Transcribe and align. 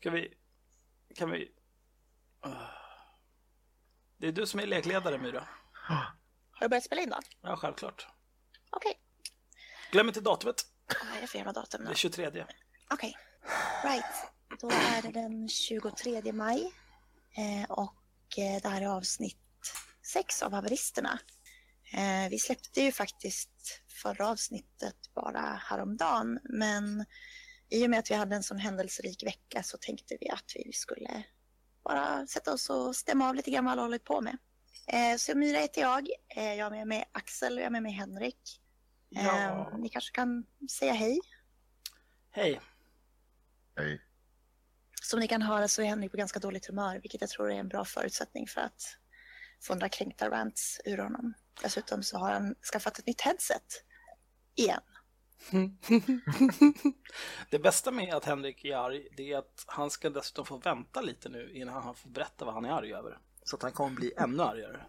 Ska 0.00 0.10
vi... 0.10 0.34
Kan 1.14 1.30
vi... 1.30 1.48
Det 4.16 4.28
är 4.28 4.32
du 4.32 4.46
som 4.46 4.60
är 4.60 4.66
lekledare, 4.66 5.18
Myra. 5.18 5.48
Har 6.50 6.60
du 6.60 6.68
börjat 6.68 6.84
spela 6.84 7.02
in 7.02 7.08
då? 7.08 7.18
Ja, 7.40 7.56
självklart. 7.56 8.06
Okej. 8.70 9.00
Glöm 9.92 10.08
inte 10.08 10.20
datumet. 10.20 10.62
Vad 10.86 11.16
är 11.16 11.20
det 11.20 11.26
för 11.26 11.38
jävla 11.38 11.52
datum 11.52 11.84
Det 11.84 11.90
är 11.90 11.94
23. 11.94 12.46
Okej. 12.90 13.16
Right. 13.84 14.04
Då 14.60 14.70
är 14.70 15.02
det 15.02 15.10
den 15.10 15.48
23 15.48 16.32
maj. 16.32 16.72
Eh, 17.36 17.70
och 17.70 18.38
eh, 18.38 18.62
det 18.62 18.68
här 18.68 18.82
är 18.82 18.86
avsnitt 18.86 19.38
6 20.02 20.42
av 20.42 20.52
Haveristerna. 20.52 21.18
Eh, 21.92 22.30
vi 22.30 22.38
släppte 22.38 22.82
ju 22.82 22.92
faktiskt 22.92 23.82
förra 24.02 24.28
avsnittet 24.28 24.96
bara 25.14 25.40
häromdagen. 25.40 26.38
Men 26.42 27.04
i 27.70 27.86
och 27.86 27.90
med 27.90 27.98
att 27.98 28.10
vi 28.10 28.14
hade 28.14 28.36
en 28.36 28.42
sån 28.42 28.58
händelserik 28.58 29.22
vecka 29.26 29.62
så 29.62 29.78
tänkte 29.78 30.16
vi 30.20 30.30
att 30.30 30.52
vi 30.54 30.72
skulle 30.72 31.24
bara 31.84 32.26
sätta 32.26 32.52
oss 32.52 32.70
och 32.70 32.96
stämma 32.96 33.28
av 33.28 33.34
lite 33.34 33.50
grann 33.50 33.64
vad 33.64 33.72
alla 33.72 33.82
hållit 33.82 34.04
på 34.04 34.20
med. 34.20 34.36
Eh, 34.86 35.16
så 35.16 35.34
Myra 35.36 35.58
heter 35.58 35.80
jag. 35.80 36.08
Eh, 36.36 36.54
jag 36.54 36.64
har 36.66 36.70
med 36.70 36.86
mig 36.86 37.04
Axel 37.12 37.52
och 37.54 37.60
jag 37.60 37.66
har 37.66 37.70
med 37.70 37.82
mig 37.82 37.92
Henrik. 37.92 38.60
Eh, 39.16 39.26
Ja. 39.26 39.76
Ni 39.78 39.88
kanske 39.88 40.12
kan 40.14 40.46
säga 40.70 40.92
hej? 40.92 41.20
Hej. 42.30 42.60
Hej. 43.76 44.00
Som 45.02 45.20
ni 45.20 45.28
kan 45.28 45.42
höra 45.42 45.68
så 45.68 45.82
är 45.82 45.86
Henrik 45.86 46.10
på 46.10 46.16
ganska 46.16 46.38
dåligt 46.38 46.66
humör, 46.66 46.98
vilket 47.02 47.20
jag 47.20 47.30
tror 47.30 47.52
är 47.52 47.56
en 47.56 47.68
bra 47.68 47.84
förutsättning 47.84 48.46
för 48.46 48.60
att 48.60 48.96
få 49.62 49.74
några 49.74 49.88
kränkta 49.88 50.30
rants 50.30 50.80
ur 50.84 50.98
honom. 50.98 51.34
Dessutom 51.62 52.02
så 52.02 52.18
har 52.18 52.32
han 52.32 52.54
skaffat 52.72 52.98
ett 52.98 53.06
nytt 53.06 53.20
headset. 53.20 53.84
Igen. 54.54 54.80
Det 57.50 57.58
bästa 57.58 57.90
med 57.90 58.14
att 58.14 58.24
Henrik 58.24 58.64
är 58.64 58.76
arg, 58.76 59.08
det 59.16 59.32
är 59.32 59.38
att 59.38 59.64
han 59.66 59.90
ska 59.90 60.10
dessutom 60.10 60.46
få 60.46 60.56
vänta 60.56 61.00
lite 61.00 61.28
nu 61.28 61.52
innan 61.54 61.82
han 61.82 61.94
får 61.94 62.10
berätta 62.10 62.44
vad 62.44 62.54
han 62.54 62.64
är 62.64 62.70
arg 62.70 62.94
över. 62.94 63.18
Så 63.44 63.56
att 63.56 63.62
han 63.62 63.72
kommer 63.72 63.96
bli 63.96 64.12
ännu 64.16 64.42
argare. 64.42 64.80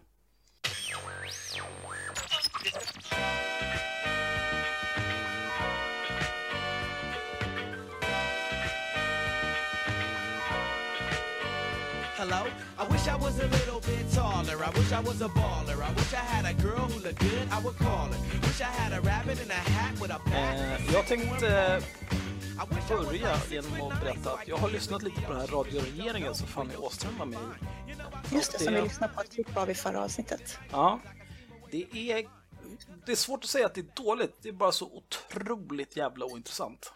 Hello? 12.22 12.42
I 12.78 12.84
wish 12.92 13.08
I 13.08 13.16
was 13.16 13.36
a 13.40 13.48
little 13.48 13.80
bit 13.80 14.12
taller. 14.14 14.56
I 14.64 14.70
wish 14.78 14.92
I 14.92 15.00
was 15.00 15.20
a 15.22 15.28
baller. 15.28 15.78
I 15.88 15.92
wish 15.98 16.12
I 16.14 16.24
had 16.34 16.44
a 16.52 16.54
girl 16.62 16.86
who 16.92 17.00
looked 17.00 17.18
good, 17.18 17.46
I 17.50 17.58
would 17.64 17.76
call 17.78 18.06
her. 18.12 18.18
Wish 18.46 18.60
I 18.60 18.70
had 18.80 18.92
a 18.92 19.00
rabbit 19.00 19.38
in 19.44 19.50
a 19.50 19.54
hat 19.54 19.94
with 20.00 20.12
a 20.12 20.20
Eh, 20.26 20.30
bat. 20.30 20.92
jag 20.92 21.06
tänkte 21.06 21.82
börja 22.88 23.36
genom 23.50 23.90
att 23.90 24.00
berätta 24.00 24.32
att 24.32 24.48
jag 24.48 24.56
har 24.56 24.70
lyssnat 24.70 25.02
lite 25.02 25.20
på 25.20 25.32
den 25.32 25.40
här 25.40 25.46
radioregeringen 25.46 26.34
som 26.34 26.46
Fanny 26.46 26.76
Åström 26.76 27.18
var 27.18 27.26
med 27.26 27.38
i. 27.38 28.34
Just 28.34 28.52
det, 28.52 28.58
som 28.58 28.74
vi 28.74 28.82
lyssnade 28.82 29.12
på 29.14 29.20
ett 29.20 29.32
klipp 29.32 29.56
av 29.56 29.70
i 29.70 29.74
förra 29.74 30.04
avsnittet. 30.04 30.58
Ja, 30.70 31.00
det 31.70 32.12
är, 32.12 32.26
det 33.06 33.12
är 33.12 33.16
svårt 33.16 33.44
att 33.44 33.50
säga 33.50 33.66
att 33.66 33.74
det 33.74 33.80
är 33.80 34.04
dåligt. 34.04 34.36
Det 34.42 34.48
är 34.48 34.52
bara 34.52 34.72
så 34.72 34.86
otroligt 34.86 35.96
jävla 35.96 36.24
ointressant. 36.24 36.92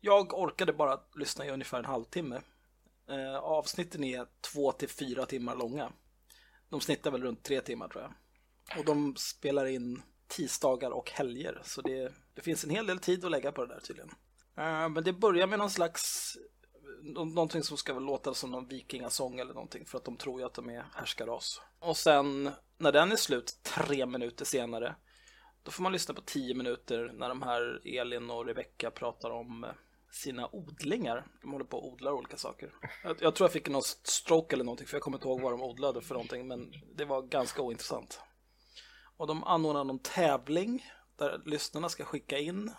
Jag 0.00 0.34
orkade 0.34 0.72
bara 0.72 0.98
lyssna 1.16 1.46
i 1.46 1.50
ungefär 1.50 1.78
en 1.78 1.84
halvtimme. 1.84 2.40
Eh, 3.12 3.36
avsnitten 3.36 4.04
är 4.04 4.26
två 4.40 4.72
till 4.72 4.88
fyra 4.88 5.26
timmar 5.26 5.56
långa. 5.56 5.92
De 6.68 6.80
snittar 6.80 7.10
väl 7.10 7.22
runt 7.22 7.42
tre 7.42 7.60
timmar 7.60 7.88
tror 7.88 8.02
jag. 8.02 8.14
Och 8.78 8.84
de 8.84 9.16
spelar 9.16 9.66
in 9.66 10.02
tisdagar 10.26 10.90
och 10.90 11.10
helger. 11.10 11.60
Så 11.64 11.82
det, 11.82 12.12
det 12.34 12.42
finns 12.42 12.64
en 12.64 12.70
hel 12.70 12.86
del 12.86 12.98
tid 12.98 13.24
att 13.24 13.30
lägga 13.30 13.52
på 13.52 13.64
det 13.66 13.74
där 13.74 13.80
tydligen. 13.80 14.10
Eh, 14.56 14.88
men 14.88 15.04
det 15.04 15.12
börjar 15.12 15.46
med 15.46 15.58
någon 15.58 15.70
slags 15.70 16.36
någonting 17.02 17.62
som 17.62 17.76
ska 17.76 17.94
väl 17.94 18.02
låta 18.02 18.34
som 18.34 18.50
någon 18.50 18.68
vikingasång 18.68 19.40
eller 19.40 19.54
någonting 19.54 19.86
för 19.86 19.98
att 19.98 20.04
de 20.04 20.16
tror 20.16 20.40
ju 20.40 20.46
att 20.46 20.54
de 20.54 20.70
är 20.70 20.84
härskarras. 20.94 21.60
Och 21.78 21.96
sen 21.96 22.50
när 22.78 22.92
den 22.92 23.12
är 23.12 23.16
slut 23.16 23.58
tre 23.62 24.06
minuter 24.06 24.44
senare 24.44 24.94
då 25.62 25.70
får 25.70 25.82
man 25.82 25.92
lyssna 25.92 26.14
på 26.14 26.20
tio 26.20 26.54
minuter 26.54 27.12
när 27.14 27.28
de 27.28 27.42
här 27.42 27.80
Elin 27.84 28.30
och 28.30 28.46
Rebecca 28.46 28.90
pratar 28.90 29.30
om 29.30 29.64
eh, 29.64 29.70
sina 30.12 30.48
odlingar. 30.52 31.26
De 31.42 31.52
håller 31.52 31.64
på 31.64 31.78
och 31.78 31.92
odlar 31.92 32.12
olika 32.12 32.36
saker. 32.36 32.74
Jag, 33.02 33.16
jag 33.20 33.34
tror 33.34 33.44
jag 33.44 33.52
fick 33.52 33.68
någon 33.68 33.82
stroke 33.82 34.56
eller 34.56 34.64
någonting 34.64 34.86
för 34.86 34.96
jag 34.96 35.02
kommer 35.02 35.16
inte 35.16 35.28
ihåg 35.28 35.40
vad 35.40 35.52
de 35.52 35.62
odlade 35.62 36.00
för 36.00 36.14
någonting 36.14 36.48
men 36.48 36.72
det 36.94 37.04
var 37.04 37.22
ganska 37.22 37.62
ointressant. 37.62 38.20
Och 39.16 39.26
de 39.26 39.44
anordnar 39.44 39.84
någon 39.84 39.98
tävling 39.98 40.86
där 41.16 41.42
lyssnarna 41.44 41.88
ska 41.88 42.04
skicka 42.04 42.38
in 42.38 42.72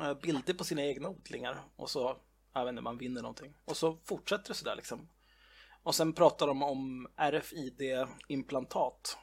eh, 0.00 0.14
bilder 0.14 0.54
på 0.54 0.64
sina 0.64 0.84
egna 0.84 1.08
odlingar 1.08 1.64
och 1.76 1.90
så, 1.90 2.16
jag 2.54 2.64
vet 2.64 2.72
inte, 2.72 2.82
man 2.82 2.98
vinner 2.98 3.22
någonting. 3.22 3.54
Och 3.64 3.76
så 3.76 3.98
fortsätter 4.04 4.48
det 4.48 4.54
sådär 4.54 4.76
liksom. 4.76 5.08
Och 5.82 5.94
sen 5.94 6.12
pratar 6.12 6.46
de 6.46 6.62
om 6.62 7.08
RFID-implantat. 7.16 9.16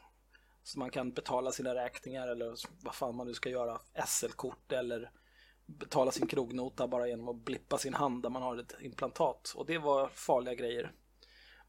Så 0.63 0.80
man 0.80 0.90
kan 0.90 1.13
betala 1.13 1.52
sina 1.52 1.75
räkningar 1.75 2.28
eller 2.28 2.56
vad 2.84 2.96
fan 2.96 3.16
man 3.16 3.28
nu 3.28 3.34
ska 3.34 3.50
göra, 3.50 3.80
SL-kort 4.08 4.72
eller 4.72 5.12
betala 5.66 6.12
sin 6.12 6.28
krognota 6.28 6.88
bara 6.88 7.07
genom 7.07 7.29
att 7.29 7.35
blippa 7.46 7.78
sin 7.78 7.94
hand 7.94 8.24
där 8.24 8.29
man 8.29 8.41
har 8.41 8.57
ett 8.57 8.74
implantat. 8.81 9.53
Och 9.56 9.66
det 9.66 9.78
var 9.78 10.07
farliga 10.07 10.56
grejer. 10.56 10.91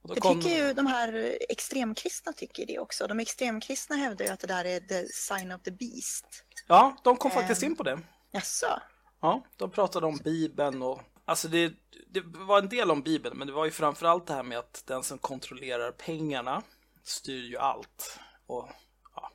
Och 0.03 0.15
Det 0.15 0.21
kom- 0.21 0.43
tycker 0.43 0.67
ju 0.67 0.73
de 0.73 0.87
här 0.87 1.37
extremkristna 1.49 2.33
tycker 2.33 2.67
det 2.67 2.79
också. 2.79 3.07
De 3.07 3.21
extremkristna 3.21 3.97
hävdar 3.97 4.25
ju 4.25 4.31
att 4.31 4.41
det 4.41 4.47
där 4.47 4.65
är 4.65 4.81
the 4.81 5.07
sign 5.09 5.53
of 5.53 5.63
the 5.63 5.71
beast. 5.71 6.27
Ja, 6.67 6.97
de 7.05 7.17
kom 7.17 7.31
faktiskt 7.31 7.63
Ehm. 7.63 7.71
in 7.71 7.77
på 7.77 7.83
det. 7.83 8.01
Jaså? 8.31 8.81
Ja, 9.21 9.43
de 9.57 9.71
pratade 9.71 10.07
om 10.07 10.17
Bibeln 10.17 10.83
och 10.83 11.01
alltså 11.25 11.49
det, 11.49 11.73
det 12.11 12.21
var 12.21 12.59
en 12.59 12.69
del 12.69 12.91
om 12.91 13.03
Bibeln, 13.03 13.39
men 13.39 13.47
det 13.47 13.53
var 13.53 13.65
ju 13.65 13.71
framförallt 13.71 14.27
det 14.27 14.35
här 14.35 14.43
med 14.43 14.59
att 14.59 14.83
den 14.87 15.03
som 15.03 15.19
kontrollerar 15.19 15.93
pengarna 15.93 16.63
styr 17.03 17.45
ju 17.45 17.57
allt. 17.59 18.21
Och 18.47 18.69
ja, 19.17 19.31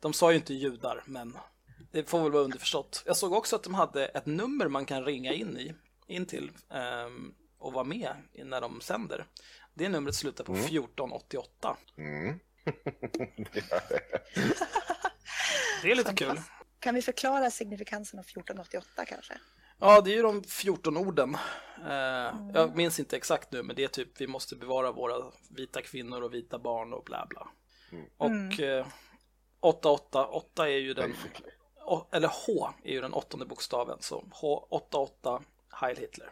de 0.00 0.12
sa 0.12 0.30
ju 0.30 0.36
inte 0.36 0.54
judar, 0.54 1.02
men 1.06 1.36
det 1.92 2.10
får 2.10 2.22
väl 2.22 2.32
vara 2.32 2.42
underförstått. 2.42 3.02
Jag 3.06 3.16
såg 3.16 3.32
också 3.32 3.56
att 3.56 3.62
de 3.62 3.74
hade 3.74 4.06
ett 4.06 4.26
nummer 4.26 4.68
man 4.68 4.86
kan 4.86 5.04
ringa 5.04 5.32
in 5.32 5.58
i, 5.58 5.74
in 6.06 6.26
till 6.26 6.50
ehm, 6.70 7.34
och 7.58 7.72
vara 7.72 7.84
med 7.84 8.12
när 8.44 8.60
de 8.60 8.80
sänder. 8.80 9.24
Det 9.74 9.88
numret 9.88 10.14
slutar 10.14 10.44
på 10.44 10.52
1488. 10.54 11.76
Mm. 11.98 12.40
Det 15.82 15.90
är 15.90 15.94
lite 15.94 16.14
kul. 16.14 16.40
Kan 16.80 16.94
vi 16.94 17.02
förklara 17.02 17.50
signifikansen 17.50 18.18
av 18.18 18.24
1488 18.24 19.04
kanske? 19.04 19.38
Ja, 19.78 20.00
det 20.00 20.10
är 20.10 20.14
ju 20.14 20.22
de 20.22 20.42
14 20.44 20.96
orden. 20.96 21.36
Eh, 21.88 22.34
Jag 22.54 22.76
minns 22.76 23.00
inte 23.00 23.16
exakt 23.16 23.52
nu, 23.52 23.62
men 23.62 23.76
det 23.76 23.84
är 23.84 23.88
typ 23.88 24.20
vi 24.20 24.26
måste 24.26 24.56
bevara 24.56 24.92
våra 24.92 25.32
vita 25.50 25.82
kvinnor 25.82 26.22
och 26.22 26.34
vita 26.34 26.58
barn 26.58 26.92
och 26.92 27.04
bla 27.04 27.26
bla. 27.30 27.48
Och 28.16 28.60
eh, 28.60 28.86
88, 29.60 30.26
8 30.26 30.68
är 30.68 30.78
ju 30.78 30.94
den, 30.94 31.14
eller 32.12 32.28
H 32.46 32.70
är 32.84 32.92
ju 32.92 33.00
den 33.00 33.12
åttonde 33.12 33.46
bokstaven, 33.46 33.98
så 34.00 34.24
H, 34.30 34.66
88 34.70 35.42
Heil 35.72 35.96
Hitler. 35.96 36.30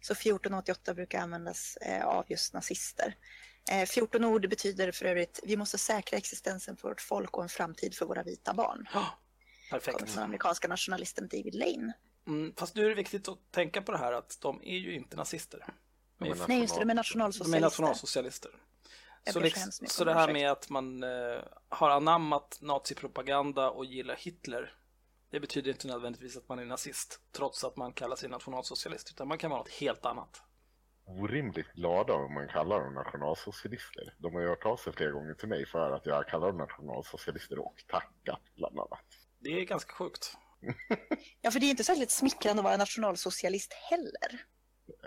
Så 0.00 0.12
1488 0.12 0.94
brukar 0.94 1.18
användas 1.18 1.76
eh, 1.76 2.06
av 2.06 2.24
just 2.28 2.54
nazister. 2.54 3.16
Eh, 3.70 3.86
14 3.86 4.24
ord 4.24 4.48
betyder 4.48 4.92
för 4.92 5.04
övrigt 5.06 5.40
vi 5.42 5.56
måste 5.56 5.78
säkra 5.78 6.18
existensen 6.18 6.76
för 6.76 6.88
vårt 6.88 7.00
folk 7.00 7.36
och 7.36 7.42
en 7.42 7.48
framtid 7.48 7.94
för 7.94 8.06
våra 8.06 8.22
vita 8.22 8.54
barn. 8.54 8.86
Kommer 8.92 9.80
perfekt. 9.80 9.98
från 9.98 10.08
den 10.14 10.24
amerikanska 10.24 10.68
nationalisten 10.68 11.28
David 11.28 11.54
Lane. 11.54 11.92
Mm, 12.26 12.54
fast 12.56 12.74
nu 12.74 12.84
är 12.84 12.88
det 12.88 12.94
viktigt 12.94 13.28
att 13.28 13.38
tänka 13.50 13.82
på 13.82 13.92
det 13.92 13.98
här 13.98 14.12
att 14.12 14.38
de 14.40 14.60
är 14.62 14.76
ju 14.76 14.94
inte 14.94 15.16
nazister. 15.16 15.66
De 16.18 16.30
är, 16.30 16.48
Nej, 16.48 16.60
just 16.60 16.74
det, 16.74 16.80
de 16.80 16.90
är 16.90 16.94
de 17.44 17.54
är 17.54 17.60
nationalsocialister. 17.60 18.50
Jag 19.24 19.34
Så, 19.34 19.40
liksom, 19.40 19.86
så 19.86 20.04
det 20.04 20.14
här 20.14 20.32
med 20.32 20.50
att 20.50 20.70
man 20.70 21.02
eh, 21.02 21.42
har 21.68 21.90
anammat 21.90 22.58
nazipropaganda 22.60 23.70
och 23.70 23.84
gillar 23.84 24.16
Hitler 24.16 24.74
det 25.32 25.40
betyder 25.40 25.70
inte 25.70 25.86
nödvändigtvis 25.86 26.36
att 26.36 26.48
man 26.48 26.58
är 26.58 26.64
nazist 26.64 27.20
trots 27.36 27.64
att 27.64 27.76
man 27.76 27.92
kallar 27.92 28.16
sig 28.16 28.28
nationalsocialist 28.28 29.10
utan 29.10 29.28
man 29.28 29.38
kan 29.38 29.50
vara 29.50 29.60
något 29.60 29.70
helt 29.70 30.06
annat. 30.06 30.42
Orimligt 31.04 31.72
glada 31.72 32.12
om 32.12 32.34
man 32.34 32.48
kallar 32.48 32.80
dem 32.80 32.94
nationalsocialister. 32.94 34.14
De 34.18 34.34
har 34.34 34.40
ju 34.40 34.48
hört 34.48 34.66
av 34.66 34.76
sig 34.76 34.92
flera 34.92 35.10
gånger 35.10 35.34
till 35.34 35.48
mig 35.48 35.66
för 35.66 35.90
att 35.90 36.06
jag 36.06 36.28
kallar 36.28 36.46
dem 36.46 36.56
nationalsocialister 36.56 37.58
och 37.58 37.84
tackat 37.88 38.40
bland 38.54 38.78
annat. 38.78 39.04
Det 39.38 39.50
är 39.50 39.64
ganska 39.64 39.92
sjukt. 39.92 40.36
Ja, 41.40 41.50
för 41.50 41.60
det 41.60 41.66
är 41.66 41.70
inte 41.70 41.84
särskilt 41.84 42.10
smickrande 42.10 42.60
att 42.60 42.64
vara 42.64 42.76
nationalsocialist 42.76 43.72
heller. 43.72 44.44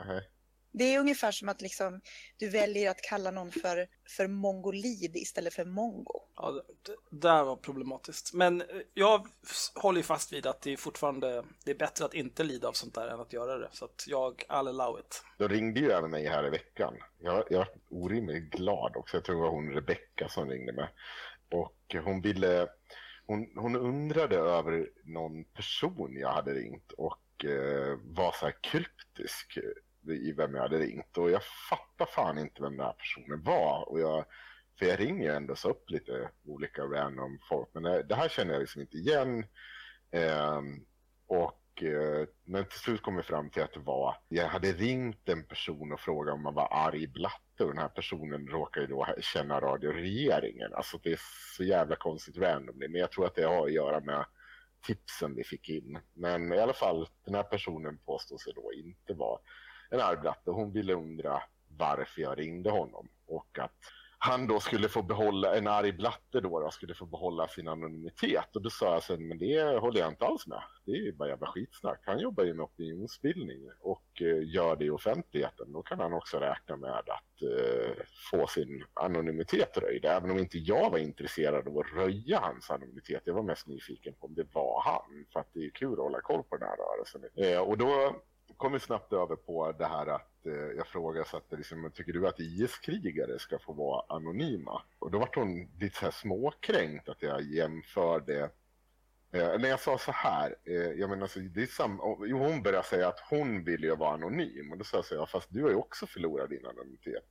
Nej. 0.06 0.30
Det 0.78 0.96
är 0.96 1.00
ungefär 1.00 1.32
som 1.32 1.50
att 1.50 1.62
liksom, 1.62 2.02
du 2.38 2.50
väljer 2.50 2.92
att 2.92 3.02
kalla 3.02 3.32
någon 3.32 3.52
för, 3.52 3.88
för 4.18 4.28
mongolid 4.28 5.16
istället 5.16 5.54
för 5.54 5.66
mongo. 5.66 6.22
Ja, 6.36 6.64
det, 6.86 6.96
där 7.10 7.44
var 7.44 7.56
problematiskt. 7.56 8.34
Men 8.34 8.62
eh, 8.62 8.68
jag 8.94 9.28
håller 9.76 10.00
ju 10.00 10.04
fast 10.04 10.34
vid 10.34 10.48
att 10.48 10.62
det 10.62 10.74
är 10.74 10.78
fortfarande 10.78 11.44
det 11.66 11.72
är 11.72 11.76
bättre 11.76 12.06
att 12.06 12.14
inte 12.14 12.44
lida 12.44 12.68
av 12.68 12.74
sånt 12.74 12.94
där 12.94 13.08
än 13.08 13.20
att 13.20 13.34
göra 13.34 13.58
det. 13.58 13.70
Så 13.72 13.86
att 13.86 14.06
jag, 14.08 14.44
I'll 14.50 14.70
allow 14.70 15.00
it. 15.00 15.24
Då 15.38 15.48
ringde 15.48 15.80
ju 15.80 15.92
även 15.92 16.12
mig 16.12 16.28
här 16.28 16.48
i 16.48 16.50
veckan. 16.50 16.94
Jag, 17.20 17.44
jag 17.50 17.58
var 17.58 17.68
orimligt 17.90 18.50
glad 18.50 18.96
också. 18.96 19.18
Jag 19.18 19.24
tror 19.24 19.36
det 19.36 19.42
var 19.42 19.50
hon 19.50 19.74
Rebecka 19.74 20.30
som 20.30 20.50
ringde 20.50 20.74
mig. 20.74 20.90
Och 21.52 21.96
hon 22.04 22.22
ville... 22.22 22.68
Hon, 23.28 23.52
hon 23.56 23.76
undrade 23.76 24.36
över 24.36 24.90
någon 25.04 25.44
person 25.44 26.18
jag 26.18 26.34
hade 26.34 26.54
ringt 26.54 26.92
och 26.92 27.46
eh, 27.46 27.98
var 28.04 28.32
så 28.32 28.46
här 28.46 28.56
kryptisk 28.62 29.58
i 30.08 30.32
vem 30.32 30.56
jag 30.56 30.62
hade 30.62 30.80
ringt 30.80 31.18
och 31.18 31.32
jag 31.32 31.42
fattar 31.70 32.06
fan 32.06 32.38
inte 32.38 32.62
vem 32.62 32.78
den 32.78 32.86
här 32.86 32.94
personen 32.94 33.44
var. 33.44 33.90
Och 33.90 34.00
jag, 34.00 34.26
för 34.80 34.86
jag 34.86 35.00
ringer 35.00 35.26
ju 35.26 35.36
ändå 35.36 35.56
så 35.56 35.70
upp 35.70 35.90
lite 35.90 36.30
olika 36.46 36.82
random 36.82 37.40
folk, 37.50 37.70
men 37.74 37.84
det, 37.84 38.04
det 38.04 38.16
här 38.16 38.30
känner 38.30 38.54
jag 38.54 38.60
liksom 38.60 38.82
inte 38.82 38.98
igen. 38.98 39.46
Eh, 40.12 40.62
och 41.28 41.84
eh, 41.84 42.28
men 42.44 42.66
till 42.66 42.80
slut 42.80 43.02
kom 43.02 43.16
jag 43.16 43.26
fram 43.26 43.50
till 43.50 43.64
att 43.64 43.74
det 43.74 43.80
var, 43.80 44.18
jag 44.30 44.48
hade 44.48 44.72
ringt 44.72 45.30
en 45.30 45.44
person 45.44 45.92
och 45.92 46.00
frågat 46.00 46.34
om 46.34 46.44
man 46.44 46.54
var 46.54 46.68
arg 46.72 47.08
blatte 47.08 47.64
och 47.64 47.70
den 47.70 47.78
här 47.78 47.88
personen 47.88 48.48
råkar 48.48 48.82
ju 48.82 48.88
då 48.88 49.08
känna 49.20 49.62
radioregeringen. 49.62 50.74
Alltså 50.74 51.00
det 51.04 51.12
är 51.12 51.20
så 51.58 51.64
jävla 51.64 51.96
konstigt 51.96 52.38
randomly, 52.38 52.88
men 52.88 53.02
jag 53.02 53.12
tror 53.12 53.26
att 53.26 53.36
det 53.36 53.44
har 53.44 53.66
att 53.66 53.74
göra 53.74 54.00
med 54.00 54.26
tipsen 54.88 55.36
vi 55.36 55.44
fick 55.44 55.70
in. 55.70 56.00
Men 56.14 56.54
i 56.54 56.60
alla 56.60 56.74
fall, 56.74 57.08
den 57.26 57.36
här 57.36 57.44
personen 57.44 57.98
påstår 57.98 58.38
sig 58.38 58.54
då 58.56 58.74
inte 58.74 59.14
vara 59.14 59.40
en 59.90 60.00
arg 60.00 60.18
blatte. 60.18 60.52
Hon 60.52 60.72
ville 60.72 60.94
undra 60.94 61.42
varför 61.78 62.22
jag 62.22 62.40
ringde 62.40 62.70
honom 62.70 63.08
och 63.28 63.60
att 63.60 63.80
han 64.26 64.48
då 64.48 64.60
skulle 64.60 64.90
få 64.90 65.02
behålla, 65.02 65.56
en 65.56 65.68
arg 65.68 65.92
blatte 65.92 66.42
då, 66.42 66.60
då 66.60 66.72
skulle 66.72 66.94
få 66.94 67.06
behålla 67.06 67.48
sin 67.48 67.68
anonymitet. 67.68 68.56
Och 68.56 68.62
då 68.62 68.70
sa 68.70 68.94
jag 68.94 69.04
sen, 69.04 69.28
men 69.28 69.38
det 69.38 69.80
håller 69.80 70.00
jag 70.00 70.10
inte 70.10 70.26
alls 70.26 70.48
med. 70.48 70.62
Det 70.86 70.92
är 70.92 70.96
ju 70.96 71.12
bara 71.12 71.30
jävla 71.30 71.48
skitsnack. 71.48 72.02
Han 72.06 72.20
jobbar 72.20 72.44
ju 72.44 72.54
med 72.54 72.64
opinionsbildning 72.64 73.70
och 73.80 74.22
eh, 74.22 74.54
gör 74.54 74.76
det 74.76 74.86
i 74.86 74.90
offentligheten. 74.90 75.74
Då 75.74 75.82
kan 75.82 76.00
han 76.00 76.14
också 76.14 76.38
räkna 76.38 76.76
med 76.76 76.92
att 76.92 77.42
eh, 77.42 78.04
få 78.32 78.48
sin 78.48 78.86
anonymitet 78.94 79.78
röjd. 79.78 80.06
Även 80.06 80.32
om 80.32 80.38
inte 80.38 80.58
jag 80.58 80.90
var 80.90 80.98
intresserad 80.98 81.68
av 81.68 81.78
att 81.78 81.94
röja 81.96 82.40
hans 82.40 82.70
anonymitet. 82.70 83.22
Jag 83.26 83.34
var 83.34 83.44
mest 83.44 83.68
nyfiken 83.68 84.14
på 84.14 84.28
om 84.28 84.36
det 84.36 84.48
var 84.54 84.82
han. 84.86 85.26
För 85.34 85.40
att 85.40 85.50
det 85.54 85.66
är 85.66 85.70
kul 85.70 85.94
att 85.94 86.00
hålla 86.00 86.22
koll 86.22 86.44
på 86.44 86.58
den 86.58 86.68
här 86.68 86.78
rörelsen. 86.78 87.22
Eh, 87.36 87.60
och 87.60 87.78
då 87.78 88.16
kom 88.58 88.72
vi 88.72 88.80
snabbt 88.80 89.14
över 89.14 89.36
på 89.36 89.72
det 89.72 89.86
här 89.86 90.08
att 90.08 90.46
eh, 90.46 90.54
jag 90.54 90.88
frågasatte 90.88 91.56
liksom, 91.56 91.92
tycker 91.92 92.14
du 92.14 92.28
att 92.28 92.40
IS-krigare 92.40 93.40
ska 93.40 93.60
få 93.60 93.74
vara 93.74 94.16
anonyma? 94.16 94.82
Och 95.00 95.12
då 95.12 95.20
var 95.20 95.30
hon 95.36 95.70
lite 95.80 95.98
så 95.98 96.06
här 96.06 96.12
småkränkt 96.12 97.10
att 97.10 97.22
jag 97.22 97.42
jämförde 97.42 98.44
eh, 99.32 99.60
när 99.60 99.70
jag 99.70 99.80
sa 99.80 99.98
så 99.98 100.12
här, 100.12 100.56
eh, 100.64 100.76
jag 100.76 101.10
menar 101.10 101.24
alltså, 101.24 101.40
det 101.40 101.62
är 101.62 101.68
sam 101.68 102.00
jo, 102.26 102.38
hon 102.38 102.64
började 102.64 102.88
säga 102.88 103.08
att 103.08 103.20
hon 103.30 103.64
vill 103.64 103.84
ju 103.84 103.96
vara 103.96 104.14
anonym 104.14 104.72
och 104.72 104.78
då 104.78 104.84
sa 104.84 104.98
jag 104.98 105.06
så 105.06 105.20
här, 105.20 105.26
fast 105.26 105.48
du 105.50 105.64
har 105.64 105.70
ju 105.70 105.76
också 105.76 106.08
förlorat 106.08 106.50
din 106.50 106.66
anonymitet. 106.66 107.30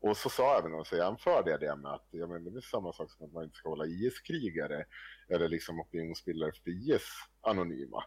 Och 0.00 0.16
så 0.16 0.28
sa 0.28 0.42
jag 0.42 0.58
även 0.58 0.74
och 0.74 0.86
så 0.86 0.96
jämförde 0.96 1.50
jag 1.50 1.60
det 1.60 1.76
med 1.76 1.92
att 1.92 2.08
jag 2.10 2.28
menar, 2.28 2.50
det 2.50 2.58
är 2.58 2.60
samma 2.60 2.92
sak 2.92 3.10
som 3.10 3.26
att 3.26 3.32
man 3.32 3.44
inte 3.44 3.56
ska 3.56 3.68
hålla 3.68 3.86
IS-krigare 3.86 4.84
eller 5.28 5.48
liksom 5.48 5.80
opinionsbildare 5.80 6.52
för 6.52 6.70
IS 6.70 7.08
anonyma. 7.40 8.04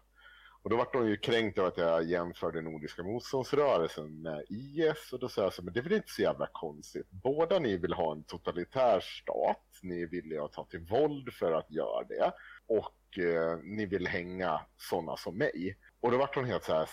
Och 0.66 0.72
då 0.72 0.78
var 0.78 0.88
hon 0.94 1.08
ju 1.08 1.18
kränkt 1.18 1.60
av 1.60 1.66
att 1.66 1.78
jag 1.78 2.04
jämförde 2.04 2.62
Nordiska 2.62 3.04
motståndsrörelsen 3.04 4.22
med 4.22 4.44
IS 4.50 5.14
och 5.14 5.20
då 5.20 5.30
sa 5.30 5.42
jag 5.42 5.54
så 5.54 5.64
men 5.64 5.74
det 5.74 5.80
är 5.80 5.84
väl 5.84 5.94
inte 5.94 6.12
så 6.12 6.22
jävla 6.22 6.48
konstigt. 6.54 7.08
Båda 7.10 7.60
ni 7.60 7.78
vill 7.78 7.94
ha 7.94 8.12
en 8.12 8.24
totalitär 8.24 9.00
stat, 9.00 9.64
ni 9.82 10.02
är 10.02 10.08
villiga 10.08 10.44
att 10.44 10.54
ta 10.54 10.66
till 10.66 10.80
våld 10.80 11.34
för 11.34 11.52
att 11.52 11.72
göra 11.72 12.04
det 12.04 12.32
och 12.68 13.20
eh, 13.24 13.58
ni 13.64 13.86
vill 13.86 14.08
hänga 14.08 14.62
sådana 14.78 15.18
som 15.18 15.38
mig. 15.38 15.78
Och 16.00 16.12
då 16.12 16.18
var 16.18 16.30
hon 16.36 16.46
helt 16.46 16.64
så 16.64 16.74
här 16.74 16.90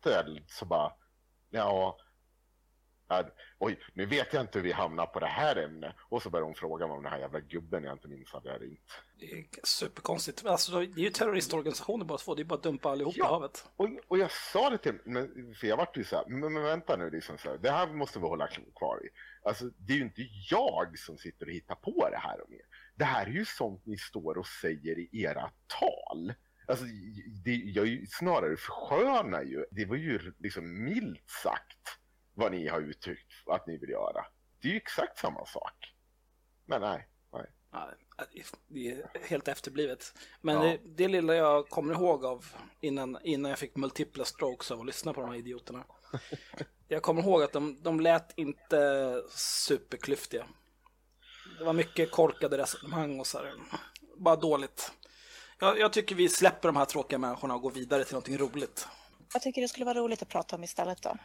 ställd 0.00 0.44
så 0.46 0.64
bara, 0.64 0.92
ja, 1.50 1.98
Ja, 3.08 3.24
oj, 3.58 3.80
nu 3.94 4.06
vet 4.06 4.32
jag 4.32 4.40
inte 4.40 4.58
hur 4.58 4.64
vi 4.64 4.72
hamnar 4.72 5.06
på 5.06 5.20
det 5.20 5.26
här 5.26 5.56
ämnet. 5.56 5.94
Och 6.08 6.22
så 6.22 6.30
börjar 6.30 6.44
hon 6.44 6.54
fråga 6.54 6.86
mig 6.86 6.96
om 6.96 7.02
den 7.02 7.12
här 7.12 7.18
jävla 7.18 7.40
gubben 7.40 7.84
jag 7.84 7.92
inte 7.92 8.08
minns 8.08 8.32
hade 8.32 8.48
jag 8.48 8.62
ringt. 8.62 9.02
Det 9.18 9.32
är 9.32 9.44
superkonstigt. 9.62 10.46
Alltså, 10.46 10.72
det 10.80 11.00
är 11.00 11.04
ju 11.04 11.10
terroristorganisationer 11.10 12.04
bara 12.04 12.18
två. 12.18 12.34
Det 12.34 12.42
är 12.42 12.44
bara 12.44 12.54
att 12.54 12.62
dumpa 12.62 12.88
allihop 12.90 13.14
Ja. 13.16 13.24
i 13.24 13.28
havet. 13.28 13.64
Och, 13.76 13.88
och 14.08 14.18
jag 14.18 14.30
sa 14.32 14.70
det 14.70 14.78
till 14.78 14.98
men, 15.04 15.54
för 15.60 15.66
jag 15.66 15.76
vart 15.76 15.96
ju 15.96 16.04
så 16.04 16.16
här, 16.16 16.24
men, 16.28 16.52
men 16.52 16.62
vänta 16.62 16.96
nu, 16.96 17.10
liksom 17.10 17.38
så 17.38 17.50
här, 17.50 17.58
det 17.58 17.70
här 17.70 17.86
måste 17.86 18.18
vi 18.18 18.26
hålla 18.26 18.48
kvar 18.78 19.00
i. 19.06 19.08
Alltså, 19.48 19.64
det 19.64 19.92
är 19.92 19.96
ju 19.96 20.02
inte 20.02 20.26
jag 20.50 20.98
som 20.98 21.18
sitter 21.18 21.46
och 21.46 21.52
hittar 21.52 21.74
på 21.74 22.08
det 22.10 22.18
här 22.18 22.44
om 22.46 22.52
er. 22.52 22.62
Det 22.94 23.04
här 23.04 23.26
är 23.26 23.30
ju 23.30 23.44
sånt 23.44 23.86
ni 23.86 23.96
står 23.96 24.38
och 24.38 24.46
säger 24.46 24.98
i 24.98 25.08
era 25.22 25.50
tal. 25.66 26.34
Alltså, 26.66 26.84
det, 27.44 27.54
jag 27.54 27.86
är 27.86 27.90
ju 27.90 28.06
snarare 28.06 28.56
förskönar 28.56 29.42
ju, 29.42 29.64
det 29.70 29.84
var 29.84 29.96
ju 29.96 30.32
liksom 30.38 30.84
milt 30.84 31.30
sagt 31.30 31.98
vad 32.34 32.52
ni 32.52 32.68
har 32.68 32.80
uttryckt 32.80 33.32
att 33.46 33.66
ni 33.66 33.78
vill 33.78 33.90
göra. 33.90 34.26
Det 34.62 34.68
är 34.68 34.72
ju 34.72 34.76
exakt 34.76 35.18
samma 35.18 35.46
sak. 35.46 35.94
Men 36.66 36.80
nej, 36.80 37.08
nej. 37.32 37.46
Ja, 37.72 37.90
det 38.68 38.88
är 38.90 39.28
helt 39.28 39.48
efterblivet. 39.48 40.14
Men 40.40 40.54
Ja. 40.56 40.62
det, 40.62 40.78
det 40.84 41.08
lilla 41.08 41.34
jag 41.34 41.68
kommer 41.68 41.94
ihåg 41.94 42.24
av 42.24 42.46
innan, 42.80 43.18
innan 43.22 43.48
jag 43.50 43.58
fick 43.58 43.76
multipla 43.76 44.24
strokes 44.24 44.70
av 44.70 44.80
att 44.80 44.86
lyssna 44.86 45.12
på 45.12 45.20
de 45.20 45.30
här 45.30 45.36
idioterna. 45.36 45.84
Jag 46.88 47.02
kommer 47.02 47.22
ihåg 47.22 47.42
att 47.42 47.52
de, 47.52 47.82
de 47.82 48.00
lät 48.00 48.38
inte 48.38 49.22
superklyftiga. 49.30 50.46
Det 51.58 51.64
var 51.64 51.72
mycket 51.72 52.10
korkade 52.10 52.58
resonemang 52.58 53.20
och 53.20 53.26
så 53.26 53.38
här. 53.38 53.54
Bara 54.16 54.36
dåligt. 54.36 54.92
Jag, 55.58 55.78
jag 55.78 55.92
tycker 55.92 56.14
vi 56.14 56.28
släpper 56.28 56.68
de 56.68 56.76
här 56.76 56.84
tråkiga 56.84 57.18
människorna 57.18 57.54
och 57.54 57.62
går 57.62 57.70
vidare 57.70 58.04
till 58.04 58.14
någonting 58.14 58.38
roligt. 58.38 58.88
Vad 59.32 59.42
tycker 59.42 59.60
du 59.62 59.68
skulle 59.68 59.84
vara 59.84 59.98
roligt 59.98 60.22
att 60.22 60.28
prata 60.28 60.56
om 60.56 60.64
istället 60.64 61.02
då? 61.02 61.16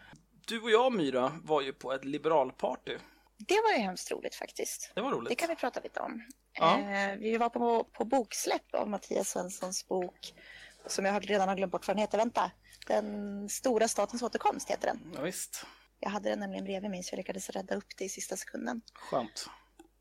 Du 0.49 0.61
och 0.61 0.71
jag 0.71 0.93
Myra 0.93 1.31
var 1.43 1.61
ju 1.61 1.73
på 1.73 1.93
ett 1.93 2.05
liberalparty. 2.05 2.97
Det 3.37 3.61
var 3.63 3.71
ju 3.71 3.77
hemskt 3.77 4.11
roligt 4.11 4.35
faktiskt. 4.35 4.91
Det 4.95 5.01
var 5.01 5.11
roligt. 5.11 5.29
Det 5.29 5.35
kan 5.35 5.49
vi 5.49 5.55
prata 5.55 5.79
lite 5.79 5.99
om. 5.99 6.21
Ja. 6.53 6.79
Eh, 6.79 7.15
vi 7.15 7.37
var 7.37 7.49
på, 7.49 7.83
på 7.83 8.05
boksläpp 8.05 8.75
av 8.75 8.89
Mattias 8.89 9.29
Svenssons 9.29 9.87
bok 9.87 10.33
som 10.85 11.05
jag 11.05 11.29
redan 11.29 11.49
har 11.49 11.55
glömt 11.55 11.71
bort 11.71 11.87
vad 11.87 11.95
den 11.95 12.01
heter. 12.01 12.17
Vänta. 12.17 12.51
Den 12.87 13.49
stora 13.49 13.87
statens 13.87 14.21
återkomst 14.21 14.69
heter 14.69 14.87
den. 14.87 15.13
Ja, 15.15 15.21
visst. 15.21 15.65
Jag 15.99 16.09
hade 16.09 16.29
den 16.29 16.39
nämligen 16.39 16.65
bredvid 16.65 16.91
mig 16.91 17.03
så 17.03 17.13
jag 17.13 17.17
lyckades 17.17 17.49
rädda 17.49 17.75
upp 17.75 17.97
det 17.97 18.05
i 18.05 18.09
sista 18.09 18.37
sekunden. 18.37 18.81
Skönt. 18.93 19.49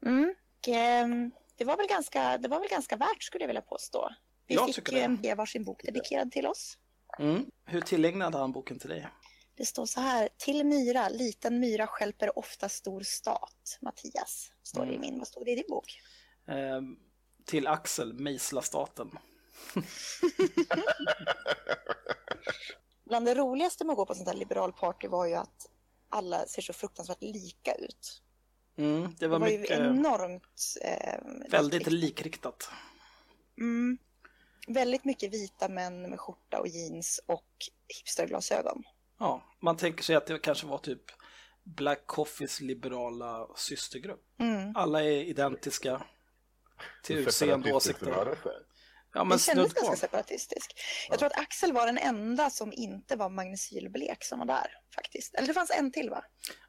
Mm. 0.06 0.34
Och, 0.58 0.68
ehm, 0.68 1.30
det, 1.56 1.64
var 1.64 1.76
väl 1.76 1.86
ganska, 1.86 2.38
det 2.38 2.48
var 2.48 2.60
väl 2.60 2.68
ganska 2.68 2.96
värt 2.96 3.22
skulle 3.22 3.42
jag 3.42 3.48
vilja 3.48 3.62
påstå. 3.62 4.10
Vi 4.46 4.54
Jag 4.54 4.74
fick 4.74 4.92
ju 4.92 4.98
en 4.98 5.18
ge 5.22 5.34
varsin 5.34 5.64
bok 5.64 5.82
dedikerad 5.84 6.32
till 6.32 6.46
oss. 6.46 6.78
Mm. 7.18 7.50
Hur 7.64 7.80
tillägnade 7.80 8.38
han 8.38 8.52
boken 8.52 8.78
till 8.78 8.90
dig? 8.90 9.08
Det 9.58 9.64
står 9.64 9.86
så 9.86 10.00
här. 10.00 10.28
Till 10.36 10.64
myra, 10.64 11.08
liten 11.08 11.60
myra 11.60 11.86
skälper 11.86 12.38
ofta 12.38 12.68
stor 12.68 13.00
stat. 13.00 13.78
Mattias, 13.80 14.52
står 14.62 14.86
det 14.86 14.94
i 14.94 14.98
min. 14.98 15.18
Vad 15.18 15.28
stod 15.28 15.44
det 15.44 15.50
i 15.50 15.54
din 15.54 15.64
bok? 15.68 16.00
Eh, 16.48 16.80
till 17.44 17.66
Axel, 17.66 18.12
mejsla 18.14 18.62
staten. 18.62 19.10
Bland 23.04 23.26
det 23.26 23.34
roligaste 23.34 23.84
med 23.84 23.92
att 23.92 23.96
gå 23.96 24.06
på 24.06 24.14
sånt 24.14 24.28
här 24.28 24.36
liberalparty 24.36 25.08
var 25.08 25.26
ju 25.26 25.34
att 25.34 25.70
alla 26.08 26.46
ser 26.46 26.62
så 26.62 26.72
fruktansvärt 26.72 27.22
lika 27.22 27.74
ut. 27.74 28.22
Mm, 28.76 29.02
det 29.02 29.16
Det 29.18 29.28
var, 29.28 29.38
var, 29.38 29.48
ju 29.48 29.58
mycket, 29.58 29.78
enormt... 29.78 30.76
Eh, 30.84 31.20
väldigt 31.50 31.86
likriktat. 31.86 31.92
likriktat. 31.92 32.70
Mm, 33.60 33.98
väldigt 34.68 35.04
mycket 35.04 35.32
vita 35.32 35.68
män 35.68 36.02
med 36.02 36.20
skjorta 36.20 36.60
och 36.60 36.68
jeans 36.68 37.20
och 37.26 37.48
hipsterglasögon. 37.98 38.84
Ja, 39.18 39.42
man 39.60 39.76
tänker 39.76 40.04
sig 40.04 40.16
att 40.16 40.26
det 40.26 40.38
kanske 40.38 40.66
var 40.66 40.78
typ 40.78 41.02
Black 41.64 42.06
Coffees 42.06 42.60
liberala 42.60 43.48
systergrupp. 43.56 44.24
Mm. 44.40 44.76
Alla 44.76 45.04
är 45.04 45.24
identiska 45.24 46.02
till 47.02 47.18
utseende 47.18 47.70
och 47.70 47.76
åsikter. 47.76 48.38
Ja, 49.14 49.24
men 49.24 49.38
det 49.38 49.42
kändes 49.42 49.72
ganska 49.72 49.96
separatistisk. 49.96 50.80
Jag 51.08 51.18
tror 51.18 51.26
att 51.26 51.38
Axel 51.38 51.72
var 51.72 51.86
den 51.86 51.98
enda 51.98 52.50
som 52.50 52.72
inte 52.72 53.16
var 53.16 53.28
magnesylblek 53.28 54.24
som 54.24 54.38
var 54.38 54.46
där 54.46 54.66
faktiskt. 54.94 55.34
Eller 55.34 55.48
det 55.48 55.54
fanns 55.54 55.70
en 55.70 55.92
till 55.92 56.10
va? 56.10 56.24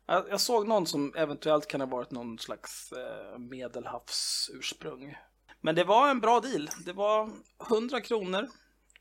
Jag, 0.06 0.30
jag 0.30 0.42
såg 0.42 0.68
någon 0.68 0.88
som 0.88 1.14
eventuellt 1.16 1.68
kan 1.68 1.82
ha 1.82 1.88
varit 1.88 2.12
någon 2.12 2.40
slags 2.40 2.92
eh, 2.92 3.40
medelhavsursprung. 3.40 5.18
Men 5.62 5.76
det 5.76 5.84
var 5.84 6.10
en 6.10 6.20
bra 6.20 6.40
deal. 6.40 6.70
Det 6.86 6.94
var 6.94 7.32
100 7.70 8.02
kronor. 8.02 8.48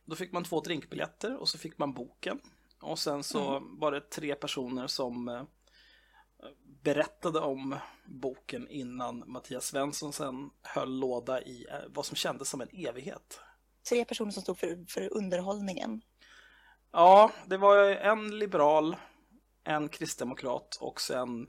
Då 0.05 0.17
fick 0.17 0.33
man 0.33 0.45
två 0.45 0.61
drinkbiljetter 0.61 1.37
och 1.37 1.49
så 1.49 1.59
fick 1.59 1.79
man 1.79 1.93
boken. 1.93 2.41
Och 2.81 2.99
sen 2.99 3.23
så 3.23 3.63
var 3.63 3.93
det 3.93 4.11
tre 4.11 4.35
personer 4.35 4.87
som 4.87 5.29
eh, 5.29 5.43
berättade 6.83 7.41
om 7.41 7.77
boken 8.07 8.69
innan 8.69 9.25
Mattias 9.27 9.67
Svensson 9.67 10.13
sen 10.13 10.51
höll 10.63 10.99
låda 10.99 11.43
i 11.43 11.67
eh, 11.71 11.77
vad 11.89 12.07
som 12.07 12.17
kändes 12.17 12.49
som 12.49 12.61
en 12.61 12.69
evighet. 12.73 13.41
Tre 13.89 14.05
personer 14.05 14.31
som 14.31 14.43
stod 14.43 14.59
för, 14.59 14.85
för 14.89 15.17
underhållningen. 15.17 16.03
Ja, 16.93 17.31
det 17.47 17.57
var 17.57 17.79
en 17.87 18.39
liberal, 18.39 18.97
en 19.65 19.89
kristdemokrat 19.89 20.79
och 20.81 21.01
sen 21.01 21.49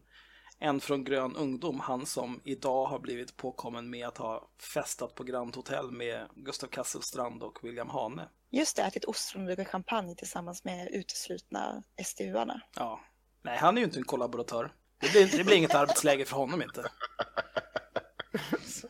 en 0.60 0.80
från 0.80 1.04
Grön 1.04 1.36
ungdom, 1.36 1.80
han 1.80 2.06
som 2.06 2.42
idag 2.44 2.86
har 2.86 3.00
blivit 3.00 3.38
påkommen 3.38 3.90
med 3.90 4.08
att 4.08 4.18
ha 4.18 4.50
festat 4.74 5.16
på 5.16 5.24
Grand 5.24 5.56
Hotel 5.56 5.92
med 5.92 6.28
Gustav 6.36 6.68
Kasselstrand 6.68 7.44
och 7.44 7.60
William 7.64 7.90
Hane. 7.90 8.30
Just 8.52 8.76
det, 8.76 8.84
ätit 8.84 9.06
ostron 9.06 9.42
och 9.42 9.48
druckit 9.48 9.68
champagne 9.68 10.16
tillsammans 10.16 10.64
med 10.64 10.88
uteslutna 10.92 11.84
SDU-arna. 12.06 12.62
Ja, 12.76 13.02
nej, 13.42 13.58
han 13.58 13.78
är 13.78 13.82
ju 13.82 13.86
inte 13.86 14.00
en 14.00 14.04
kollaboratör. 14.04 14.74
Det 15.00 15.12
blir, 15.12 15.38
det 15.38 15.44
blir 15.44 15.56
inget 15.56 15.76
arbetsläge 15.76 16.26
för 16.26 16.36
honom 16.36 16.62
inte. 16.62 16.92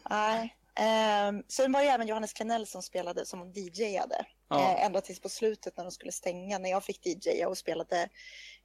Nej. 0.09 0.55
Ehm, 0.75 1.43
sen 1.47 1.71
var 1.71 1.81
det 1.81 1.87
även 1.87 2.07
Johannes 2.07 2.33
Klenell 2.33 2.67
som 2.67 2.83
spelade 2.83 3.25
som 3.25 3.51
DJade. 3.51 4.25
Ja. 4.49 4.59
Eh, 4.59 4.85
ända 4.85 5.01
tills 5.01 5.19
på 5.19 5.29
slutet 5.29 5.77
när 5.77 5.83
de 5.83 5.91
skulle 5.91 6.11
stänga, 6.11 6.57
när 6.57 6.69
jag 6.69 6.83
fick 6.83 7.05
DJa 7.05 7.47
och 7.47 7.57
spelade 7.57 8.09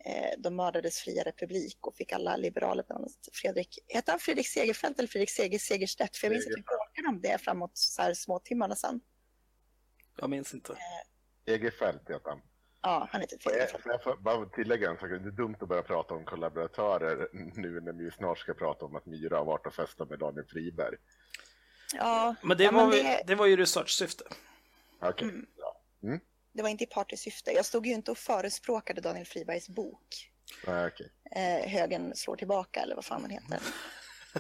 eh, 0.04 0.30
De 0.38 0.56
mördades 0.56 0.98
fria 0.98 1.24
republik 1.24 1.86
och 1.86 1.96
fick 1.96 2.12
alla 2.12 2.36
liberaler, 2.36 2.84
bland 2.86 3.00
annat 3.00 3.28
Fredrik, 3.32 3.78
heter 3.88 4.12
han 4.12 4.20
Fredrik 4.20 4.48
Segerfeldt 4.48 4.98
eller 4.98 5.08
Fredrik 5.08 5.30
Seger 5.30 5.58
Segerstedt? 5.58 6.16
För 6.16 6.26
jag 6.26 6.32
minns 6.32 6.46
att 6.46 6.52
vi 6.56 6.62
bråkade 6.62 7.08
om 7.08 7.20
det 7.20 7.38
framåt 7.38 7.70
så 7.74 8.02
här 8.02 8.14
småtimmarna 8.14 8.76
sen. 8.76 9.00
Jag 10.16 10.30
minns 10.30 10.54
inte. 10.54 10.76
EG 11.47 11.73
Fält 11.75 12.00
heter 12.11 12.30
han. 12.30 12.40
Ja, 12.83 13.09
han 13.12 13.21
heter 13.21 13.38
Får 13.38 13.50
Fredrik. 13.50 13.71
jag, 13.75 13.80
får 13.83 13.92
jag 13.92 14.02
får 14.02 14.16
bara 14.16 14.47
tillägga 14.47 14.90
en 14.90 14.97
sak? 14.99 15.09
Det 15.11 15.14
är 15.16 15.18
dumt 15.18 15.56
att 15.61 15.68
börja 15.68 15.83
prata 15.83 16.14
om 16.14 16.25
kollaboratörer 16.25 17.28
nu 17.33 17.80
när 17.80 17.92
vi 17.92 18.11
snart 18.11 18.38
ska 18.38 18.54
prata 18.54 18.85
om 18.85 18.97
att 18.97 19.06
Myra 19.06 19.37
har 19.38 19.44
varit 19.44 19.66
och 19.66 19.75
festat 19.75 20.11
med 20.11 20.18
Daniel 20.18 20.47
Friberg. 20.47 20.97
Ja, 21.94 22.35
Men 22.42 22.56
det, 22.56 22.64
ja, 22.64 22.71
var, 22.73 22.87
men 22.87 22.97
ju- 22.97 23.02
det, 23.02 23.23
det 23.26 23.35
var 23.35 23.47
ju 23.47 23.56
researchsyfte. 23.56 24.25
Okej, 25.00 25.28
Mm. 25.28 25.47
ja. 25.56 25.80
det 26.52 26.62
var 26.62 26.68
inte 26.71 26.85
i 26.85 26.87
partysyfte. 26.87 27.50
Jag 27.52 27.64
stod 27.64 27.87
ju 27.87 27.92
inte 27.92 28.11
och 28.11 28.18
förespråkade 28.18 29.00
Daniel 29.00 29.26
Fribergs 29.26 29.68
bok. 29.68 30.30
Nej, 30.66 30.87
okej. 30.87 31.12
eh, 31.30 31.68
Högen 31.71 32.16
slår 32.16 32.37
tillbaka 32.37 32.80
eller 32.80 32.94
vad 32.94 33.04
fan 33.04 33.23
den 33.23 33.30
heter. 33.30 33.59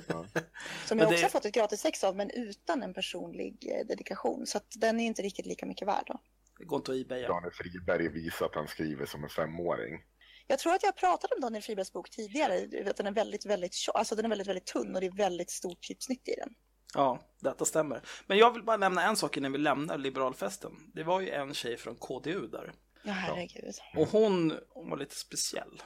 Ja. 0.08 0.26
Som 0.86 0.98
jag 0.98 1.08
det- 1.08 1.12
också 1.14 1.24
har 1.24 1.30
fått 1.30 1.44
ett 1.44 1.54
gratis 1.54 1.84
ex 1.84 2.04
av 2.04 2.16
men 2.16 2.30
utan 2.30 2.82
en 2.82 2.94
personlig 2.94 3.72
eh, 3.72 3.86
dedikation. 3.86 4.46
Så 4.46 4.58
att 4.58 4.66
den 4.76 5.00
är 5.00 5.06
inte 5.06 5.22
riktigt 5.22 5.46
lika 5.46 5.66
mycket 5.66 5.88
värd 5.88 6.04
då. 6.06 6.20
Det 6.58 6.64
går 6.64 6.76
inte 6.76 6.92
att 6.92 6.98
ebaya. 6.98 7.28
Daniel 7.28 7.52
Friberg 7.52 8.08
visar 8.08 8.46
att 8.46 8.54
han 8.54 8.68
skriver 8.68 9.06
som 9.06 9.24
en 9.24 9.30
femåring. 9.30 10.00
Jag 10.46 10.58
tror 10.58 10.74
att 10.74 10.82
jag 10.82 10.96
pratat 10.96 11.32
om 11.32 11.40
Daniel 11.40 11.62
Fribergs 11.62 11.92
bok 11.92 12.10
tidigare. 12.10 12.66
Du 12.66 12.78
vet, 12.82 12.88
Att 12.90 12.96
den 12.96 13.06
är 13.06 13.12
väldigt, 13.12 13.46
väldigt. 13.46 13.76
Alltså 13.94 14.14
den 14.14 14.24
är 14.24 14.28
väldigt, 14.28 14.48
väldigt 14.48 14.66
tunn 14.66 14.94
och 14.94 15.00
det 15.00 15.06
är 15.06 15.16
väldigt 15.16 15.50
stort 15.50 15.80
typsnitt 15.80 16.28
i 16.28 16.34
den. 16.38 16.54
Ja, 16.94 17.20
detta 17.40 17.64
stämmer. 17.64 18.02
Men 18.26 18.38
jag 18.38 18.52
vill 18.52 18.62
bara 18.62 18.76
nämna 18.76 19.02
en 19.02 19.16
sak 19.16 19.36
innan 19.36 19.52
vi 19.52 19.58
lämnar 19.58 19.98
liberalfesten. 19.98 20.72
Det 20.94 21.02
var 21.02 21.20
ju 21.20 21.30
en 21.30 21.54
tjej 21.54 21.76
från 21.76 21.96
KDU 21.96 22.46
där. 22.46 22.72
Ja, 23.04 23.12
herregud. 23.12 23.74
Och 23.96 24.08
hon, 24.08 24.58
hon 24.68 24.90
var 24.90 24.96
lite 24.96 25.14
speciell. 25.14 25.82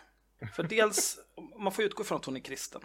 För 0.57 0.63
dels, 0.63 1.19
man 1.59 1.73
får 1.73 1.85
utgå 1.85 2.05
från 2.05 2.19
att 2.19 2.25
hon 2.25 2.37
är 2.37 2.41
kristen. 2.41 2.83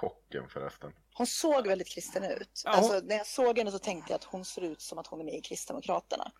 Chocken 0.00 0.48
förresten. 0.48 0.92
Hon 1.14 1.26
såg 1.26 1.66
väldigt 1.66 1.88
kristen 1.88 2.24
ut. 2.24 2.62
Ja, 2.64 2.70
hon- 2.70 2.78
Alltså, 2.78 3.00
när 3.06 3.16
jag 3.16 3.26
såg 3.26 3.58
henne 3.58 3.70
så 3.70 3.78
tänkte 3.78 4.12
jag 4.12 4.16
att 4.18 4.24
hon 4.24 4.44
ser 4.44 4.62
ut 4.62 4.80
som 4.80 4.98
att 4.98 5.06
hon 5.06 5.20
är 5.20 5.24
med 5.24 5.34
i 5.34 5.40
Kristdemokraterna. 5.40 6.32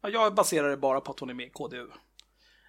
Ja, 0.00 0.08
Jag 0.08 0.34
baserar 0.34 0.70
det 0.70 0.76
bara 0.76 1.00
på 1.00 1.12
att 1.12 1.20
hon 1.20 1.30
är 1.30 1.34
med 1.34 1.46
i 1.46 1.50
KDU. 1.50 1.88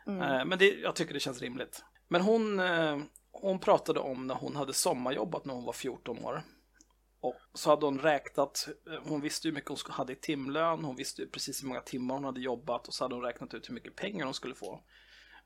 Mm. 0.07 0.21
Eh, 0.21 0.45
Men 0.45 0.59
det, 0.59 0.65
jag 0.73 0.95
tycker 0.95 1.13
det 1.13 1.19
känns 1.19 1.41
rimligt. 1.41 1.83
Men 2.07 2.21
hon, 2.21 2.59
eh, 2.59 2.99
hon 3.31 3.59
pratade 3.59 3.99
om 3.99 4.27
när 4.27 4.35
hon 4.35 4.55
hade 4.55 4.73
sommarjobbat 4.73 5.45
när 5.45 5.53
hon 5.53 5.65
var 5.65 5.73
14 5.73 6.25
år. 6.25 6.43
Och 7.21 7.35
så 7.53 7.69
hade 7.69 7.85
hon 7.85 7.99
räknat, 7.99 8.67
eh, 8.91 9.09
hon 9.09 9.21
visste 9.21 9.47
hur 9.47 9.55
mycket 9.55 9.69
hon 9.69 9.77
hade 9.89 10.13
i 10.13 10.15
timlön, 10.15 10.83
hon 10.83 10.95
visste 10.95 11.21
ju 11.21 11.29
precis 11.29 11.63
hur 11.63 11.67
många 11.67 11.81
timmar 11.81 12.15
hon 12.15 12.23
hade 12.23 12.41
jobbat 12.41 12.87
och 12.87 12.93
så 12.93 13.03
hade 13.03 13.15
hon 13.15 13.23
räknat 13.23 13.53
ut 13.53 13.69
hur 13.69 13.73
mycket 13.73 13.95
pengar 13.95 14.25
hon 14.25 14.33
skulle 14.33 14.55
få. 14.55 14.83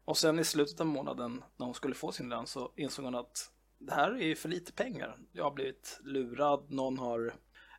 Och 0.05 0.17
sen 0.17 0.39
i 0.39 0.43
slutet 0.43 0.79
av 0.79 0.85
månaden 0.85 1.43
när 1.57 1.65
hon 1.65 1.75
skulle 1.75 1.95
få 1.95 2.11
sin 2.11 2.29
lön 2.29 2.47
så 2.47 2.73
insåg 2.75 3.05
hon 3.05 3.15
att 3.15 3.51
det 3.79 3.93
här 3.93 4.11
är 4.11 4.25
ju 4.25 4.35
för 4.35 4.49
lite 4.49 4.71
pengar. 4.71 5.17
Jag 5.31 5.43
har 5.43 5.51
blivit 5.51 5.99
lurad, 6.03 6.71
någon 6.71 6.97
har 6.97 7.19
Någon 7.19 7.31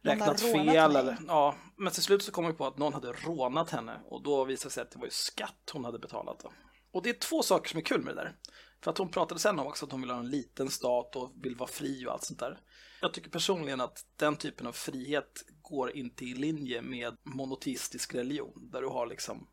räknat 0.03 0.41
har 0.41 0.49
rånat 0.49 0.75
fel. 0.75 0.93
mig. 0.93 1.01
Eller, 1.01 1.17
ja, 1.27 1.57
men 1.77 1.93
till 1.93 2.03
slut 2.03 2.23
så 2.23 2.33
kom 2.33 2.45
hon 2.45 2.55
på 2.57 2.67
att 2.67 2.79
någon 2.79 2.95
hade 2.95 3.13
rånat 3.13 3.71
henne 3.71 4.01
och 4.05 4.23
då 4.23 4.45
visade 4.45 4.69
det 4.69 4.73
sig 4.73 4.83
att 4.83 4.91
det 4.91 4.99
var 4.99 5.07
ju 5.07 5.11
skatt 5.11 5.71
hon 5.73 5.85
hade 5.85 5.99
betalat. 5.99 6.41
Då. 6.41 6.53
Och 6.93 7.03
det 7.03 7.11
är 7.11 7.15
två 7.15 7.43
saker 7.43 7.69
som 7.71 7.79
är 7.79 7.83
kul 7.85 8.05
med 8.05 8.17
det 8.17 8.23
där. 8.23 8.37
För 8.85 8.91
att 8.91 8.99
hon 8.99 9.11
pratade 9.11 9.41
sen 9.41 9.59
om 9.59 9.67
också 9.67 9.87
att 9.87 9.93
hon 9.93 10.01
vill 10.01 10.11
ha 10.11 10.19
en 10.19 10.31
liten 10.31 10.71
stat 10.71 11.17
och 11.17 11.33
vill 11.43 11.57
vara 11.57 11.71
fri 11.71 12.07
och 12.07 12.13
allt 12.13 12.25
sånt 12.25 12.41
där. 12.41 12.61
Jag 13.01 13.15
tycker 13.15 13.31
personligen 13.31 13.81
att 13.81 14.07
den 14.17 14.37
typen 14.37 14.67
av 14.67 14.73
frihet 14.73 15.45
går 15.63 15.97
inte 15.97 16.25
i 16.25 16.35
linje 16.35 16.83
med 16.83 17.17
monoteistisk 17.23 18.15
religion 18.15 18.71
där 18.73 18.83
du 18.83 18.89
har 18.89 19.07
liksom 19.07 19.49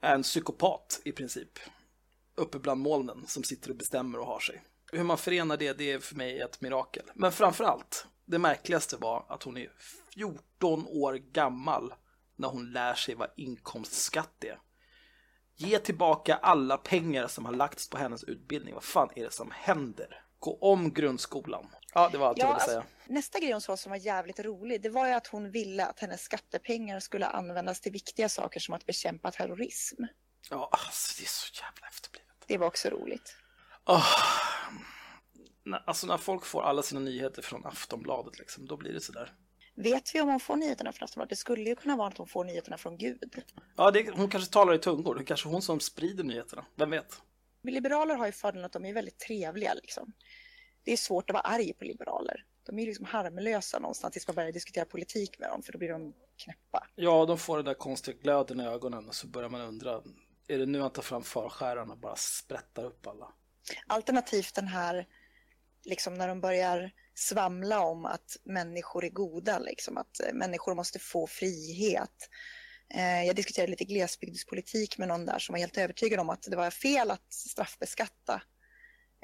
en 0.00 0.22
psykopat 0.22 1.00
i 1.04 1.12
princip 1.12 1.58
uppe 2.34 2.58
bland 2.58 2.80
molnen 2.80 3.26
som 3.26 3.42
sitter 3.42 3.70
och 3.70 3.76
bestämmer 3.76 4.18
och 4.18 4.26
har 4.26 4.40
sig. 4.40 4.62
Hur 4.92 5.04
man 5.04 5.18
förenar 5.18 5.56
det, 5.56 5.72
det 5.78 5.92
är 5.92 5.98
för 5.98 6.14
mig 6.14 6.40
ett 6.40 6.60
mirakel. 6.60 7.10
Men 7.14 7.32
framför 7.32 7.64
allt, 7.64 8.06
det 8.24 8.38
märkligaste 8.38 8.96
var 8.96 9.24
att 9.28 9.42
hon 9.42 9.56
är 9.56 9.70
14 10.14 10.86
år 10.86 11.14
gammal 11.14 11.94
när 12.36 12.48
hon 12.48 12.72
lär 12.72 12.94
sig 12.94 13.14
vad 13.14 13.28
inkomstskatt 13.36 14.44
är. 14.44 14.58
Ge 15.56 15.78
tillbaka 15.78 16.34
alla 16.34 16.76
pengar 16.76 17.26
som 17.26 17.44
har 17.44 17.52
lagts 17.52 17.90
på 17.90 17.98
hennes 17.98 18.24
utbildning. 18.24 18.74
Vad 18.74 18.84
fan 18.84 19.08
är 19.16 19.24
det 19.24 19.32
som 19.32 19.50
händer? 19.54 20.24
Gå 20.38 20.58
om 20.60 20.92
grundskolan. 20.92 21.66
Ja, 21.94 22.08
det 22.12 22.18
var 22.18 22.28
allt 22.28 22.38
jag 22.38 22.48
Ja, 22.48 22.52
ville 22.54 22.64
säga. 22.66 22.78
alltså, 22.78 22.92
nästa 23.12 23.38
grej 23.40 23.52
hon 23.52 23.60
sa 23.60 23.76
som 23.76 23.90
var 23.90 23.96
jävligt 23.96 24.40
rolig, 24.40 24.82
det 24.82 24.88
var 24.88 25.06
ju 25.06 25.12
att 25.12 25.26
hon 25.26 25.50
ville 25.50 25.86
att 25.86 26.00
hennes 26.00 26.22
skattepengar 26.22 27.00
skulle 27.00 27.26
användas 27.26 27.80
till 27.80 27.92
viktiga 27.92 28.28
saker 28.28 28.60
som 28.60 28.74
att 28.74 28.86
bekämpa 28.86 29.30
terrorism. 29.30 30.04
Ja, 30.50 30.68
alltså, 30.72 31.14
det 31.18 31.24
är 31.24 31.28
så 31.28 31.62
jävla 31.62 31.88
efterblivet. 31.88 32.26
Det 32.46 32.58
var 32.58 32.66
också 32.66 32.88
roligt. 32.90 33.36
Oh. 33.86 34.06
Alltså 35.86 36.06
när 36.06 36.16
folk 36.16 36.44
får 36.44 36.62
alla 36.62 36.82
sina 36.82 37.00
nyheter 37.00 37.42
från 37.42 37.66
Aftonbladet, 37.66 38.38
liksom, 38.38 38.66
då 38.66 38.76
blir 38.76 38.92
det 38.92 39.00
sådär. 39.00 39.34
Vet 39.74 40.14
vi 40.14 40.20
om 40.20 40.28
hon 40.28 40.40
får 40.40 40.56
nyheterna 40.56 40.92
från 40.92 41.04
Aftonbladet? 41.04 41.30
Det 41.30 41.36
skulle 41.36 41.70
ju 41.70 41.76
kunna 41.76 41.96
vara 41.96 42.08
att 42.08 42.18
hon 42.18 42.26
får 42.26 42.44
nyheterna 42.44 42.78
från 42.78 42.98
Gud. 42.98 43.42
Ja, 43.76 43.90
det, 43.90 44.10
hon 44.10 44.28
kanske 44.28 44.52
talar 44.52 44.74
i 44.74 44.78
tungor. 44.78 45.14
Det 45.14 45.20
är 45.20 45.24
kanske 45.24 45.48
hon 45.48 45.62
som 45.62 45.80
sprider 45.80 46.24
nyheterna. 46.24 46.64
Vem 46.74 46.90
vet? 46.90 47.22
Liberaler 47.62 48.14
har 48.14 48.26
ju 48.26 48.32
fördelen 48.32 48.64
att 48.64 48.72
de 48.72 48.84
är 48.84 48.92
väldigt 48.92 49.18
trevliga. 49.18 49.74
Liksom. 49.74 50.12
Det 50.84 50.92
är 50.92 50.96
svårt 50.96 51.30
att 51.30 51.34
vara 51.34 51.42
arg 51.42 51.72
på 51.72 51.84
liberaler. 51.84 52.44
De 52.66 52.78
är 52.78 52.82
ju 52.82 52.86
liksom 52.86 53.04
harmlösa 53.04 53.78
någonstans 53.78 54.12
tills 54.12 54.28
man 54.28 54.34
börjar 54.34 54.52
diskutera 54.52 54.84
politik 54.84 55.38
med 55.38 55.48
dem, 55.48 55.62
för 55.62 55.72
då 55.72 55.78
blir 55.78 55.88
de 55.88 56.14
knäppa. 56.36 56.86
Ja, 56.94 57.26
de 57.26 57.38
får 57.38 57.56
den 57.56 57.64
där 57.66 57.74
konstiga 57.74 58.18
glöden 58.22 58.60
i 58.60 58.64
ögonen 58.64 59.08
och 59.08 59.14
så 59.14 59.26
börjar 59.26 59.48
man 59.48 59.60
undra. 59.60 60.02
Är 60.48 60.58
det 60.58 60.66
nu 60.66 60.80
han 60.80 60.90
tar 60.90 61.02
fram 61.02 61.22
förskärarna 61.22 61.92
och 61.92 61.98
bara 61.98 62.16
sprättar 62.16 62.84
upp 62.84 63.06
alla? 63.06 63.32
Alternativt 63.86 64.54
den 64.54 64.68
här, 64.68 65.06
liksom 65.84 66.14
när 66.14 66.28
de 66.28 66.40
börjar 66.40 66.90
svamla 67.14 67.80
om 67.80 68.04
att 68.06 68.36
människor 68.44 69.04
är 69.04 69.10
goda, 69.10 69.58
liksom, 69.58 69.96
att 69.98 70.20
eh, 70.20 70.32
människor 70.34 70.74
måste 70.74 70.98
få 70.98 71.26
frihet. 71.26 72.28
Eh, 72.94 73.24
Jag 73.24 73.36
diskuterade 73.36 73.70
lite 73.70 73.84
glesbygdspolitik 73.84 74.98
med 74.98 75.08
någon 75.08 75.26
där 75.26 75.38
som 75.38 75.52
var 75.52 75.58
helt 75.60 75.78
övertygad 75.78 76.20
om 76.20 76.30
att 76.30 76.42
det 76.42 76.56
var 76.56 76.70
fel 76.70 77.10
att 77.10 77.32
straffbeskatta 77.32 78.42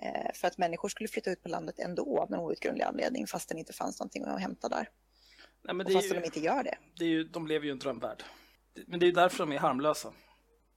eh, 0.02 0.32
för 0.34 0.48
att 0.48 0.58
människor 0.58 0.88
skulle 0.88 1.08
flytta 1.08 1.30
ut 1.30 1.42
på 1.42 1.48
landet 1.48 1.78
ändå 1.78 2.20
av 2.20 2.30
någon 2.30 2.40
outgrundlig 2.40 2.84
anledning 2.84 3.26
fast 3.26 3.48
det 3.48 3.58
inte 3.58 3.72
fanns 3.72 4.00
någonting 4.00 4.24
att 4.24 4.40
hämta 4.40 4.68
där. 4.68 4.88
Nej, 5.64 5.74
men 5.74 5.86
Och 5.86 5.92
fast 5.92 6.04
ju, 6.10 6.14
de 6.20 6.24
inte 6.24 6.40
gör 6.40 6.62
det. 6.64 6.78
det 6.98 7.04
är 7.04 7.08
ju, 7.08 7.24
de 7.24 7.46
lever 7.46 7.64
ju 7.64 7.68
i 7.70 7.72
en 7.72 7.78
drömvärld. 7.78 8.24
Men 8.86 9.00
det 9.00 9.04
är 9.04 9.08
ju 9.08 9.12
därför 9.12 9.38
de 9.38 9.52
är 9.52 9.58
harmlösa. 9.58 10.12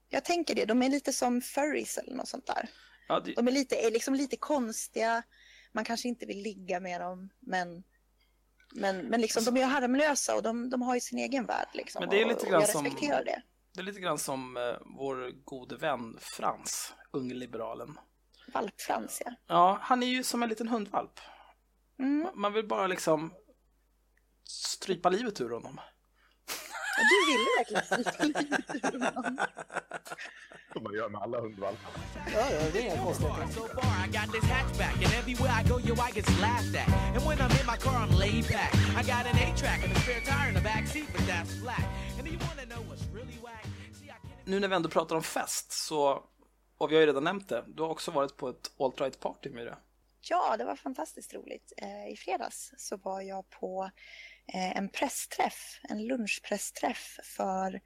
Jag 0.08 0.24
tänker 0.24 0.54
det, 0.54 0.64
de 0.64 0.82
är 0.82 0.88
lite 0.88 1.12
som 1.12 1.40
furries 1.40 1.98
eller 1.98 2.14
något 2.14 2.28
sånt 2.28 2.46
där. 2.46 2.68
Ja, 3.10 3.20
det, 3.20 3.32
De 3.32 3.48
är 3.48 3.52
lite, 3.52 3.76
är 3.76 3.90
liksom 3.90 4.14
lite 4.14 4.36
konstiga, 4.36 5.22
man 5.72 5.84
kanske 5.84 6.08
inte 6.08 6.26
vill 6.26 6.42
ligga 6.42 6.80
med 6.80 7.00
dem, 7.00 7.30
men, 7.40 7.84
men, 8.74 8.96
men 9.06 9.20
liksom, 9.20 9.44
de 9.44 9.56
är 9.56 9.60
ju 9.60 9.66
harmlösa 9.66 10.36
och 10.36 10.42
de, 10.42 10.70
de 10.70 10.82
har 10.82 10.94
ju 10.94 11.00
sin 11.00 11.18
egen 11.18 11.46
värld. 11.46 11.68
Liksom, 11.74 12.00
Men 12.00 12.08
det 12.10 12.20
är 12.22 12.26
lite 12.26 12.36
och, 12.36 12.42
och 12.42 12.48
grann 12.50 12.60
jag 12.60 12.70
som- 12.70 12.84
respekterar 12.84 13.24
det. 13.24 13.42
det 13.74 13.80
är 13.80 13.84
lite 13.84 14.00
grann 14.00 14.18
som 14.18 14.56
eh, 14.56 14.62
vår 14.98 15.30
gode 15.44 15.76
vän 15.76 16.18
Frans, 16.20 16.94
ungliberalen. 17.10 17.98
Valpfrans, 18.54 19.22
ja. 19.24 19.34
Ja, 19.46 19.78
han 19.82 20.02
är 20.02 20.06
ju 20.06 20.22
som 20.24 20.42
en 20.42 20.48
liten 20.48 20.68
hundvalp. 20.68 21.20
Mm. 21.98 22.28
Man 22.34 22.52
vill 22.52 22.66
bara 22.68 22.86
liksom 22.86 23.34
strypa 24.44 25.08
livet 25.10 25.40
ur 25.40 25.50
honom. 25.50 25.80
Du 27.10 27.16
ville 27.28 27.48
verkligen. 27.58 28.04
Som 30.72 30.82
man 30.82 30.94
gör 30.94 31.08
med 31.08 31.20
alla 31.22 31.40
hundvalpar. 31.40 31.92
Ja, 32.34 32.50
ja, 32.50 32.70
det 32.72 32.78
är 32.78 32.82
inga 32.82 33.14
So 33.14 33.68
far, 33.68 34.04
I 34.04 34.08
got 34.18 34.32
this 34.32 34.44
hatchback, 34.50 34.94
and 35.04 35.12
everywhere 35.20 35.52
I 35.60 35.62
go, 35.68 35.78
yo, 35.88 35.94
I 35.94 36.10
get 36.12 36.28
laughed 36.40 36.76
at. 36.76 36.88
And 37.14 37.22
when 37.28 37.38
I'm 37.38 37.52
in 37.60 37.66
my 37.66 37.78
car, 37.84 37.94
I'm 38.04 38.18
laid 38.18 38.48
back. 38.48 38.72
I 38.98 39.02
got 39.12 39.24
an 39.30 39.36
A-track 39.44 39.80
and 39.84 39.92
a 39.96 40.00
spare 40.00 40.20
tire 40.20 40.48
in 40.48 40.54
the 40.54 40.60
back 40.60 40.86
seat, 40.86 41.08
but 41.16 41.26
that's 41.26 41.52
flat. 41.62 41.84
And 42.18 42.28
you 42.28 42.38
wanna 42.46 42.66
know 42.72 42.82
what's 42.88 43.04
really 43.14 43.38
whack? 43.42 43.64
See, 43.92 44.06
I 44.06 44.08
can't... 44.08 44.44
Nu 44.44 44.60
när 44.60 44.68
vi 44.68 44.74
ändå 44.74 44.88
pratar 44.88 45.16
om 45.16 45.22
fest 45.22 45.72
så, 45.72 46.22
och 46.78 46.90
vi 46.90 46.94
har 46.94 47.00
ju 47.00 47.06
redan 47.06 47.24
nämnt 47.24 47.48
det, 47.48 47.64
du 47.68 47.82
har 47.82 47.90
också 47.90 48.10
varit 48.10 48.36
på 48.36 48.48
ett 48.48 48.70
alt-right 48.78 49.20
party 49.20 49.50
med 49.50 49.66
det. 49.66 49.78
Ja, 50.28 50.56
det 50.56 50.64
var 50.64 50.76
fantastiskt 50.76 51.34
roligt. 51.34 51.72
Eh, 51.76 52.12
I 52.12 52.16
fredags 52.16 52.72
så 52.76 52.96
var 52.96 53.20
jag 53.20 53.50
på 53.50 53.90
Eh, 54.52 54.76
en 54.76 54.88
pressträff, 54.88 55.80
en 55.88 56.06
lunchpressträff 56.06 57.18
för 57.22 57.80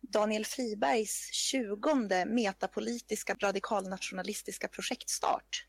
Daniel 0.00 0.44
Fribergs 0.44 1.30
20 1.32 2.24
metapolitiska 2.24 3.34
radikalnationalistiska 3.34 4.68
projektstart. 4.68 5.66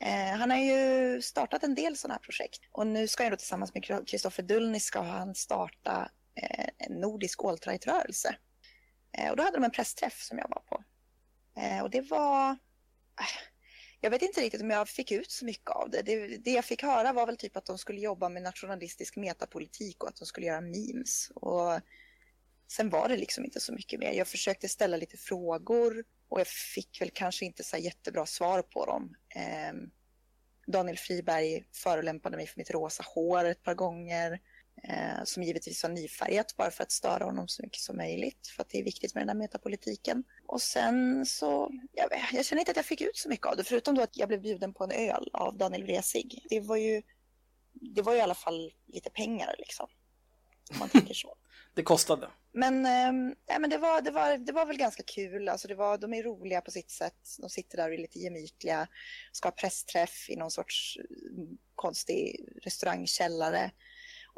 Eh, 0.00 0.38
han 0.38 0.50
har 0.50 0.58
ju 0.58 1.22
startat 1.22 1.62
en 1.62 1.74
del 1.74 1.96
sådana 1.96 2.14
här 2.14 2.20
projekt 2.20 2.60
och 2.72 2.86
nu 2.86 3.08
ska 3.08 3.22
han 3.22 3.30
då 3.30 3.36
tillsammans 3.36 3.74
med 3.74 4.08
Kristoffer 4.08 4.42
Dullny 4.42 4.80
ska 4.80 5.00
han 5.00 5.34
starta 5.34 6.10
eh, 6.34 6.68
en 6.78 7.00
nordisk 7.00 7.44
alt-right-rörelse. 7.44 8.36
Och 9.30 9.36
då 9.36 9.42
hade 9.42 9.56
de 9.56 9.64
en 9.64 9.70
pressträff 9.70 10.22
som 10.22 10.38
jag 10.38 10.48
var 10.48 10.60
på. 10.60 10.84
Och 11.82 11.90
det 11.90 12.00
var 12.00 12.56
jag 14.00 14.10
vet 14.10 14.22
inte 14.22 14.40
riktigt 14.40 14.62
om 14.62 14.70
jag 14.70 14.88
fick 14.88 15.12
ut 15.12 15.30
så 15.30 15.44
mycket 15.44 15.70
av 15.70 15.90
det. 15.90 16.02
det. 16.02 16.36
Det 16.36 16.50
jag 16.50 16.64
fick 16.64 16.82
höra 16.82 17.12
var 17.12 17.26
väl 17.26 17.36
typ 17.36 17.56
att 17.56 17.66
de 17.66 17.78
skulle 17.78 18.00
jobba 18.00 18.28
med 18.28 18.42
nationalistisk 18.42 19.16
metapolitik 19.16 20.02
och 20.02 20.08
att 20.08 20.16
de 20.16 20.26
skulle 20.26 20.46
göra 20.46 20.60
memes. 20.60 21.30
Och 21.34 21.80
sen 22.68 22.90
var 22.90 23.08
det 23.08 23.16
liksom 23.16 23.44
inte 23.44 23.60
så 23.60 23.72
mycket 23.72 24.00
mer. 24.00 24.12
Jag 24.12 24.28
försökte 24.28 24.68
ställa 24.68 24.96
lite 24.96 25.16
frågor 25.16 26.04
och 26.28 26.40
jag 26.40 26.46
fick 26.46 27.00
väl 27.00 27.10
kanske 27.10 27.44
inte 27.44 27.64
så 27.64 27.76
jättebra 27.76 28.26
svar 28.26 28.62
på 28.62 28.86
dem. 28.86 29.14
Eh, 29.34 29.74
Daniel 30.66 30.98
Friberg 30.98 31.64
förolämpade 31.72 32.36
mig 32.36 32.46
för 32.46 32.58
mitt 32.58 32.70
rosa 32.70 33.04
hår 33.14 33.44
ett 33.44 33.62
par 33.62 33.74
gånger. 33.74 34.40
Eh, 34.82 35.24
som 35.24 35.42
givetvis 35.42 35.82
var 35.82 35.90
nyfärgat 35.90 36.56
bara 36.56 36.70
för 36.70 36.82
att 36.82 36.92
störa 36.92 37.24
honom 37.24 37.48
så 37.48 37.62
mycket 37.62 37.80
som 37.80 37.96
möjligt. 37.96 38.46
För 38.46 38.62
att 38.62 38.68
det 38.68 38.78
är 38.78 38.84
viktigt 38.84 39.14
med 39.14 39.20
den 39.20 39.26
där 39.36 39.44
metapolitiken. 39.44 40.24
Och 40.46 40.62
sen 40.62 41.26
så, 41.26 41.70
jag, 41.92 42.08
jag 42.32 42.44
känner 42.44 42.60
inte 42.60 42.70
att 42.70 42.76
jag 42.76 42.86
fick 42.86 43.00
ut 43.00 43.16
så 43.16 43.28
mycket 43.28 43.46
av 43.46 43.56
det. 43.56 43.64
Förutom 43.64 43.94
då 43.94 44.02
att 44.02 44.16
jag 44.16 44.28
blev 44.28 44.40
bjuden 44.40 44.74
på 44.74 44.84
en 44.84 44.90
öl 44.90 45.30
av 45.32 45.56
Daniel 45.58 45.84
Wresig. 45.84 46.46
Det 46.50 46.60
var 46.60 46.76
ju, 46.76 47.02
det 47.72 48.02
var 48.02 48.12
ju 48.12 48.18
i 48.18 48.22
alla 48.22 48.34
fall 48.34 48.72
lite 48.86 49.10
pengar 49.10 49.54
liksom. 49.58 49.86
Om 50.70 50.78
man 50.78 50.88
tänker 50.88 51.14
så. 51.14 51.36
Det 51.74 51.82
kostade. 51.82 52.28
Men, 52.52 52.86
eh, 52.86 53.58
men 53.60 53.70
det, 53.70 53.78
var, 53.78 54.00
det, 54.00 54.10
var, 54.10 54.38
det 54.38 54.52
var 54.52 54.66
väl 54.66 54.76
ganska 54.76 55.02
kul. 55.02 55.48
Alltså 55.48 55.68
det 55.68 55.74
var, 55.74 55.98
de 55.98 56.14
är 56.14 56.22
roliga 56.22 56.60
på 56.60 56.70
sitt 56.70 56.90
sätt. 56.90 57.36
De 57.38 57.50
sitter 57.50 57.76
där 57.76 57.88
och 57.88 57.94
är 57.94 57.98
lite 57.98 58.18
gemytliga. 58.18 58.88
Ska 59.32 59.46
ha 59.46 59.52
pressträff 59.52 60.30
i 60.30 60.36
någon 60.36 60.50
sorts 60.50 60.98
mm, 61.36 61.58
konstig 61.74 62.48
restaurangkällare. 62.62 63.70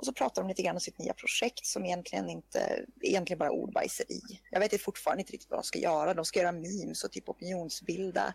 Och 0.00 0.06
så 0.06 0.12
pratar 0.12 0.42
de 0.42 0.48
lite 0.48 0.62
grann 0.62 0.76
om 0.76 0.80
sitt 0.80 0.98
nya 0.98 1.14
projekt 1.14 1.66
som 1.66 1.84
egentligen 1.84 2.30
inte, 2.30 2.84
egentligen 3.00 3.38
bara 3.38 3.50
ordbajseri. 3.50 4.20
Jag 4.50 4.60
vet 4.60 4.82
fortfarande 4.82 5.20
inte 5.20 5.32
riktigt 5.32 5.50
vad 5.50 5.58
de 5.58 5.64
ska 5.64 5.78
göra. 5.78 6.14
De 6.14 6.24
ska 6.24 6.40
göra 6.40 6.52
memes 6.52 7.04
och 7.04 7.12
typ 7.12 7.28
opinionsbilda 7.28 8.34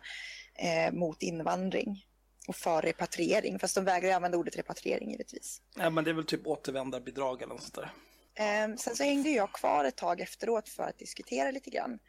eh, 0.55 0.93
mot 0.93 1.21
invandring 1.21 2.05
och 2.47 2.55
för 2.55 2.81
repatriering. 2.81 3.59
Fast 3.59 3.75
de 3.75 3.85
vägrar 3.85 4.11
använda 4.11 4.37
ordet 4.37 4.57
repatriering 4.57 5.11
givetvis. 5.11 5.61
Ja, 5.75 5.89
men 5.89 6.03
det 6.03 6.09
är 6.09 6.13
väl 6.13 6.25
typ 6.25 6.47
återvändarbidrag 6.47 7.41
eller 7.41 7.53
något 7.53 7.63
sånt 7.63 7.75
där. 7.75 7.93
Eh, 8.35 8.75
sen 8.75 8.95
så 8.95 9.03
hängde 9.03 9.29
jag 9.29 9.51
kvar 9.51 9.85
ett 9.85 9.97
tag 9.97 10.21
efteråt 10.21 10.69
för 10.69 10.83
att 10.83 10.97
diskutera 10.97 11.51
lite 11.51 11.69
grann. 11.69 11.99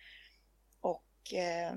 Och 0.80 1.34
eh, 1.34 1.74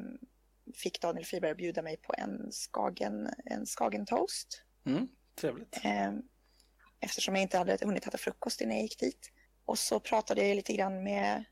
fick 0.75 1.01
Daniel 1.01 1.25
Friberg 1.25 1.55
bjuda 1.55 1.81
mig 1.81 1.97
på 1.97 2.13
en 2.17 2.51
Skagen, 2.51 3.29
en 3.45 3.65
Skagen 3.65 4.05
toast. 4.05 4.63
Mm, 4.85 5.07
trevligt. 5.35 5.79
Eftersom 7.01 7.35
jag 7.35 7.41
inte 7.41 7.57
hade 7.57 7.77
hunnit 7.81 8.07
äta 8.07 8.17
frukost 8.17 8.61
innan 8.61 8.75
jag 8.75 8.83
gick 8.83 8.99
dit. 8.99 9.31
Och 9.65 9.79
så 9.79 9.99
pratade 9.99 10.47
jag 10.47 10.55
lite 10.55 10.73
grann 10.73 11.03
med, 11.03 11.43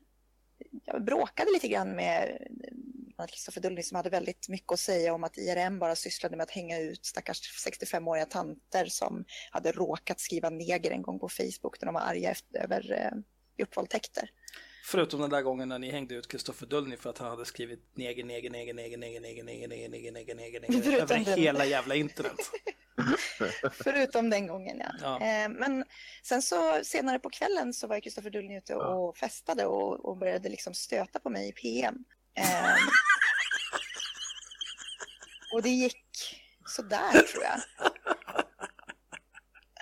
jag 0.84 1.04
bråkade 1.04 1.50
lite 1.52 1.68
grann 1.68 1.96
med 1.96 2.46
eh, 3.18 3.26
Kristoffer 3.26 3.60
Dullning 3.60 3.84
som 3.84 3.96
hade 3.96 4.10
väldigt 4.10 4.48
mycket 4.48 4.72
att 4.72 4.80
säga 4.80 5.14
om 5.14 5.24
att 5.24 5.38
IRM 5.38 5.78
bara 5.78 5.96
sysslade 5.96 6.36
med 6.36 6.44
att 6.44 6.50
hänga 6.50 6.78
ut 6.78 7.06
stackars 7.06 7.66
65-åriga 7.66 8.26
tanter 8.26 8.86
som 8.86 9.24
hade 9.50 9.72
råkat 9.72 10.20
skriva 10.20 10.50
neger 10.50 10.90
en 10.90 11.02
gång 11.02 11.18
på 11.18 11.28
Facebook 11.28 11.80
när 11.80 11.86
de 11.86 11.94
var 11.94 12.00
arga 12.00 12.30
efter, 12.30 12.58
över 12.58 12.92
eh, 12.92 13.18
gruppvåldtäkter. 13.56 14.30
Förutom 14.90 15.20
den 15.20 15.30
där 15.30 15.42
gången 15.42 15.68
när 15.68 15.78
ni 15.78 15.90
hängde 15.90 16.14
ut 16.14 16.28
Kristoffer 16.28 16.66
Dullny 16.66 16.96
för 16.96 17.10
att 17.10 17.18
han 17.18 17.30
hade 17.30 17.44
skrivit 17.44 17.80
neger, 17.94 18.24
neger, 18.24 18.50
neger, 18.50 18.74
neger, 18.74 18.98
neger, 18.98 19.20
neger, 19.20 19.44
neger, 19.44 19.68
neger, 19.68 19.88
neger, 19.88 20.12
neger, 20.12 20.34
neger, 20.34 20.60
neger, 20.60 21.00
över 21.02 21.16
hela 21.16 21.64
jävla 21.64 21.94
internet. 21.94 22.36
Förutom 23.72 24.30
den 24.30 24.46
gången, 24.46 24.80
ja. 24.80 24.92
ja. 25.00 25.26
Eh, 25.26 25.48
men 25.48 25.84
sen 26.22 26.42
så 26.42 26.80
senare 26.82 27.18
på 27.18 27.30
kvällen 27.30 27.74
så 27.74 27.86
var 27.86 28.00
Kristoffer 28.00 28.30
Dullny 28.30 28.58
ute 28.58 28.74
och 28.74 29.16
festade 29.16 29.66
och, 29.66 30.04
och 30.04 30.16
började 30.16 30.48
liksom 30.48 30.74
stöta 30.74 31.18
på 31.18 31.30
mig 31.30 31.48
i 31.48 31.52
PM. 31.52 32.04
Eh, 32.34 32.76
och 35.52 35.62
det 35.62 35.70
gick 35.70 36.40
sådär 36.66 37.12
tror 37.12 37.44
jag. 37.44 37.60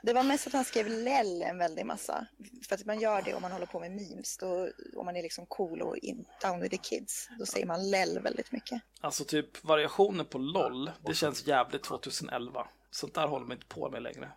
Det 0.06 0.12
var 0.12 0.22
mest 0.22 0.46
att 0.46 0.52
han 0.52 0.64
skrev 0.64 0.88
lell 0.88 1.42
en 1.42 1.58
väldig 1.58 1.86
massa. 1.86 2.26
För 2.68 2.74
att 2.74 2.84
man 2.84 3.00
gör 3.00 3.22
det 3.22 3.34
om 3.34 3.42
man 3.42 3.52
håller 3.52 3.66
på 3.66 3.80
med 3.80 3.90
memes. 3.90 4.36
Då, 4.38 4.70
om 4.96 5.06
man 5.06 5.16
är 5.16 5.22
liksom 5.22 5.46
cool 5.46 5.82
och 5.82 5.96
in, 5.96 6.24
down 6.42 6.60
with 6.60 6.76
the 6.76 6.82
kids. 6.82 7.28
Då 7.38 7.46
säger 7.46 7.66
man 7.66 7.90
lell 7.90 8.18
väldigt 8.18 8.52
mycket. 8.52 8.82
Alltså 9.00 9.24
typ 9.24 9.64
variationer 9.64 10.24
på 10.24 10.38
LOL. 10.38 10.90
Det 11.06 11.14
känns 11.14 11.46
jävligt 11.46 11.82
2011. 11.82 12.68
Sånt 12.90 13.14
där 13.14 13.26
håller 13.26 13.46
man 13.46 13.56
inte 13.56 13.66
på 13.66 13.90
med 13.90 14.02
längre. 14.02 14.32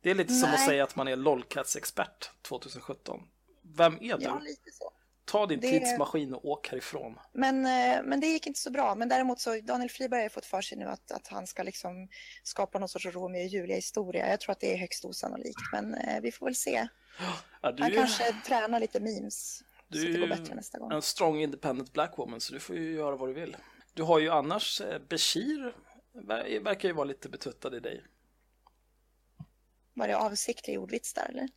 Det 0.00 0.10
är 0.10 0.14
lite 0.14 0.32
Nej. 0.32 0.40
som 0.40 0.50
att 0.50 0.66
säga 0.66 0.84
att 0.84 0.96
man 0.96 1.08
är 1.08 1.16
LOLcats-expert 1.16 2.30
2017. 2.42 3.20
Vem 3.62 3.94
är 3.94 4.18
du? 4.18 4.24
Ja, 4.24 4.38
lite 4.38 4.70
så. 4.72 4.92
Ta 5.30 5.46
din 5.46 5.60
det... 5.60 5.68
tidsmaskin 5.68 6.34
och 6.34 6.44
åk 6.44 6.68
härifrån. 6.68 7.18
Men, 7.32 7.66
eh, 7.66 8.02
men 8.04 8.20
det 8.20 8.26
gick 8.26 8.46
inte 8.46 8.60
så 8.60 8.70
bra. 8.70 8.94
Men 8.94 9.08
däremot 9.08 9.40
så 9.40 9.60
Daniel 9.60 9.90
Friberg 9.90 10.22
har 10.22 10.28
fått 10.28 10.46
för 10.46 10.60
sig 10.60 10.78
nu 10.78 10.84
att, 10.84 11.12
att 11.12 11.28
han 11.28 11.46
ska 11.46 11.62
liksom 11.62 12.08
skapa 12.42 12.78
någon 12.78 12.88
sorts 12.88 13.06
Romeo 13.06 13.42
och 13.42 13.46
Julia-historia. 13.46 14.30
Jag 14.30 14.40
tror 14.40 14.52
att 14.52 14.60
det 14.60 14.72
är 14.72 14.76
högst 14.76 15.04
osannolikt, 15.04 15.60
men 15.72 15.94
eh, 15.94 16.20
vi 16.20 16.32
får 16.32 16.46
väl 16.46 16.54
se. 16.54 16.88
Ja, 17.62 17.72
du... 17.72 17.82
Han 17.82 17.92
kanske 17.92 18.32
tränar 18.46 18.80
lite 18.80 19.00
memes. 19.00 19.62
Du 19.88 20.02
så 20.02 20.08
det 20.08 20.18
går 20.18 20.26
bättre 20.26 20.54
nästa 20.54 20.78
gång. 20.78 20.92
en 20.92 21.02
strong 21.02 21.40
independent 21.40 21.92
black 21.92 22.18
woman, 22.18 22.40
så 22.40 22.54
du 22.54 22.60
får 22.60 22.76
ju 22.76 22.94
göra 22.94 23.16
vad 23.16 23.28
du 23.28 23.32
vill. 23.32 23.56
Du 23.94 24.02
har 24.02 24.18
ju 24.18 24.30
annars 24.30 24.80
eh, 24.80 24.98
Bashir, 25.08 25.74
verkar 26.60 26.88
ju 26.88 26.94
vara 26.94 27.04
lite 27.04 27.28
betuttad 27.28 27.76
i 27.76 27.80
dig. 27.80 28.04
Var 29.94 30.08
det 30.08 30.16
avsiktlig 30.16 30.80
ordvits 30.80 31.14
där 31.14 31.28
eller? 31.28 31.48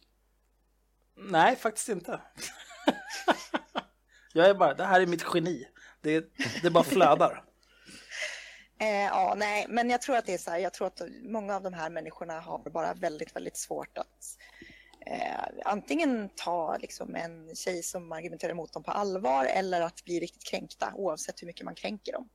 Nej, 1.16 1.56
faktiskt 1.56 1.90
inte. 1.90 2.22
Jag 4.34 4.50
är 4.50 4.54
bara, 4.54 4.74
det 4.74 4.86
här 4.86 5.02
är 5.02 5.06
mitt 5.06 5.26
geni. 5.34 5.68
Det, 6.02 6.26
det 6.62 6.70
bara 6.70 6.84
flödar. 6.84 7.44
Eh, 8.80 9.06
ja, 9.06 9.34
nej, 9.38 9.66
men 9.70 9.90
jag 9.90 10.02
tror 10.02 10.16
att 10.16 10.26
det 10.26 10.34
är 10.34 10.38
så 10.38 10.52
här. 10.52 10.58
Jag 10.58 10.74
tror 10.74 10.88
att 10.88 11.02
många 11.22 11.56
av 11.56 11.64
de 11.64 11.74
här 11.74 11.90
människorna 11.90 12.40
har 12.40 12.70
bara 12.70 12.94
väldigt, 12.94 13.36
väldigt 13.36 13.58
svårt 13.58 13.98
att 13.98 14.38
eh, 15.06 15.44
antingen 15.66 16.30
ta 16.36 16.78
liksom, 16.78 17.16
en 17.16 17.56
tjej 17.56 17.84
som 17.84 18.12
argumenterar 18.12 18.52
emot 18.52 18.74
dem 18.74 18.84
på 18.84 18.92
allvar 18.92 19.46
eller 19.46 19.82
att 19.82 20.04
bli 20.06 20.20
riktigt 20.20 20.44
kränkta 20.44 20.94
oavsett 20.96 21.42
hur 21.42 21.48
mycket 21.48 21.66
man 21.66 21.76
kränker 21.76 22.12
dem. 22.12 22.30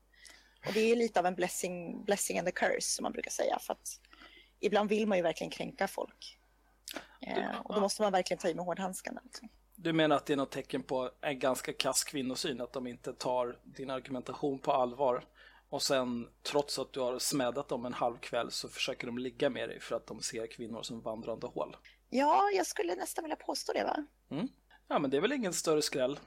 Och 0.66 0.72
det 0.72 0.80
är 0.80 0.96
lite 0.96 1.20
av 1.20 1.26
en 1.26 1.34
blessing, 1.34 2.04
blessing 2.04 2.38
and 2.38 2.48
a 2.48 2.52
curse 2.54 2.88
som 2.88 3.02
man 3.02 3.12
brukar 3.12 3.30
säga. 3.30 3.58
För 3.60 3.72
att 3.72 4.00
ibland 4.60 4.88
vill 4.88 5.06
man 5.06 5.18
ju 5.18 5.22
verkligen 5.22 5.50
kränka 5.50 5.88
folk. 5.88 6.38
Eh, 7.20 7.60
och 7.64 7.74
då 7.74 7.80
måste 7.80 8.02
man 8.02 8.12
verkligen 8.12 8.38
ta 8.38 8.48
i 8.48 8.54
med 8.54 8.64
hårdhandskarna. 8.64 9.20
Liksom. 9.24 9.48
Du 9.80 9.92
menar 9.92 10.16
att 10.16 10.26
det 10.26 10.32
är 10.32 10.36
något 10.36 10.50
tecken 10.50 10.82
på 10.82 11.10
en 11.20 11.38
ganska 11.38 11.72
kass 11.72 12.04
kvinnosyn, 12.04 12.60
att 12.60 12.72
de 12.72 12.86
inte 12.86 13.12
tar 13.12 13.58
din 13.64 13.90
argumentation 13.90 14.58
på 14.58 14.72
allvar 14.72 15.24
och 15.68 15.82
sen 15.82 16.28
trots 16.42 16.78
att 16.78 16.92
du 16.92 17.00
har 17.00 17.18
smädat 17.18 17.68
dem 17.68 17.84
en 17.84 17.92
halv 17.92 18.18
kväll 18.18 18.50
så 18.50 18.68
försöker 18.68 19.06
de 19.06 19.18
ligga 19.18 19.50
med 19.50 19.68
dig 19.68 19.80
för 19.80 19.96
att 19.96 20.06
de 20.06 20.20
ser 20.20 20.46
kvinnor 20.46 20.82
som 20.82 21.00
vandrande 21.00 21.46
hål. 21.46 21.76
Ja, 22.10 22.50
jag 22.54 22.66
skulle 22.66 22.94
nästan 22.94 23.24
vilja 23.24 23.36
påstå 23.36 23.72
det 23.72 23.84
va? 23.84 24.06
Mm. 24.30 24.48
Ja, 24.88 24.98
men 24.98 25.10
det 25.10 25.16
är 25.16 25.20
väl 25.20 25.32
ingen 25.32 25.52
större 25.52 25.82
skräll. 25.82 26.18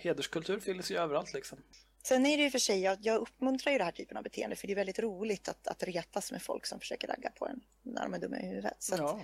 Hederskultur 0.00 0.60
finns 0.60 0.90
ju 0.90 0.96
överallt 0.96 1.34
liksom. 1.34 1.58
Sen 2.02 2.26
är 2.26 2.36
det 2.36 2.42
ju 2.42 2.50
för 2.50 2.58
sig, 2.58 2.80
jag, 2.80 2.98
jag 3.00 3.16
uppmuntrar 3.16 3.72
ju 3.72 3.78
den 3.78 3.84
här 3.84 3.92
typen 3.92 4.16
av 4.16 4.22
beteende 4.22 4.56
för 4.56 4.66
det 4.66 4.72
är 4.72 4.74
väldigt 4.74 4.98
roligt 4.98 5.48
att, 5.48 5.66
att 5.66 5.82
retas 5.82 6.32
med 6.32 6.42
folk 6.42 6.66
som 6.66 6.80
försöker 6.80 7.08
ragga 7.08 7.30
på 7.30 7.46
en 7.46 7.60
när 7.82 8.02
de 8.02 8.14
är 8.14 8.18
dumma 8.18 8.40
i 8.40 8.46
huvudet. 8.46 8.76
Så 8.78 8.94
ja. 8.98 9.20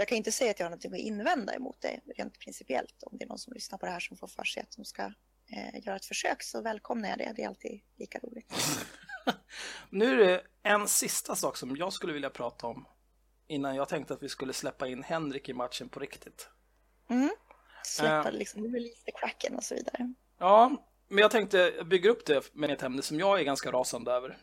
Jag 0.00 0.08
kan 0.08 0.18
inte 0.18 0.32
säga 0.32 0.50
att 0.50 0.58
jag 0.60 0.66
har 0.66 0.70
något 0.70 0.84
att 0.84 0.94
invända 0.94 1.54
emot 1.54 1.76
det 1.80 2.00
rent 2.16 2.38
principiellt. 2.38 3.02
Om 3.02 3.18
det 3.18 3.24
är 3.24 3.28
någon 3.28 3.38
som 3.38 3.52
lyssnar 3.52 3.78
på 3.78 3.86
det 3.86 3.92
här 3.92 4.00
som 4.00 4.16
får 4.16 4.26
för 4.26 4.44
sig 4.44 4.62
att 4.62 4.76
de 4.76 4.84
ska 4.84 5.02
eh, 5.52 5.86
göra 5.86 5.96
ett 5.96 6.04
försök 6.04 6.42
så 6.42 6.62
välkomnar 6.62 7.08
jag 7.08 7.18
det. 7.18 7.32
Det 7.36 7.42
är 7.42 7.48
alltid 7.48 7.80
lika 7.96 8.18
roligt. 8.18 8.54
nu 9.90 10.22
är 10.22 10.26
det 10.26 10.42
en 10.62 10.88
sista 10.88 11.36
sak 11.36 11.56
som 11.56 11.76
jag 11.76 11.92
skulle 11.92 12.12
vilja 12.12 12.30
prata 12.30 12.66
om 12.66 12.86
innan 13.46 13.76
jag 13.76 13.88
tänkte 13.88 14.14
att 14.14 14.22
vi 14.22 14.28
skulle 14.28 14.52
släppa 14.52 14.88
in 14.88 15.02
Henrik 15.02 15.48
i 15.48 15.54
matchen 15.54 15.88
på 15.88 16.00
riktigt. 16.00 16.48
Mm. 17.10 17.30
Släppa 17.84 18.30
uh, 18.30 18.38
liksom, 18.38 18.64
release 18.64 19.04
the 19.04 19.12
cracken 19.12 19.56
och 19.56 19.64
så 19.64 19.74
vidare. 19.74 20.14
Ja, 20.38 20.76
men 21.08 21.18
jag 21.18 21.30
tänkte 21.30 21.84
bygga 21.86 22.10
upp 22.10 22.26
det 22.26 22.54
med 22.54 22.70
ett 22.70 22.82
ämne 22.82 23.02
som 23.02 23.18
jag 23.18 23.40
är 23.40 23.44
ganska 23.44 23.72
rasande 23.72 24.12
över. 24.12 24.38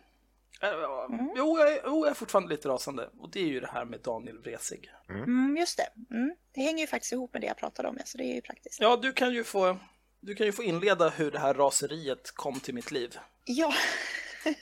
Mm. 0.61 1.31
Jo, 1.35 1.57
jag 1.59 1.73
är, 1.73 1.81
jo, 1.85 2.05
jag 2.05 2.09
är 2.09 2.13
fortfarande 2.13 2.49
lite 2.49 2.69
rasande. 2.69 3.09
Och 3.19 3.31
det 3.31 3.39
är 3.39 3.45
ju 3.45 3.59
det 3.59 3.69
här 3.73 3.85
med 3.85 3.99
Daniel 3.99 4.39
Vresig. 4.39 4.91
Mm. 5.09 5.23
Mm, 5.23 5.57
just 5.57 5.77
det. 5.77 6.15
Mm. 6.15 6.35
Det 6.51 6.61
hänger 6.61 6.79
ju 6.79 6.87
faktiskt 6.87 7.13
ihop 7.13 7.33
med 7.33 7.41
det 7.41 7.47
jag 7.47 7.57
pratade 7.57 7.89
om, 7.89 7.97
så 8.05 8.17
det 8.17 8.23
är 8.23 8.35
ju 8.35 8.41
praktiskt. 8.41 8.79
Ja, 8.81 8.97
du 8.97 9.13
kan 9.13 9.33
ju 9.33 9.43
få, 9.43 9.77
du 10.19 10.35
kan 10.35 10.45
ju 10.45 10.51
få 10.51 10.63
inleda 10.63 11.09
hur 11.09 11.31
det 11.31 11.39
här 11.39 11.53
raseriet 11.53 12.31
kom 12.31 12.59
till 12.59 12.73
mitt 12.73 12.91
liv. 12.91 13.17
Ja. 13.45 13.73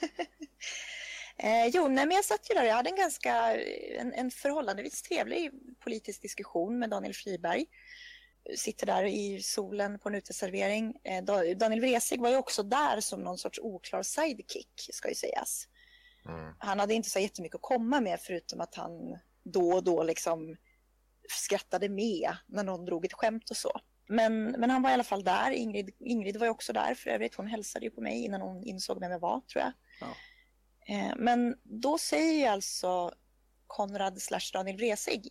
eh, 1.38 1.68
jo, 1.68 1.88
nej, 1.88 2.06
men 2.06 2.16
jag 2.16 2.26
satt 2.26 2.50
ju 2.50 2.54
där. 2.56 2.64
Jag 2.64 2.76
hade 2.76 2.90
en 2.90 2.96
ganska, 2.96 3.62
en, 4.00 4.14
en 4.14 4.32
förhållandevis 4.32 5.02
trevlig 5.02 5.52
politisk 5.80 6.22
diskussion 6.22 6.80
med 6.80 6.90
Daniel 6.90 7.14
Friberg 7.14 7.66
sitter 8.56 8.86
där 8.86 9.04
i 9.04 9.42
solen 9.44 10.00
på 10.00 10.10
en 10.10 10.16
uteservering. 10.16 10.96
Eh, 11.04 11.24
Daniel 11.56 11.82
Vresig 11.82 12.22
var 12.22 12.30
ju 12.30 12.36
också 12.36 12.64
där 12.64 13.00
som 13.02 13.22
någon 13.22 13.38
sorts 13.38 13.60
oklar 13.60 14.04
sidekick, 14.04 14.90
ska 14.94 15.10
ju 15.10 15.16
sägas. 15.16 15.68
Mm. 16.28 16.54
Han 16.60 16.80
hade 16.80 16.94
inte 16.94 17.10
så 17.10 17.20
jättemycket 17.20 17.56
att 17.56 17.62
komma 17.62 18.02
med 18.02 18.20
förutom 18.22 18.62
att 18.62 18.76
han 18.76 19.20
då 19.44 19.72
och 19.74 19.84
då 19.84 20.04
liksom 20.04 20.58
skrattade 21.30 21.90
med 21.90 22.36
när 22.48 22.64
någon 22.64 22.86
drog 22.86 23.06
ett 23.06 23.14
skämt 23.14 23.50
och 23.50 23.58
så. 23.58 23.72
Men, 24.08 24.44
men 24.44 24.70
han 24.70 24.82
var 24.82 24.90
i 24.90 24.94
alla 24.94 25.04
fall 25.04 25.24
där. 25.24 25.52
Ingrid, 25.52 25.96
Ingrid 26.00 26.38
var 26.38 26.46
ju 26.46 26.52
också 26.52 26.74
där 26.74 26.96
för 26.96 27.10
övrigt. 27.10 27.36
Hon 27.36 27.48
hälsade 27.48 27.86
ju 27.86 27.92
på 27.92 28.02
mig 28.02 28.24
innan 28.26 28.42
hon 28.42 28.64
insåg 28.64 29.00
vem 29.00 29.12
jag 29.12 29.20
var, 29.20 29.42
tror 29.42 29.64
jag. 29.64 29.74
Ja. 30.02 30.16
Eh, 30.96 31.14
men 31.18 31.56
då 31.64 31.98
säger 31.98 32.52
alltså 32.52 33.12
Konrad 33.68 34.22
slash 34.22 34.50
Daniel 34.54 34.78
Vresig 34.78 35.30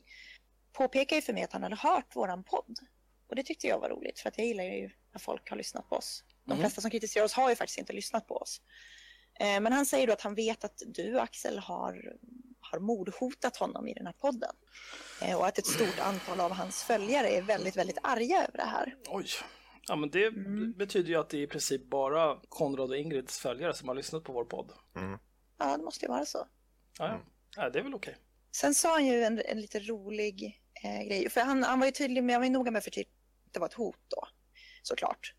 påpekar 0.73 1.17
ju 1.17 1.23
för 1.23 1.33
mig 1.33 1.43
att 1.43 1.53
han 1.53 1.63
hade 1.63 1.77
hört 1.77 2.17
våran 2.17 2.45
podd. 2.45 2.79
Och 3.27 3.31
Och 3.31 3.37
det 3.37 3.43
tyckte 3.43 3.67
jag 3.67 3.81
var 3.81 3.89
roligt 3.89 4.19
för 4.21 4.29
att 4.29 4.39
jag 4.39 4.47
gillar 4.47 4.65
ju 4.65 4.91
när 5.13 5.19
folk 5.21 5.51
har 5.51 5.57
lyssnat 5.57 5.89
på 5.89 5.97
oss. 5.97 6.25
De 6.45 6.53
Mm. 6.53 6.63
flesta 6.63 6.81
som 6.81 6.91
kritiserar 6.91 7.25
oss 7.25 7.33
har 7.33 7.51
ju 7.51 7.57
faktiskt 7.57 7.79
inte 7.79 7.93
lyssnat 7.93 8.29
på 8.29 8.37
oss. 8.37 8.61
Eh, 9.41 9.61
Men 9.61 9.73
han 9.73 9.87
säger 9.87 10.07
då 10.07 10.13
att 10.13 10.21
han 10.21 10.35
vet 10.35 10.65
att 10.65 10.83
du 10.87 11.19
Axel 11.21 11.59
har, 11.59 12.13
har 12.61 12.79
mordhotat 12.79 13.57
honom 13.57 13.89
i 13.89 13.95
den 13.95 14.07
här 14.07 14.13
podden. 14.13 14.53
Eh, 15.23 15.39
Och 15.39 15.47
att 15.47 15.59
ett 15.59 15.67
stort 15.67 15.99
antal 16.01 16.41
av 16.41 16.51
hans 16.53 16.83
följare 16.83 17.29
är 17.29 17.43
väldigt, 17.43 17.77
väldigt 17.77 17.99
arga 18.03 18.43
över 18.43 18.57
det 18.59 18.65
här. 18.65 18.97
Oj. 19.09 19.27
Ja, 19.89 19.97
men 19.97 20.11
det 20.11 20.27
Mm. 20.27 20.73
betyder 20.73 21.09
ju 21.09 21.17
att 21.17 21.31
det 21.31 21.37
är 21.39 21.43
i 21.43 21.47
princip 21.47 21.91
bara 21.91 22.41
Konrad 22.49 22.91
och 22.91 22.97
Ingrids 22.97 23.39
följare 23.39 23.75
som 23.75 23.89
har 23.89 23.95
lyssnat 23.95 24.25
på 24.25 24.33
vår 24.33 24.45
podd. 24.45 24.73
Ja, 25.59 25.77
det 25.77 25.85
måste 25.85 26.05
ju 26.05 26.09
vara 26.09 26.25
så. 26.25 26.47
Ja, 26.99 27.07
ja. 27.09 27.21
ja 27.57 27.71
det 27.71 27.79
är 27.79 27.83
väl 27.83 27.95
okej. 27.95 28.17
Sen 28.53 28.75
sa 28.75 28.93
han 28.93 29.07
ju 29.07 29.23
en, 29.25 29.43
en 29.45 29.61
lite 29.61 29.81
rolig 29.81 30.61
eh, 30.85 31.03
grej. 31.09 31.31
För 31.31 31.41
han, 31.41 31.63
han 31.63 31.79
var 31.81 31.87
ju 31.87 31.93
tydlig 31.93 32.25
med, 32.25 32.35
han 32.35 32.41
var 32.41 32.47
ju 32.47 32.53
noga 32.53 32.71
med 32.71 32.85
förtydliga 32.85 33.15
att 33.47 33.53
det 33.53 33.61
var 33.61 33.67
ett 33.67 33.75
hot 33.75 33.99
då. 34.09 34.29
Såklart. 34.83 35.35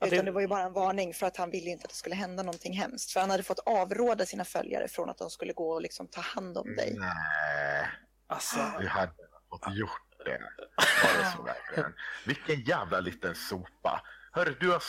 Ja, 0.00 0.06
det- 0.06 0.14
Utan 0.16 0.24
det 0.24 0.30
var 0.30 0.40
ju 0.40 0.46
bara 0.48 0.62
en 0.62 0.72
varning 0.72 1.14
för 1.14 1.26
att 1.26 1.36
han 1.36 1.50
ville 1.50 1.70
inte 1.70 1.84
att 1.84 1.90
det 1.90 1.96
skulle 1.96 2.14
hända 2.14 2.42
någonting 2.42 2.72
hemskt. 2.72 3.10
För 3.12 3.20
han 3.20 3.30
hade 3.30 3.42
fått 3.42 3.58
avråda 3.66 4.26
sina 4.26 4.44
följare 4.44 4.88
från 4.88 5.10
att 5.10 5.18
de 5.18 5.30
skulle 5.30 5.52
gå 5.52 5.70
och 5.72 5.82
liksom 5.82 6.06
ta 6.08 6.20
hand 6.20 6.58
om 6.58 6.76
dig. 6.76 6.94
Nej, 6.98 7.86
Alltså, 8.26 8.56
du 8.80 8.86
hade 8.88 9.12
fått 9.50 9.74
gjort 9.74 10.24
det. 10.24 10.40
Var 10.76 11.22
det 11.24 11.32
så 11.36 11.42
verkligen? 11.42 11.94
Vilken 12.26 12.60
jävla 12.60 13.00
liten 13.00 13.34
sopa. 13.34 14.02
Hörru, 14.32 14.56
du 14.60 14.70
har... 14.70 14.82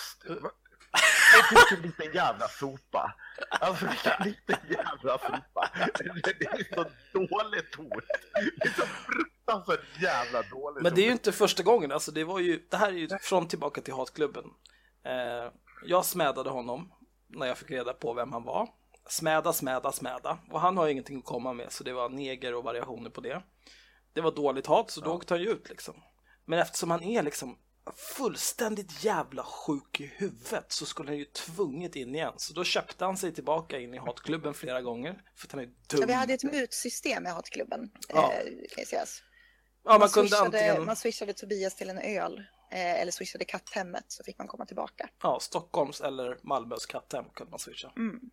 Vilken 1.51 1.81
liten 1.89 2.13
jävla 2.15 2.47
sopa. 2.47 3.15
Alltså 3.49 3.85
vilken 3.87 4.13
liten 4.25 4.57
jävla 4.69 5.17
sopa. 5.17 5.69
Det 6.23 6.45
är 6.45 6.75
så 6.75 6.83
dåligt 7.13 7.75
hot. 7.75 8.03
Det 8.57 8.67
är 8.67 8.73
så 8.73 8.85
fruktansvärt 8.85 10.01
jävla 10.01 10.41
dåligt 10.41 10.83
men 10.83 10.95
det 10.95 11.01
är 11.01 11.05
ju 11.05 11.11
inte 11.11 11.31
första 11.31 11.63
gången. 11.63 11.91
Alltså, 11.91 12.11
det, 12.11 12.23
var 12.23 12.39
ju, 12.39 12.67
det 12.69 12.77
här 12.77 12.87
är 12.87 12.91
ju 12.91 13.07
från 13.21 13.47
tillbaka 13.47 13.81
till 13.81 13.93
hatklubben. 13.93 14.43
Eh, 15.05 15.51
jag 15.85 16.05
smädade 16.05 16.49
honom 16.49 16.93
när 17.27 17.47
jag 17.47 17.57
fick 17.57 17.71
reda 17.71 17.93
på 17.93 18.13
vem 18.13 18.31
han 18.31 18.43
var. 18.43 18.69
Smäda, 19.09 19.53
smäda, 19.53 19.91
smäda. 19.91 20.39
Och 20.51 20.61
han 20.61 20.77
har 20.77 20.85
ju 20.85 20.91
ingenting 20.91 21.17
att 21.17 21.25
komma 21.25 21.53
med, 21.53 21.71
så 21.71 21.83
det 21.83 21.93
var 21.93 22.09
neger 22.09 22.53
och 22.53 22.63
variationer 22.63 23.09
på 23.09 23.21
det. 23.21 23.43
Det 24.13 24.21
var 24.21 24.31
dåligt 24.31 24.65
hat, 24.65 24.91
så 24.91 25.01
då 25.01 25.11
åkte 25.11 25.33
han 25.33 25.41
ju 25.41 25.49
ut 25.49 25.69
liksom. 25.69 25.93
Men 26.45 26.59
eftersom 26.59 26.91
han 26.91 27.03
är 27.03 27.23
liksom 27.23 27.57
fullständigt 28.17 29.03
jävla 29.03 29.43
sjuk 29.43 29.99
i 29.99 30.05
huvudet 30.05 30.71
så 30.71 30.85
skulle 30.85 31.09
han 31.09 31.17
ju 31.17 31.25
tvunget 31.25 31.95
in 31.95 32.15
igen. 32.15 32.33
Så 32.37 32.53
då 32.53 32.63
köpte 32.63 33.05
han 33.05 33.17
sig 33.17 33.33
tillbaka 33.33 33.79
in 33.79 33.93
i 33.93 33.97
hatklubben 33.97 34.53
flera 34.53 34.81
gånger. 34.81 35.21
För 35.35 35.47
att 35.47 35.51
han 35.51 35.61
är 35.61 35.65
dum. 35.65 35.99
Ja, 35.99 36.05
vi 36.05 36.13
hade 36.13 36.33
ett 36.33 36.43
mutsystem 36.43 37.25
i 37.25 37.29
hatklubben. 37.29 37.91
Ja. 38.09 38.33
Eh, 38.33 38.83
ja, 38.91 39.05
man, 39.83 39.99
man, 39.99 40.09
kunde 40.09 40.29
swishade, 40.29 40.45
antingen... 40.45 40.85
man 40.85 40.95
swishade 40.95 41.33
Tobias 41.33 41.75
till 41.75 41.89
en 41.89 41.99
öl. 41.99 42.43
Eh, 42.71 43.01
eller 43.01 43.11
swishade 43.11 43.45
katthemmet 43.45 44.05
så 44.07 44.23
fick 44.23 44.37
man 44.37 44.47
komma 44.47 44.65
tillbaka. 44.65 45.09
Ja, 45.21 45.39
Stockholms 45.39 46.01
eller 46.01 46.37
Malmös 46.41 46.85
katthem 46.85 47.25
kunde 47.33 47.51
man 47.51 47.59
swisha. 47.59 47.91
Mm. 47.97 48.31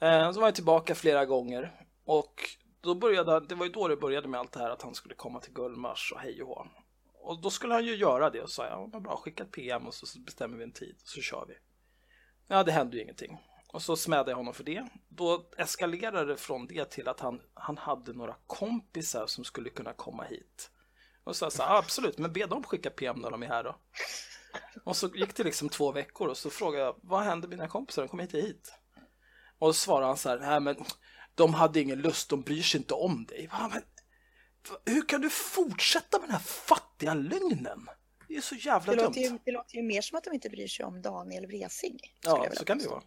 Eh, 0.00 0.32
så 0.32 0.40
var 0.40 0.46
jag 0.46 0.54
tillbaka 0.54 0.94
flera 0.94 1.26
gånger 1.26 1.86
och 2.04 2.40
då 2.80 2.94
började, 2.94 3.40
det 3.40 3.54
var 3.54 3.66
ju 3.66 3.72
då 3.72 3.88
det 3.88 3.96
började 3.96 4.28
med 4.28 4.40
allt 4.40 4.52
det 4.52 4.58
här 4.58 4.70
att 4.70 4.82
han 4.82 4.94
skulle 4.94 5.14
komma 5.14 5.40
till 5.40 5.52
Gullmars 5.52 6.12
och 6.12 6.20
hej 6.20 6.42
och 6.42 6.48
hå. 6.48 6.66
Och 7.14 7.40
då 7.40 7.50
skulle 7.50 7.74
han 7.74 7.84
ju 7.84 7.94
göra 7.94 8.30
det 8.30 8.42
och 8.42 8.50
sa 8.50 8.66
ja, 8.66 8.88
vad 8.92 9.02
bra, 9.02 9.16
skicka 9.16 9.42
ett 9.42 9.52
PM 9.52 9.86
och 9.86 9.94
så, 9.94 10.06
så 10.06 10.18
bestämmer 10.20 10.56
vi 10.56 10.64
en 10.64 10.72
tid 10.72 10.96
och 11.02 11.08
så 11.08 11.20
kör 11.20 11.44
vi. 11.48 11.54
Ja, 12.48 12.62
det 12.62 12.72
hände 12.72 12.96
ju 12.96 13.02
ingenting. 13.02 13.38
Och 13.72 13.82
så 13.82 13.96
smädade 13.96 14.30
jag 14.30 14.36
honom 14.36 14.54
för 14.54 14.64
det. 14.64 14.88
Då 15.08 15.50
eskalerade 15.56 16.24
det 16.24 16.36
från 16.36 16.66
det 16.66 16.90
till 16.90 17.08
att 17.08 17.20
han, 17.20 17.40
han 17.54 17.78
hade 17.78 18.12
några 18.12 18.36
kompisar 18.46 19.26
som 19.26 19.44
skulle 19.44 19.70
kunna 19.70 19.92
komma 19.92 20.24
hit. 20.24 20.70
Och 21.26 21.36
så 21.36 21.50
sa 21.50 21.62
"Ja, 21.62 21.76
absolut, 21.78 22.18
men 22.18 22.32
be 22.32 22.46
dem 22.46 22.62
skicka 22.62 22.90
PM 22.90 23.16
när 23.20 23.30
de 23.30 23.42
är 23.42 23.46
här 23.46 23.64
då. 23.64 23.76
Och 24.84 24.96
så 24.96 25.08
gick 25.08 25.36
det 25.36 25.44
liksom 25.44 25.68
två 25.68 25.92
veckor 25.92 26.28
och 26.28 26.36
så 26.36 26.50
frågade 26.50 26.84
jag, 26.84 26.96
vad 27.02 27.22
hände 27.22 27.48
med 27.48 27.58
dina 27.58 27.68
kompisar? 27.68 28.02
De 28.02 28.08
kom 28.08 28.20
inte 28.20 28.40
hit. 28.40 28.72
Och 29.58 29.76
så 29.76 29.80
svarade 29.80 30.06
han 30.06 30.16
så 30.16 30.28
här, 30.28 30.38
nej 30.38 30.60
men 30.60 30.76
de 31.34 31.54
hade 31.54 31.80
ingen 31.80 31.98
lust, 31.98 32.28
de 32.28 32.42
bryr 32.42 32.62
sig 32.62 32.80
inte 32.80 32.94
om 32.94 33.24
dig. 33.26 33.46
Va, 33.52 33.70
men, 33.72 33.82
hur 34.94 35.08
kan 35.08 35.20
du 35.20 35.30
fortsätta 35.30 36.18
med 36.18 36.28
den 36.28 36.32
här 36.32 36.42
fattiga 36.44 37.14
lögnen? 37.14 37.88
Det 38.28 38.36
är 38.36 38.40
så 38.40 38.54
jävla 38.54 38.94
Det 38.94 39.02
dumt. 39.02 39.12
ju, 39.16 39.38
det 39.44 39.52
låter 39.52 39.76
ju 39.76 39.82
mer 39.82 40.00
som 40.00 40.18
att 40.18 40.24
de 40.24 40.34
inte 40.34 40.50
bryr 40.50 40.68
sig 40.68 40.84
om 40.84 41.02
Daniel 41.02 41.46
jag 41.60 41.70
Ja, 42.24 42.46
så 42.52 42.64
kan 42.64 42.78
det 42.78 42.88
vara. 42.88 43.02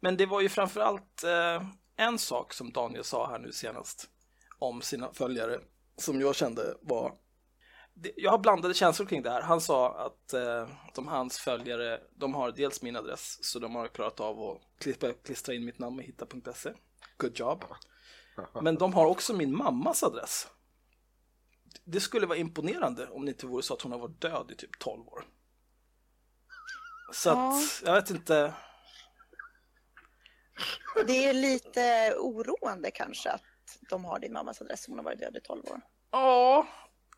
Men 0.00 0.16
det 0.16 0.26
var 0.26 0.40
ju 0.40 0.48
framförallt 0.48 1.24
eh, 1.24 1.62
en 1.96 2.18
sak 2.18 2.52
som 2.52 2.72
Daniel 2.72 3.04
sa 3.04 3.30
här 3.30 3.38
nu 3.38 3.52
senast 3.52 4.08
om 4.58 4.82
sina 4.82 5.12
följare 5.12 5.60
som 5.96 6.20
jag 6.20 6.34
kände 6.34 6.74
var 6.82 7.14
jag 8.16 8.30
har 8.30 8.38
blandade 8.38 8.74
känslor 8.74 9.06
kring 9.06 9.22
det 9.22 9.30
här. 9.30 9.42
Han 9.42 9.60
sa 9.60 9.94
att 10.06 10.32
eh, 10.32 10.68
de 10.94 11.08
hans 11.08 11.38
följare, 11.38 12.00
de 12.16 12.34
har 12.34 12.52
dels 12.52 12.82
min 12.82 12.96
adress, 12.96 13.44
så 13.44 13.58
de 13.58 13.74
har 13.74 13.88
klarat 13.88 14.20
av 14.20 14.42
att 14.42 14.60
klippa, 14.80 15.12
klistra 15.12 15.54
in 15.54 15.64
mitt 15.64 15.78
namn 15.78 15.96
med 15.96 16.04
hitta.se. 16.04 16.72
Good 17.16 17.38
job. 17.40 17.64
Men 18.62 18.74
de 18.74 18.94
har 18.94 19.06
också 19.06 19.32
min 19.32 19.56
mammas 19.56 20.02
adress. 20.02 20.48
Det 21.84 22.00
skulle 22.00 22.26
vara 22.26 22.38
imponerande 22.38 23.08
om 23.10 23.24
det 23.24 23.30
inte 23.30 23.46
vore 23.46 23.62
så 23.62 23.74
att 23.74 23.82
hon 23.82 23.92
har 23.92 23.98
varit 23.98 24.20
död 24.20 24.50
i 24.50 24.54
typ 24.54 24.78
12 24.78 25.08
år. 25.08 25.24
Så 27.12 27.28
Ja. 27.28 27.48
att, 27.56 27.82
jag 27.84 27.94
vet 27.94 28.10
inte. 28.10 28.54
Det 31.06 31.24
är 31.24 31.32
lite 31.34 32.14
oroande 32.18 32.90
kanske 32.90 33.30
att 33.30 33.42
de 33.90 34.04
har 34.04 34.18
din 34.18 34.32
mammas 34.32 34.60
adress 34.60 34.88
om 34.88 34.92
hon 34.92 34.98
har 34.98 35.04
varit 35.04 35.18
död 35.20 35.36
i 35.36 35.40
12 35.40 35.64
år. 35.64 35.80
Ja, 36.10 36.66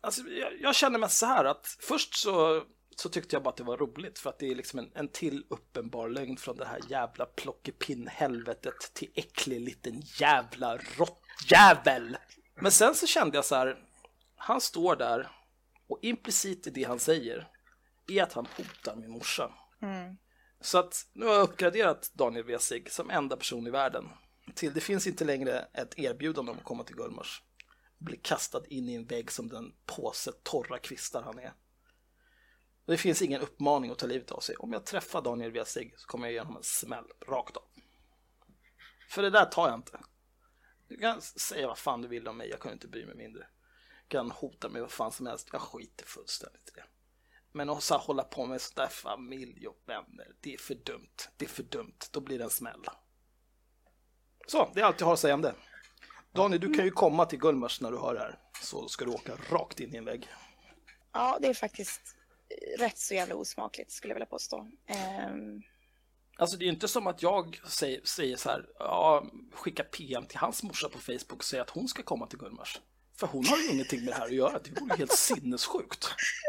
alltså 0.01 0.21
jag, 0.21 0.61
jag 0.61 0.75
känner 0.75 0.99
mig 0.99 1.09
så 1.09 1.25
här 1.25 1.45
att 1.45 1.77
först 1.79 2.15
så, 2.15 2.63
så 2.95 3.09
tyckte 3.09 3.35
jag 3.35 3.43
bara 3.43 3.49
att 3.49 3.57
det 3.57 3.63
var 3.63 3.77
roligt 3.77 4.19
för 4.19 4.29
att 4.29 4.39
det 4.39 4.47
är 4.47 4.55
liksom 4.55 4.79
en, 4.79 4.91
en 4.93 5.07
till 5.07 5.43
uppenbar 5.49 6.09
lögn 6.09 6.37
från 6.37 6.57
det 6.57 6.65
här 6.65 6.79
jävla 6.89 7.25
plockepinn-helvetet 7.25 8.93
till 8.93 9.11
äcklig 9.15 9.61
liten 9.61 10.01
jävla 10.19 10.77
råttjävel. 10.77 12.17
Men 12.61 12.71
sen 12.71 12.95
så 12.95 13.07
kände 13.07 13.37
jag 13.37 13.45
så 13.45 13.55
här, 13.55 13.77
han 14.35 14.61
står 14.61 14.95
där 14.95 15.31
och 15.89 15.99
implicit 16.01 16.67
i 16.67 16.69
det 16.69 16.83
han 16.83 16.99
säger 16.99 17.47
är 18.07 18.23
att 18.23 18.33
han 18.33 18.47
hotar 18.57 18.95
min 18.95 19.11
morsa. 19.11 19.51
Så 20.61 20.77
att 20.77 21.05
nu 21.13 21.25
har 21.25 21.33
jag 21.33 21.43
uppgraderat 21.43 22.11
Daniel 22.13 22.45
Wesig 22.45 22.91
som 22.91 23.09
enda 23.09 23.37
person 23.37 23.67
i 23.67 23.69
världen 23.69 24.09
till 24.55 24.73
det 24.73 24.81
finns 24.81 25.07
inte 25.07 25.25
längre 25.25 25.67
ett 25.73 25.99
erbjudande 25.99 26.51
om 26.51 26.57
att 26.57 26.63
komma 26.63 26.83
till 26.83 26.95
Gullmars. 26.95 27.43
Bli 27.97 28.17
kastad 28.17 28.65
in 28.67 28.89
i 28.89 28.93
en 28.93 29.05
vägg 29.05 29.31
som 29.31 29.49
den 29.49 29.75
påse 29.85 30.31
torra 30.43 30.79
kvistar 30.79 31.21
han 31.21 31.39
är. 31.39 31.53
Det 32.85 32.97
finns 32.97 33.21
ingen 33.21 33.41
uppmaning 33.41 33.91
att 33.91 33.97
ta 33.97 34.05
livet 34.05 34.31
av 34.31 34.39
sig. 34.39 34.55
Om 34.55 34.73
jag 34.73 34.85
träffar 34.85 35.21
Daniel 35.21 35.51
Wesig 35.51 35.93
så 35.97 36.07
kommer 36.07 36.27
jag 36.27 36.33
ge 36.33 36.39
honom 36.39 36.57
en 36.57 36.63
smäll 36.63 37.05
rakt 37.27 37.57
av. 37.57 37.63
För 39.09 39.21
det 39.21 39.29
där 39.29 39.45
tar 39.45 39.67
jag 39.67 39.75
inte. 39.75 39.99
Du 40.87 40.97
kan 40.97 41.21
säga 41.21 41.67
vad 41.67 41.77
fan 41.77 42.01
du 42.01 42.07
vill 42.07 42.27
om 42.27 42.37
mig, 42.37 42.49
jag 42.49 42.61
kan 42.61 42.71
inte 42.71 42.87
bry 42.87 43.05
mig 43.05 43.15
mindre. 43.15 43.47
Du 44.07 44.07
kan 44.07 44.31
hota 44.31 44.69
mig 44.69 44.81
vad 44.81 44.91
fan 44.91 45.11
som 45.11 45.27
helst, 45.27 45.49
jag 45.51 45.61
skiter 45.61 46.05
fullständigt 46.05 46.69
i 46.69 46.71
det. 46.75 46.85
Men 47.51 47.69
att 47.69 47.83
så 47.83 47.97
hålla 47.97 48.23
på 48.23 48.45
med 48.45 48.61
sådär 48.61 48.87
familj 48.87 49.67
och 49.67 49.81
vänner, 49.85 50.35
det 50.39 50.53
är 50.53 50.57
för 50.57 50.75
dumt. 50.75 51.15
Det 51.37 51.45
är 51.45 51.49
för 51.49 51.63
dumt, 51.63 51.99
då 52.11 52.19
blir 52.19 52.37
det 52.37 52.43
en 52.43 52.49
smäll. 52.49 52.85
Så, 54.47 54.71
det 54.73 54.81
är 54.81 54.85
allt 54.85 54.99
jag 54.99 55.07
har 55.07 55.13
att 55.13 55.19
säga 55.19 55.33
om 55.33 55.41
det. 55.41 55.55
Daniel, 56.37 56.61
du 56.61 56.73
kan 56.73 56.85
ju 56.85 56.91
komma 56.91 57.25
till 57.25 57.39
Gullmars 57.39 57.81
när 57.81 57.91
du 57.91 57.97
hör 57.97 58.13
det 58.13 58.19
här, 58.19 58.39
så 58.61 58.87
ska 58.87 59.05
du 59.05 59.11
åka 59.11 59.31
rakt 59.49 59.79
in 59.79 59.93
i 59.95 59.97
en 59.97 60.05
vägg. 60.05 60.27
Ja, 61.13 61.37
det 61.41 61.47
är 61.47 61.53
faktiskt 61.53 62.01
eh, 62.49 62.79
rätt 62.79 62.97
så 62.97 63.13
jävla 63.13 63.35
osmakligt 63.35 63.91
skulle 63.91 64.11
jag 64.11 64.15
vilja 64.15 64.25
påstå. 64.25 64.67
Ehm, 64.87 65.61
Alltså 66.39 66.57
det 66.57 66.63
är 66.63 66.67
ju 66.67 66.73
inte 66.73 66.87
som 66.87 67.07
att 67.07 67.21
jag 67.21 67.59
säger, 67.67 68.01
säger 68.03 68.35
så 68.37 68.49
här, 68.49 68.65
ja, 68.79 69.25
skicka 69.53 69.83
PM 69.83 70.25
till 70.25 70.37
hans 70.37 70.63
morsa 70.63 70.89
på 70.89 70.99
Facebook 70.99 71.33
och 71.33 71.43
säga 71.43 71.61
att 71.61 71.69
hon 71.69 71.87
ska 71.87 72.03
komma 72.03 72.27
till 72.27 72.39
Gullmars. 72.39 72.81
För 73.19 73.27
hon 73.27 73.45
har 73.45 73.57
ju 73.57 73.69
ingenting 73.71 73.99
med 73.99 74.13
det 74.13 74.17
här 74.17 74.25
att 74.25 74.33
göra, 74.33 74.59
det 74.59 74.81
vore 74.81 74.93
ju 74.93 74.97
helt 74.97 75.11
sinnessjukt. 75.11 76.07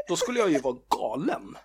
Då 0.09 0.17
skulle 0.17 0.39
jag 0.39 0.51
ju 0.51 0.59
vara 0.59 0.77
galen. 0.89 1.57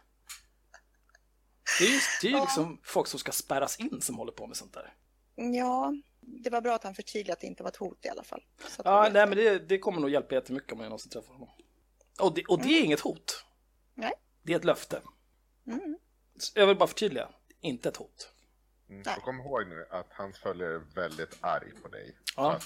Det 1.80 1.86
är 1.86 1.90
ju, 1.90 2.00
det 2.22 2.28
är 2.28 2.32
ju 2.32 2.40
liksom 2.40 2.80
folk 2.84 3.08
som 3.08 3.20
ska 3.20 3.32
spärras 3.32 3.80
in 3.80 4.02
som 4.02 4.18
håller 4.18 4.32
på 4.32 4.48
med 4.48 4.58
sånt 4.58 4.74
där. 4.74 4.94
ja, 5.36 5.94
det 6.26 6.50
var 6.50 6.62
bra 6.62 6.76
att 6.76 6.84
han 6.84 6.96
förtydligade 6.96 7.34
att 7.34 7.40
det 7.40 7.48
inte 7.48 7.64
var 7.64 7.70
ett 7.70 7.76
hot 7.76 8.06
i 8.06 8.10
alla 8.10 8.24
fall. 8.24 8.44
Ja, 8.84 9.10
nej 9.14 9.28
men 9.28 9.38
det, 9.38 9.60
det 9.60 9.78
kommer 9.78 10.02
nog 10.02 10.10
hjälpa 10.10 10.36
jättemycket 10.36 10.72
om 10.72 10.80
jag 10.80 10.86
någonsin 10.86 11.12
träffar 11.12 11.34
honom. 11.34 11.50
Och 12.20 12.34
det, 12.34 12.44
och 12.46 12.62
det 12.62 12.70
är 12.70 12.84
inget 12.84 13.00
hot. 13.00 13.46
Nej. 13.94 14.14
Det 14.42 14.54
är 14.54 14.58
ett 14.58 14.66
löfte. 14.66 15.02
Mm. 15.68 15.98
Jag 16.56 16.68
vill 16.68 16.78
bara 16.78 16.88
förtydliga, 16.88 17.30
inte 17.62 17.90
ett 17.90 17.98
hot. 17.98 18.34
Mm. 18.90 19.02
Och 19.18 19.24
kom 19.24 19.40
ihåg 19.40 19.68
nu 19.68 19.86
att 19.90 20.08
hans 20.10 20.38
följare 20.38 20.76
är 20.76 20.96
väldigt 20.96 21.38
arg 21.42 21.72
på 21.82 21.88
dig. 21.88 22.18
Ja. 22.36 22.60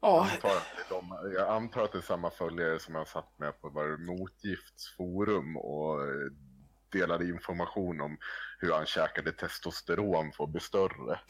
Jag, 0.00 0.26
antar 0.26 0.56
att 0.56 0.88
de, 0.88 1.32
jag 1.34 1.48
antar 1.48 1.82
att 1.82 1.92
det 1.92 1.98
är 1.98 2.02
samma 2.02 2.30
följare 2.30 2.78
som 2.78 2.94
jag 2.94 3.08
satt 3.08 3.38
med 3.38 3.60
på 3.60 3.68
var 3.68 3.96
motgiftsforum 3.96 5.56
och 5.56 6.00
delade 6.94 7.24
information 7.24 8.00
om 8.00 8.18
hur 8.58 8.72
han 8.72 8.86
käkade 8.86 9.32
testosteron 9.32 10.32
för 10.32 10.44
att 10.44 10.50
bli 10.50 10.60
större. 10.60 11.20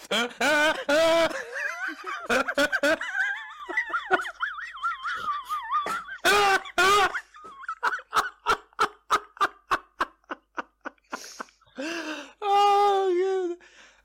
Oh, 12.41 13.09
Gud. 13.09 13.59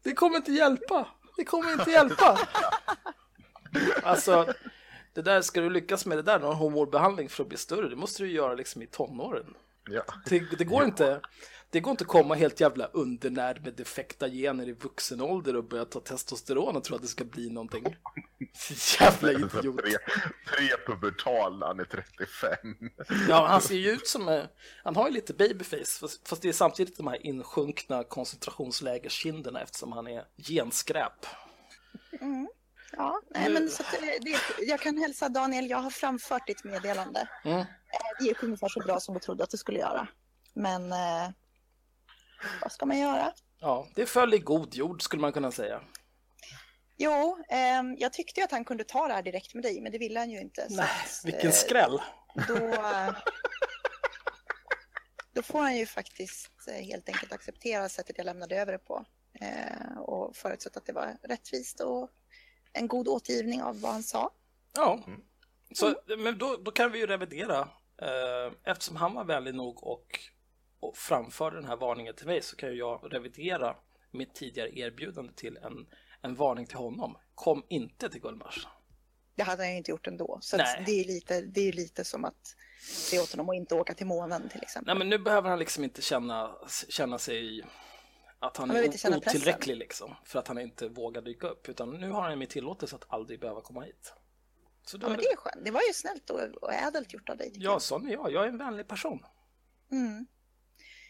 Det 0.04 0.14
kommer 0.14 0.38
inte 0.38 0.52
hjälpa. 0.52 1.08
Det 1.38 1.46
kommer 1.46 1.72
inte 1.72 1.92
hjälpa. 1.92 2.40
Alltså, 4.04 4.54
det 5.14 5.22
där 5.22 5.42
ska 5.42 5.62
du 5.62 5.70
lyckas 5.70 6.06
med 6.06 6.18
det 6.18 6.22
där, 6.22 6.40
någon 6.40 6.56
hormonbehandling 6.56 7.30
för 7.30 7.44
att 7.44 7.50
bli 7.50 7.58
större, 7.58 7.90
det 7.90 7.96
måste 7.96 8.24
du 8.24 8.32
göra 8.32 8.54
liksom 8.54 8.82
i 8.82 8.88
tonåren. 8.88 9.56
Ja. 9.92 10.04
Det, 10.26 10.58
det 10.58 10.64
går 10.64 10.84
inte. 10.84 11.22
Det 11.72 11.80
går 11.80 11.92
inte 11.92 12.04
att 12.04 12.08
komma 12.08 12.36
helt 12.36 12.60
jävla 12.60 12.86
undernärd 12.86 13.64
med 13.64 13.74
defekta 13.74 14.30
gener 14.30 14.70
i 14.70 14.72
vuxen 14.72 15.22
ålder 15.22 15.56
och 15.56 15.64
börja 15.64 15.86
ta 15.86 16.00
testosteron 16.00 16.76
och 16.76 16.84
tro 16.84 16.96
att 16.96 17.02
det 17.02 17.08
ska 17.08 17.26
bli 17.26 17.50
någonting. 17.50 17.84
Jävla 19.00 19.32
idiot. 19.32 19.78
Pre, 19.78 19.98
prepubertal 20.58 21.60
när 21.60 21.68
han 21.68 21.80
är 21.80 21.84
35. 21.84 22.90
Ja, 23.30 23.48
han 23.48 23.62
ser 23.62 23.76
ju 23.76 23.90
ut 23.90 24.08
som, 24.08 24.44
han 24.84 24.96
har 24.96 25.08
ju 25.08 25.14
lite 25.14 25.34
babyface, 25.34 26.00
fast, 26.00 26.28
fast 26.28 26.42
det 26.42 26.50
är 26.50 26.54
samtidigt 26.54 26.98
de 26.98 27.08
här 27.08 27.26
insjunkna 27.26 28.04
koncentrationslägerkinderna 28.04 29.62
eftersom 29.62 29.92
han 29.92 30.08
är 30.08 30.24
genskräp. 30.38 31.26
Ja, 32.92 33.22
nej, 33.30 33.50
men 33.50 33.70
så 33.70 33.84
det, 33.92 34.20
det, 34.22 34.40
jag 34.66 34.80
kan 34.80 34.98
hälsa 34.98 35.30
Daniel, 35.30 35.70
jag 35.70 35.78
har 35.78 35.90
framfört 35.90 36.48
ditt 36.48 36.64
meddelande. 36.64 37.30
Mm. 37.46 37.60
Eh, 37.60 37.66
Det 38.20 38.26
gick 38.26 38.44
ungefär 38.44 38.68
så 38.70 38.80
bra 38.80 39.00
som 39.00 39.14
du 39.14 39.20
trodde 39.20 39.44
att 39.44 39.50
det 39.50 39.58
skulle 39.58 39.80
göra. 39.80 40.08
Men 40.54 40.92
eh, 40.92 41.30
vad 42.62 42.72
ska 42.72 42.86
man 42.86 43.00
göra? 43.00 43.34
Ja, 43.60 43.88
det 43.96 44.06
föll 44.06 44.34
i 44.34 44.40
god 44.40 44.76
jord 44.76 45.02
skulle 45.02 45.22
man 45.22 45.34
kunna 45.34 45.52
säga. 45.52 45.82
Jo, 46.98 47.44
ehm, 47.50 47.96
jag 48.00 48.14
tyckte 48.14 48.40
ju 48.40 48.44
att 48.44 48.52
han 48.52 48.66
kunde 48.66 48.84
ta 48.84 49.08
det 49.08 49.14
här 49.14 49.22
direkt 49.24 49.54
med 49.54 49.64
dig, 49.64 49.82
men 49.82 49.92
det 49.92 49.98
ville 49.98 50.20
han 50.20 50.30
ju 50.30 50.40
inte. 50.40 50.68
Nej, 50.70 50.86
att, 51.06 51.22
vilken 51.26 51.50
eh, 51.50 51.56
skräll. 51.56 52.02
Då, 52.48 52.56
eh, 52.58 53.10
då 55.34 55.42
får 55.42 55.62
han 55.62 55.78
ju 55.78 55.86
faktiskt 55.86 56.68
eh, 56.68 56.86
helt 56.86 57.10
enkelt 57.10 57.34
acceptera 57.34 57.90
sättet 57.90 58.18
jag 58.18 58.26
lämnade 58.26 58.56
över 58.56 58.72
det 58.72 58.78
på. 58.80 59.06
Eh, 59.42 59.98
och 59.98 60.36
förutsatt 60.36 60.78
att 60.78 60.86
det 60.86 60.94
var 60.94 61.18
rättvist 61.24 61.80
och 61.80 62.10
en 62.74 62.88
god 62.88 63.08
återgivning 63.08 63.64
av 63.64 63.82
vad 63.82 63.92
han 63.92 64.04
sa. 64.04 64.32
Ja, 64.76 65.00
så, 65.74 65.96
men 66.18 66.38
då, 66.38 66.58
då 66.58 66.72
kan 66.72 66.92
vi 66.92 67.00
ju 67.00 67.08
revidera. 67.08 67.60
Eh, 68.02 68.54
eftersom 68.64 68.96
han 68.96 69.14
var 69.14 69.24
vänlig 69.24 69.56
nog 69.56 69.84
och, 69.84 70.20
och 70.80 70.98
framförde 70.98 71.56
den 71.56 71.66
här 71.66 71.76
varningen 71.76 72.16
till 72.16 72.28
mig 72.28 72.42
så 72.42 72.56
kan 72.56 72.70
ju 72.70 72.76
jag 72.76 73.14
revidera 73.14 73.76
mitt 74.12 74.36
tidigare 74.36 74.80
erbjudande 74.80 75.34
till 75.34 75.58
en, 75.58 75.88
en 76.22 76.36
varning 76.36 76.66
till 76.66 76.78
honom. 76.78 77.18
Kom 77.36 77.64
inte 77.70 78.10
till 78.10 78.22
Gullmars. 78.22 78.68
Det 79.36 79.44
hade 79.44 79.64
han 79.64 79.72
ju 79.72 79.78
inte 79.78 79.92
gjort 79.92 80.08
ändå. 80.08 80.38
Så 80.42 80.58
det 80.58 80.64
är 80.64 80.90
ju 80.90 81.04
lite, 81.04 81.42
det 81.42 81.62
är 81.62 81.74
lite 81.74 82.04
som 82.04 82.26
att 82.26 82.56
se 82.82 83.20
åt 83.20 83.32
honom 83.32 83.50
att 83.50 83.56
inte 83.56 83.76
åka 83.76 83.94
till 83.94 84.08
månen 84.08 84.50
till 84.50 84.62
exempel. 84.62 84.88
Nej, 84.88 85.00
men 85.00 85.10
nu 85.10 85.18
behöver 85.18 85.50
han 85.50 85.60
liksom 85.60 85.84
inte 85.84 86.02
känna, 86.02 86.56
känna 86.90 87.18
sig 87.18 87.66
att 88.40 88.58
han 88.58 88.72
är 88.72 88.88
pressen. 88.88 89.14
otillräcklig 89.14 89.78
liksom, 89.78 90.16
för 90.26 90.40
att 90.40 90.48
han 90.48 90.60
inte 90.60 90.88
vågar 90.88 91.22
dyka 91.22 91.48
upp. 91.48 91.70
Utan 91.70 92.00
nu 92.00 92.10
har 92.10 92.22
han 92.22 92.40
min 92.40 92.48
tillåtelse 92.48 92.96
att 92.96 93.06
aldrig 93.08 93.40
behöva 93.40 93.62
komma 93.62 93.82
hit. 93.82 94.14
Så 94.86 94.98
Ja, 95.02 95.10
men 95.10 95.18
det 95.18 95.24
är 95.24 95.36
skönt. 95.36 95.66
Det 95.66 95.72
var 95.72 95.82
ju 95.82 95.94
snällt 95.94 96.30
och, 96.30 96.40
och 96.40 96.74
ädelt 96.74 97.14
gjort 97.14 97.30
av 97.30 97.38
dig. 97.38 97.52
Ja, 97.56 97.72
jag. 97.72 97.82
sån 97.82 98.08
är 98.08 98.12
jag. 98.12 98.32
Jag 98.32 98.44
är 98.44 98.48
en 98.48 98.58
vänlig 98.58 98.88
person. 98.88 99.26
Mm. 99.92 100.28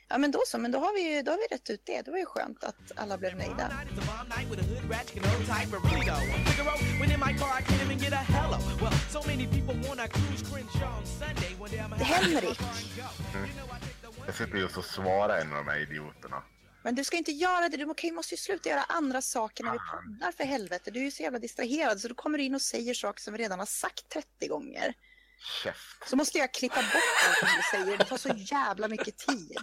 Ja, 0.08 0.18
men 0.18 0.32
då 0.32 0.40
så. 0.46 0.58
Men 0.58 0.72
då 0.72 0.80
har 0.80 0.94
vi 0.94 1.16
ju 1.16 1.22
då 1.22 1.32
har 1.32 1.38
vi 1.38 1.56
rätt 1.56 1.70
ut 1.70 1.86
det. 1.86 2.02
Det 2.02 2.12
var 2.12 2.18
ju 2.18 2.26
skönt 2.26 2.64
att 2.64 2.92
alla 2.96 3.18
blev 3.18 3.38
nöjda. 3.38 3.72
Henrik. 11.98 12.60
Jag 14.26 14.36
sitter 14.36 14.58
just 14.58 14.78
och 14.78 14.86
svarar 14.86 15.38
en 15.38 15.52
av 15.52 15.66
de 15.66 15.72
här 15.72 15.80
idioterna. 15.80 16.44
Men 16.84 16.96
du 16.96 17.04
ska 17.04 17.18
inte 17.18 17.32
göra 17.32 17.70
det. 17.70 17.78
Du 17.78 18.12
måste 18.12 18.34
ju 18.34 18.38
sluta 18.38 18.70
göra 18.70 18.84
andra 18.84 19.22
saker 19.22 19.64
när 19.64 19.72
vi 19.72 19.78
poddar 19.78 20.32
för 20.32 20.44
helvete. 20.44 20.92
Du 20.92 21.00
är 21.00 21.04
ju 21.04 21.12
så 21.12 21.24
jävla 21.24 21.40
distraherad 21.40 22.02
så 22.02 22.08
du 22.08 22.14
kommer 22.14 22.38
in 22.38 22.56
och 22.56 22.62
säger 22.62 22.94
saker 22.94 23.22
som 23.22 23.34
vi 23.34 23.40
redan 23.40 23.60
har 23.60 23.66
sagt 23.66 24.10
30 24.10 24.48
gånger. 24.48 24.94
Käft. 25.64 26.10
Så 26.10 26.16
måste 26.16 26.38
jag 26.38 26.54
klippa 26.54 26.76
bort 26.76 27.42
allt 27.42 27.52
du 27.58 27.78
säger. 27.78 27.98
Det 27.98 28.06
tar 28.06 28.18
så 28.18 28.30
jävla 28.36 28.88
mycket 28.88 29.18
tid. 29.18 29.58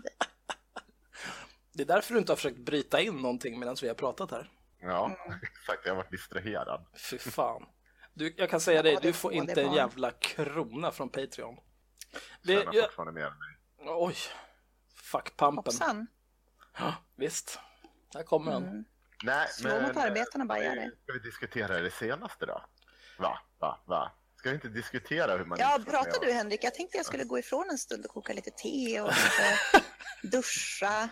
Det 1.72 1.83
är 1.83 1.87
därför 1.87 2.14
du 2.14 2.20
inte 2.20 2.33
har 2.33 2.37
försökt 2.37 2.59
bryta 2.59 3.00
in 3.00 3.16
någonting 3.16 3.59
medan 3.59 3.76
vi 3.83 3.88
har 3.88 3.94
pratat 3.94 4.31
här. 4.31 4.50
Ja, 4.81 5.16
exakt. 5.42 5.81
Jag 5.85 5.92
har 5.92 5.96
varit 5.96 6.11
distraherad. 6.11 6.87
Fy 7.11 7.18
fan. 7.18 7.62
Du, 8.14 8.35
jag 8.37 8.50
kan 8.50 8.61
säga 8.61 8.76
Ja, 8.76 8.83
dig, 8.83 8.94
det 8.94 9.00
du 9.00 9.12
får 9.12 9.31
det 9.31 9.37
inte 9.37 9.62
en 9.62 9.72
jävla 9.72 10.11
krona 10.11 10.92
från 10.92 11.09
Patreon. 11.09 11.57
Det, 12.42 12.52
Tjänar 12.59 12.74
jag, 12.74 12.85
fortfarande 12.85 13.12
mer 13.12 13.26
än 13.26 13.38
mig. 13.38 13.57
oj, 13.79 14.16
fuck 14.94 15.37
pumpen. 15.37 15.57
Hoppsan. 15.57 16.07
Ja, 16.79 16.95
visst, 17.17 17.59
här 18.15 18.23
kommer 18.23 18.53
den. 18.53 18.62
Mm. 18.62 18.85
Nej, 19.25 19.49
Slå 19.49 19.81
mot 19.81 19.97
arbetarna, 19.97 20.45
eh, 20.45 20.49
bajare. 20.49 20.91
Ska 21.03 21.12
vi 21.12 21.19
diskutera 21.19 21.81
det 21.81 21.91
senaste 21.91 22.47
då? 22.47 22.65
Va? 23.19 23.39
Va? 23.59 23.85
Va? 23.87 24.12
Ska 24.37 24.49
vi 24.49 24.55
inte 24.55 24.69
diskutera 24.69 25.37
hur 25.37 25.45
man... 25.45 25.59
Ja, 25.59 25.81
pratar 25.87 26.27
du 26.27 26.33
Henrik? 26.33 26.65
Jag 26.65 26.75
tänkte 26.75 26.97
jag 26.97 27.07
skulle 27.07 27.25
gå 27.25 27.39
ifrån 27.39 27.71
en 27.71 27.79
stund 27.79 28.05
och 28.05 28.11
koka 28.11 28.33
lite 28.33 28.51
te 28.51 29.01
och 29.01 29.12
duscha. 30.23 31.09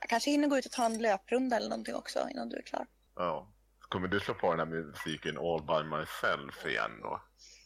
Jag 0.00 0.08
kanske 0.08 0.30
hinner 0.30 0.48
gå 0.48 0.58
ut 0.58 0.66
och 0.66 0.72
ta 0.72 0.84
en 0.84 0.98
löprunda 0.98 1.56
eller 1.56 1.68
någonting 1.68 1.94
också 1.94 2.28
innan 2.30 2.48
du 2.48 2.56
är 2.56 2.62
klar. 2.62 2.86
Ja. 3.16 3.52
Kommer 3.78 4.08
du 4.08 4.20
slå 4.20 4.34
på 4.34 4.54
den 4.54 4.58
här 4.58 4.66
musiken 4.66 5.38
All 5.38 5.62
by 5.62 5.88
myself 5.96 6.66
igen 6.66 7.00
då? 7.02 7.22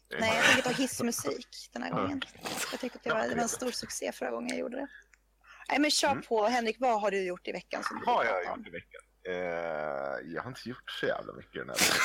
Det 0.09 0.21
Nej, 0.21 0.37
jag 0.37 0.45
tänker 0.45 0.63
ta 0.63 0.71
hissmusik 0.71 1.71
den 1.73 1.83
här 1.83 1.91
gången. 1.91 2.23
Jag 2.71 2.81
tyckte 2.81 2.99
att 2.99 3.05
det 3.05 3.11
var, 3.11 3.29
det 3.29 3.35
var 3.35 3.43
en 3.43 3.49
stor 3.49 3.71
succé 3.71 4.13
förra 4.13 4.31
gången 4.31 4.49
jag 4.49 4.59
gjorde 4.59 4.77
det. 4.77 4.89
Nej, 5.69 5.79
men 5.81 5.91
kör 5.91 6.15
på. 6.15 6.47
Henrik, 6.47 6.77
vad 6.81 7.01
har 7.01 7.11
du 7.11 7.23
gjort 7.27 7.49
i 7.49 7.53
veckan 7.53 7.83
som 7.85 8.03
Vad 8.07 8.17
har 8.17 8.25
jag 8.25 8.53
om? 8.53 8.59
gjort 8.59 8.69
i 8.69 8.71
veckan? 8.71 9.03
Eh, 9.29 9.35
jag 10.35 10.43
har 10.43 10.49
inte 10.49 10.69
gjort 10.69 10.91
så 11.01 11.07
jävla 11.07 11.33
mycket 11.33 11.55
den 11.55 11.69
här 11.69 11.77
veckan. 11.79 11.97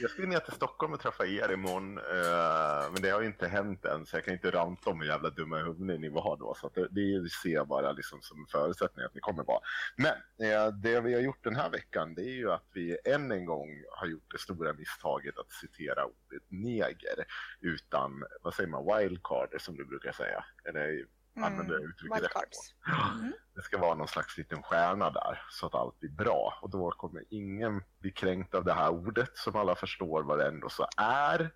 Jag 0.00 0.10
ska 0.10 0.22
ner 0.22 0.38
till 0.38 0.52
Stockholm 0.52 0.92
och 0.92 1.00
träffa 1.00 1.26
er 1.26 1.52
imorgon, 1.52 1.98
eh, 1.98 2.92
men 2.92 3.02
det 3.02 3.10
har 3.10 3.20
ju 3.20 3.26
inte 3.26 3.48
hänt 3.48 3.84
än 3.84 4.06
så 4.06 4.16
jag 4.16 4.24
kan 4.24 4.34
inte 4.34 4.50
ranta 4.50 4.90
om 4.90 5.00
hur 5.00 5.08
jävla 5.08 5.30
dumma 5.30 5.60
i 5.60 5.62
huvudet 5.62 6.00
ni 6.00 6.08
var 6.08 6.36
då. 6.36 6.54
Så 6.54 6.66
att 6.66 6.74
det, 6.74 6.88
det 6.88 7.30
ser 7.30 7.50
jag 7.50 7.68
bara 7.68 7.92
liksom 7.92 8.22
som 8.22 8.40
en 8.40 8.46
förutsättning 8.46 9.04
att 9.04 9.14
ni 9.14 9.20
kommer 9.20 9.44
vara. 9.44 9.60
Men 9.96 10.50
eh, 10.50 10.72
det 10.72 11.00
vi 11.00 11.14
har 11.14 11.20
gjort 11.20 11.44
den 11.44 11.56
här 11.56 11.70
veckan 11.70 12.14
det 12.14 12.22
är 12.22 12.34
ju 12.34 12.50
att 12.50 12.66
vi 12.74 12.98
än 13.04 13.32
en 13.32 13.44
gång 13.44 13.68
har 13.90 14.06
gjort 14.06 14.32
det 14.32 14.38
stora 14.38 14.72
misstaget 14.72 15.38
att 15.38 15.52
citera 15.52 16.04
ordet 16.04 16.42
neger 16.48 17.24
utan, 17.60 18.24
vad 18.42 18.54
säger 18.54 18.70
man, 18.70 18.98
wildcard 18.98 19.60
som 19.60 19.76
du 19.76 19.84
brukar 19.84 20.12
säga. 20.12 20.44
Eller 20.64 21.04
använder 21.36 21.78
det 21.78 21.84
uttrycket? 21.84 22.16
Wildcards. 22.16 22.74
Mm. 23.14 23.32
Det 23.54 23.62
ska 23.62 23.78
vara 23.78 23.94
någon 23.94 24.08
slags 24.08 24.38
liten 24.38 24.62
stjärna 24.62 25.10
där 25.10 25.42
så 25.50 25.66
att 25.66 25.74
allt 25.74 26.00
blir 26.00 26.10
bra. 26.10 26.58
Och 26.62 26.70
då 26.70 26.90
kommer 26.90 27.24
ingen 27.30 27.82
bli 27.98 28.10
kränkt 28.10 28.54
av 28.54 28.64
det 28.64 28.72
här 28.72 28.90
ordet 28.90 29.36
som 29.38 29.56
alla 29.56 29.74
förstår 29.74 30.22
vad 30.22 30.38
det 30.38 30.48
ändå 30.48 30.68
så 30.68 30.86
är. 30.96 31.50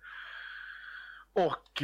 Och 1.33 1.83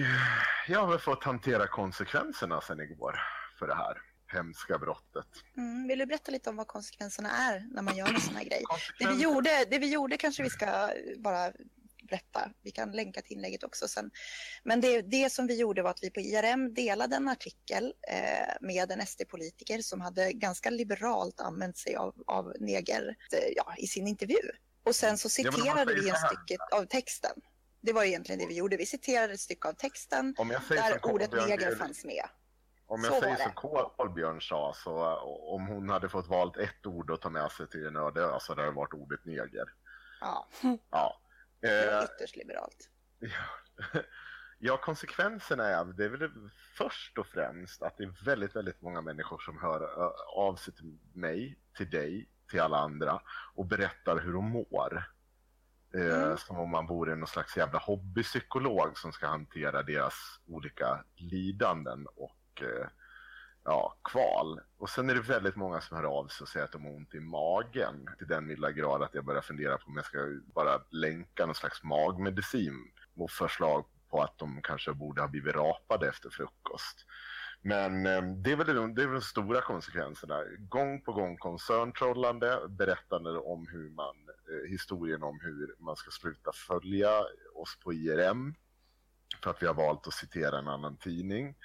jag 0.67 0.79
har 0.79 0.87
väl 0.87 0.99
fått 0.99 1.23
hantera 1.23 1.67
konsekvenserna 1.67 2.61
sen 2.61 2.79
igår 2.79 3.19
för 3.59 3.67
det 3.67 3.75
här 3.75 4.01
hemska 4.27 4.77
brottet. 4.77 5.27
Mm. 5.57 5.87
Vill 5.87 5.99
du 5.99 6.05
berätta 6.05 6.31
lite 6.31 6.49
om 6.49 6.55
vad 6.55 6.67
konsekvenserna 6.67 7.29
är 7.29 7.67
när 7.71 7.81
man 7.81 7.97
gör 7.97 8.13
en 8.13 8.21
sån 8.21 8.35
här 8.35 8.43
grej? 8.43 8.63
Det 8.99 9.07
vi, 9.07 9.23
gjorde, 9.23 9.65
det 9.69 9.77
vi 9.77 9.93
gjorde 9.93 10.17
kanske 10.17 10.43
vi 10.43 10.49
ska 10.49 10.89
bara 11.17 11.51
berätta. 12.11 12.51
Vi 12.61 12.71
kan 12.71 12.91
länka 12.91 13.21
till 13.21 13.37
inlägget 13.37 13.63
också 13.63 13.87
sen. 13.87 14.11
Men 14.63 14.81
det, 14.81 15.01
det 15.01 15.29
som 15.31 15.47
vi 15.47 15.59
gjorde 15.59 15.81
var 15.81 15.89
att 15.89 16.03
vi 16.03 16.09
på 16.09 16.19
IRM 16.19 16.73
delade 16.73 17.15
en 17.15 17.29
artikel 17.29 17.93
eh, 18.07 18.55
med 18.61 18.91
en 18.91 19.05
SD-politiker 19.05 19.81
som 19.81 20.01
hade 20.01 20.33
ganska 20.33 20.69
liberalt 20.69 21.41
använt 21.41 21.77
sig 21.77 21.95
av, 21.95 22.13
av 22.27 22.53
neger 22.59 23.15
eh, 23.33 23.53
ja, 23.55 23.75
i 23.77 23.87
sin 23.87 24.07
intervju. 24.07 24.51
Och 24.83 24.95
sen 24.95 25.17
så 25.17 25.29
citerade 25.29 25.93
vi 25.93 26.09
en 26.09 26.15
så 26.15 26.27
stycke 26.27 26.57
av 26.71 26.85
texten. 26.85 27.35
Det 27.81 27.93
var 27.93 28.03
egentligen 28.03 28.39
det 28.39 28.47
vi 28.47 28.55
gjorde. 28.55 28.77
Vi 28.77 28.85
citerade 28.85 29.33
ett 29.33 29.39
stycke 29.39 29.67
av 29.67 29.73
texten 29.73 30.35
där 30.69 31.05
ordet 31.05 31.31
neger 31.31 31.75
fanns 31.75 32.05
med. 32.05 32.25
Om 32.87 33.01
Så 33.01 33.07
jag 33.07 33.11
var 33.11 33.21
säger 33.21 33.35
som 33.35 33.53
Kolbjörn 33.97 34.41
sa, 34.41 34.73
så 34.75 35.11
eh, 35.11 35.23
om 35.53 35.67
hon 35.67 35.89
hade 35.89 36.09
fått 36.09 36.27
valt 36.27 36.57
ett 36.57 36.85
ord 36.85 37.11
att 37.11 37.21
ta 37.21 37.29
med 37.29 37.51
sig 37.51 37.69
till 37.69 37.85
en 37.85 37.95
öde 37.95 38.21
ö 38.21 38.37
så 38.39 38.51
hade 38.51 38.65
det 38.65 38.71
varit 38.71 38.93
ordet 38.93 39.25
neger. 39.25 39.65
Ja, 40.21 40.47
Ja. 40.91 41.20
Det 41.61 41.91
var 41.91 42.01
Eh, 42.01 42.03
ytterst 42.03 42.35
liberalt. 42.35 42.89
Ja. 43.19 43.29
ja, 44.59 44.77
konsekvenserna 44.77 45.67
är, 45.67 45.85
det 45.85 46.05
är 46.05 46.09
väl 46.09 46.31
först 46.77 47.17
och 47.17 47.27
främst 47.27 47.81
att 47.81 47.97
det 47.97 48.03
är 48.03 48.25
väldigt, 48.25 48.55
väldigt 48.55 48.81
många 48.81 49.01
människor 49.01 49.39
som 49.39 49.59
hör 49.59 49.81
ö, 49.81 50.11
av 50.35 50.55
sig 50.55 50.73
till 50.73 50.99
mig, 51.13 51.59
till 51.77 51.89
dig, 51.89 52.29
till 52.49 52.59
alla 52.61 52.77
andra 52.77 53.21
och 53.55 53.65
berättar 53.65 54.19
hur 54.19 54.33
de 54.33 54.45
mår. 54.45 55.03
Eh, 55.93 56.23
Mm. 56.23 56.37
Som 56.37 56.59
om 56.59 56.69
man 56.69 56.87
vore 56.87 57.15
någon 57.15 57.27
slags 57.27 57.57
jävla 57.57 57.79
hobbypsykolog 57.79 58.97
som 58.97 59.11
ska 59.13 59.27
hantera 59.27 59.83
deras 59.83 60.39
olika 60.47 61.03
lidanden 61.15 62.07
och 62.15 62.61
eh, 62.61 62.87
ja, 63.63 63.97
kval. 64.03 64.59
Och 64.77 64.89
sen 64.89 65.09
är 65.09 65.15
det 65.15 65.21
väldigt 65.21 65.55
många 65.55 65.81
som 65.81 65.97
hör 65.97 66.03
av 66.03 66.27
sig 66.27 66.43
och 66.43 66.49
säger 66.49 66.65
att 66.65 66.71
de 66.71 66.85
har 66.85 66.95
ont 66.95 67.13
i 67.13 67.19
magen. 67.19 68.09
Till 68.17 68.27
den 68.27 68.47
milda 68.47 68.71
grad 68.71 69.03
att 69.03 69.13
jag 69.13 69.25
börjar 69.25 69.41
fundera 69.41 69.77
på 69.77 69.87
om 69.87 69.95
jag 69.95 70.05
ska 70.05 70.39
bara 70.53 70.81
länka 70.89 71.45
någon 71.45 71.55
slags 71.55 71.83
magmedicin 71.83 72.91
och 73.15 73.31
förslag 73.31 73.85
på 74.09 74.21
att 74.21 74.37
de 74.37 74.61
kanske 74.61 74.93
borde 74.93 75.21
ha 75.21 75.27
blivit 75.27 75.55
rapade 75.55 76.09
efter 76.09 76.29
frukost. 76.29 77.05
Men 77.61 78.05
eh, 78.05 78.23
det 78.23 78.51
är 78.51 78.55
väl 78.55 78.75
de, 78.75 78.95
det 78.95 79.03
är 79.03 79.07
väl 79.07 79.15
de 79.15 79.21
stora 79.21 79.61
konsekvenserna. 79.61 80.43
Gång 80.59 81.01
på 81.01 81.13
gång 81.13 81.37
koncerntrollande, 81.37 82.59
berättande 82.69 83.29
om 83.29 83.67
hur 83.67 83.89
man, 83.89 84.15
eh, 84.49 84.69
historien 84.69 85.23
om 85.23 85.39
hur 85.41 85.75
man 85.79 85.95
ska 85.95 86.11
sluta 86.11 86.51
följa 86.53 87.23
oss 87.55 87.79
på 87.83 87.93
IRM 87.93 88.55
för 89.43 89.49
att 89.49 89.63
vi 89.63 89.67
har 89.67 89.73
valt 89.73 90.07
att 90.07 90.13
citera 90.13 90.59
en 90.59 90.67
annan 90.67 90.97
tidning. 90.97 91.55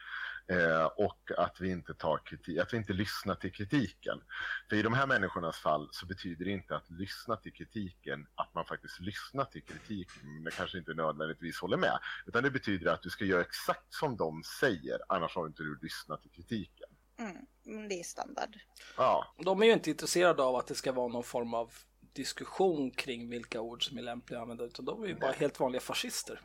Eh, 0.48 0.84
och 0.84 1.30
att 1.36 1.60
vi 1.60 1.70
inte 1.70 1.94
tar 1.94 2.18
kritik, 2.18 2.58
att 2.58 2.72
vi 2.72 2.76
inte 2.76 2.92
lyssnar 2.92 3.34
till 3.34 3.52
kritiken. 3.52 4.22
För 4.68 4.76
i 4.76 4.82
de 4.82 4.94
här 4.94 5.06
människornas 5.06 5.58
fall 5.58 5.88
så 5.92 6.06
betyder 6.06 6.44
det 6.44 6.50
inte 6.50 6.76
att 6.76 6.90
lyssna 6.90 7.36
till 7.36 7.52
kritiken 7.52 8.26
att 8.34 8.54
man 8.54 8.64
faktiskt 8.64 9.00
lyssnar 9.00 9.44
till 9.44 9.62
kritiken 9.62 10.42
men 10.42 10.52
kanske 10.52 10.78
inte 10.78 10.94
nödvändigtvis 10.94 11.60
håller 11.60 11.76
med. 11.76 11.98
Utan 12.26 12.42
det 12.42 12.50
betyder 12.50 12.90
att 12.92 13.02
du 13.02 13.10
ska 13.10 13.24
göra 13.24 13.40
exakt 13.40 13.94
som 13.94 14.16
de 14.16 14.42
säger, 14.60 14.98
annars 15.08 15.34
har 15.34 15.46
inte 15.46 15.62
du 15.62 15.78
lyssnat 15.82 16.22
till 16.22 16.30
kritiken. 16.30 16.88
Mm, 17.18 17.88
det 17.88 18.00
är 18.00 18.04
standard. 18.04 18.56
Ja, 18.96 19.34
De 19.44 19.62
är 19.62 19.66
ju 19.66 19.72
inte 19.72 19.90
intresserade 19.90 20.42
av 20.42 20.56
att 20.56 20.66
det 20.66 20.74
ska 20.74 20.92
vara 20.92 21.08
någon 21.08 21.24
form 21.24 21.54
av 21.54 21.72
diskussion 22.12 22.90
kring 22.90 23.30
vilka 23.30 23.60
ord 23.60 23.88
som 23.88 23.98
är 23.98 24.02
lämpliga 24.02 24.38
att 24.38 24.42
använda 24.42 24.64
utan 24.64 24.84
de 24.84 25.02
är 25.02 25.06
ju 25.06 25.14
bara 25.14 25.32
helt 25.32 25.60
vanliga 25.60 25.80
fascister. 25.80 26.40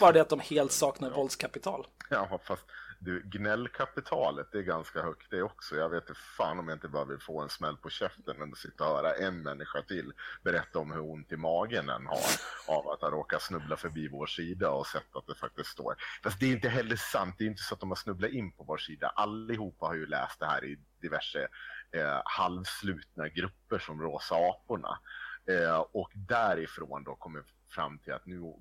Bara 0.00 0.12
det 0.12 0.20
att 0.20 0.28
de 0.28 0.40
helt 0.40 0.72
saknar 0.72 1.10
våldskapital. 1.10 1.86
ja 2.10 2.40
fast 2.44 2.64
du, 2.98 3.22
gnällkapitalet 3.24 4.48
det 4.52 4.58
är 4.58 4.62
ganska 4.62 5.02
högt 5.02 5.30
det 5.30 5.42
också. 5.42 5.76
Jag 5.76 5.88
vet 5.88 6.08
inte 6.08 6.20
fan 6.20 6.58
om 6.58 6.68
jag 6.68 6.76
inte 6.76 6.88
bara 6.88 7.04
vill 7.04 7.18
få 7.18 7.42
en 7.42 7.48
smäll 7.48 7.76
på 7.76 7.90
käften 7.90 8.42
än 8.42 8.52
att 8.52 8.58
sitta 8.58 8.84
och 8.84 8.96
höra 8.96 9.14
en 9.14 9.42
människa 9.42 9.82
till 9.82 10.12
berätta 10.42 10.78
om 10.78 10.92
hur 10.92 11.00
ont 11.00 11.32
i 11.32 11.36
magen 11.36 11.86
den 11.86 12.06
har 12.06 12.20
av 12.68 12.88
att 12.88 13.00
ha 13.00 13.10
råkat 13.10 13.42
snubbla 13.42 13.76
förbi 13.76 14.08
vår 14.08 14.26
sida 14.26 14.70
och 14.70 14.86
sett 14.86 15.16
att 15.16 15.26
det 15.26 15.34
faktiskt 15.34 15.70
står. 15.70 15.96
Fast 16.22 16.40
det 16.40 16.46
är 16.46 16.52
inte 16.52 16.68
heller 16.68 16.96
sant. 16.96 17.34
Det 17.38 17.44
är 17.44 17.48
inte 17.48 17.62
så 17.62 17.74
att 17.74 17.80
de 17.80 17.88
har 17.88 17.96
snubblat 17.96 18.30
in 18.30 18.52
på 18.52 18.64
vår 18.64 18.78
sida. 18.78 19.08
Allihopa 19.08 19.86
har 19.86 19.94
ju 19.94 20.06
läst 20.06 20.40
det 20.40 20.46
här 20.46 20.64
i 20.64 20.78
diverse 21.00 21.48
eh, 21.92 22.20
halvslutna 22.24 23.28
grupper 23.28 23.78
som 23.78 24.02
Rosa 24.02 24.34
aporna. 24.34 24.98
Eh, 25.46 25.78
och 25.92 26.10
därifrån 26.14 27.04
då 27.04 27.14
kommer 27.14 27.42
fram 27.68 27.98
till 27.98 28.12
att 28.12 28.26
nu 28.26 28.54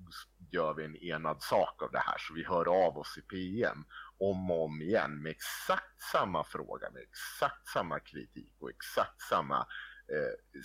gör 0.52 0.74
vi 0.74 0.86
en 0.86 0.96
enad 0.96 1.42
sak 1.42 1.84
av 1.84 1.92
det 1.92 2.00
här 2.00 2.18
så 2.18 2.34
vi 2.34 2.44
hör 2.44 2.86
av 2.86 2.98
oss 2.98 3.18
i 3.18 3.22
PM 3.22 3.86
om 4.20 4.52
och 4.52 4.64
om 4.66 4.82
igen 4.82 5.22
med 5.22 5.32
exakt 5.32 6.02
samma 6.12 6.44
fråga, 6.44 6.90
med 6.92 7.02
exakt 7.02 7.68
samma 7.68 8.00
kritik 8.00 8.54
och 8.60 8.70
exakt 8.70 9.22
samma 9.22 9.58
eh, 10.08 10.62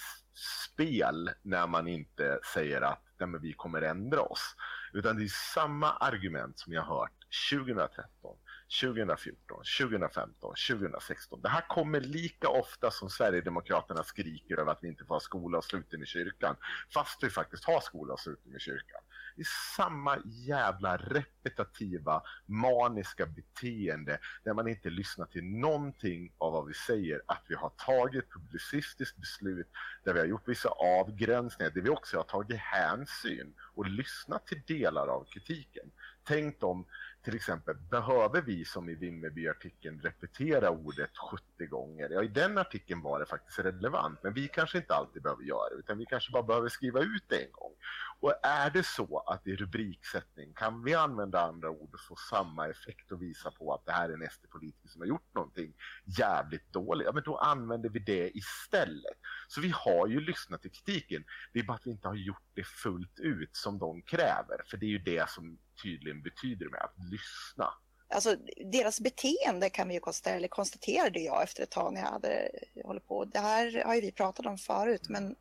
spel 0.70 1.30
när 1.42 1.66
man 1.66 1.88
inte 1.88 2.40
säger 2.54 2.80
att 2.80 3.10
Nej, 3.20 3.28
men 3.28 3.40
vi 3.40 3.52
kommer 3.52 3.82
ändra 3.82 4.20
oss. 4.20 4.56
Utan 4.92 5.16
det 5.16 5.24
är 5.24 5.28
samma 5.54 5.90
argument 5.90 6.58
som 6.58 6.72
jag 6.72 6.82
hört 6.82 7.12
2013, 7.50 8.36
2014, 8.82 9.62
2015, 9.80 10.54
2016. 10.70 11.40
Det 11.42 11.48
här 11.48 11.68
kommer 11.68 12.00
lika 12.00 12.48
ofta 12.48 12.90
som 12.90 13.10
Sverigedemokraterna 13.10 14.02
skriker 14.02 14.60
över 14.60 14.72
att 14.72 14.78
vi 14.82 14.88
inte 14.88 15.04
får 15.04 15.14
ha 15.14 15.20
skola 15.20 15.58
och 15.58 15.64
sluten 15.64 16.02
i 16.02 16.06
kyrkan. 16.06 16.56
Fast 16.94 17.22
vi 17.22 17.30
faktiskt 17.30 17.64
har 17.64 17.80
skola 17.80 18.12
och 18.12 18.20
sluten 18.20 18.56
i 18.56 18.60
kyrkan. 18.60 19.00
Det 19.36 19.42
är 19.42 19.76
samma 19.76 20.18
jävla 20.24 20.96
repetitiva, 20.96 22.22
maniska 22.46 23.26
beteende 23.26 24.18
där 24.44 24.54
man 24.54 24.68
inte 24.68 24.90
lyssnar 24.90 25.26
till 25.26 25.44
någonting 25.44 26.32
av 26.38 26.52
vad 26.52 26.66
vi 26.66 26.74
säger. 26.74 27.22
Att 27.26 27.44
vi 27.48 27.54
har 27.54 27.70
tagit 27.70 28.30
publicistiskt 28.32 29.16
beslut, 29.16 29.68
där 30.04 30.14
vi 30.14 30.20
har 30.20 30.26
gjort 30.26 30.48
vissa 30.48 30.68
avgränsningar, 30.68 31.70
där 31.70 31.80
vi 31.80 31.90
också 31.90 32.16
har 32.16 32.24
tagit 32.24 32.60
hänsyn 32.60 33.54
och 33.74 33.86
lyssnat 33.86 34.46
till 34.46 34.62
delar 34.66 35.06
av 35.08 35.24
kritiken. 35.24 35.90
Tänk 36.24 36.62
om 36.62 36.86
till 37.22 37.36
exempel, 37.36 37.76
behöver 37.90 38.42
vi 38.42 38.64
som 38.64 38.88
i 38.88 38.94
Vimmerby-artikeln 38.94 40.00
repetera 40.00 40.70
ordet 40.70 41.10
70 41.30 41.66
gånger? 41.66 42.08
Ja, 42.10 42.22
i 42.22 42.28
den 42.28 42.58
artikeln 42.58 43.02
var 43.02 43.20
det 43.20 43.26
faktiskt 43.26 43.58
relevant, 43.58 44.22
men 44.22 44.32
vi 44.32 44.48
kanske 44.48 44.78
inte 44.78 44.94
alltid 44.94 45.22
behöver 45.22 45.42
göra 45.42 45.68
det, 45.68 45.74
utan 45.74 45.98
vi 45.98 46.06
kanske 46.06 46.32
bara 46.32 46.42
behöver 46.42 46.68
skriva 46.68 47.00
ut 47.00 47.24
det 47.28 47.44
en 47.44 47.52
gång. 47.52 47.72
Och 48.20 48.34
är 48.42 48.70
det 48.70 48.86
så 48.86 49.18
att 49.18 49.46
i 49.46 49.56
rubriksättning 49.56 50.52
kan 50.52 50.84
vi 50.84 50.94
använda 50.94 51.40
andra 51.40 51.70
ord 51.70 51.94
och 51.94 52.00
få 52.00 52.16
samma 52.16 52.68
effekt 52.68 53.12
och 53.12 53.22
visa 53.22 53.50
på 53.50 53.74
att 53.74 53.86
det 53.86 53.92
här 53.92 54.08
är 54.08 54.14
en 54.14 54.30
SD-politiker 54.30 54.88
som 54.88 55.00
har 55.00 55.08
gjort 55.08 55.34
någonting 55.34 55.74
jävligt 56.04 56.72
dåligt, 56.72 57.06
ja 57.06 57.12
men 57.12 57.22
då 57.22 57.36
använder 57.36 57.88
vi 57.88 57.98
det 57.98 58.36
istället. 58.36 59.18
Så 59.48 59.60
vi 59.60 59.72
har 59.74 60.06
ju 60.06 60.20
lyssnat 60.20 60.62
till 60.62 60.70
kritiken, 60.70 61.24
det 61.52 61.58
är 61.58 61.64
bara 61.64 61.74
att 61.74 61.86
vi 61.86 61.90
inte 61.90 62.08
har 62.08 62.14
gjort 62.14 62.50
det 62.54 62.66
fullt 62.66 63.20
ut 63.20 63.56
som 63.56 63.78
de 63.78 64.02
kräver, 64.02 64.62
för 64.66 64.76
det 64.76 64.86
är 64.86 64.90
ju 64.90 64.98
det 64.98 65.30
som 65.30 65.58
tydligen 65.82 66.22
betyder 66.22 66.68
med 66.68 66.80
att 66.80 66.94
lyssna. 67.10 67.74
Alltså 68.14 68.36
deras 68.72 69.00
beteende 69.00 69.70
kan 69.70 69.88
vi 69.88 69.94
ju 69.94 70.00
konstatera, 70.00 70.36
eller 70.36 70.48
konstaterade 70.48 71.20
jag 71.20 71.42
efter 71.42 71.62
ett 71.62 71.70
tag 71.70 71.94
när 71.94 72.00
jag 72.00 72.08
hade 72.08 72.50
hållit 72.84 73.06
på. 73.06 73.24
Det 73.24 73.38
här 73.38 73.82
har 73.84 73.94
ju 73.94 74.00
vi 74.00 74.12
pratat 74.12 74.46
om 74.46 74.58
förut, 74.58 75.08
men 75.08 75.36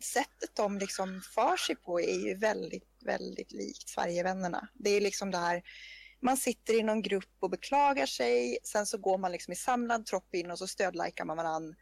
sättet 0.00 0.56
de 0.56 0.78
liksom 0.78 1.22
för 1.34 1.56
sig 1.56 1.76
på 1.76 2.00
är 2.00 2.26
ju 2.26 2.36
väldigt, 2.36 2.88
väldigt 3.04 3.52
likt 3.52 3.88
Sverigevännerna. 3.88 4.68
Det 4.74 4.90
är 4.90 5.00
liksom 5.00 5.30
det 5.30 5.38
här, 5.38 5.62
man 6.20 6.36
sitter 6.36 6.74
i 6.74 6.82
någon 6.82 7.02
grupp 7.02 7.36
och 7.40 7.50
beklagar 7.50 8.06
sig, 8.06 8.58
sen 8.64 8.86
så 8.86 8.98
går 8.98 9.18
man 9.18 9.32
liksom 9.32 9.52
i 9.52 9.56
samlad 9.56 10.06
tropp 10.06 10.34
in 10.34 10.50
och 10.50 10.58
så 10.58 10.66
stödlikar 10.66 11.24
man 11.24 11.36
varann. 11.36 11.74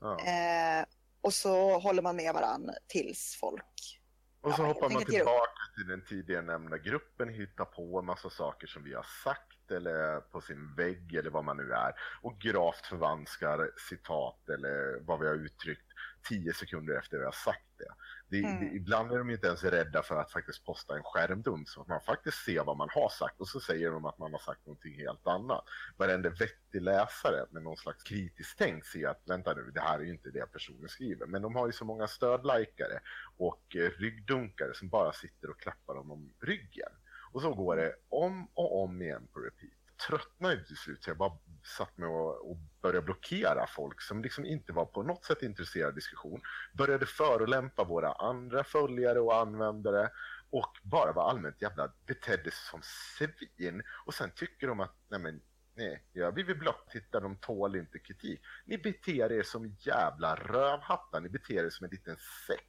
Ja. 0.00 0.20
Eh, 0.20 0.84
och 1.20 1.34
så 1.34 1.78
håller 1.78 2.02
man 2.02 2.16
med 2.16 2.34
varann 2.34 2.70
tills 2.88 3.36
folk 3.40 3.99
Och 4.40 4.54
så 4.54 4.62
Ja, 4.62 4.66
hoppar 4.66 4.90
man 4.90 5.04
tillbaka 5.04 5.62
till 5.74 5.86
den 5.86 6.04
tidigare 6.04 6.42
nämnda 6.42 6.78
gruppen, 6.78 7.28
hittar 7.28 7.64
på 7.64 7.98
en 7.98 8.04
massa 8.04 8.30
saker 8.30 8.66
som 8.66 8.84
vi 8.84 8.94
har 8.94 9.06
sagt 9.24 9.52
eller 9.70 10.20
på 10.20 10.40
sin 10.40 10.74
vägg 10.74 11.14
eller 11.14 11.30
vad 11.30 11.44
man 11.44 11.56
nu 11.56 11.72
är 11.72 11.92
och 12.22 12.38
gravt 12.38 12.86
förvanskar 12.86 13.70
citat 13.88 14.48
eller 14.48 15.00
vad 15.00 15.20
vi 15.20 15.26
har 15.26 15.34
uttryckt 15.34 15.86
tio 16.28 16.54
sekunder 16.54 16.98
efter 16.98 17.18
vi 17.18 17.24
har 17.24 17.32
sagt 17.32 17.64
det. 17.78 17.94
det, 18.28 18.46
Mm. 18.46 18.60
det 18.60 18.76
ibland 18.76 19.12
är 19.12 19.18
de 19.18 19.30
inte 19.30 19.46
ens 19.46 19.64
rädda 19.64 20.02
för 20.02 20.16
att 20.16 20.32
faktiskt 20.32 20.64
posta 20.64 20.96
en 20.96 21.02
skärmdump 21.02 21.68
så 21.68 21.80
att 21.80 21.88
man 21.88 22.00
faktiskt 22.00 22.44
ser 22.44 22.64
vad 22.64 22.76
man 22.76 22.88
har 22.90 23.08
sagt 23.08 23.40
och 23.40 23.48
så 23.48 23.60
säger 23.60 23.90
de 23.90 24.04
att 24.04 24.18
man 24.18 24.32
har 24.32 24.38
sagt 24.38 24.66
någonting 24.66 24.94
helt 24.94 25.26
annat. 25.26 25.64
Varenda 25.96 26.30
vettig 26.30 26.82
läsare 26.82 27.46
med 27.50 27.62
någon 27.62 27.76
slags 27.76 28.02
kritiskt 28.02 28.58
tänk 28.58 28.84
ser 28.84 29.08
att 29.08 29.22
vänta 29.26 29.54
nu, 29.54 29.70
det 29.74 29.80
här 29.80 29.98
är 29.98 30.02
ju 30.02 30.10
inte 30.10 30.30
det 30.30 30.52
personen 30.52 30.88
skriver. 30.88 31.26
Men 31.26 31.42
de 31.42 31.54
har 31.56 31.66
ju 31.66 31.72
så 31.72 31.84
många 31.84 32.06
stödlikare 32.06 33.00
och 33.36 33.76
eh, 33.76 33.90
ryggdunkare 33.98 34.74
som 34.74 34.88
bara 34.88 35.12
sitter 35.12 35.50
och 35.50 35.60
klappar 35.60 35.94
dem 35.94 36.10
om 36.10 36.32
ryggen. 36.40 36.92
Och 37.32 37.42
så 37.42 37.54
går 37.54 37.76
det 37.76 37.94
om 38.08 38.48
och 38.54 38.82
om 38.82 39.02
igen 39.02 39.28
på 39.32 39.40
repeat. 39.40 39.72
Tröttnade 40.08 40.64
till 40.64 40.76
slut 40.76 41.04
så 41.04 41.10
jag 41.10 41.16
bara 41.16 41.38
satt 41.78 41.98
med 41.98 42.08
och, 42.08 42.50
och 42.50 42.56
började 42.82 43.04
blockera 43.04 43.66
folk 43.66 44.00
som 44.00 44.22
liksom 44.22 44.44
inte 44.44 44.72
var 44.72 44.84
på 44.84 45.02
något 45.02 45.24
sätt 45.24 45.42
intresserade 45.42 45.88
av 45.88 45.94
diskussion. 45.94 46.40
Började 46.74 47.06
förolämpa 47.06 47.84
våra 47.84 48.12
andra 48.12 48.64
följare 48.64 49.20
och 49.20 49.36
användare 49.36 50.10
och 50.50 50.72
bara 50.82 51.12
var 51.12 51.30
allmänt 51.30 51.62
jävla 51.62 51.92
betedde 52.06 52.50
sig 52.50 52.70
som 52.70 52.80
svin. 52.82 53.82
Och 54.06 54.14
sen 54.14 54.30
tycker 54.30 54.66
de 54.66 54.80
att, 54.80 54.94
nej 55.08 55.20
men 55.20 55.40
nej, 55.74 56.04
ja, 56.12 56.30
vi 56.30 56.42
vill 56.42 56.58
block, 56.58 56.90
titta 56.92 57.20
de 57.20 57.36
tål 57.36 57.76
inte 57.76 57.98
kritik. 57.98 58.40
Ni 58.64 58.78
beter 58.78 59.32
er 59.32 59.42
som 59.42 59.76
jävla 59.78 60.34
rövhattar, 60.34 61.20
ni 61.20 61.28
beter 61.28 61.64
er 61.64 61.70
som 61.70 61.84
en 61.84 61.90
liten 61.90 62.16
sekt. 62.46 62.66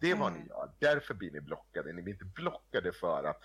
Det 0.00 0.10
är 0.10 0.16
vad 0.16 0.28
Mm. 0.28 0.40
ni 0.42 0.48
gör, 0.48 0.72
därför 0.80 1.14
blir 1.14 1.30
ni 1.30 1.40
blockade. 1.40 1.92
Ni 1.92 2.02
blir 2.02 2.12
inte 2.14 2.24
blockade 2.24 2.92
för 2.92 3.24
att 3.24 3.40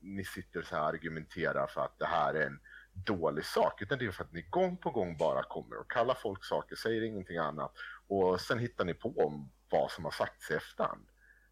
ni 0.00 0.24
sitter 0.24 0.62
så 0.62 0.76
här 0.76 0.82
och 0.82 0.88
argumenterar 0.88 1.66
för 1.66 1.80
att 1.80 1.98
det 1.98 2.06
här 2.06 2.34
är 2.34 2.46
en 2.46 2.60
dålig 2.92 3.44
sak, 3.44 3.82
utan 3.82 3.98
det 3.98 4.06
är 4.06 4.10
för 4.10 4.24
att 4.24 4.32
ni 4.32 4.42
gång 4.42 4.76
på 4.76 4.90
gång 4.90 5.16
bara 5.16 5.42
kommer 5.42 5.76
och 5.76 5.90
kallar 5.90 6.14
folk 6.14 6.44
saker, 6.44 6.76
säger 6.76 7.02
ingenting 7.02 7.36
annat 7.36 7.72
och 8.08 8.40
sen 8.40 8.58
hittar 8.58 8.84
ni 8.84 8.94
på 8.94 9.08
om 9.08 9.50
vad 9.70 9.90
som 9.90 10.04
har 10.04 10.12
sagts 10.12 10.50
i 10.50 10.54
efterhand. 10.54 11.06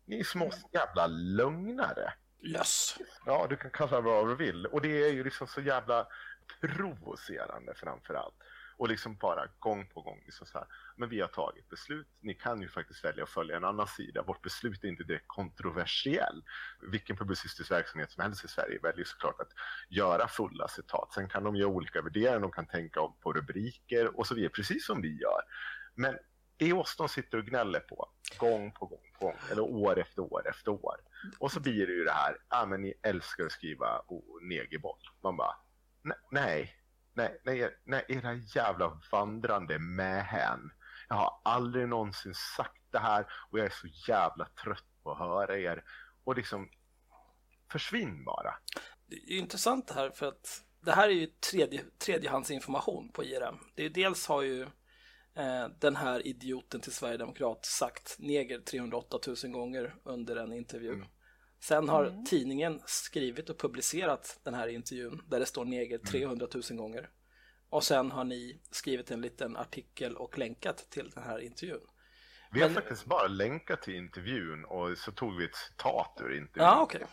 Ni 0.05 0.21
är 0.21 0.25
små 0.25 0.51
jävla 0.73 1.07
lögnare. 1.07 2.13
Löss. 2.41 2.99
Ja, 3.27 3.47
du 3.51 3.57
kan 3.57 3.71
kalla 3.71 3.97
det 3.97 4.03
vad 4.03 4.29
du 4.29 4.35
vill. 4.35 4.67
Och 4.67 4.81
det 4.81 5.03
är 5.03 5.13
ju 5.13 5.25
liksom 5.25 5.47
så 5.47 5.61
jävla 5.61 6.07
provocerande 6.61 7.75
framför 7.75 8.15
allt. 8.15 8.35
Och 8.77 8.89
liksom 8.89 9.17
bara 9.17 9.47
gång 9.59 9.87
på 9.87 10.01
gång 10.01 10.23
liksom 10.25 10.47
så 10.47 10.59
här. 10.59 10.67
Men 10.97 11.09
vi 11.09 11.21
har 11.21 11.29
tagit 11.29 11.69
beslut. 11.69 12.09
Ni 12.21 12.35
kan 12.35 12.63
ju 12.63 12.69
faktiskt 12.69 13.05
välja 13.05 13.23
att 13.23 13.31
följa 13.31 13.57
en 13.57 13.65
annan 13.65 13.87
sida. 13.87 14.23
Vårt 14.23 14.43
beslut 14.43 14.85
är 14.85 14.89
inte 14.89 15.05
direkt 15.05 15.29
kontroversiell. 15.29 16.43
Vilken 16.91 17.17
publicistisk 17.17 17.71
verksamhet 17.71 18.13
som 18.13 18.23
helst 18.23 18.45
i 18.45 18.49
Sverige 18.49 18.79
väljer 18.83 19.05
såklart 19.05 19.41
att 19.41 19.53
göra 19.89 20.29
fulla 20.29 20.69
citat. 20.69 21.13
Sen 21.15 21.29
kan 21.29 21.45
de 21.45 21.57
göra 21.57 21.69
olika 21.69 22.03
värderingar, 22.03 22.41
de 22.41 22.53
kan 22.53 22.67
tänka 22.67 23.01
om 23.01 23.17
på 23.21 23.33
rubriker 23.33 24.19
och 24.19 24.27
så 24.27 24.35
vidare, 24.35 24.51
precis 24.51 24.87
som 24.87 25.03
vi 25.03 25.21
gör. 25.21 25.43
Men 25.95 26.19
det 26.57 26.69
är 26.69 26.79
oss 26.79 26.97
de 26.97 27.09
sitter 27.09 27.39
och 27.39 27.45
gnäller 27.45 27.81
på, 27.81 28.09
gång 28.39 28.73
på 28.73 28.87
gång 28.87 29.13
på 29.19 29.27
gång, 29.27 29.37
eller 29.51 29.63
år 29.63 29.99
efter 29.99 30.23
år 30.23 30.49
efter 30.49 30.71
år. 30.71 30.97
Och 31.39 31.53
så 31.53 31.61
blir 31.61 31.87
det 31.87 31.93
ju 31.93 32.05
det 32.05 32.13
här, 32.13 32.37
ah, 32.49 32.67
men 32.67 32.83
ni 32.83 32.95
älskar 33.03 33.45
att 33.45 33.53
skriva 33.53 34.03
oh, 34.07 34.43
negerboll. 34.43 34.99
Man 35.23 35.37
bara, 35.37 35.57
nej, 36.31 36.75
nej, 37.15 37.41
nej, 37.45 37.71
nej, 37.85 38.05
era 38.09 38.35
jävla 38.35 39.01
vandrande 39.13 39.79
mähän. 39.79 40.71
Jag 41.09 41.17
har 41.17 41.41
aldrig 41.45 41.89
någonsin 41.89 42.35
sagt 42.57 42.83
det 42.91 42.99
här 42.99 43.27
och 43.51 43.59
jag 43.59 43.67
är 43.67 43.71
så 43.71 43.87
jävla 44.09 44.45
trött 44.65 44.85
på 45.03 45.13
att 45.13 45.19
höra 45.19 45.59
er. 45.59 45.85
Och 46.25 46.37
liksom, 46.37 46.69
försvinn 47.73 48.25
bara. 48.25 48.55
Det 49.07 49.17
är 49.17 49.31
ju 49.31 49.39
intressant 49.39 49.89
det 49.89 49.95
här 49.95 50.11
för 50.11 50.27
att 50.27 50.65
det 50.81 50.93
här 50.93 51.09
är 51.09 51.13
ju 51.13 51.27
tredje, 51.27 51.85
tredjehandsinformation 51.99 53.13
på 53.13 53.25
IRM. 53.25 53.59
Det 53.75 53.85
är 53.85 53.91
dels 53.91 54.27
har 54.27 54.43
ju 54.43 54.63
eh, 55.35 55.69
den 55.81 55.97
här 55.97 56.27
idioten 56.27 56.81
till 56.81 56.93
Sverigedemokrat 56.93 57.65
sagt 57.65 58.17
neger 58.19 58.59
308 58.59 59.19
000 59.45 59.53
gånger 59.53 59.95
under 60.05 60.37
en 60.37 60.53
intervju. 60.53 60.93
Mm. 60.93 61.07
Sen 61.65 61.89
har 61.89 62.05
mm. 62.05 62.25
tidningen 62.25 62.83
skrivit 62.87 63.51
och 63.51 63.59
publicerat 63.59 64.41
den 64.43 64.55
här 64.55 64.69
intervjun 64.69 65.23
där 65.27 65.41
det 65.41 65.47
står 65.47 65.65
neger 65.65 65.99
300 65.99 66.47
000 66.71 66.79
gånger. 66.79 67.09
Och 67.71 67.85
sen 67.85 68.11
har 68.11 68.25
ni 68.25 68.61
skrivit 68.71 69.11
en 69.11 69.21
liten 69.21 69.57
artikel 69.57 70.17
och 70.17 70.39
länkat 70.39 70.91
till 70.91 71.11
den 71.11 71.25
här 71.25 71.39
intervjun. 71.39 71.81
Vi 72.53 72.61
har 72.61 72.69
Men... 72.69 72.75
faktiskt 72.75 73.05
bara 73.05 73.27
länkat 73.27 73.83
till 73.83 73.95
intervjun 73.95 74.65
och 74.65 74.99
så 74.99 75.13
tog 75.13 75.37
vi 75.37 75.45
ett 75.45 75.57
citat 75.57 76.19
ur 76.21 76.37
intervjun. 76.37 76.67
Ja, 76.67 76.81
okej. 76.83 76.99
Okay. 76.99 77.09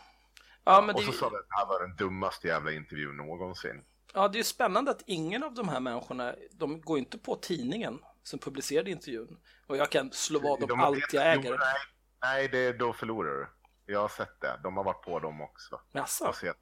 Ja, 0.64 0.82
men 0.86 0.94
och 0.94 1.02
så 1.02 1.12
sa 1.12 1.28
vi 1.28 1.36
att 1.36 1.48
det 1.48 1.56
här 1.56 1.66
var 1.66 1.86
den 1.86 1.96
dummaste 1.96 2.48
jävla 2.48 2.72
intervjun 2.72 3.16
någonsin. 3.16 3.84
Ja, 4.14 4.28
det 4.28 4.38
är 4.38 4.42
spännande 4.42 4.90
att 4.90 5.02
ingen 5.06 5.42
av 5.42 5.54
de 5.54 5.68
här 5.68 5.80
människorna, 5.80 6.34
de 6.52 6.80
går 6.80 6.98
inte 6.98 7.18
på 7.18 7.36
tidningen 7.36 7.98
som 8.22 8.38
publicerade 8.38 8.90
intervjun. 8.90 9.38
Och 9.66 9.76
jag 9.76 9.90
kan 9.90 10.12
slå 10.12 10.40
vad 10.40 10.72
om 10.72 10.80
allt 10.80 11.12
jag 11.12 11.32
äger. 11.32 11.58
Nej, 11.58 11.76
nej 12.22 12.48
det, 12.48 12.72
då 12.72 12.92
förlorar 12.92 13.30
du. 13.30 13.61
Jag 13.92 14.00
har 14.00 14.08
sett 14.08 14.40
det. 14.40 14.60
De 14.62 14.76
har 14.76 14.84
varit 14.84 15.02
på 15.02 15.18
dem 15.18 15.40
också. 15.40 15.80
Jaså? 15.92 16.24
Jag 16.24 16.36
sett 16.36 16.56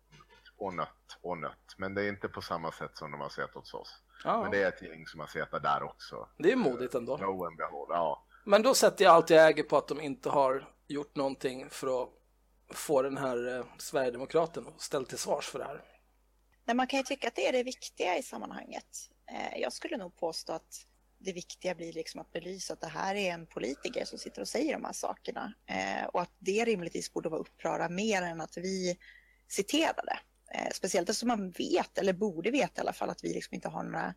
och 0.56 0.74
nött 0.74 1.18
och 1.20 1.38
nött. 1.38 1.74
Men 1.76 1.94
det 1.94 2.02
är 2.02 2.08
inte 2.08 2.28
på 2.28 2.42
samma 2.42 2.72
sätt 2.72 2.96
som 2.96 3.10
de 3.10 3.20
har 3.20 3.28
sett 3.28 3.54
hos 3.54 3.74
oss. 3.74 4.02
Ja. 4.24 4.42
Men 4.42 4.50
det 4.50 4.62
är 4.62 4.68
ett 4.68 4.82
gäng 4.82 5.06
som 5.06 5.20
har 5.20 5.26
sett 5.26 5.50
det 5.50 5.58
där 5.58 5.82
också. 5.82 6.28
Det 6.38 6.52
är 6.52 6.56
modigt 6.56 6.94
ändå. 6.94 7.16
Behold, 7.16 7.60
ja. 7.88 8.26
Men 8.44 8.62
då 8.62 8.74
sätter 8.74 9.04
jag 9.04 9.14
allt 9.14 9.30
jag 9.30 9.48
äger 9.48 9.62
på 9.62 9.76
att 9.76 9.88
de 9.88 10.00
inte 10.00 10.28
har 10.28 10.68
gjort 10.86 11.16
någonting 11.16 11.70
för 11.70 12.02
att 12.02 12.08
få 12.74 13.02
den 13.02 13.18
här 13.18 13.58
eh, 13.58 13.64
Sverigedemokraten 13.78 14.66
ställd 14.78 15.08
till 15.08 15.18
svars 15.18 15.48
för 15.48 15.58
det 15.58 15.64
här. 15.64 15.84
Nej, 16.64 16.76
man 16.76 16.86
kan 16.86 16.98
ju 16.98 17.02
tycka 17.02 17.28
att 17.28 17.34
det 17.34 17.48
är 17.48 17.52
det 17.52 17.62
viktiga 17.62 18.18
i 18.18 18.22
sammanhanget. 18.22 18.86
Eh, 19.26 19.60
jag 19.60 19.72
skulle 19.72 19.96
nog 19.96 20.16
påstå 20.16 20.52
att 20.52 20.86
det 21.20 21.32
viktiga 21.32 21.74
blir 21.74 21.92
liksom 21.92 22.20
att 22.20 22.32
belysa 22.32 22.72
att 22.72 22.80
det 22.80 22.86
här 22.86 23.14
är 23.14 23.30
en 23.30 23.46
politiker 23.46 24.04
som 24.04 24.18
sitter 24.18 24.40
och 24.40 24.48
säger 24.48 24.72
de 24.72 24.84
här 24.84 24.92
sakerna 24.92 25.54
eh, 25.66 26.06
och 26.06 26.20
att 26.20 26.32
det 26.38 26.64
rimligtvis 26.64 27.12
borde 27.12 27.28
vara 27.28 27.40
uppröra 27.40 27.88
mer 27.88 28.22
än 28.22 28.40
att 28.40 28.56
vi 28.56 28.98
citerade. 29.48 30.18
Eh, 30.54 30.68
speciellt 30.72 31.08
eftersom 31.08 31.28
man 31.28 31.50
vet, 31.50 31.98
eller 31.98 32.12
borde 32.12 32.50
veta 32.50 32.72
i 32.76 32.80
alla 32.80 32.92
fall, 32.92 33.10
att 33.10 33.24
vi 33.24 33.34
liksom 33.34 33.54
inte 33.54 33.68
har 33.68 33.82
några 33.82 34.14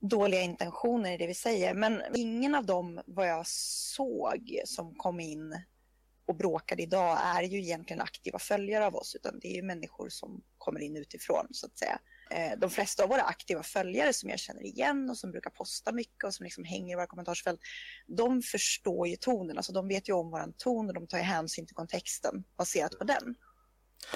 dåliga 0.00 0.40
intentioner 0.40 1.12
i 1.12 1.16
det 1.16 1.26
vi 1.26 1.34
säger. 1.34 1.74
Men 1.74 2.02
ingen 2.14 2.54
av 2.54 2.66
dem, 2.66 3.00
vad 3.06 3.28
jag 3.28 3.46
såg, 3.46 4.60
som 4.64 4.94
kom 4.94 5.20
in 5.20 5.62
och 6.26 6.36
bråkade 6.36 6.82
idag 6.82 7.18
är 7.22 7.42
ju 7.42 7.58
egentligen 7.58 8.02
aktiva 8.02 8.38
följare 8.38 8.86
av 8.86 8.96
oss, 8.96 9.14
utan 9.14 9.38
det 9.38 9.48
är 9.48 9.54
ju 9.54 9.62
människor 9.62 10.08
som 10.08 10.42
kommer 10.58 10.80
in 10.80 10.96
utifrån, 10.96 11.46
så 11.50 11.66
att 11.66 11.78
säga. 11.78 11.98
Eh, 12.32 12.58
de 12.58 12.70
flesta 12.70 13.02
av 13.02 13.08
våra 13.08 13.22
aktiva 13.22 13.62
följare 13.62 14.12
som 14.12 14.30
jag 14.30 14.38
känner 14.38 14.62
igen 14.62 15.10
och 15.10 15.18
som 15.18 15.30
brukar 15.30 15.50
posta 15.50 15.92
mycket 15.92 16.24
och 16.24 16.34
som 16.34 16.44
liksom 16.44 16.64
hänger 16.64 16.92
i 16.92 16.96
våra 16.96 17.06
kommentarsfält, 17.06 17.60
de 18.06 18.42
förstår 18.42 19.08
ju 19.08 19.16
tonen, 19.16 19.56
alltså 19.56 19.72
de 19.72 19.88
vet 19.88 20.08
ju 20.08 20.12
om 20.12 20.30
våran 20.30 20.52
ton 20.52 20.88
och 20.88 20.94
de 20.94 21.06
tar 21.06 21.18
hänsyn 21.18 21.66
till 21.66 21.76
kontexten 21.76 22.44
baserat 22.56 22.98
på 22.98 23.04
den. 23.04 23.34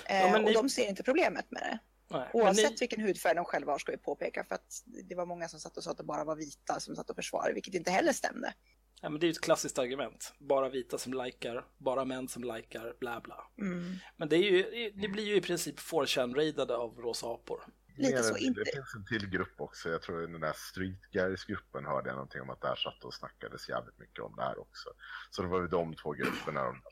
Ja, 0.09 0.39
ni... 0.39 0.45
Och 0.45 0.55
de 0.55 0.69
ser 0.69 0.89
inte 0.89 1.03
problemet 1.03 1.51
med 1.51 1.63
det. 1.63 1.79
Nej, 2.11 2.31
Oavsett 2.33 2.71
ni... 2.71 2.77
vilken 2.81 3.01
hudfärg 3.01 3.35
de 3.35 3.45
själva 3.45 3.73
har 3.73 3.79
ska 3.79 3.93
vi 3.93 3.99
påpeka 3.99 4.45
för 4.45 4.55
att 4.55 4.83
det 5.09 5.15
var 5.15 5.27
många 5.27 5.49
som 5.49 5.61
satt 5.61 5.77
och 5.77 5.85
sa 5.85 5.91
att 5.91 5.99
det 5.99 6.05
bara 6.05 6.25
var 6.25 6.37
vita 6.37 6.81
som 6.81 6.97
satt 6.97 7.11
och 7.11 7.17
försvarade, 7.17 7.55
vilket 7.55 7.75
inte 7.75 7.91
heller 7.91 8.13
stämde. 8.13 8.55
Ja, 9.03 9.09
men 9.09 9.21
det 9.21 9.25
är 9.25 9.29
ju 9.29 9.33
ett 9.33 9.41
klassiskt 9.41 9.79
argument. 9.79 10.33
Bara 10.39 10.69
vita 10.69 10.99
som 10.99 11.15
likar, 11.25 11.67
bara 11.79 12.05
män 12.05 12.29
som 12.29 12.45
likar, 12.45 12.97
bla 13.01 13.21
bla. 13.21 13.51
Mm. 13.59 13.95
Men 14.17 14.29
det, 14.29 14.37
är 14.37 14.41
ju, 14.41 14.91
det 14.91 15.09
blir 15.09 15.25
ju 15.25 15.37
i 15.37 15.41
princip 15.41 15.79
4chan-raidade 15.79 16.75
av 16.75 16.97
rosa 16.99 17.27
apor. 17.27 17.67
Lite 17.97 18.23
så, 18.23 18.37
inte... 18.37 18.61
Det 18.61 18.71
finns 18.75 18.95
en 18.95 19.05
till 19.05 19.31
grupp 19.31 19.61
också. 19.61 19.91
Jag 19.91 20.03
tror 20.03 20.21
den 20.21 20.41
där 20.41 20.53
Street 20.53 21.11
Guys-gruppen 21.13 21.87
hörde 21.87 22.09
jag 22.09 22.15
någonting 22.15 22.41
om 22.43 22.51
att 22.51 22.61
där 22.61 22.75
satt 22.77 23.05
och 23.05 23.15
snackades 23.15 23.69
jävligt 23.69 23.99
mycket 23.99 24.25
om 24.25 24.37
det 24.37 24.43
här 24.43 24.59
också. 24.59 24.89
Så 25.31 25.43
det 25.43 25.49
var 25.49 25.61
ju 25.61 25.69
de 25.69 25.95
två 25.95 26.13
grupperna 26.13 26.65
de 26.65 26.83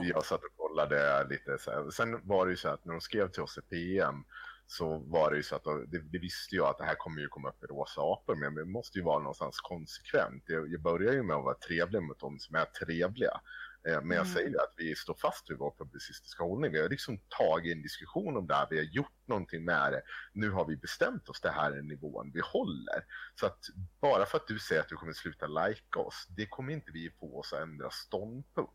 jag 0.00 0.24
satt 0.24 0.44
och 0.44 0.56
kollade 0.56 1.26
lite 1.28 1.58
så 1.58 1.70
här. 1.70 1.90
Sen 1.90 2.28
var 2.28 2.46
det 2.46 2.50
ju 2.50 2.56
så 2.56 2.68
att 2.68 2.84
när 2.84 2.92
de 2.92 3.00
skrev 3.00 3.28
till 3.28 3.42
oss 3.42 3.58
i 3.58 3.60
PM 3.60 4.24
så 4.66 4.98
var 4.98 5.30
det 5.30 5.36
ju 5.36 5.42
så 5.42 5.56
att 5.56 5.64
det, 5.64 5.98
det 5.98 6.18
visste 6.18 6.56
jag 6.56 6.68
att 6.68 6.78
det 6.78 6.84
här 6.84 6.94
kommer 6.94 7.20
ju 7.20 7.28
komma 7.28 7.48
upp 7.48 7.64
i 7.64 7.66
rosa 7.66 8.00
apor, 8.00 8.34
men 8.34 8.54
det 8.54 8.64
måste 8.64 8.98
ju 8.98 9.04
vara 9.04 9.18
någonstans 9.18 9.60
konsekvent. 9.60 10.44
Jag, 10.46 10.72
jag 10.72 10.80
börjar 10.80 11.12
ju 11.12 11.22
med 11.22 11.36
att 11.36 11.44
vara 11.44 11.54
trevlig 11.54 12.02
mot 12.02 12.20
de 12.20 12.38
som 12.38 12.56
är 12.56 12.64
trevliga. 12.64 13.40
Eh, 13.88 14.02
men 14.02 14.16
jag 14.16 14.26
mm. 14.26 14.34
säger 14.34 14.62
att 14.62 14.74
vi 14.76 14.94
står 14.94 15.14
fast 15.14 15.50
vid 15.50 15.58
vår 15.58 15.74
publicistiska 15.78 16.44
hållning. 16.44 16.72
Vi 16.72 16.80
har 16.80 16.88
liksom 16.88 17.18
tagit 17.28 17.76
en 17.76 17.82
diskussion 17.82 18.36
om 18.36 18.46
det 18.46 18.54
här, 18.54 18.66
vi 18.70 18.76
har 18.76 18.84
gjort 18.84 19.26
någonting 19.26 19.64
med 19.64 19.92
det. 19.92 20.02
Nu 20.32 20.50
har 20.50 20.66
vi 20.66 20.76
bestämt 20.76 21.28
oss, 21.28 21.40
det 21.40 21.50
här 21.50 21.72
är 21.72 21.82
nivån 21.82 22.30
vi 22.34 22.40
håller. 22.44 23.04
Så 23.34 23.46
att 23.46 23.58
bara 24.00 24.26
för 24.26 24.38
att 24.38 24.46
du 24.46 24.58
säger 24.58 24.80
att 24.80 24.88
du 24.88 24.96
kommer 24.96 25.12
sluta 25.12 25.46
lajka 25.46 25.98
oss, 25.98 26.26
det 26.36 26.46
kommer 26.46 26.72
inte 26.72 26.92
vi 26.92 27.10
få 27.10 27.38
oss 27.38 27.52
att 27.52 27.60
ändra 27.60 27.90
ståndpunkt. 27.90 28.72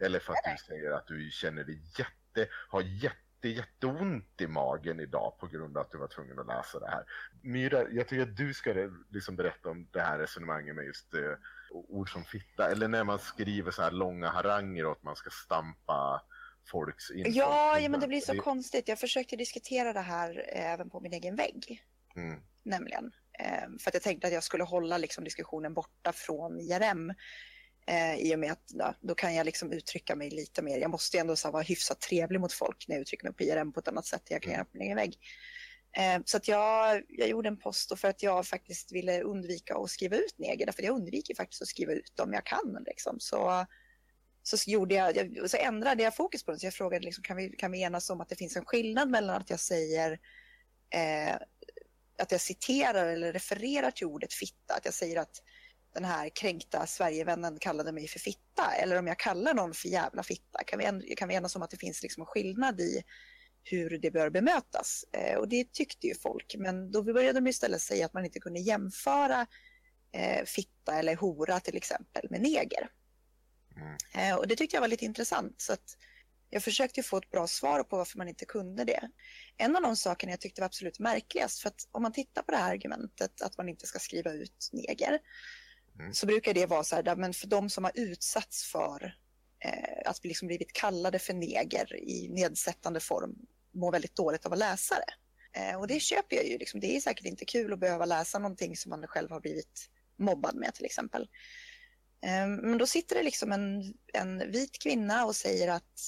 Eller 0.00 0.18
för 0.18 0.32
att 0.32 0.44
du 0.44 0.64
säger 0.74 0.90
att 0.90 1.06
du 1.06 1.30
känner 1.30 1.64
dig 1.64 1.82
jätte, 1.98 2.48
har 2.68 2.80
jätte, 2.80 3.48
jätteont 3.48 4.40
i 4.40 4.46
magen 4.46 5.00
idag 5.00 5.36
på 5.40 5.46
grund 5.46 5.76
av 5.76 5.82
att 5.82 5.90
du 5.90 5.98
var 5.98 6.08
tvungen 6.08 6.38
att 6.38 6.46
läsa 6.46 6.78
det 6.78 6.90
här. 6.90 7.04
Myra, 7.42 7.90
jag 7.90 8.08
tycker 8.08 8.22
att 8.22 8.36
du 8.36 8.54
ska 8.54 8.90
liksom 9.10 9.36
berätta 9.36 9.70
om 9.70 9.88
det 9.92 10.00
här 10.00 10.18
resonemanget 10.18 10.74
med 10.74 10.84
just 10.84 11.14
eh, 11.14 11.32
ord 11.74 12.12
som 12.12 12.24
fitta. 12.24 12.70
Eller 12.70 12.88
när 12.88 13.04
man 13.04 13.18
skriver 13.18 13.70
så 13.70 13.82
här 13.82 13.90
långa 13.90 14.28
haranger 14.28 14.86
och 14.86 14.92
att 14.92 15.02
man 15.02 15.16
ska 15.16 15.30
stampa 15.30 16.22
folks 16.70 17.10
info. 17.10 17.30
Ja, 17.30 17.80
ja, 17.80 17.88
men 17.88 18.00
det 18.00 18.08
blir 18.08 18.20
så 18.20 18.32
det... 18.32 18.38
konstigt. 18.38 18.88
Jag 18.88 18.98
försökte 18.98 19.36
diskutera 19.36 19.92
det 19.92 20.00
här 20.00 20.44
även 20.48 20.90
på 20.90 21.00
min 21.00 21.12
egen 21.12 21.36
vägg. 21.36 21.84
Mm. 22.16 22.40
Nämligen. 22.62 23.12
Eh, 23.38 23.68
för 23.80 23.90
att 23.90 23.94
jag 23.94 24.02
tänkte 24.02 24.26
att 24.26 24.32
jag 24.32 24.42
skulle 24.42 24.64
hålla 24.64 24.98
liksom, 24.98 25.24
diskussionen 25.24 25.74
borta 25.74 26.12
från 26.12 26.60
IRM. 26.60 27.10
Eh, 27.86 28.16
I 28.16 28.34
och 28.34 28.38
med 28.38 28.52
att 28.52 28.98
då 29.00 29.14
kan 29.14 29.34
jag 29.34 29.46
liksom 29.46 29.72
uttrycka 29.72 30.16
mig 30.16 30.30
lite 30.30 30.62
mer. 30.62 30.78
Jag 30.78 30.90
måste 30.90 31.16
ju 31.16 31.20
ändå 31.20 31.36
så, 31.36 31.50
vara 31.50 31.62
hyfsat 31.62 32.00
trevlig 32.00 32.40
mot 32.40 32.52
folk 32.52 32.84
när 32.88 32.96
jag 32.96 33.02
uttrycker 33.02 33.24
mig 33.24 33.34
på 33.34 33.42
IRM 33.42 33.72
på 33.72 33.80
ett 33.80 33.88
annat 33.88 34.06
sätt 34.06 34.22
jag 34.28 34.42
kan 34.42 34.52
mm. 34.52 34.58
göra 34.58 34.64
på 34.64 34.70
min 34.72 34.82
egen 34.82 34.96
vägg. 34.96 35.18
Eh, 35.96 36.20
så 36.24 36.36
att 36.36 36.48
jag, 36.48 37.02
jag 37.08 37.28
gjorde 37.28 37.48
en 37.48 37.56
post 37.56 37.98
för 37.98 38.08
att 38.08 38.22
jag 38.22 38.46
faktiskt 38.46 38.92
ville 38.92 39.22
undvika 39.22 39.76
att 39.76 39.90
skriva 39.90 40.16
ut 40.16 40.38
neger. 40.38 40.72
För 40.72 40.82
jag 40.82 40.94
undviker 40.94 41.34
faktiskt 41.34 41.62
att 41.62 41.68
skriva 41.68 41.92
ut 41.92 42.16
dem 42.16 42.32
jag 42.32 42.46
kan. 42.46 42.84
Liksom. 42.86 43.20
Så, 43.20 43.66
så, 44.42 44.70
gjorde 44.70 44.94
jag, 44.94 45.16
jag, 45.16 45.50
så 45.50 45.56
ändrade 45.56 46.02
jag 46.02 46.16
fokus 46.16 46.44
på 46.44 46.52
det. 46.52 46.58
Så 46.58 46.66
jag 46.66 46.74
frågade 46.74 47.04
liksom, 47.04 47.24
kan, 47.24 47.36
vi, 47.36 47.48
kan 47.48 47.72
vi 47.72 47.82
enas 47.82 48.10
om 48.10 48.20
att 48.20 48.28
det 48.28 48.36
finns 48.36 48.56
en 48.56 48.64
skillnad 48.64 49.10
mellan 49.10 49.36
att 49.36 49.50
jag 49.50 49.60
säger 49.60 50.12
eh, 50.90 51.34
att 52.18 52.32
jag 52.32 52.40
citerar 52.40 53.06
eller 53.06 53.32
refererar 53.32 53.90
till 53.90 54.06
ordet 54.06 54.32
fitta. 54.32 54.74
Att 54.74 54.84
jag 54.84 54.94
säger 54.94 55.20
att 55.20 55.42
den 55.94 56.04
här 56.04 56.28
kränkta 56.28 56.86
Sverigevännen 56.86 57.58
kallade 57.58 57.92
mig 57.92 58.08
för 58.08 58.18
fitta 58.18 58.72
eller 58.78 58.98
om 58.98 59.06
jag 59.06 59.18
kallar 59.18 59.54
någon 59.54 59.74
för 59.74 59.88
jävla 59.88 60.22
fitta. 60.22 60.64
Kan 60.66 60.78
vi, 60.78 61.14
kan 61.14 61.28
vi 61.28 61.34
enas 61.34 61.56
om 61.56 61.62
att 61.62 61.70
det 61.70 61.76
finns 61.76 62.02
liksom 62.02 62.20
en 62.20 62.26
skillnad 62.26 62.80
i 62.80 63.02
hur 63.64 63.98
det 63.98 64.10
bör 64.10 64.30
bemötas? 64.30 65.04
Eh, 65.12 65.36
och 65.36 65.48
det 65.48 65.72
tyckte 65.72 66.06
ju 66.06 66.14
folk, 66.14 66.54
men 66.58 66.90
då 66.90 67.02
började 67.02 67.40
de 67.40 67.46
istället 67.46 67.82
säga 67.82 68.06
att 68.06 68.14
man 68.14 68.24
inte 68.24 68.40
kunde 68.40 68.60
jämföra 68.60 69.46
eh, 70.12 70.44
fitta 70.44 70.98
eller 70.98 71.16
hora 71.16 71.60
till 71.60 71.76
exempel 71.76 72.26
med 72.30 72.40
neger. 72.40 72.88
Mm. 73.76 73.96
Eh, 74.14 74.36
och 74.36 74.48
det 74.48 74.56
tyckte 74.56 74.76
jag 74.76 74.80
var 74.80 74.88
lite 74.88 75.04
intressant. 75.04 75.60
Så 75.60 75.72
att 75.72 75.96
jag 76.50 76.62
försökte 76.62 77.02
få 77.02 77.16
ett 77.16 77.30
bra 77.30 77.46
svar 77.46 77.82
på 77.82 77.96
varför 77.96 78.18
man 78.18 78.28
inte 78.28 78.44
kunde 78.44 78.84
det. 78.84 79.10
En 79.56 79.76
av 79.76 79.82
de 79.82 79.96
sakerna 79.96 80.32
jag 80.32 80.40
tyckte 80.40 80.60
var 80.60 80.66
absolut 80.66 80.98
märkligast, 80.98 81.60
för 81.60 81.68
att 81.68 81.88
om 81.92 82.02
man 82.02 82.12
tittar 82.12 82.42
på 82.42 82.50
det 82.52 82.58
här 82.58 82.72
argumentet 82.72 83.42
att 83.42 83.58
man 83.58 83.68
inte 83.68 83.86
ska 83.86 83.98
skriva 83.98 84.32
ut 84.32 84.70
neger, 84.72 85.20
Mm. 85.98 86.14
så 86.14 86.26
brukar 86.26 86.54
det 86.54 86.66
vara 86.66 86.84
så 86.84 86.96
här, 86.96 87.16
men 87.16 87.34
för 87.34 87.46
de 87.46 87.70
som 87.70 87.84
har 87.84 87.92
utsatts 87.94 88.64
för 88.64 89.16
eh, 89.64 90.10
att 90.10 90.24
liksom 90.24 90.48
blivit 90.48 90.72
kallade 90.72 91.18
för 91.18 91.34
neger 91.34 91.96
i 91.96 92.28
nedsättande 92.28 93.00
form 93.00 93.36
mår 93.74 93.92
väldigt 93.92 94.16
dåligt 94.16 94.46
av 94.46 94.52
att 94.52 94.58
läsa 94.58 94.94
det. 94.94 95.14
Eh, 95.60 95.76
och 95.76 95.86
det 95.86 96.00
köper 96.00 96.36
jag 96.36 96.46
ju, 96.46 96.58
liksom, 96.58 96.80
det 96.80 96.96
är 96.96 97.00
säkert 97.00 97.26
inte 97.26 97.44
kul 97.44 97.72
att 97.72 97.80
behöva 97.80 98.04
läsa 98.04 98.38
någonting 98.38 98.76
som 98.76 98.90
man 98.90 99.06
själv 99.06 99.30
har 99.30 99.40
blivit 99.40 99.90
mobbad 100.18 100.56
med 100.56 100.74
till 100.74 100.84
exempel. 100.84 101.22
Eh, 102.24 102.46
men 102.46 102.78
då 102.78 102.86
sitter 102.86 103.16
det 103.16 103.22
liksom 103.22 103.52
en, 103.52 103.94
en 104.12 104.52
vit 104.52 104.82
kvinna 104.82 105.26
och 105.26 105.36
säger 105.36 105.68
att 105.68 106.00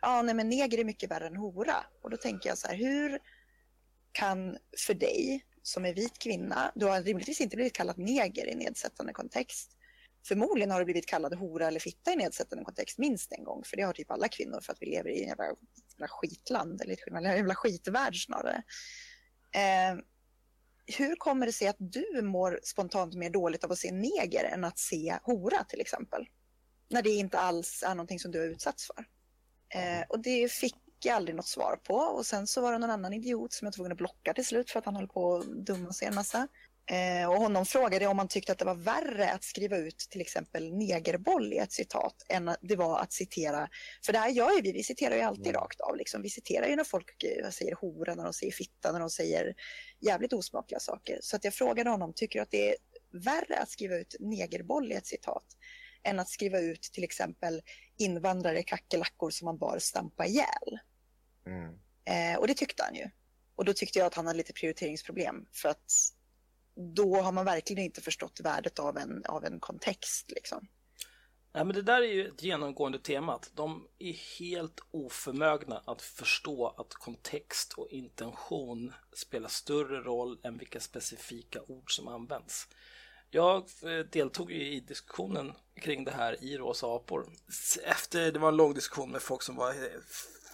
ja, 0.00 0.22
nej, 0.22 0.34
men 0.34 0.48
neger 0.48 0.78
är 0.78 0.84
mycket 0.84 1.10
värre 1.10 1.26
än 1.26 1.36
hora. 1.36 1.84
Och 2.02 2.10
då 2.10 2.16
tänker 2.16 2.48
jag 2.48 2.58
så 2.58 2.68
här, 2.68 2.76
hur 2.76 3.18
kan 4.12 4.58
för 4.86 4.94
dig 4.94 5.46
som 5.62 5.84
är 5.84 5.94
vit 5.94 6.18
kvinna, 6.18 6.72
du 6.74 6.86
har 6.86 7.02
rimligtvis 7.02 7.40
inte 7.40 7.56
blivit 7.56 7.72
kallad 7.72 7.98
neger 7.98 8.46
i 8.46 8.54
nedsättande 8.54 9.12
kontext. 9.12 9.70
Förmodligen 10.28 10.70
har 10.70 10.78
du 10.78 10.84
blivit 10.84 11.06
kallad 11.06 11.34
hora 11.34 11.66
eller 11.66 11.80
fitta 11.80 12.12
i 12.12 12.16
nedsättande 12.16 12.64
kontext 12.64 12.98
minst 12.98 13.32
en 13.32 13.44
gång, 13.44 13.62
för 13.64 13.76
det 13.76 13.82
har 13.82 13.92
typ 13.92 14.10
alla 14.10 14.28
kvinnor 14.28 14.60
för 14.60 14.72
att 14.72 14.82
vi 14.82 14.86
lever 14.86 15.10
i 15.10 15.24
en 15.24 15.36
jävla, 16.02 16.08
skitland, 16.08 16.80
eller 16.80 17.16
en 17.16 17.36
jävla 17.36 17.54
skitvärld 17.54 18.24
snarare. 18.24 18.62
Eh, 19.54 19.98
hur 20.98 21.16
kommer 21.16 21.46
det 21.46 21.52
sig 21.52 21.68
att 21.68 21.76
du 21.78 22.22
mår 22.22 22.60
spontant 22.62 23.14
mer 23.14 23.30
dåligt 23.30 23.64
av 23.64 23.72
att 23.72 23.78
se 23.78 23.92
neger 23.92 24.44
än 24.44 24.64
att 24.64 24.78
se 24.78 25.18
hora 25.22 25.64
till 25.64 25.80
exempel? 25.80 26.26
När 26.90 27.02
det 27.02 27.10
inte 27.10 27.38
alls 27.38 27.82
är 27.86 27.94
någonting 27.94 28.18
som 28.18 28.30
du 28.30 28.38
har 28.38 28.46
utsatts 28.46 28.86
för. 28.86 29.04
Eh, 29.74 30.04
och 30.08 30.22
det 30.22 30.52
fick 30.52 30.76
jag 31.04 31.16
aldrig 31.16 31.36
något 31.36 31.46
svar 31.46 31.76
på. 31.76 31.94
Och 31.94 32.26
sen 32.26 32.46
så 32.46 32.60
var 32.60 32.72
det 32.72 32.78
någon 32.78 32.90
annan 32.90 33.12
idiot 33.12 33.52
som 33.52 33.66
jag 33.66 33.70
var 33.70 33.72
tvungen 33.72 33.92
att 33.92 33.98
blocka 33.98 34.34
till 34.34 34.46
slut 34.46 34.70
för 34.70 34.78
att 34.78 34.84
han 34.84 34.96
höll 34.96 35.08
på 35.08 35.36
att 35.36 35.46
dumma 35.46 35.92
sig 35.92 36.08
en 36.08 36.14
massa. 36.14 36.48
Eh, 36.86 37.28
och 37.30 37.36
honom 37.36 37.66
frågade 37.66 38.06
om 38.06 38.18
han 38.18 38.28
tyckte 38.28 38.52
att 38.52 38.58
det 38.58 38.64
var 38.64 38.74
värre 38.74 39.32
att 39.32 39.44
skriva 39.44 39.76
ut 39.76 39.98
till 39.98 40.20
exempel 40.20 40.74
negerboll 40.74 41.52
i 41.52 41.58
ett 41.58 41.72
citat 41.72 42.14
än 42.28 42.56
det 42.60 42.76
var 42.76 42.98
att 42.98 43.12
citera, 43.12 43.68
för 44.04 44.12
det 44.12 44.18
här 44.18 44.28
gör 44.28 44.50
ju 44.50 44.60
vi, 44.60 44.72
vi 44.72 44.82
citerar 44.82 45.16
ju 45.16 45.22
alltid 45.22 45.54
rakt 45.54 45.80
av. 45.80 45.96
Liksom. 45.96 46.22
Vi 46.22 46.30
citerar 46.30 46.66
ju 46.66 46.76
när 46.76 46.84
folk 46.84 47.24
eh, 47.24 47.50
säger 47.50 47.74
hora, 47.74 48.14
när 48.14 48.24
de 48.24 48.32
säger 48.32 48.52
fitta, 48.52 48.92
när 48.92 49.00
de 49.00 49.10
säger 49.10 49.54
jävligt 50.00 50.32
osmakliga 50.32 50.80
saker. 50.80 51.18
Så 51.20 51.36
att 51.36 51.44
jag 51.44 51.54
frågade 51.54 51.90
honom, 51.90 52.12
tycker 52.12 52.38
du 52.38 52.42
att 52.42 52.50
det 52.50 52.70
är 52.70 52.76
värre 53.10 53.58
att 53.58 53.70
skriva 53.70 53.96
ut 53.96 54.16
negerboll 54.20 54.92
i 54.92 54.94
ett 54.94 55.06
citat 55.06 55.44
än 56.02 56.20
att 56.20 56.28
skriva 56.28 56.58
ut 56.58 56.82
till 56.82 57.04
exempel 57.04 57.62
invandrare 57.98 58.62
kackerlackor 58.62 59.30
som 59.30 59.44
man 59.44 59.58
bör 59.58 59.78
stampa 59.78 60.26
ihjäl? 60.26 60.78
Mm. 61.46 61.74
Eh, 62.04 62.38
och 62.38 62.46
det 62.46 62.54
tyckte 62.54 62.82
han 62.82 62.94
ju. 62.94 63.10
Och 63.54 63.64
då 63.64 63.72
tyckte 63.72 63.98
jag 63.98 64.06
att 64.06 64.14
han 64.14 64.26
hade 64.26 64.36
lite 64.36 64.52
prioriteringsproblem 64.52 65.46
för 65.52 65.68
att 65.68 65.92
då 66.74 67.16
har 67.16 67.32
man 67.32 67.44
verkligen 67.44 67.84
inte 67.84 68.00
förstått 68.00 68.40
värdet 68.40 68.78
av 68.78 68.98
en, 68.98 69.24
av 69.24 69.44
en 69.44 69.60
kontext. 69.60 70.30
Liksom. 70.30 70.68
Nej, 71.54 71.64
men 71.64 71.74
det 71.74 71.82
där 71.82 72.02
är 72.02 72.12
ju 72.12 72.28
ett 72.28 72.42
genomgående 72.42 72.98
tema. 72.98 73.34
att 73.34 73.50
De 73.54 73.88
är 73.98 74.38
helt 74.38 74.80
oförmögna 74.90 75.82
att 75.86 76.02
förstå 76.02 76.74
att 76.78 76.94
kontext 76.94 77.72
och 77.72 77.88
intention 77.88 78.92
spelar 79.12 79.48
större 79.48 80.00
roll 80.00 80.38
än 80.42 80.58
vilka 80.58 80.80
specifika 80.80 81.62
ord 81.62 81.96
som 81.96 82.08
används. 82.08 82.68
Jag 83.30 83.56
eh, 83.58 84.06
deltog 84.12 84.52
ju 84.52 84.72
i 84.72 84.80
diskussionen 84.80 85.52
kring 85.74 86.04
det 86.04 86.10
här 86.10 86.44
i 86.44 86.56
Rosa 86.58 86.86
apor. 86.86 87.26
Efter, 87.84 88.32
det 88.32 88.38
var 88.38 88.48
en 88.48 88.56
lång 88.56 88.74
diskussion 88.74 89.10
med 89.10 89.22
folk 89.22 89.42
som 89.42 89.56
var 89.56 89.70
eh, 89.70 90.00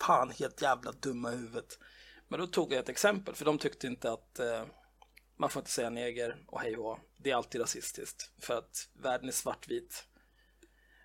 fan 0.01 0.31
helt 0.31 0.63
jävla 0.63 0.93
dumma 0.93 1.33
i 1.33 1.37
huvudet. 1.37 1.79
Men 2.29 2.41
då 2.41 2.47
tog 2.47 2.73
jag 2.73 2.79
ett 2.79 2.89
exempel, 2.89 3.35
för 3.35 3.45
de 3.45 3.59
tyckte 3.59 3.87
inte 3.87 4.13
att 4.13 4.39
eh, 4.39 4.65
man 5.39 5.51
får 5.51 5.61
inte 5.61 5.71
säga 5.71 5.91
neger 5.91 6.45
och 6.47 6.61
hej 6.61 6.77
och 6.77 6.99
Det 7.17 7.31
är 7.31 7.35
alltid 7.35 7.61
rasistiskt, 7.61 8.31
för 8.39 8.59
att 8.59 8.89
världen 8.93 9.29
är 9.29 9.33
svartvit. 9.33 10.05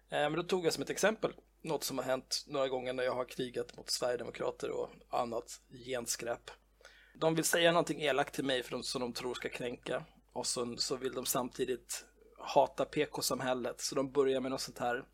Eh, 0.10 0.20
men 0.20 0.34
då 0.34 0.44
tog 0.44 0.66
jag 0.66 0.74
som 0.74 0.84
ett 0.84 0.90
exempel 0.90 1.34
något 1.64 1.84
som 1.84 1.98
har 1.98 2.06
hänt 2.06 2.44
några 2.48 2.68
gånger 2.68 2.94
när 2.94 3.04
jag 3.04 3.16
har 3.16 3.26
krigat 3.26 3.78
mot 3.78 3.90
Sverigedemokrater 3.90 4.70
och 4.70 4.90
annat 5.10 5.62
genskräp. 5.86 6.52
De 7.16 7.36
vill 7.36 7.46
säga 7.46 7.72
någonting 7.72 8.02
elakt 8.02 8.36
till 8.36 8.46
mig 8.46 8.64
för 8.64 8.72
de, 8.72 8.84
som 8.84 9.02
de 9.02 9.14
tror 9.14 9.34
ska 9.34 9.50
kränka 9.50 10.06
och 10.34 10.48
så, 10.48 10.76
så 10.78 10.96
vill 10.96 11.14
de 11.14 11.26
samtidigt 11.26 12.06
hata 12.38 12.86
PK-samhället 12.86 13.82
så 13.82 13.96
de 13.96 14.12
börjar 14.12 14.42
med 14.42 14.52
något 14.52 14.62
sånt 14.62 14.80
här. 14.80 15.06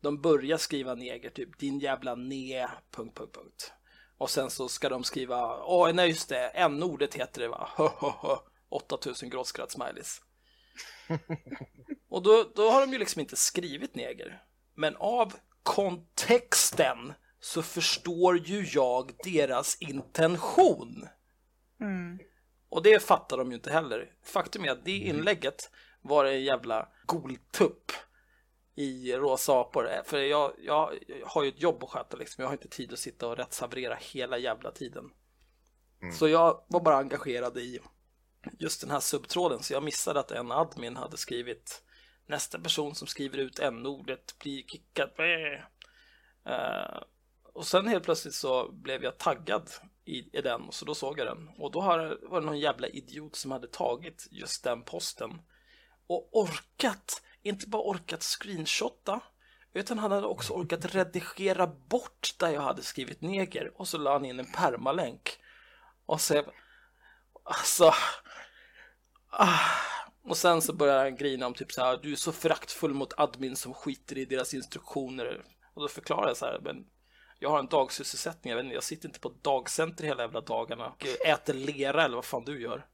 De 0.00 0.20
börjar 0.20 0.56
skriva 0.56 0.94
neger, 0.94 1.30
typ 1.30 1.58
din 1.58 1.78
jävla 1.78 2.14
ne... 2.14 2.68
Punkt, 2.90 3.18
punkt, 3.18 3.34
punkt. 3.34 3.72
Och 4.18 4.30
sen 4.30 4.50
så 4.50 4.68
ska 4.68 4.88
de 4.88 5.04
skriva, 5.04 5.64
åh 5.64 5.92
nej 5.92 6.08
just 6.08 6.28
det, 6.28 6.48
n-ordet 6.48 7.14
heter 7.14 7.40
det 7.40 7.48
va, 7.48 7.68
8000 8.74 9.30
gråtskratt-smileys. 9.30 10.20
Och 12.08 12.22
då, 12.22 12.50
då 12.54 12.70
har 12.70 12.80
de 12.80 12.92
ju 12.92 12.98
liksom 12.98 13.20
inte 13.20 13.36
skrivit 13.36 13.94
neger. 13.94 14.42
Men 14.74 14.96
av 14.96 15.34
kontexten 15.62 17.12
så 17.40 17.62
förstår 17.62 18.38
ju 18.38 18.66
jag 18.72 19.12
deras 19.24 19.76
intention. 19.80 21.08
Mm. 21.80 22.18
Och 22.68 22.82
det 22.82 23.02
fattar 23.02 23.38
de 23.38 23.48
ju 23.48 23.54
inte 23.54 23.72
heller. 23.72 24.12
Faktum 24.22 24.64
är 24.64 24.70
att 24.70 24.84
det 24.84 24.90
inlägget 24.90 25.70
var 26.02 26.24
en 26.24 26.44
jävla 26.44 26.88
goltupp 27.06 27.92
i 28.74 29.12
rosa 29.12 29.60
apor. 29.60 29.88
För 30.04 30.18
jag, 30.18 30.52
jag, 30.58 30.98
jag 31.08 31.26
har 31.26 31.42
ju 31.42 31.48
ett 31.48 31.62
jobb 31.62 31.84
att 31.84 31.90
sköta 31.90 32.16
liksom. 32.16 32.42
Jag 32.42 32.48
har 32.48 32.52
inte 32.54 32.68
tid 32.68 32.92
att 32.92 32.98
sitta 32.98 33.28
och 33.28 33.36
rättshaverera 33.36 33.98
hela 34.00 34.38
jävla 34.38 34.70
tiden. 34.70 35.10
Så 36.12 36.28
jag 36.28 36.64
var 36.68 36.80
bara 36.80 36.96
engagerad 36.96 37.58
i 37.58 37.80
just 38.58 38.80
den 38.80 38.90
här 38.90 39.00
subtråden 39.00 39.62
så 39.62 39.72
jag 39.72 39.82
missade 39.82 40.20
att 40.20 40.30
en 40.30 40.52
admin 40.52 40.96
hade 40.96 41.16
skrivit 41.16 41.82
nästa 42.26 42.58
person 42.58 42.94
som 42.94 43.06
skriver 43.06 43.38
ut 43.38 43.58
n-ordet 43.58 44.38
blir 44.38 44.62
kickad. 44.62 45.10
Uh, 46.48 47.02
och 47.52 47.66
sen 47.66 47.88
helt 47.88 48.04
plötsligt 48.04 48.34
så 48.34 48.72
blev 48.72 49.04
jag 49.04 49.18
taggad 49.18 49.70
i, 50.04 50.38
i 50.38 50.40
den 50.40 50.62
så 50.70 50.84
då 50.84 50.94
såg 50.94 51.18
jag 51.18 51.26
den 51.26 51.48
och 51.58 51.72
då 51.72 51.80
har, 51.80 52.18
var 52.22 52.40
det 52.40 52.46
någon 52.46 52.58
jävla 52.58 52.88
idiot 52.88 53.36
som 53.36 53.50
hade 53.50 53.66
tagit 53.66 54.28
just 54.30 54.64
den 54.64 54.82
posten 54.82 55.30
och 56.06 56.28
orkat, 56.32 57.22
inte 57.42 57.68
bara 57.68 57.82
orkat 57.82 58.22
screenshotta 58.22 59.20
utan 59.72 59.98
han 59.98 60.12
hade 60.12 60.26
också 60.26 60.52
orkat 60.52 60.94
redigera 60.94 61.66
bort 61.66 62.34
där 62.38 62.48
jag 62.48 62.60
hade 62.60 62.82
skrivit 62.82 63.20
neger 63.20 63.72
och 63.74 63.88
så 63.88 63.98
la 63.98 64.12
han 64.12 64.24
in 64.24 64.38
en 64.38 64.52
permalänk 64.52 65.38
och 66.06 66.20
så 66.20 66.42
alltså 67.44 67.94
och 70.24 70.36
sen 70.36 70.62
så 70.62 70.72
börjar 70.72 70.98
han 70.98 71.16
grina 71.16 71.46
om 71.46 71.54
typ 71.54 71.72
så 71.72 71.80
här 71.80 71.98
du 72.02 72.12
är 72.12 72.16
så 72.16 72.32
föraktfull 72.32 72.94
mot 72.94 73.12
admin 73.16 73.56
som 73.56 73.74
skiter 73.74 74.18
i 74.18 74.24
deras 74.24 74.54
instruktioner 74.54 75.44
och 75.74 75.82
då 75.82 75.88
förklarar 75.88 76.28
jag 76.28 76.36
så 76.36 76.46
här 76.46 76.60
men 76.62 76.86
jag 77.38 77.50
har 77.50 77.58
en 77.58 77.66
dagsysselsättning, 77.66 78.50
jag, 78.50 78.56
vet 78.56 78.64
inte, 78.64 78.74
jag 78.74 78.84
sitter 78.84 79.08
inte 79.08 79.20
på 79.20 79.32
dagcenter 79.42 80.04
hela 80.04 80.22
jävla 80.22 80.40
dagarna 80.40 80.86
och 80.86 81.06
äter 81.26 81.54
lera 81.54 82.04
eller 82.04 82.16
vad 82.16 82.24
fan 82.24 82.44
du 82.44 82.62
gör. 82.62 82.86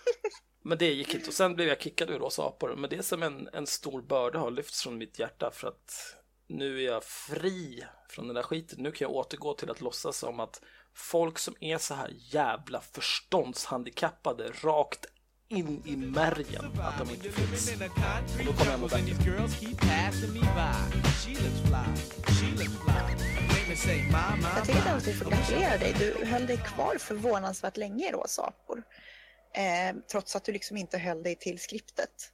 Men 0.62 0.78
det 0.78 0.92
gick 0.92 1.14
inte 1.14 1.28
och 1.28 1.34
sen 1.34 1.54
blev 1.54 1.68
jag 1.68 1.80
kickad 1.80 2.10
ur 2.10 2.18
Rosa 2.18 2.42
apor. 2.42 2.74
Men 2.76 2.90
det 2.90 2.96
är 2.96 3.02
som 3.02 3.22
en, 3.22 3.48
en 3.52 3.66
stor 3.66 4.02
börda 4.02 4.38
har 4.38 4.50
lyfts 4.50 4.82
från 4.82 4.98
mitt 4.98 5.18
hjärta 5.18 5.50
för 5.50 5.68
att 5.68 6.16
nu 6.46 6.78
är 6.78 6.92
jag 6.92 7.04
fri 7.04 7.84
från 8.08 8.26
den 8.26 8.34
där 8.34 8.42
skiten. 8.42 8.82
Nu 8.82 8.92
kan 8.92 9.08
jag 9.08 9.16
återgå 9.16 9.54
till 9.54 9.70
att 9.70 9.80
låtsas 9.80 10.18
som 10.18 10.40
att 10.40 10.62
folk 10.94 11.38
som 11.38 11.54
är 11.60 11.78
så 11.78 11.94
här 11.94 12.10
jävla 12.16 12.80
förståndshandikappade 12.80 14.52
rakt 14.62 15.06
in 15.50 15.82
i 15.84 15.96
märgen 15.96 16.64
att 16.80 16.98
de 16.98 17.10
inte 17.14 17.30
finns. 17.30 17.80
Och 18.38 18.44
då 18.44 18.52
kommer 18.52 18.70
jag 18.70 18.80
må 18.80 18.88
bättre. 18.88 19.04
Jag 24.56 24.66
tycker 24.66 24.96
att 24.96 25.06
vi 25.06 25.12
får 25.12 25.30
gratulera 25.30 25.78
dig. 25.78 25.94
Du 25.98 26.26
höll 26.26 26.46
dig 26.46 26.56
kvar 26.56 26.96
förvånansvärt 26.98 27.76
länge 27.76 28.08
i 28.08 28.12
rosa 28.12 28.42
apor. 28.42 28.82
Eh, 29.54 29.96
trots 30.10 30.36
att 30.36 30.44
du 30.44 30.52
liksom 30.52 30.76
inte 30.76 30.98
höll 30.98 31.22
dig 31.22 31.36
till 31.36 31.58
skriptet. 31.58 32.32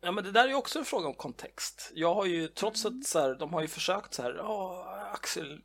Ja 0.00 0.12
men 0.12 0.24
det 0.24 0.32
där 0.32 0.44
är 0.44 0.48
ju 0.48 0.54
också 0.54 0.78
en 0.78 0.84
fråga 0.84 1.08
om 1.08 1.14
kontext. 1.14 1.90
Jag 1.94 2.14
har 2.14 2.26
ju 2.26 2.48
trots 2.48 2.86
att 2.86 3.06
så 3.06 3.20
här, 3.20 3.34
de 3.34 3.52
har 3.52 3.62
ju 3.62 3.68
försökt 3.68 4.14
så 4.14 4.22
här, 4.22 4.34
ja 4.34 4.86
Axel, 5.14 5.62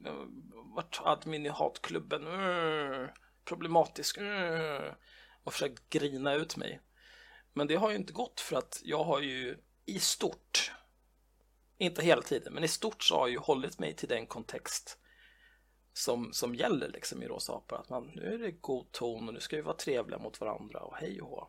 vart 0.75 1.01
admin 1.03 1.45
i 1.45 1.49
hatklubben, 1.49 2.27
mm, 2.27 3.07
problematisk, 3.45 4.17
mm, 4.17 4.93
och 5.43 5.53
försökt 5.53 5.89
grina 5.89 6.33
ut 6.33 6.57
mig. 6.57 6.79
Men 7.53 7.67
det 7.67 7.75
har 7.75 7.89
ju 7.89 7.95
inte 7.95 8.13
gått 8.13 8.39
för 8.39 8.55
att 8.55 8.81
jag 8.83 9.03
har 9.03 9.21
ju 9.21 9.57
i 9.85 9.99
stort, 9.99 10.71
inte 11.77 12.01
hela 12.01 12.21
tiden, 12.21 12.53
men 12.53 12.63
i 12.63 12.67
stort 12.67 13.03
så 13.03 13.15
har 13.15 13.21
jag 13.21 13.31
ju 13.31 13.37
hållit 13.37 13.79
mig 13.79 13.95
till 13.95 14.09
den 14.09 14.27
kontext 14.27 14.97
som, 15.93 16.33
som 16.33 16.55
gäller 16.55 16.87
liksom 16.87 17.23
i 17.23 17.27
Rosa 17.27 17.53
apor. 17.53 17.79
Att 17.79 17.89
man, 17.89 18.11
nu 18.15 18.33
är 18.33 18.37
det 18.37 18.51
god 18.51 18.91
ton 18.91 19.27
och 19.27 19.33
nu 19.33 19.39
ska 19.39 19.55
vi 19.55 19.61
vara 19.61 19.75
trevliga 19.75 20.19
mot 20.19 20.41
varandra 20.41 20.79
och 20.79 20.95
hej 20.95 21.21
och 21.21 21.29
hå. 21.29 21.47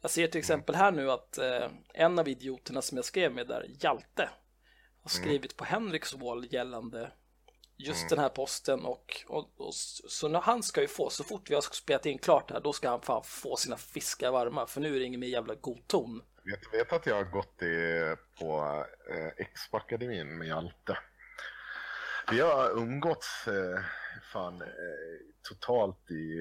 Jag 0.00 0.10
ser 0.10 0.26
till 0.26 0.38
exempel 0.38 0.74
här 0.74 0.92
nu 0.92 1.10
att 1.10 1.38
eh, 1.38 1.68
en 1.94 2.18
av 2.18 2.28
idioterna 2.28 2.82
som 2.82 2.96
jag 2.96 3.04
skrev 3.04 3.32
med 3.32 3.46
där, 3.46 3.66
Hjalte, 3.80 4.30
har 5.02 5.10
skrivit 5.10 5.56
på 5.56 5.64
Henriks 5.64 6.14
wall 6.14 6.46
gällande 6.50 7.12
just 7.86 8.08
den 8.08 8.18
här 8.18 8.28
posten 8.28 8.84
och, 8.84 9.24
och, 9.28 9.50
och 9.56 9.74
så 9.74 10.28
när 10.28 10.40
han 10.40 10.62
ska 10.62 10.80
ju 10.80 10.88
få, 10.88 11.10
så 11.10 11.24
fort 11.24 11.50
vi 11.50 11.54
har 11.54 11.60
spelat 11.60 12.06
in 12.06 12.18
klart 12.18 12.50
här, 12.50 12.60
då 12.60 12.72
ska 12.72 12.90
han 12.90 13.00
fan 13.00 13.22
få 13.24 13.56
sina 13.56 13.76
fiskar 13.76 14.30
varma 14.30 14.66
för 14.66 14.80
nu 14.80 14.96
är 14.96 14.98
det 15.00 15.04
ingen 15.04 15.20
mer 15.20 15.28
jävla 15.28 15.54
god 15.54 15.86
ton. 15.86 16.22
Vet, 16.44 16.74
vet 16.74 16.92
att 16.92 17.06
jag 17.06 17.14
har 17.14 17.24
gått 17.24 17.62
i, 17.62 18.16
på 18.38 18.84
eh, 19.10 19.46
Expo-akademin 19.46 20.38
med 20.38 20.48
Hjalte. 20.48 20.98
Vi 22.30 22.40
har 22.40 22.70
umgåtts 22.70 23.48
eh, 23.48 23.80
fan, 24.32 24.62
eh, 24.62 24.68
totalt 25.48 26.10
i 26.10 26.40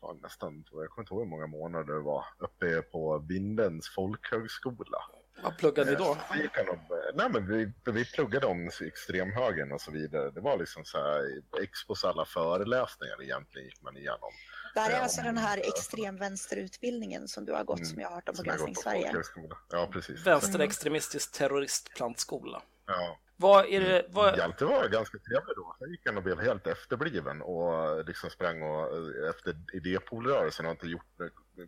fan, 0.00 0.18
nästan, 0.22 0.64
jag 0.72 0.88
kommer 0.90 1.02
inte 1.02 1.14
ihåg 1.14 1.22
hur 1.22 1.30
många 1.30 1.46
månader 1.46 1.94
det 1.94 2.00
var, 2.00 2.24
uppe 2.38 2.82
på 2.82 3.18
Vindens 3.18 3.88
folkhögskola. 3.94 4.98
Vad 5.42 5.58
pluggade 5.58 5.90
ni 5.90 5.96
då? 5.96 6.16
Så 6.32 6.36
gick 6.38 6.56
han 6.56 6.68
och, 6.68 6.78
nej 7.14 7.28
men 7.30 7.46
vi, 7.48 7.72
vi 7.92 8.04
pluggade 8.04 8.46
om 8.46 8.70
extremhögern 8.80 9.72
och 9.72 9.80
så 9.80 9.90
vidare. 9.90 10.30
Det 10.30 10.40
var 10.40 10.58
liksom 10.58 10.84
så 10.84 10.98
här, 10.98 11.42
Expos 11.62 12.04
alla 12.04 12.24
föreläsningar 12.24 13.22
egentligen 13.22 13.66
gick 13.68 13.82
man 13.82 13.96
igenom. 13.96 14.32
Det 14.74 14.80
här 14.80 14.90
är 14.90 14.94
Ja, 14.94 15.00
alltså 15.00 15.22
den 15.22 15.38
här 15.38 15.58
extremvänsterutbildningen 15.58 17.28
som 17.28 17.44
du 17.44 17.52
har 17.52 17.64
gått 17.64 17.86
som 17.86 18.00
jag 18.00 18.08
har 18.08 18.14
hört 18.14 18.28
om 18.28 18.36
på 18.36 18.42
Granskning 18.42 18.74
Sverige. 18.74 19.22
Ja, 19.70 19.88
precis. 19.92 20.26
Vänsterextremistisk 20.26 21.32
terroristplantskola. 21.32 22.62
Ja. 22.86 23.18
Vad 23.40 23.66
är 23.66 23.80
det, 23.80 24.06
vad, 24.08 24.36
Hjalte 24.36 24.64
var 24.64 24.88
ganska 24.88 25.18
trevlig 25.18 25.56
då. 25.56 25.76
Sen 25.78 25.90
gick 25.90 26.06
han 26.06 26.16
och 26.16 26.22
blev 26.22 26.40
helt 26.40 26.66
efterbliven 26.66 27.42
och 27.42 28.04
liksom 28.04 28.30
sprang 28.30 28.62
och 28.62 28.96
eh, 28.96 29.30
efter 29.30 29.56
idépolrörelsen 29.72 30.64
har 30.64 30.72
inte 30.72 30.86
gjort, 30.86 31.06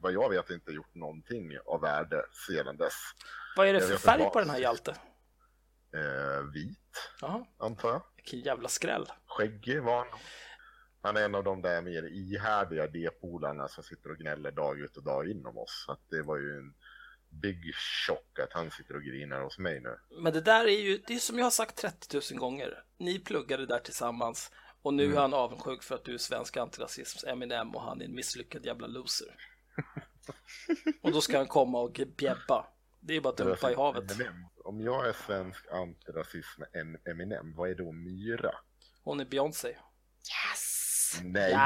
vad 0.01 0.13
jag 0.13 0.31
vet, 0.31 0.51
inte 0.51 0.73
gjort 0.73 0.95
någonting 0.95 1.59
av 1.67 1.81
värde 1.81 2.23
sedan 2.49 2.77
dess. 2.77 2.95
Vad 3.57 3.69
är 3.69 3.73
det 3.73 3.81
för 3.81 3.97
färg 3.97 4.31
på 4.33 4.41
den 4.41 4.51
här 4.51 4.59
Hjalte? 4.59 4.91
Eh, 5.95 6.45
vit, 6.55 7.13
Jaha, 7.21 7.47
antar 7.59 7.89
jag. 7.89 8.03
vilken 8.17 8.41
jävla 8.41 8.69
skräll. 8.69 9.07
Skäggig 9.27 9.83
var 9.83 9.97
han. 9.97 10.19
Han 11.03 11.17
är 11.17 11.25
en 11.25 11.35
av 11.35 11.45
de 11.45 11.63
där 11.63 11.83
mer 11.83 12.03
ihärdiga 12.03 12.87
D-polarna 12.87 13.69
som 13.69 13.85
sitter 13.85 14.11
och 14.11 14.17
gnäller 14.17 14.51
dag 14.51 14.81
ut 14.81 14.97
och 14.97 15.05
dag 15.05 15.31
in 15.31 15.47
om 15.47 15.59
oss. 15.59 15.85
Så 15.87 15.93
att 15.93 16.01
det 16.11 16.23
var 16.23 16.37
ju 16.37 16.59
en 16.59 16.75
big 17.29 17.75
chock 18.07 18.39
att 18.39 18.53
han 18.53 18.71
sitter 18.71 18.97
och 18.97 19.03
grinar 19.03 19.41
hos 19.41 19.59
mig 19.59 19.81
nu. 19.81 19.99
Men 20.23 20.33
det 20.33 20.41
där 20.41 20.65
är 20.65 20.81
ju, 20.81 21.03
det 21.07 21.15
är 21.15 21.19
som 21.19 21.39
jag 21.39 21.45
har 21.45 21.51
sagt 21.51 21.77
30 21.77 22.21
000 22.33 22.41
gånger. 22.41 22.85
Ni 22.99 23.19
pluggade 23.19 23.67
där 23.67 23.79
tillsammans 23.79 24.51
och 24.83 24.95
nu 24.95 25.15
är 25.15 25.21
han 25.21 25.35
avundsjuk 25.35 25.83
för 25.83 25.95
att 25.95 26.05
du 26.05 26.15
är 26.15 26.19
svensk 26.19 26.57
antirasisms 26.57 27.25
Eminem 27.25 27.75
och 27.75 27.83
han 27.83 28.01
är 28.01 28.05
en 28.05 28.15
misslyckad 28.15 28.67
jävla 28.67 28.87
loser. 28.87 29.37
och 31.03 31.13
då 31.13 31.21
ska 31.21 31.37
han 31.37 31.47
komma 31.47 31.81
och 31.81 32.01
bjäbba. 32.17 32.67
Det 33.01 33.17
är 33.17 33.21
bara 33.21 33.29
att 33.29 33.37
dumpa 33.37 33.71
i 33.71 33.75
havet. 33.75 34.11
Eminem. 34.13 34.47
Om 34.65 34.81
jag 34.81 35.09
är 35.09 35.13
svensk 35.27 35.67
antirasism 35.73 36.63
en 36.73 37.13
Eminem, 37.13 37.55
vad 37.57 37.71
är 37.71 37.75
då 37.75 37.93
Myra? 37.93 38.51
Hon 39.05 39.21
är 39.21 39.25
Beyoncé. 39.25 39.69
Yes! 39.69 41.21
Nej, 41.23 41.51
Yes! 41.51 41.57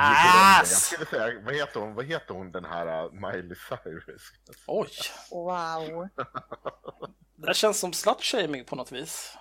jag 0.61 0.67
skulle 0.69 1.07
säga, 1.07 1.41
vad 1.45 1.55
heter 1.55 1.81
hon, 1.81 1.95
vad 1.95 2.05
heter 2.05 2.35
hon 2.35 2.53
den 2.53 2.65
här 2.65 3.05
uh, 3.05 3.13
Miley 3.13 3.57
Cyrus? 3.69 4.23
Oj, 4.67 4.91
Wow! 5.31 6.09
det 7.37 7.47
här 7.47 7.55
känns 7.55 7.79
som 7.81 7.93
slutshaming 7.93 8.65
på 8.65 8.77
något 8.77 8.93
vis. 8.93 9.37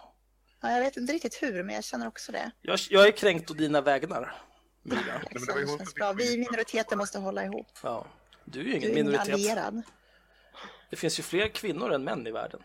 Ja, 0.61 0.71
jag 0.71 0.79
vet 0.79 0.97
inte 0.97 1.13
riktigt 1.13 1.41
hur, 1.43 1.63
men 1.63 1.75
jag 1.75 1.83
känner 1.83 2.07
också 2.07 2.31
det. 2.31 2.51
Jag, 2.61 2.79
jag 2.89 3.07
är 3.07 3.11
kränkt 3.11 3.51
å 3.51 3.53
dina 3.53 3.81
vägnar. 3.81 4.35
Myra. 4.83 5.21
men 5.31 5.45
det 5.45 5.61
Det 5.61 5.77
känns 5.77 5.93
bra. 5.93 6.13
Vi 6.13 6.37
minoriteter 6.37 6.95
måste 6.95 7.19
hålla 7.19 7.43
ihop. 7.45 7.67
Ja. 7.83 8.07
Du 8.45 8.59
är 8.59 8.63
ju 8.63 8.69
Du 8.71 8.75
ingen 8.77 8.89
är 8.89 8.93
ingen 8.93 9.05
minoritet. 9.05 9.33
allierad. 9.33 9.81
Det 10.93 10.97
finns 10.97 11.19
ju 11.19 11.23
fler 11.23 11.47
kvinnor 11.47 11.91
än 11.93 12.03
män 12.03 12.27
i 12.27 12.31
världen. 12.31 12.61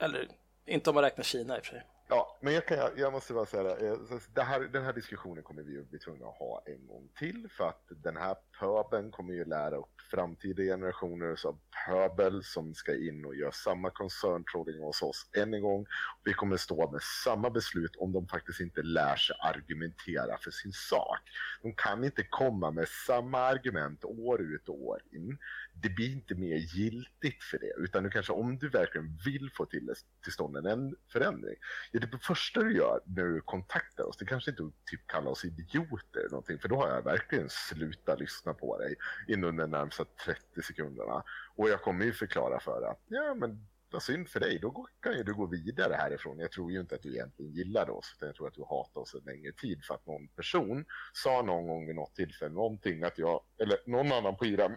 Eller 0.00 0.28
inte 0.66 0.90
om 0.90 0.94
man 0.94 1.04
räknar 1.04 1.24
Kina 1.24 1.56
i 1.56 1.60
och 1.60 1.64
för 1.64 1.72
sig. 1.72 1.86
Ja, 2.08 2.38
men 2.40 2.54
jag, 2.54 2.66
kan, 2.66 2.78
jag 2.96 3.12
måste 3.12 3.32
bara 3.32 3.46
säga 3.46 3.62
det. 3.62 3.88
Eh, 4.36 4.44
här, 4.44 4.60
den 4.60 4.84
här 4.84 4.92
diskussionen 4.92 5.42
kommer 5.42 5.62
vi 5.62 5.72
ju 5.72 5.84
bli 5.84 5.98
tvungna 5.98 6.26
att 6.26 6.38
ha 6.38 6.62
en 6.66 6.86
gång 6.86 7.08
till 7.18 7.48
för 7.50 7.68
att 7.68 7.84
den 7.88 8.16
här 8.16 8.36
pöbeln 8.60 9.10
kommer 9.10 9.34
ju 9.34 9.44
lära 9.44 9.76
upp 9.76 10.00
framtida 10.10 10.62
generationer 10.62 11.46
av 11.46 11.58
pöbel 11.86 12.44
som 12.44 12.74
ska 12.74 12.96
in 12.96 13.24
och 13.24 13.34
göra 13.36 13.52
samma 13.52 13.90
koncerntrådning 13.90 14.82
hos 14.82 15.02
oss 15.02 15.26
än 15.36 15.54
en 15.54 15.62
gång. 15.62 15.86
Vi 16.24 16.32
kommer 16.32 16.56
stå 16.56 16.90
med 16.90 17.02
samma 17.24 17.50
beslut 17.50 17.96
om 17.96 18.12
de 18.12 18.28
faktiskt 18.28 18.60
inte 18.60 18.82
lär 18.82 19.16
sig 19.16 19.36
argumentera 19.40 20.38
för 20.38 20.50
sin 20.50 20.72
sak. 20.72 21.20
De 21.62 21.74
kan 21.74 22.04
inte 22.04 22.22
komma 22.22 22.70
med 22.70 22.88
samma 22.88 23.38
argument 23.38 24.04
år 24.04 24.40
ut 24.40 24.68
och 24.68 24.82
år 24.82 25.02
in. 25.12 25.38
Det 25.74 25.88
blir 25.88 26.12
inte 26.12 26.34
mer 26.34 26.56
giltigt 26.56 27.44
för 27.44 27.58
det, 27.58 27.72
utan 27.76 28.04
du 28.04 28.10
kanske 28.10 28.32
om 28.32 28.58
du 28.58 28.68
verkligen 28.68 29.18
vill 29.24 29.50
få 29.54 29.66
till, 29.66 29.94
till 30.22 30.32
stånd 30.32 30.66
en 30.66 30.96
förändring, 31.12 31.56
Ja, 31.90 32.00
det 32.00 32.18
första 32.18 32.62
du 32.62 32.76
gör 32.76 33.00
när 33.04 33.24
du 33.24 33.40
kontaktar 33.40 34.04
oss, 34.04 34.16
det 34.16 34.24
kanske 34.24 34.50
inte 34.50 34.62
är 34.62 34.66
att 34.66 34.86
typ 34.86 35.06
kalla 35.06 35.30
oss 35.30 35.44
idioter 35.44 36.20
eller 36.20 36.30
någonting, 36.30 36.58
för 36.58 36.68
då 36.68 36.76
har 36.76 36.88
jag 36.88 37.02
verkligen 37.02 37.48
slutat 37.48 38.20
lyssna 38.20 38.54
på 38.54 38.78
dig 38.78 38.94
inom 39.28 39.56
de 39.56 39.70
närmsta 39.70 40.04
30 40.24 40.62
sekunderna. 40.62 41.22
Och 41.54 41.68
jag 41.68 41.82
kommer 41.82 42.04
ju 42.04 42.12
förklara 42.12 42.60
för 42.60 42.82
att, 42.82 43.00
ja 43.08 43.34
men 43.34 43.66
vad 43.92 44.02
synd 44.02 44.28
för 44.28 44.40
dig, 44.40 44.58
då 44.62 44.86
kan 45.00 45.16
ju 45.16 45.22
du 45.22 45.34
gå 45.34 45.46
vidare 45.46 45.94
härifrån. 45.94 46.38
Jag 46.38 46.52
tror 46.52 46.72
ju 46.72 46.80
inte 46.80 46.94
att 46.94 47.02
du 47.02 47.14
egentligen 47.14 47.52
gillade 47.52 47.92
oss, 47.92 48.14
utan 48.16 48.26
jag 48.26 48.36
tror 48.36 48.48
att 48.48 48.54
du 48.54 48.64
hatar 48.64 49.00
oss 49.00 49.14
en 49.14 49.20
längre 49.24 49.52
tid 49.52 49.84
för 49.84 49.94
att 49.94 50.06
någon 50.06 50.28
person 50.28 50.84
sa 51.12 51.42
någon 51.42 51.66
gång 51.66 51.86
vid 51.86 51.96
något 51.96 52.14
tillfälle 52.14 52.54
någonting 52.54 53.02
att 53.02 53.18
jag, 53.18 53.44
eller 53.58 53.78
någon 53.86 54.12
annan 54.12 54.36
på 54.36 54.46
IRAM 54.46 54.72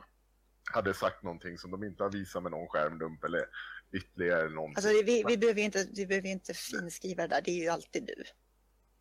hade 0.74 0.93
sagt 0.93 1.24
någonting 1.24 1.57
som 1.57 1.72
de 1.72 1.84
inte 1.84 2.03
har 2.03 2.09
visat 2.11 2.43
med 2.43 2.51
någon 2.51 2.68
skärmdump 2.68 3.24
eller 3.24 3.45
ytterligare 3.93 4.49
någonting. 4.49 4.86
Alltså, 4.86 5.03
vi, 5.03 5.24
vi, 5.28 5.38
behöver 5.38 5.61
inte, 5.61 5.86
vi 5.95 6.05
behöver 6.07 6.30
inte 6.30 6.53
finskriva 6.53 7.22
det 7.24 7.28
där, 7.36 7.41
det 7.41 7.51
är 7.51 7.63
ju 7.63 7.70
alltid 7.70 8.05
du. 8.05 8.24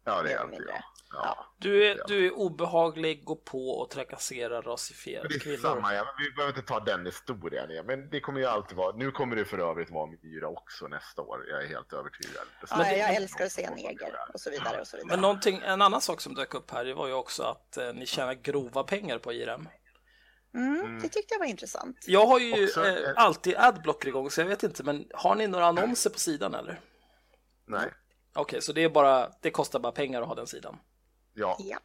ja, 0.04 0.22
det 0.22 0.32
är 0.32 0.38
alltid 0.38 0.60
jag. 0.68 0.82
Ja. 1.12 1.46
Du 1.58 1.84
är, 1.90 1.96
Ja. 1.98 2.04
du 2.08 2.26
är 2.26 2.30
obehaglig, 2.34 3.24
går 3.24 3.36
på 3.36 3.68
och 3.70 3.90
trakasserar 3.90 4.62
rasifierade 4.62 5.28
Det 5.28 5.34
är 5.34 5.38
kvinnor. 5.38 5.56
samma, 5.56 5.94
ja, 5.94 6.04
men 6.04 6.24
vi 6.24 6.30
behöver 6.32 6.56
inte 6.58 6.68
ta 6.68 6.80
den 6.80 7.06
historien 7.06 7.70
igen. 7.70 7.86
Men 7.86 8.10
det 8.10 8.20
kommer 8.20 8.40
ju 8.40 8.46
alltid 8.46 8.76
vara, 8.76 8.96
nu 8.96 9.10
kommer 9.10 9.36
det 9.36 9.44
för 9.44 9.58
övrigt 9.58 9.90
vara 9.90 10.10
Myra 10.22 10.48
också 10.48 10.86
nästa 10.88 11.22
år. 11.22 11.46
Jag 11.48 11.62
är 11.64 11.68
helt 11.68 11.92
övertygad. 11.92 12.42
Ja, 12.70 12.76
Men 12.76 12.86
det- 12.86 12.96
jag 12.98 13.14
älskar 13.14 13.44
att 13.44 13.52
säga 13.52 13.70
neger 13.70 14.14
och 14.34 14.40
så 14.40 14.50
vidare 14.50 14.80
och 14.80 14.86
så 14.86 14.96
vidare. 14.96 15.36
Men 15.42 15.62
en 15.62 15.82
annan 15.82 16.00
sak 16.00 16.20
som 16.20 16.34
dök 16.34 16.54
upp 16.54 16.70
här 16.70 16.84
det 16.84 16.94
var 16.94 17.06
ju 17.06 17.12
också 17.12 17.42
att 17.42 17.76
eh, 17.76 17.92
ni 17.94 18.06
tjänar 18.06 18.34
grova 18.34 18.82
pengar 18.84 19.18
på 19.18 19.32
IRM. 19.32 19.68
Mm, 20.55 20.98
det 21.02 21.09
tyckte 21.09 21.34
jag 21.34 21.38
var 21.38 21.46
intressant. 21.46 21.96
Jag 22.07 22.26
har 22.26 22.38
ju 22.40 22.64
Också, 22.64 22.86
eh, 22.86 22.94
eh, 22.94 23.12
alltid 23.16 23.55
adblocker 23.57 24.09
igång 24.09 24.30
så 24.30 24.40
jag 24.40 24.46
vet 24.46 24.62
inte, 24.62 24.82
men 24.82 25.09
har 25.14 25.34
ni 25.34 25.46
några 25.46 25.66
annonser 25.66 26.11
på 26.11 26.18
sidan 26.18 26.55
eller? 26.55 26.80
Nej, 27.66 27.90
Okej, 28.34 28.62
så 28.62 28.72
det 28.72 28.84
är 28.84 28.88
bara, 28.88 29.30
det 29.40 29.50
kostar 29.50 29.78
bara 29.78 29.92
pengar 29.92 30.22
att 30.22 30.28
ha 30.28 30.34
den 30.34 30.46
sidan. 30.46 30.76
ja. 31.34 31.57
Ja. 31.61 31.78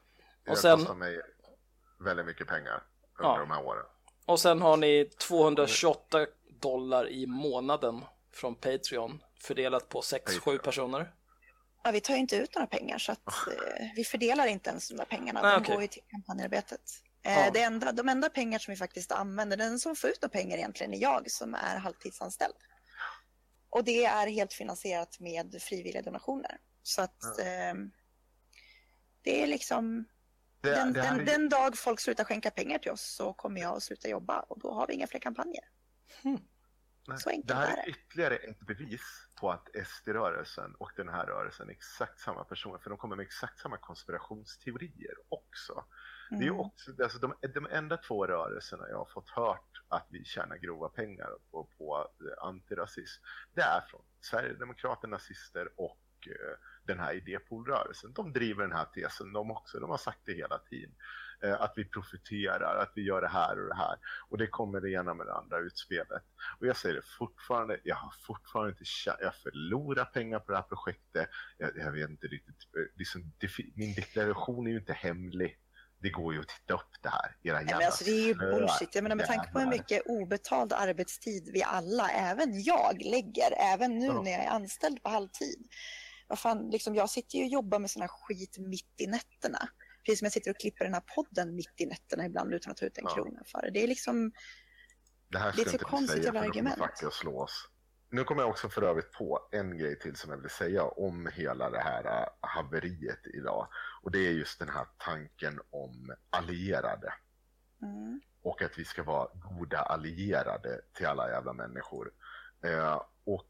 Det 0.46 0.52
Och 0.52 0.58
sen- 0.58 0.78
kostar 0.80 0.96
mig 0.96 1.22
väldigt 2.06 2.26
mycket 2.26 2.48
pengar 2.48 2.84
under 3.20 3.32
Ja. 3.34 3.38
de 3.40 3.52
här 3.52 3.64
åren. 3.66 3.86
Och 4.26 4.40
sen 4.40 4.62
har 4.62 4.78
ni 4.78 5.06
228 5.06 6.26
dollar 6.62 7.10
i 7.10 7.28
månaden 7.28 8.06
från 8.34 8.56
Patreon 8.56 9.24
fördelat 9.42 9.90
på 9.90 10.02
6-7 10.02 10.40
Patreon. 10.40 10.60
personer. 10.60 11.12
Ja, 11.84 11.92
vi 11.92 12.02
tar 12.02 12.14
ju 12.14 12.20
inte 12.20 12.36
ut 12.36 12.56
några 12.56 12.68
pengar 12.68 12.98
så 12.98 13.12
att 13.12 13.28
eh, 13.28 13.54
vi 13.96 14.04
fördelar 14.04 14.48
inte 14.48 14.70
ens 14.70 14.90
de 14.90 14.96
där 14.96 15.06
pengarna. 15.06 15.42
Nej, 15.42 15.52
de 15.52 15.62
okej. 15.62 15.76
går 15.76 15.82
ju 15.82 15.88
till 15.88 16.04
kampanjarbetet. 16.12 16.82
Eh, 17.24 17.34
Ja. 17.46 17.52
det 17.52 17.62
enda, 17.62 17.92
de 17.92 18.10
enda 18.10 18.30
pengar 18.30 18.60
som 18.60 18.72
vi 18.72 18.78
faktiskt 18.78 19.12
använder, 19.12 19.58
den 19.58 19.80
som 19.80 19.96
får 19.96 20.10
ut 20.10 20.32
pengar 20.32 20.58
egentligen 20.58 20.94
är 20.94 20.98
jag 20.98 21.32
som 21.32 21.54
är 21.56 21.78
halvtidsanställd. 21.78 22.56
Och 23.70 23.84
det 23.84 24.06
är 24.06 24.28
helt 24.28 24.54
finansierat 24.54 25.20
med 25.20 25.62
frivilliga 25.62 26.02
donationer. 26.02 26.58
Så 26.84 27.02
att 27.02 27.40
eh, 27.40 27.74
det 29.22 29.44
är 29.44 29.48
liksom 29.48 30.06
Det, 30.62 30.70
den, 30.70 30.94
det 30.94 31.02
den, 31.02 31.20
är- 31.20 31.26
den 31.26 31.50
dag 31.50 31.78
folk 31.78 32.00
slutar 32.00 32.24
skänka 32.24 32.52
pengar 32.52 32.80
till 32.80 32.92
oss 32.92 33.02
så 33.16 33.34
kommer 33.34 33.62
jag 33.62 33.76
att 33.78 33.84
sluta 33.84 34.08
jobba 34.10 34.40
och 34.40 34.60
då 34.60 34.74
har 34.74 34.88
vi 34.88 34.94
inga 34.94 35.08
fler 35.08 35.20
kampanjer. 35.20 35.64
Nej, 37.08 37.18
Så 37.20 37.30
enkelt 37.30 37.48
det 37.48 37.54
här 37.56 37.68
är 37.68 37.78
är 37.78 37.84
det. 37.86 37.90
ytterligare 37.90 38.36
ett 38.36 38.60
bevis 38.60 39.02
på 39.36 39.52
att 39.52 39.68
SD-rörelsen 39.88 40.76
och 40.76 40.92
den 40.96 41.10
här 41.10 41.26
rörelsen 41.26 41.68
är 41.70 41.72
exakt 41.74 42.20
samma 42.20 42.44
personer, 42.44 42.78
för 42.80 42.90
de 42.90 42.98
kommer 43.00 43.16
med 43.16 43.24
exakt 43.26 43.60
samma 43.60 43.78
konspirationsteorier 43.78 45.14
också. 45.50 45.84
Det 46.30 46.36
är 46.36 46.42
Mm. 46.50 46.60
också, 46.60 46.92
alltså 47.04 47.20
de, 47.20 47.34
de 47.54 47.68
enda 47.72 47.98
två 47.98 48.28
rörelserna 48.28 48.90
jag 48.90 48.98
har 48.98 49.06
fått 49.06 49.30
hört 49.30 49.82
att 49.88 50.08
vi 50.10 50.26
tjänar 50.26 50.58
grova 50.58 50.90
pengar 50.90 51.30
på, 51.52 51.68
på 51.78 52.08
eh, 52.22 52.44
antirasism, 52.48 53.24
det 53.54 53.62
är 53.62 53.82
från 53.82 54.02
Sverigedemokraterna, 54.22 55.12
nazister 55.16 55.70
och 55.76 56.00
eh, 56.28 56.58
den 56.84 57.00
här 57.00 57.14
idépoolrörelsen. 57.14 58.14
De 58.14 58.34
driver 58.34 58.64
den 58.64 58.78
här 58.78 58.86
tesen 58.86 59.34
de 59.34 59.52
också, 59.52 59.80
de 59.80 59.90
har 59.90 59.98
sagt 59.98 60.20
det 60.26 60.34
hela 60.34 60.58
tiden. 60.58 60.96
Eh, 61.44 61.62
att 61.62 61.74
vi 61.76 61.86
profiterar, 61.86 62.76
att 62.76 62.92
vi 62.96 63.02
gör 63.02 63.22
det 63.22 63.28
här 63.28 63.62
och 63.62 63.68
det 63.70 63.76
här. 63.76 63.98
Och 64.30 64.38
det 64.38 64.48
kommer 64.48 64.82
det 64.82 64.92
ena 64.92 65.14
med 65.14 65.28
det 65.28 65.34
andra 65.34 65.60
utspelet. 65.60 66.24
Och 66.60 66.68
jag 66.68 66.78
säger 66.78 66.96
det 66.96 67.02
fortfarande, 67.18 67.80
jag 67.84 67.96
har 67.96 68.14
fortfarande 68.28 68.72
inte 68.72 68.84
jag 69.20 69.36
förlorar 69.36 70.06
pengar 70.06 70.40
på 70.40 70.52
det 70.52 70.58
här 70.58 70.64
projektet. 70.64 71.30
Jag, 71.58 71.72
jag 71.78 71.92
vet 71.92 72.10
inte 72.10 72.28
riktigt, 72.28 72.56
eh, 72.78 72.98
liksom, 72.98 73.32
min 73.76 73.96
deklaration 73.96 74.68
är 74.68 74.72
ju 74.72 74.78
inte 74.80 74.94
hemlig. 74.94 75.60
Det 76.02 76.10
går 76.10 76.34
ju 76.34 76.40
att 76.40 76.48
titta 76.48 76.74
upp 76.74 76.94
det 77.02 77.10
här, 77.10 77.36
era 77.44 77.56
Nej, 77.56 77.64
jävla 77.64 77.78
men 77.78 77.86
alltså, 77.86 78.04
det 78.04 78.12
är 78.12 78.26
ju 78.26 78.36
bullshit. 78.36 78.96
Jag 78.96 79.04
menar, 79.04 79.16
med 79.16 79.28
tanke 79.28 79.52
på 79.52 79.60
hur 79.60 79.68
mycket 79.68 80.04
obetald 80.06 80.74
arbetstid 80.74 81.50
vi 81.54 81.64
alla, 81.64 82.10
även 82.10 82.64
jag, 82.64 83.02
lägger, 83.02 83.54
även 83.74 84.00
nu 84.00 84.06
Ja. 84.06 84.22
när 84.22 84.32
jag 84.32 84.44
är 84.44 84.50
anställd 84.50 85.04
på 85.04 85.10
halvtid. 85.10 85.68
Vad 86.28 86.40
fan, 86.40 86.70
liksom, 86.70 86.96
jag 86.96 87.10
sitter 87.10 87.38
ju 87.38 87.44
och 87.44 87.50
jobbar 87.50 87.80
med 87.80 87.90
här 88.02 88.08
skit 88.08 88.58
mitt 88.58 88.96
i 88.98 89.08
nätterna. 89.08 89.70
Precis 90.06 90.20
som 90.20 90.26
jag 90.26 90.34
sitter 90.34 90.52
och 90.52 90.60
klipper 90.60 90.86
den 90.86 90.94
här 90.94 91.04
podden 91.16 91.56
mitt 91.56 91.74
i 91.82 91.86
nätterna 91.86 92.26
ibland 92.26 92.54
utan 92.54 92.72
att 92.72 92.78
ta 92.78 92.86
ut 92.86 92.98
en 92.98 93.04
Ja. 93.08 93.16
krona 93.16 93.44
för 93.46 93.62
det. 93.62 93.70
Det 93.70 93.84
är 93.84 93.88
liksom, 93.88 94.32
Det 95.28 95.38
här 95.38 95.46
Det 95.46 95.50
är 95.50 95.54
ska 95.54 95.62
ett 95.62 95.68
så 95.70 95.74
inte 95.76 95.86
konstigt 95.86 96.22
säga, 96.24 96.32
för 96.34 96.40
argument. 96.40 96.78
facket 96.78 97.08
att 97.08 97.14
slå 97.14 97.40
oss. 97.42 97.70
Nu 98.12 98.24
kommer 98.24 98.42
jag 98.42 98.50
också 98.50 98.70
för 98.70 98.82
övrigt 98.82 99.12
på 99.12 99.50
en 99.52 99.78
grej 99.78 100.00
till 100.00 100.16
som 100.16 100.32
jag 100.32 100.38
vill 100.38 100.50
säga 100.50 100.84
om 100.84 101.28
hela 101.34 101.70
det 101.70 101.80
här 101.80 102.22
äh, 102.22 102.28
haveriet 102.42 103.28
idag. 103.34 103.68
Och 104.04 104.12
det 104.12 104.20
är 104.28 104.32
just 104.32 104.60
den 104.60 104.70
här 104.70 104.88
tanken 104.98 105.60
om 105.70 106.16
allierade. 106.30 107.14
mm, 107.82 108.22
Och 108.42 108.62
att 108.62 108.78
vi 108.80 108.86
ska 108.86 109.04
vara 109.04 109.30
goda 109.34 109.80
allierade 109.80 110.82
till 110.94 111.06
alla 111.06 111.30
jävla 111.30 111.54
människor. 111.54 112.12
Eh, 112.64 113.02
och 113.24 113.48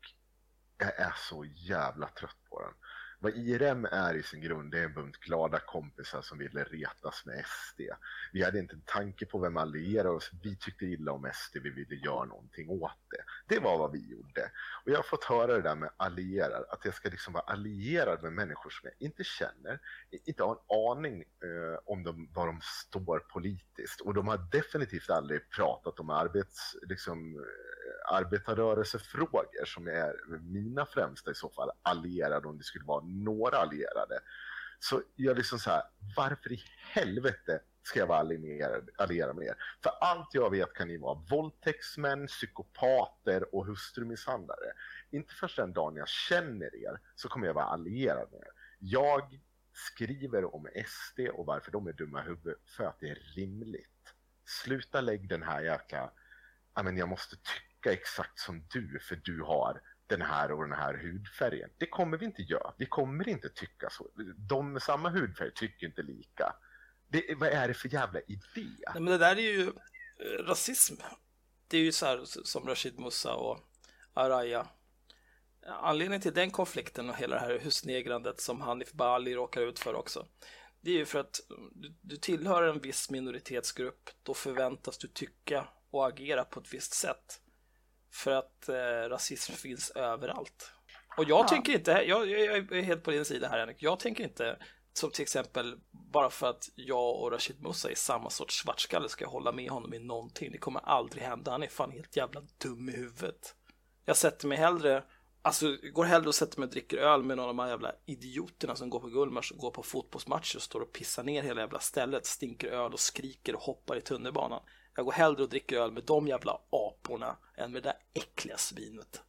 jag 0.78 1.00
är 1.00 1.14
så 1.30 1.45
jävla 1.45 2.08
trött 2.08 2.38
på 2.50 2.62
den. 2.62 2.74
Vad 3.22 3.38
IRM 3.38 3.86
är 3.86 4.13
i 4.13 4.24
sin 4.24 4.41
grund, 4.41 4.72
det 4.72 4.80
är 4.80 4.84
en 4.84 4.93
bunt 4.93 5.17
glada 5.17 5.59
kompisar 5.59 6.22
som 6.22 6.38
ville 6.38 6.63
retas 6.63 7.26
med 7.26 7.45
SD. 7.45 7.82
Vi 8.34 8.43
hade 8.43 8.59
inte 8.59 8.76
en 8.76 8.82
tanke 8.86 9.26
på 9.26 9.39
vem 9.39 9.57
allierade 9.57 10.09
oss. 10.09 10.32
Vi 10.43 10.55
tyckte 10.55 10.86
illa 10.86 11.11
om 11.11 11.32
SD, 11.34 11.57
vi 11.63 11.70
ville 11.70 11.95
göra 11.95 12.26
någonting 12.26 12.70
åt 12.70 12.91
det. 13.09 13.55
Det 13.55 13.59
var 13.59 13.78
vad 13.78 13.91
vi 13.91 14.11
gjorde. 14.11 14.51
Och 14.84 14.91
jag 14.91 14.95
har 14.95 15.03
fått 15.03 15.24
höra 15.24 15.53
det 15.53 15.61
där 15.61 15.76
med 15.76 15.89
allierad, 15.97 16.65
att 16.70 16.86
jag 16.86 16.93
ska 16.93 17.09
liksom 17.09 17.34
vara 17.34 17.43
allierad 17.43 18.24
med 18.24 18.34
människor 18.34 18.70
som 18.70 18.89
jag 18.89 19.07
inte 19.07 19.24
känner, 19.24 19.80
inte 20.26 20.43
har 20.43 20.51
en 20.51 20.97
aning 20.97 21.22
eh, 21.22 21.80
om 21.86 22.03
de, 22.03 22.30
var 22.34 22.47
de 22.47 22.59
står 22.61 23.20
politiskt. 23.20 24.01
Och 24.01 24.13
de 24.13 24.28
har 24.28 24.38
definitivt 24.51 25.09
aldrig 25.09 25.49
pratat 25.49 25.99
om 25.99 26.09
arbets, 26.09 26.76
liksom, 26.82 27.36
eh, 27.36 27.78
arbetarrörelsefrågor 28.10 29.66
som 29.66 29.88
är 29.88 30.39
mina 30.39 30.86
främsta 30.86 31.32
i 31.32 31.36
så 31.36 31.49
fall 31.49 31.72
allierade, 31.82 32.47
om 32.47 32.57
det 32.57 32.64
skulle 32.64 32.86
vara 32.86 33.03
några 33.05 33.57
allierade. 33.57 34.20
Så 34.80 35.01
jag 35.16 35.38
liksom 35.38 35.60
så 35.60 35.70
här, 35.70 35.84
varför 36.16 36.51
i 36.51 36.64
helvete 36.93 37.62
ska 37.84 37.99
jag 37.99 38.07
vara 38.07 38.20
allierad, 38.20 38.89
allierad 38.97 39.36
med 39.36 39.47
er? 39.47 39.55
För 39.84 39.89
allt 40.01 40.34
jag 40.34 40.49
vet 40.49 40.74
kan 40.74 40.88
ni 40.88 40.97
vara 40.97 41.24
våldtäktsmän, 41.30 42.28
psykopater 42.28 43.55
och 43.55 43.66
hustrumisshandlare. 43.66 44.74
Inte 45.12 45.34
först 45.34 45.57
den 45.57 45.74
dagen 45.74 45.95
jag 45.95 46.07
känner 46.07 46.76
er 46.76 46.99
så 47.16 47.30
kommer 47.30 47.47
jag 47.47 47.53
vara 47.53 47.66
allierad 47.66 48.32
med 48.32 48.39
er. 48.39 48.51
Jag 48.80 49.39
skriver 49.74 50.55
om 50.55 50.68
SD 50.86 51.20
och 51.20 51.45
varför 51.45 51.72
de 51.72 51.88
är 51.88 51.93
dumma 51.93 52.22
i 52.22 52.26
huvudet 52.26 52.70
för 52.78 52.84
att 52.84 52.99
det 52.99 53.10
är 53.10 53.20
rimligt. 53.36 54.14
Sluta 54.45 55.01
lägg 55.01 55.30
den 55.30 55.43
här 55.43 55.62
jäkla, 55.62 56.12
ja 56.76 56.84
men 56.84 56.97
jag 56.97 57.10
måste 57.10 57.36
tycka 57.36 57.68
exakt 57.86 58.39
som 58.39 58.67
du 58.69 58.99
för 58.99 59.15
du 59.15 59.41
har 59.41 59.82
den 60.07 60.21
här 60.21 60.51
och 60.51 60.63
den 60.63 60.77
här 60.77 60.93
hudfärgen. 60.93 61.69
Det 61.77 61.86
kommer 61.86 62.17
vi 62.17 62.25
inte 62.25 62.41
göra. 62.41 62.73
Vi 62.77 62.86
kommer 62.86 63.30
inte 63.30 63.49
tycka 63.49 63.89
så. 63.89 64.09
De 64.49 64.73
med 64.73 64.82
samma 64.82 65.09
hudfärg 65.09 65.53
tycker 65.55 65.88
inte 65.88 66.01
lika. 66.01 66.55
Det, 67.07 67.36
vad 67.38 67.49
är 67.49 67.67
det 67.67 67.73
för 67.73 67.93
jävla 67.93 68.19
idé? 68.19 68.39
Nej, 68.55 68.93
men 68.93 69.05
det 69.05 69.17
där 69.17 69.36
är 69.36 69.41
ju 69.41 69.67
eh, 69.67 70.43
rasism. 70.43 70.95
Det 71.67 71.77
är 71.77 71.82
ju 71.82 71.91
så 71.91 72.05
här 72.05 72.21
som 72.25 72.67
Rashid 72.67 72.99
Musa 72.99 73.34
och 73.34 73.59
Araya. 74.13 74.67
Anledningen 75.67 76.21
till 76.21 76.34
den 76.34 76.51
konflikten 76.51 77.09
och 77.09 77.15
hela 77.15 77.36
det 77.36 77.41
här 77.41 77.59
husnegrandet 77.59 78.41
som 78.41 78.61
Hanif 78.61 78.91
Bali 78.91 79.36
råkar 79.36 79.61
ut 79.61 79.80
för 79.80 79.93
också. 79.93 80.27
Det 80.82 80.91
är 80.91 80.97
ju 80.97 81.05
för 81.05 81.19
att 81.19 81.39
mm, 81.49 81.71
du, 81.75 81.93
du 82.01 82.17
tillhör 82.17 82.63
en 82.63 82.80
viss 82.80 83.09
minoritetsgrupp. 83.09 84.09
Då 84.23 84.34
förväntas 84.34 84.97
du 84.97 85.07
tycka 85.07 85.67
och 85.91 86.07
agera 86.07 86.43
på 86.43 86.59
ett 86.59 86.73
visst 86.73 86.93
sätt. 86.93 87.41
För 88.12 88.32
att 88.32 88.70
eh, 88.70 89.10
rasism 89.10 89.53
finns 89.53 89.89
överallt. 89.89 90.72
Och 91.18 91.24
jag 91.24 91.39
Ja. 91.39 91.47
tycker 91.47 91.74
inte, 91.74 91.91
jag, 91.91 92.30
jag 92.30 92.55
är 92.72 92.82
helt 92.82 93.03
på 93.03 93.12
din 93.12 93.26
sida 93.26 93.47
här 93.47 93.60
Henrik, 93.60 93.84
jag 93.84 93.99
tänker 93.99 94.24
inte 94.24 94.57
som 94.93 95.12
till 95.12 95.22
exempel 95.22 95.76
bara 95.91 96.30
för 96.30 96.47
att 96.49 96.70
jag 96.76 97.16
och 97.22 97.32
Rashid 97.32 97.62
Musa 97.62 97.91
är 97.91 97.95
samma 97.95 98.30
sorts 98.30 98.55
svartskalle 98.62 99.10
ska 99.10 99.26
jag 99.26 99.30
hålla 99.32 99.51
med 99.51 99.70
honom 99.70 99.93
i 99.93 99.99
någonting. 99.99 100.51
Det 100.51 100.57
kommer 100.57 100.80
aldrig 100.80 101.24
hända, 101.24 101.51
han 101.51 101.64
är 101.64 101.68
fan 101.68 101.91
helt 101.91 102.16
jävla 102.18 102.41
dum 102.64 102.89
i 102.89 102.91
huvudet. 102.91 103.55
Jag 104.05 104.18
sätter 104.18 104.47
mig 104.47 104.57
hellre, 104.57 105.03
alltså 105.41 105.78
går 105.93 106.03
hellre 106.03 106.28
och 106.28 106.36
sätter 106.36 106.60
mig 106.60 106.66
och 106.68 106.72
dricker 106.72 106.97
öl 106.97 107.24
med 107.24 107.38
någon 107.38 107.43
av 107.49 107.55
de 107.55 107.60
här 107.60 107.70
jävla 107.70 107.91
idioterna 108.05 108.76
som 108.76 108.89
går 108.89 108.99
på 108.99 109.07
Gullmars 109.07 109.51
och 109.51 109.57
går 109.57 109.72
på 109.72 109.84
fotbollsmatcher 109.84 110.55
och 110.57 110.62
står 110.64 110.80
och 110.82 110.93
pissar 110.93 111.24
ner 111.24 111.43
hela 111.43 111.62
jävla 111.62 111.80
stället, 111.80 112.26
stinker 112.26 112.68
öl 112.68 112.93
och 112.93 112.99
skriker 112.99 113.55
och 113.55 113.62
hoppar 113.62 113.95
i 113.97 114.01
tunnelbanan. 114.01 114.62
Jag 115.00 115.06
går 115.06 115.12
hellre 115.12 115.43
och 115.43 115.50
dricker 115.50 115.76
öl 115.76 115.91
med 115.91 116.04
de 116.04 116.28
jävla 116.28 116.62
aporna 116.70 117.38
än 117.58 117.72
med 117.72 117.84
det 117.84 117.89
där 117.89 117.97
äckliga 118.14 118.58
svinet. 118.58 119.22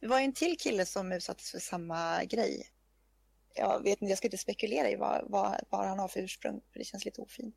Det 0.00 0.06
var 0.06 0.20
en 0.20 0.32
till 0.32 0.58
kille 0.58 0.86
som 0.86 1.12
utsattes 1.12 1.50
för 1.50 1.58
samma 1.58 2.24
grej. 2.24 2.66
Jag 3.54 3.82
vet 3.82 4.02
inte, 4.02 4.10
jag 4.10 4.18
ska 4.18 4.26
inte 4.26 4.38
spekulera 4.38 4.90
i 4.90 4.96
vad, 4.96 5.30
vad, 5.30 5.60
vad 5.70 5.86
han 5.88 5.98
har 5.98 6.08
för 6.08 6.20
ursprung, 6.20 6.60
för 6.72 6.78
det 6.78 6.84
känns 6.84 7.04
lite 7.04 7.20
ofint. 7.20 7.56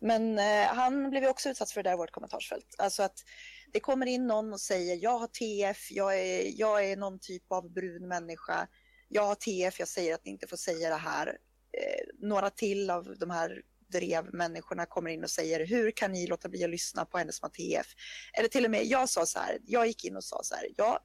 Men 0.00 0.38
eh, 0.38 0.66
han 0.66 1.10
blev 1.10 1.22
ju 1.22 1.28
också 1.28 1.48
utsatt 1.48 1.70
för 1.70 1.82
det 1.82 1.88
där 1.88 1.94
i 1.94 1.98
vårt 1.98 2.10
kommentarsfält. 2.10 2.74
Alltså 2.78 3.02
att 3.02 3.24
det 3.72 3.80
kommer 3.80 4.06
in 4.06 4.26
någon 4.26 4.52
och 4.52 4.60
säger 4.60 4.98
jag 5.02 5.18
har 5.18 5.26
TF, 5.26 5.90
jag 5.90 6.20
är, 6.20 6.60
jag 6.60 6.90
är 6.90 6.96
någon 6.96 7.18
typ 7.18 7.52
av 7.52 7.72
brun 7.72 8.08
människa. 8.08 8.68
Jag 9.08 9.26
har 9.26 9.34
TF, 9.34 9.78
jag 9.78 9.88
säger 9.88 10.14
att 10.14 10.24
ni 10.24 10.30
inte 10.30 10.46
får 10.46 10.56
säga 10.56 10.88
det 10.88 10.94
här. 10.94 11.38
Eh, 11.72 12.26
några 12.26 12.50
till 12.50 12.90
av 12.90 13.16
de 13.18 13.30
här 13.30 13.62
drevmänniskorna 13.88 14.86
kommer 14.86 15.10
in 15.10 15.24
och 15.24 15.30
säger 15.30 15.66
hur 15.66 15.90
kan 15.90 16.12
ni 16.12 16.26
låta 16.26 16.48
bli 16.48 16.64
att 16.64 16.70
lyssna 16.70 17.04
på 17.04 17.18
henne 17.18 17.32
som 17.32 17.44
har 17.46 17.50
TF? 17.50 17.86
Eller 18.32 18.48
till 18.48 18.64
och 18.64 18.70
med, 18.70 18.84
jag 18.86 19.08
sa 19.08 19.26
så 19.26 19.38
här, 19.38 19.58
jag 19.64 19.86
gick 19.86 20.04
in 20.04 20.16
och 20.16 20.24
sa 20.24 20.40
så 20.42 20.54
här, 20.54 20.68
ja, 20.76 21.04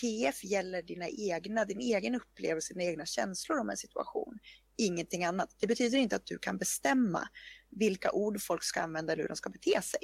TF 0.00 0.44
gäller 0.44 0.82
dina 0.82 1.08
egna, 1.08 1.64
din 1.64 1.80
egen 1.80 2.14
upplevelse, 2.14 2.74
dina 2.74 2.84
egna 2.84 3.06
känslor 3.06 3.58
om 3.58 3.70
en 3.70 3.76
situation. 3.76 4.38
Ingenting 4.76 5.24
annat. 5.24 5.56
Det 5.58 5.66
betyder 5.66 5.98
inte 5.98 6.16
att 6.16 6.26
du 6.26 6.38
kan 6.38 6.58
bestämma 6.58 7.28
vilka 7.70 8.12
ord 8.12 8.42
folk 8.42 8.62
ska 8.62 8.80
använda 8.80 9.12
eller 9.12 9.22
hur 9.22 9.28
de 9.28 9.36
ska 9.36 9.50
bete 9.50 9.82
sig. 9.82 10.00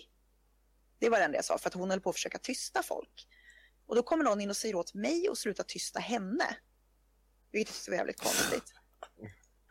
Det 0.98 1.08
var 1.08 1.18
det 1.18 1.24
enda 1.24 1.38
jag 1.38 1.44
sa, 1.44 1.58
för 1.58 1.68
att 1.68 1.74
hon 1.74 1.90
höll 1.90 2.00
på 2.00 2.10
att 2.10 2.16
försöka 2.16 2.38
tysta 2.38 2.82
folk. 2.82 3.28
Och 3.86 3.96
då 3.96 4.02
kommer 4.02 4.24
någon 4.24 4.40
in 4.40 4.50
och 4.50 4.56
säger 4.56 4.74
åt 4.74 4.94
mig 4.94 5.28
att 5.28 5.38
sluta 5.38 5.62
tysta 5.62 6.00
henne. 6.00 6.56
Vilket 7.52 7.74
är 7.74 7.78
så 7.78 7.92
jävligt 7.92 8.20
konstigt. 8.20 8.72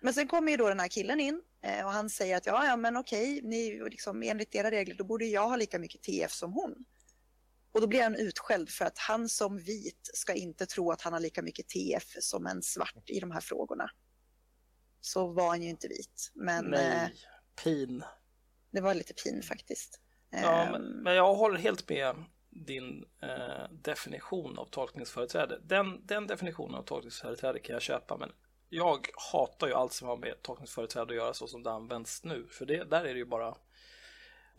Men 0.02 0.14
sen 0.14 0.28
kommer 0.28 0.52
ju 0.52 0.58
då 0.58 0.70
den 0.70 0.80
här 0.80 0.88
killen 0.88 1.20
in 1.20 1.42
och 1.86 1.92
han 1.92 2.10
säger 2.10 2.38
att 2.38 2.46
ja, 2.46 2.66
ja 2.66 2.78
men 2.78 2.98
okej, 2.98 3.42
ni, 3.44 3.80
liksom, 3.90 4.24
enligt 4.24 4.56
era 4.56 4.72
regler 4.72 4.96
då 4.96 5.04
borde 5.04 5.26
jag 5.26 5.50
ha 5.50 5.56
lika 5.56 5.80
mycket 5.80 6.04
TF 6.04 6.32
som 6.32 6.54
hon. 6.54 6.86
Och 7.72 7.82
då 7.82 7.88
blir 7.88 8.04
han 8.04 8.16
utskälld 8.16 8.70
för 8.70 8.86
att 8.86 8.98
han 8.98 9.30
som 9.30 9.58
vit 9.58 10.10
ska 10.14 10.34
inte 10.34 10.66
tro 10.66 10.92
att 10.92 11.02
han 11.02 11.14
har 11.14 11.20
lika 11.20 11.42
mycket 11.42 11.68
TF 11.68 12.16
som 12.20 12.48
en 12.48 12.62
svart 12.62 13.10
i 13.10 13.20
de 13.20 13.32
här 13.32 13.42
frågorna. 13.42 13.90
Så 15.02 15.28
var 15.28 15.48
han 15.48 15.62
ju 15.62 15.70
inte 15.70 15.88
vit, 15.88 16.32
men 16.34 16.74
eh, 16.74 16.80
Nej, 16.80 17.14
pin. 17.64 18.04
det 18.72 18.82
var 18.82 18.94
lite 18.94 19.14
pin 19.14 19.42
faktiskt. 19.44 20.00
Ja, 20.30 20.64
Ehm, 20.64 20.72
men, 20.72 21.04
men 21.04 21.16
jag 21.16 21.36
håller 21.36 21.58
helt 21.58 21.90
med 21.90 22.16
din 22.50 23.06
eh, 23.22 23.72
definition 23.72 24.58
av 24.58 24.66
tolkningsföreträde. 24.66 25.60
Den, 25.64 26.06
den 26.06 26.28
definitionen 26.28 26.76
av 26.76 26.84
tolkningsföreträde 26.84 27.60
kan 27.60 27.74
jag 27.74 27.82
köpa, 27.82 28.18
men 28.18 28.32
jag 28.70 29.08
hatar 29.32 29.68
ju 29.68 29.74
allt 29.74 29.94
som 29.94 30.08
har 30.08 30.18
med 30.18 30.42
tolkningsföreträde 30.42 31.14
att 31.14 31.16
göra 31.16 31.34
så 31.34 31.48
som 31.48 31.64
det 31.64 31.72
används 31.72 32.24
nu. 32.24 32.48
För 32.50 32.66
det, 32.66 32.84
där 32.84 33.06
är 33.06 33.14
det 33.14 33.20
ju 33.20 33.26
bara 33.26 33.56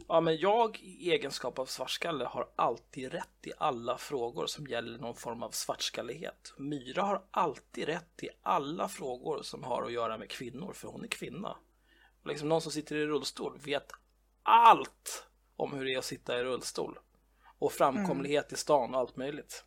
Ja, 0.09 0.21
men 0.21 0.37
jag 0.37 0.81
i 0.81 1.13
egenskap 1.13 1.59
av 1.59 1.67
svartskalle 1.67 2.25
har 2.25 2.49
alltid 2.57 3.13
rätt 3.13 3.47
i 3.47 3.53
alla 3.59 3.99
frågor 3.99 4.47
som 4.47 4.67
gäller 4.67 4.99
någon 4.99 5.15
form 5.15 5.43
av 5.43 5.51
svartskallighet. 5.51 6.55
Myra 6.57 7.03
har 7.03 7.23
alltid 7.31 7.87
rätt 7.87 8.23
i 8.23 8.29
alla 8.43 8.89
frågor 8.89 9.43
som 9.43 9.65
har 9.65 9.83
att 9.83 9.93
göra 9.93 10.19
med 10.19 10.31
kvinnor, 10.31 10.73
för 10.73 10.89
hon 10.89 11.05
är 11.05 11.09
kvinna. 11.09 11.57
Och 12.23 12.27
liksom 12.27 12.49
någon 12.49 12.61
som 12.61 12.73
sitter 12.73 12.97
i 12.97 13.07
rullstol 13.07 13.59
vet 13.59 13.93
allt 14.43 15.27
om 15.57 15.73
hur 15.73 15.85
det 15.85 15.95
är 15.95 15.99
att 15.99 16.05
sitta 16.05 16.39
i 16.39 16.45
rullstol. 16.45 16.99
Och 17.59 17.73
framkomlighet 17.73 18.53
i 18.53 18.57
stan 18.57 18.95
och 18.95 19.01
allt 19.01 19.17
möjligt. 19.17 19.65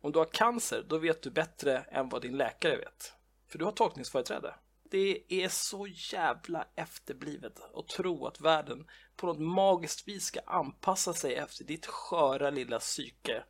Om 0.00 0.12
du 0.12 0.18
har 0.18 0.26
cancer, 0.32 0.84
då 0.88 0.98
vet 0.98 1.22
du 1.22 1.30
bättre 1.30 1.78
än 1.78 2.08
vad 2.08 2.22
din 2.22 2.36
läkare 2.36 2.76
vet. 2.76 3.12
För 3.48 3.58
du 3.58 3.64
har 3.64 3.72
tolkningsföreträde. 3.72 4.54
Det 4.90 5.22
är 5.28 5.48
så 5.48 5.86
jävla 6.12 6.68
efterblivet 6.76 7.60
att 7.74 7.88
tro 7.88 8.26
att 8.26 8.40
världen 8.40 8.86
på 9.16 9.26
något 9.26 9.40
magiskt 9.40 10.08
vis 10.08 10.24
ska 10.24 10.40
anpassa 10.46 11.14
sig 11.14 11.34
efter 11.34 11.64
ditt 11.64 11.86
sköra 11.86 12.50
lilla 12.50 12.78
psyke. 12.78 13.44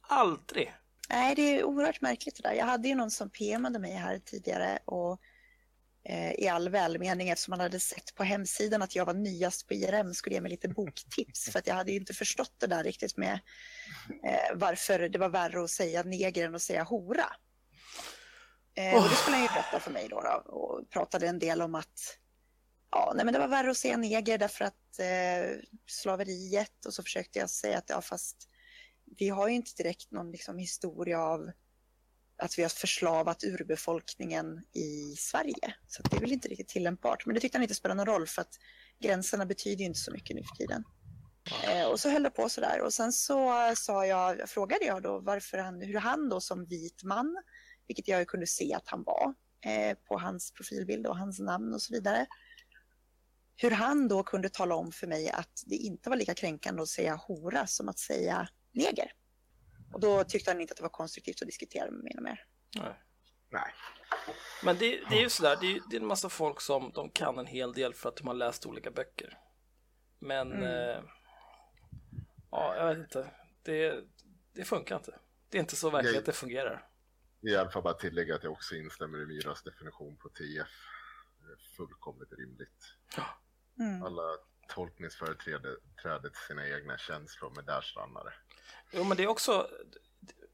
Aldrig! 0.00 0.74
Nej, 1.08 1.34
det 1.34 1.42
är 1.42 1.64
oerhört 1.64 2.00
märkligt 2.00 2.36
det 2.36 2.48
där. 2.48 2.54
Jag 2.54 2.66
hade 2.66 2.88
ju 2.88 2.94
någon 2.94 3.10
som 3.10 3.30
PMade 3.30 3.78
mig 3.78 3.92
här 3.92 4.18
tidigare 4.18 4.78
och 4.84 5.20
eh, 6.04 6.32
i 6.32 6.48
all 6.48 6.68
välmening 6.68 7.28
eftersom 7.28 7.52
man 7.52 7.60
hade 7.60 7.80
sett 7.80 8.14
på 8.14 8.24
hemsidan 8.24 8.82
att 8.82 8.96
jag 8.96 9.04
var 9.04 9.14
nyast 9.14 9.68
på 9.68 9.74
IRM 9.74 10.14
skulle 10.14 10.34
ge 10.34 10.40
mig 10.40 10.50
lite 10.50 10.68
boktips 10.68 11.50
för 11.50 11.58
att 11.58 11.66
jag 11.66 11.74
hade 11.74 11.90
ju 11.90 11.98
inte 11.98 12.14
förstått 12.14 12.54
det 12.58 12.66
där 12.66 12.84
riktigt 12.84 13.16
med 13.16 13.40
eh, 14.24 14.54
varför 14.56 15.08
det 15.08 15.18
var 15.18 15.28
värre 15.28 15.64
att 15.64 15.70
säga 15.70 16.02
neger 16.02 16.46
än 16.46 16.54
att 16.54 16.62
säga 16.62 16.82
hora. 16.82 17.26
Eh, 18.74 18.94
och 18.96 19.08
det 19.10 19.16
skulle 19.16 19.36
han 19.36 19.42
ju 19.42 19.48
berätta 19.48 19.80
för 19.80 19.90
mig 19.90 20.08
då, 20.08 20.20
då 20.20 20.52
och 20.52 20.90
pratade 20.90 21.28
en 21.28 21.38
del 21.38 21.62
om 21.62 21.74
att 21.74 22.18
ja, 22.90 23.12
nej, 23.16 23.24
men 23.24 23.34
det 23.34 23.40
var 23.40 23.48
värre 23.48 23.70
att 23.70 23.76
säga 23.76 23.96
neger 23.96 24.38
därför 24.38 24.64
att 24.64 24.98
eh, 24.98 25.58
slaveriet 25.86 26.86
och 26.86 26.94
så 26.94 27.02
försökte 27.02 27.38
jag 27.38 27.50
säga 27.50 27.78
att 27.78 27.90
ja, 27.90 28.00
fast 28.00 28.48
vi 29.18 29.28
har 29.28 29.48
ju 29.48 29.54
inte 29.54 29.82
direkt 29.82 30.10
någon 30.10 30.30
liksom, 30.30 30.58
historia 30.58 31.20
av 31.20 31.50
att 32.36 32.58
vi 32.58 32.62
har 32.62 32.68
förslavat 32.68 33.44
urbefolkningen 33.44 34.64
i 34.72 35.16
Sverige. 35.16 35.74
Så 35.86 36.02
det 36.02 36.16
är 36.16 36.20
väl 36.20 36.32
inte 36.32 36.48
riktigt 36.48 36.68
tillämpbart. 36.68 37.26
Men 37.26 37.34
det 37.34 37.40
tyckte 37.40 37.58
han 37.58 37.62
inte 37.62 37.74
spelade 37.74 38.04
någon 38.04 38.14
roll 38.14 38.26
för 38.26 38.42
att 38.42 38.58
gränserna 39.00 39.46
betyder 39.46 39.84
inte 39.84 39.98
så 39.98 40.12
mycket 40.12 40.36
nu 40.36 40.42
för 40.42 40.56
tiden. 40.56 40.84
Eh, 41.68 41.86
och 41.86 42.00
så 42.00 42.10
höll 42.10 42.22
det 42.22 42.30
på 42.30 42.48
sådär. 42.48 42.80
Och 42.80 42.94
sen 42.94 43.12
så 43.12 43.72
sa 43.76 44.06
jag, 44.06 44.48
frågade 44.48 44.84
jag 44.84 45.02
då 45.02 45.20
varför 45.20 45.58
han, 45.58 45.80
hur 45.80 45.98
han 45.98 46.28
då 46.28 46.40
som 46.40 46.66
vit 46.66 47.02
man, 47.04 47.42
vilket 47.92 48.08
jag 48.08 48.26
kunde 48.28 48.46
se 48.46 48.74
att 48.74 48.88
han 48.88 49.02
var 49.02 49.34
eh, 49.64 49.96
på 50.08 50.18
hans 50.18 50.52
profilbild 50.52 51.06
och 51.06 51.16
hans 51.16 51.38
namn 51.40 51.74
och 51.74 51.82
så 51.82 51.94
vidare. 51.94 52.26
Hur 53.56 53.70
han 53.70 54.08
då 54.08 54.22
kunde 54.22 54.48
tala 54.48 54.74
om 54.74 54.92
för 54.92 55.06
mig 55.06 55.30
att 55.30 55.62
det 55.66 55.74
inte 55.76 56.10
var 56.10 56.16
lika 56.16 56.34
kränkande 56.34 56.82
att 56.82 56.88
säga 56.88 57.14
hora 57.14 57.66
som 57.66 57.88
att 57.88 57.98
säga 57.98 58.48
neger. 58.72 59.12
Och 59.92 60.00
då 60.00 60.24
tyckte 60.24 60.50
han 60.50 60.60
inte 60.60 60.72
att 60.72 60.76
det 60.76 60.82
var 60.82 60.90
konstruktivt 60.90 61.42
att 61.42 61.48
diskutera 61.48 61.90
med 61.90 62.02
mig 62.04 62.16
mer. 62.20 62.46
Nej. 62.76 62.94
Nej. 63.50 63.72
Men 64.64 64.78
det, 64.78 65.00
det 65.10 65.16
är 65.16 65.20
ju 65.20 65.28
sådär, 65.30 65.56
det 65.60 65.66
är, 65.66 65.80
det 65.90 65.96
är 65.96 66.00
en 66.00 66.06
massa 66.06 66.28
folk 66.28 66.60
som 66.60 66.92
de 66.94 67.10
kan 67.10 67.38
en 67.38 67.46
hel 67.46 67.72
del 67.72 67.94
för 67.94 68.08
att 68.08 68.16
de 68.16 68.26
har 68.26 68.34
läst 68.34 68.66
olika 68.66 68.90
böcker. 68.90 69.38
Men, 70.18 70.52
Mm. 70.52 70.62
eh, 70.64 71.02
ja, 72.50 72.76
jag 72.76 72.88
vet 72.88 72.98
inte. 72.98 73.30
Det, 73.62 74.04
det 74.54 74.64
funkar 74.64 74.96
inte. 74.96 75.18
Det 75.48 75.58
är 75.58 75.60
inte 75.60 75.76
så 75.76 75.90
verkligen 75.90 76.18
att 76.18 76.26
det 76.26 76.32
fungerar. 76.32 76.88
I 77.42 77.56
alla 77.56 77.70
fall 77.70 77.82
bara 77.82 77.94
tillägga 77.94 78.34
att 78.34 78.42
jag 78.42 78.52
också 78.52 78.74
instämmer 78.74 79.22
i 79.22 79.26
Myras 79.26 79.62
definition 79.62 80.16
på 80.16 80.28
TF. 80.28 80.68
Det 81.38 81.52
är 81.52 81.76
fullkomligt 81.76 82.32
rimligt. 82.32 82.94
Mm. 83.78 84.02
Alla 84.02 84.22
tolkningsföreträde 84.68 86.30
sina 86.48 86.68
egna 86.68 86.98
känslor, 86.98 87.52
men 87.56 87.64
där 87.64 87.80
stannar 87.80 88.24
det. 88.24 88.34
Jo, 88.90 89.04
men 89.04 89.16
det 89.16 89.22
är 89.22 89.28
också 89.28 89.68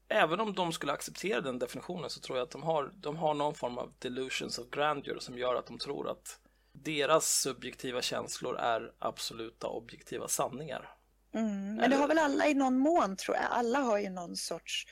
även 0.09 0.39
om 0.39 0.53
de 0.53 0.71
skulle 0.71 0.91
acceptera 0.91 1.41
den 1.41 1.59
definitionen 1.59 2.09
så 2.09 2.19
tror 2.19 2.37
jag 2.37 2.45
att 2.45 2.51
de 2.51 2.63
har, 2.63 2.91
de 2.95 3.17
har 3.17 3.33
någon 3.33 3.55
form 3.55 3.77
av 3.77 3.93
delusions 3.99 4.57
of 4.59 4.69
grandeur 4.69 5.19
som 5.19 5.37
gör 5.37 5.55
att 5.55 5.67
de 5.67 5.77
tror 5.77 6.09
att 6.09 6.39
deras 6.71 7.41
subjektiva 7.41 8.01
känslor 8.01 8.57
är 8.57 8.91
absoluta 8.99 9.67
objektiva 9.67 10.27
sanningar. 10.27 10.95
Mm, 11.33 11.75
men 11.75 11.89
det 11.89 11.95
har 11.95 12.07
väl 12.07 12.17
alla 12.17 12.47
i 12.47 12.53
någon 12.53 12.77
mån 12.77 13.15
tror 13.15 13.37
jag. 13.37 13.45
Alla 13.49 13.79
har 13.79 13.97
ju 13.97 14.09
någon 14.09 14.35
sorts, 14.35 14.85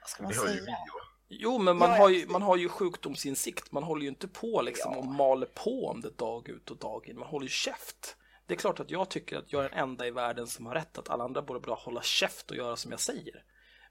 vad 0.00 0.10
ska 0.10 0.22
man 0.22 0.32
Det 0.32 0.38
har 0.38 0.46
ju 0.46 0.52
säga? 0.52 0.64
vi. 0.64 1.03
Jo, 1.28 1.58
men 1.58 1.76
man, 1.76 1.90
Ja, 1.90 1.96
har 1.96 2.08
ju, 2.08 2.26
man 2.26 2.42
har 2.42 2.56
ju 2.56 2.68
sjukdomsinsikt. 2.68 3.72
Man 3.72 3.82
håller 3.82 4.02
ju 4.02 4.08
inte 4.08 4.28
på 4.28 4.62
liksom 4.62 4.92
Ja. 4.92 4.98
och 4.98 5.06
maler 5.06 5.46
på 5.46 5.86
om 5.88 6.00
det 6.00 6.10
dag 6.18 6.48
ut 6.48 6.70
och 6.70 6.76
dag 6.76 7.08
in. 7.08 7.18
Man 7.18 7.28
håller 7.28 7.44
ju 7.44 7.50
käft. 7.50 8.16
Det 8.46 8.54
är 8.54 8.58
klart 8.58 8.80
att 8.80 8.90
jag 8.90 9.08
tycker 9.10 9.36
att 9.36 9.52
jag 9.52 9.64
är 9.64 9.68
den 9.68 9.78
enda 9.78 10.06
i 10.06 10.10
världen 10.10 10.46
som 10.46 10.66
har 10.66 10.74
rätt. 10.74 10.98
Att 10.98 11.08
alla 11.10 11.24
andra 11.24 11.42
borde 11.42 11.60
bara 11.60 11.74
hålla 11.74 12.02
käft 12.02 12.50
och 12.50 12.56
göra 12.56 12.76
som 12.76 12.90
jag 12.90 13.00
säger. 13.00 13.44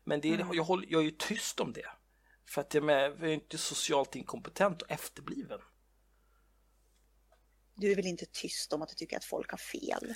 Men 0.04 0.22
det 0.22 0.30
är, 0.30 0.34
Mm. 0.40 0.54
jag, 0.54 0.64
håller, 0.64 0.88
jag 0.90 1.00
är 1.02 1.06
ju 1.06 1.12
tyst 1.12 1.60
om 1.60 1.74
det. 1.74 1.90
För 2.46 2.62
att 2.62 2.74
jag, 2.74 2.84
med, 2.84 3.04
jag 3.12 3.22
är 3.30 3.34
inte 3.34 3.58
socialt 3.58 4.16
inkompetent 4.16 4.82
och 4.82 4.92
efterbliven. 4.92 5.60
Du 7.76 7.92
är 7.92 7.96
väl 7.96 8.06
inte 8.06 8.26
tyst 8.26 8.74
om 8.74 8.82
att 8.82 8.90
du 8.90 8.96
tycker 8.96 9.18
att 9.18 9.26
folk 9.26 9.52
har 9.52 9.58
fel? 9.58 10.14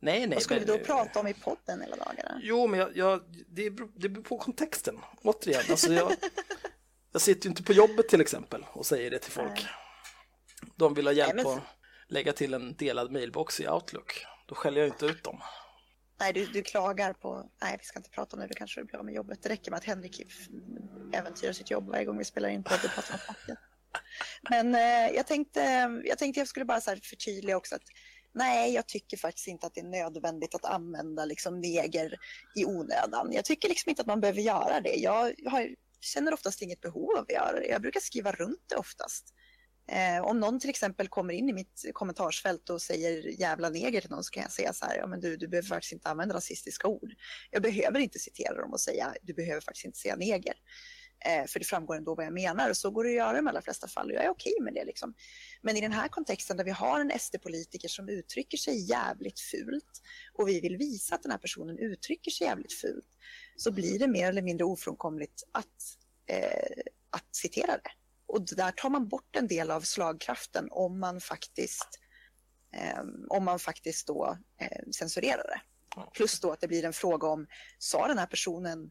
Nej, 0.00 0.20
nej. 0.20 0.28
Vad 0.36 0.42
skulle 0.42 0.60
men- 0.60 0.68
vi 0.72 0.78
då 0.78 0.84
prata 0.84 1.20
om 1.20 1.26
i 1.26 1.34
podden 1.34 1.80
hela 1.80 1.96
dagarna? 1.96 2.40
Jo, 2.42 2.66
men 2.66 2.80
jag, 2.80 2.96
jag, 2.96 3.22
det, 3.48 3.70
beror, 3.70 3.90
det 3.96 4.08
beror 4.08 4.24
på 4.24 4.38
kontexten. 4.38 4.98
Återigen, 5.22 5.62
alltså 5.70 5.92
jag, 5.92 6.12
jag 7.12 7.22
sitter 7.22 7.44
ju 7.46 7.50
inte 7.50 7.62
på 7.62 7.72
jobbet 7.72 8.08
till 8.08 8.20
exempel 8.20 8.66
och 8.72 8.86
säger 8.86 9.10
det 9.10 9.18
till 9.18 9.32
folk. 9.32 9.66
De 10.76 10.94
vill 10.94 11.06
ha 11.06 11.12
hjälp 11.12 11.34
Nej, 11.34 11.44
men- 11.44 11.54
att 11.58 11.62
lägga 12.08 12.32
till 12.32 12.54
en 12.54 12.74
delad 12.76 13.12
mailbox 13.12 13.60
i 13.60 13.68
Outlook. 13.68 14.26
Då 14.46 14.54
skäller 14.54 14.80
jag 14.80 14.88
inte 14.88 15.06
ut 15.06 15.24
dem. 15.24 15.40
Nej, 16.20 16.32
du, 16.32 16.46
du 16.46 16.62
klagar 16.62 17.12
på... 17.12 17.50
Nej, 17.62 17.76
vi 17.78 17.84
ska 17.84 17.98
inte 17.98 18.10
prata 18.10 18.36
om 18.36 18.40
det. 18.40 18.46
Du 18.46 18.54
kanske 18.54 18.84
blir 18.84 18.96
av 18.98 19.04
med 19.04 19.14
jobbet. 19.14 19.42
Det 19.42 19.48
räcker 19.48 19.70
med 19.70 19.78
att 19.78 19.84
Henrik 19.84 20.22
äventyrar 21.12 21.52
sitt 21.52 21.70
jobb 21.70 21.88
varje 21.88 22.04
gång 22.04 22.18
vi 22.18 22.24
spelar 22.24 22.48
in 22.48 22.62
pratar 22.62 22.88
om 22.88 23.18
facket. 23.18 23.58
Men 24.50 24.74
eh, 24.74 25.16
jag, 25.16 25.26
tänkte, 25.26 25.60
jag 26.04 26.18
tänkte 26.18 26.40
jag 26.40 26.48
skulle 26.48 26.64
bara 26.64 26.80
så 26.80 26.96
förtydliga 27.02 27.56
också 27.56 27.74
att 27.74 27.82
nej, 28.34 28.74
jag 28.74 28.86
tycker 28.86 29.16
faktiskt 29.16 29.48
inte 29.48 29.66
att 29.66 29.74
det 29.74 29.80
är 29.80 29.84
nödvändigt 29.84 30.54
att 30.54 30.64
använda 30.64 31.24
liksom 31.24 31.60
neger 31.60 32.18
i 32.56 32.64
onödan. 32.64 33.32
Jag 33.32 33.44
tycker 33.44 33.68
liksom 33.68 33.90
inte 33.90 34.02
att 34.02 34.08
man 34.08 34.20
behöver 34.20 34.40
göra 34.40 34.80
det. 34.80 34.94
Jag 34.94 35.34
har, 35.46 35.68
känner 36.00 36.34
oftast 36.34 36.62
inget 36.62 36.80
behov 36.80 37.10
av 37.16 37.22
att 37.22 37.32
göra 37.32 37.60
det. 37.60 37.66
Jag 37.66 37.82
brukar 37.82 38.00
skriva 38.00 38.32
runt 38.32 38.64
det 38.68 38.76
oftast. 38.76 39.34
Eh, 39.88 40.24
om 40.24 40.40
någon 40.40 40.60
till 40.60 40.70
exempel 40.70 41.08
kommer 41.08 41.34
in 41.34 41.48
i 41.48 41.52
mitt 41.52 41.90
kommentarsfält 41.92 42.70
och 42.70 42.82
säger 42.82 43.40
jävla 43.40 43.68
neger 43.68 44.00
till 44.00 44.10
någon 44.10 44.24
så 44.24 44.30
kan 44.30 44.42
jag 44.42 44.52
säga 44.52 44.72
så 44.72 44.84
här, 44.86 44.96
ja 44.96 45.06
men 45.06 45.20
du, 45.20 45.36
du 45.36 45.48
behöver 45.48 45.68
faktiskt 45.68 45.92
inte 45.92 46.08
använda 46.08 46.34
rasistiska 46.34 46.88
ord. 46.88 47.12
Jag 47.50 47.62
behöver 47.62 47.98
inte 47.98 48.18
citera 48.18 48.60
dem 48.60 48.72
och 48.72 48.80
säga, 48.80 49.14
du 49.22 49.34
behöver 49.34 49.60
faktiskt 49.60 49.84
inte 49.84 49.98
säga 49.98 50.16
neger. 50.16 50.54
Eh, 51.24 51.46
för 51.46 51.58
det 51.58 51.64
framgår 51.64 51.96
ändå 51.96 52.14
vad 52.14 52.26
jag 52.26 52.32
menar 52.32 52.70
och 52.70 52.76
så 52.76 52.90
går 52.90 53.04
det 53.04 53.10
att 53.10 53.16
göra 53.16 53.32
i 53.32 53.36
de 53.36 53.46
allra 53.46 53.62
flesta 53.62 53.88
fall 53.88 54.10
och 54.10 54.16
jag 54.16 54.24
är 54.24 54.30
okej 54.30 54.54
med 54.60 54.74
det. 54.74 54.84
Liksom. 54.84 55.14
Men 55.62 55.76
i 55.76 55.80
den 55.80 55.92
här 55.92 56.08
kontexten 56.08 56.56
där 56.56 56.64
vi 56.64 56.70
har 56.70 57.00
en 57.00 57.18
SD-politiker 57.18 57.88
som 57.88 58.08
uttrycker 58.08 58.58
sig 58.58 58.90
jävligt 58.90 59.40
fult 59.40 60.02
och 60.32 60.48
vi 60.48 60.60
vill 60.60 60.76
visa 60.76 61.14
att 61.14 61.22
den 61.22 61.32
här 61.32 61.38
personen 61.38 61.78
uttrycker 61.78 62.30
sig 62.30 62.46
jävligt 62.46 62.72
fult 62.72 63.08
så 63.56 63.72
blir 63.72 63.98
det 63.98 64.08
mer 64.08 64.28
eller 64.28 64.42
mindre 64.42 64.64
ofrånkomligt 64.64 65.42
att, 65.52 65.96
eh, 66.26 66.82
att 67.10 67.36
citera 67.36 67.72
det. 67.72 67.90
Och 68.26 68.46
där 68.56 68.70
tar 68.70 68.90
man 68.90 69.08
bort 69.08 69.36
en 69.36 69.46
del 69.46 69.70
av 69.70 69.80
slagkraften 69.80 70.68
om 70.70 71.00
man 71.00 71.20
faktiskt, 71.20 71.88
eh, 72.74 73.02
om 73.28 73.44
man 73.44 73.58
faktiskt 73.58 74.06
då 74.06 74.38
eh, 74.60 74.90
censurerar 74.92 75.44
det. 75.44 75.60
Plus 76.14 76.40
då 76.40 76.52
att 76.52 76.60
det 76.60 76.68
blir 76.68 76.84
en 76.84 76.92
fråga 76.92 77.28
om, 77.28 77.46
sa 77.78 78.08
den 78.08 78.18
här 78.18 78.26
personen 78.26 78.90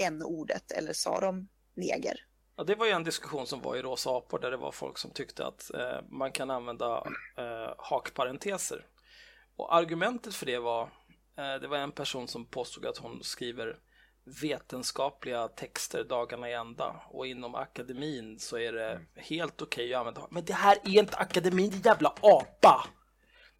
n-ordet 0.00 0.72
eller 0.72 0.92
sa 0.92 1.20
de 1.20 1.48
neger? 1.74 2.26
Ja, 2.56 2.64
det 2.64 2.74
var 2.74 2.86
ju 2.86 2.92
en 2.92 3.04
diskussion 3.04 3.46
som 3.46 3.62
var 3.62 3.76
i 3.76 3.82
Rosa 3.82 4.10
apor 4.10 4.38
där 4.38 4.50
det 4.50 4.56
var 4.56 4.72
folk 4.72 4.98
som 4.98 5.10
tyckte 5.10 5.46
att 5.46 5.74
eh, 5.74 5.98
man 6.08 6.32
kan 6.32 6.50
använda 6.50 7.06
eh, 7.36 7.74
hakparenteser. 7.78 8.86
Och 9.56 9.74
argumentet 9.74 10.34
för 10.34 10.46
det 10.46 10.58
var, 10.58 10.82
eh, 11.36 11.54
det 11.60 11.68
var 11.68 11.76
en 11.76 11.92
person 11.92 12.28
som 12.28 12.46
påstod 12.46 12.86
att 12.86 12.98
hon 12.98 13.22
skriver 13.22 13.78
vetenskapliga 14.42 15.48
texter 15.48 16.04
dagarna 16.04 16.50
i 16.50 16.52
ända 16.52 17.02
och 17.10 17.26
inom 17.26 17.54
akademin 17.54 18.38
så 18.38 18.58
är 18.58 18.72
det 18.72 19.00
helt 19.14 19.62
okej 19.62 19.94
att 19.94 19.98
använda 19.98 20.26
Men 20.30 20.44
det 20.44 20.52
här 20.52 20.78
är 20.84 20.98
inte 20.98 21.16
akademin, 21.16 21.70
din 21.70 21.80
jävla 21.80 22.14
apa! 22.20 22.86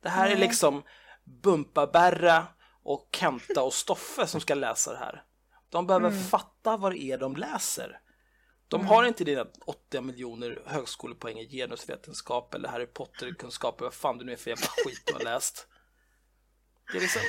Det 0.02 0.08
här 0.08 0.30
är 0.30 0.36
liksom 0.36 0.82
Bumpa-Berra 1.24 2.44
och 2.82 3.08
Kenta 3.12 3.62
och 3.62 3.74
Stoffe 3.74 4.26
som 4.26 4.40
ska 4.40 4.54
läsa 4.54 4.92
det 4.92 4.98
här. 4.98 5.24
De 5.70 5.86
behöver 5.86 6.10
fatta 6.10 6.76
vad 6.76 6.92
det 6.92 7.02
är 7.02 7.18
de 7.18 7.36
läser. 7.36 8.00
De 8.68 8.86
har 8.86 9.04
inte 9.04 9.24
dina 9.24 9.46
80 9.66 10.00
miljoner 10.00 10.62
högskolepoäng 10.66 11.38
i 11.38 11.48
genusvetenskap 11.48 12.54
eller 12.54 12.68
Harry 12.68 12.86
Potter-kunskaper, 12.86 13.84
vad 13.84 13.94
fan 13.94 14.18
det 14.18 14.24
nu 14.24 14.32
är 14.32 14.36
för 14.36 14.50
jävla 14.50 14.66
skit 14.84 15.02
du 15.06 15.12
har 15.12 15.20
läst. 15.20 15.66
Det 16.92 16.98
är 16.98 17.00
liksom, 17.00 17.22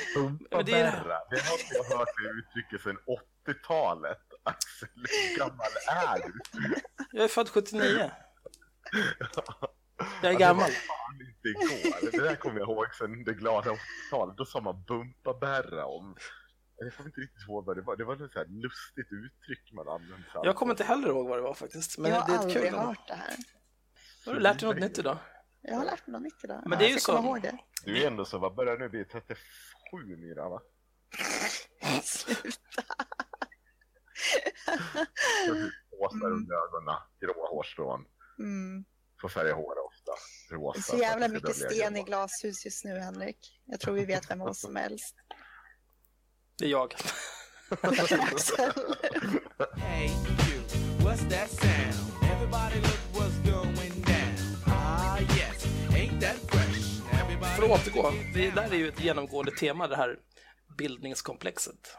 men 0.50 0.64
det 0.64 0.72
är- 0.72 1.04
det 1.30 1.40
har 1.40 1.58
jag 1.74 1.98
hört 1.98 2.08
det 2.22 2.28
uttrycket 2.28 2.80
sedan 2.82 2.98
80-talet. 3.46 4.18
Axel, 4.44 4.88
hur 4.94 5.38
gammal 5.38 5.66
är 5.90 6.18
du? 6.18 6.74
jag 7.12 7.24
är 7.24 7.28
född 7.28 7.48
79. 7.48 7.82
Jag 7.82 8.02
är 8.02 9.68
Ja, 10.22 10.28
det 10.28 10.34
gammal. 10.34 10.62
var 10.62 10.70
fan 10.70 11.20
inte 11.20 11.48
igår. 11.48 12.10
Det 12.12 12.28
där 12.28 12.36
kommer 12.36 12.60
jag 12.60 12.68
ihåg 12.68 12.94
sedan 12.94 13.24
det 13.24 13.34
glada 13.34 13.70
80-talet. 13.70 14.36
Då 14.36 14.44
sa 14.44 14.60
man 14.60 14.84
Bumpa 14.88 15.34
Berra 15.34 15.86
om... 15.86 16.16
Jag 16.84 16.94
kommer 16.96 17.08
inte 17.08 17.20
riktigt 17.20 17.42
ihåg 17.48 17.64
vad 17.64 17.76
det 17.76 17.82
var. 17.82 17.96
Det 17.96 18.04
var 18.04 18.14
ett 18.24 18.32
så 18.32 18.44
lustigt 18.48 19.08
uttryck 19.12 19.72
man 19.72 19.88
använde. 19.88 20.26
Jag 20.42 20.56
kommer 20.56 20.72
inte 20.72 20.84
heller 20.84 21.08
ihåg 21.08 21.28
vad 21.28 21.38
det 21.38 21.42
var 21.42 21.54
faktiskt. 21.54 21.98
Men 21.98 22.10
jag 22.10 22.20
har 22.20 22.26
det 22.26 22.32
är 22.32 22.36
ett 22.36 22.42
aldrig 22.42 22.70
kul. 22.70 22.74
hört 22.78 23.08
det 23.08 23.14
här. 23.14 23.36
Har 24.26 24.34
du 24.34 24.40
lärt 24.40 24.58
dig 24.60 24.68
något 24.68 24.78
nytt 24.78 24.98
idag? 24.98 25.18
Jag 25.60 25.76
har 25.76 25.84
lärt 25.84 26.06
mig 26.06 26.12
något 26.12 26.22
nytt 26.22 26.44
idag. 26.44 26.62
Men 26.66 26.78
det 26.78 26.84
är 26.84 26.88
ju 26.90 26.98
så. 26.98 27.38
Du 27.84 28.02
är 28.02 28.06
ändå 28.06 28.24
så, 28.24 28.38
vad 28.38 28.54
börjar 28.54 28.78
nu 28.78 28.88
bli? 28.88 29.04
37 29.04 29.36
Myra 30.16 30.48
va? 30.48 30.60
Sluta. 32.02 32.82
Håsar 35.90 36.16
Mm. 36.26 36.32
under 36.32 36.54
ögonen, 36.54 36.94
gråa 37.20 37.48
hårstrån. 37.48 38.04
Mm. 38.38 38.84
Får 39.20 39.28
färga 39.28 39.54
håret 39.54 39.78
ofta. 39.84 40.12
Rosa. 40.54 40.72
Det 40.74 40.78
är 40.78 40.82
så 40.82 40.96
jävla 40.96 41.28
mycket 41.28 41.56
sten 41.56 41.96
i 41.96 42.02
glashus 42.02 42.64
just 42.64 42.84
nu, 42.84 42.98
Henrik. 42.98 43.60
Jag 43.64 43.80
tror 43.80 43.94
vi 43.94 44.04
vet 44.04 44.30
vem 44.30 44.40
av 44.40 44.48
oss 44.48 44.60
som 44.60 44.76
helst. 44.76 45.16
Det 46.62 46.68
är 46.68 46.70
jag. 46.70 46.94
Hey, 49.76 50.06
you, 50.06 50.62
what's 51.04 51.28
that 51.30 51.50
sound? 51.50 51.94
Everybody 52.32 52.80
look 52.80 53.00
what's 53.12 53.38
going 53.52 54.02
down. 54.02 54.56
Ah, 54.66 55.18
yes, 55.18 55.66
ain't 55.90 56.20
that 56.20 56.36
fresh? 56.50 57.02
Everybody 57.22 57.54
För 57.56 57.62
att 57.62 57.70
återgå, 57.70 58.12
det 58.34 58.50
där 58.50 58.72
är 58.72 58.76
ju 58.76 58.88
ett 58.88 59.04
genomgående 59.04 59.50
tema 59.50 59.88
det 59.88 59.96
här 59.96 60.18
bildningskomplexet. 60.78 61.96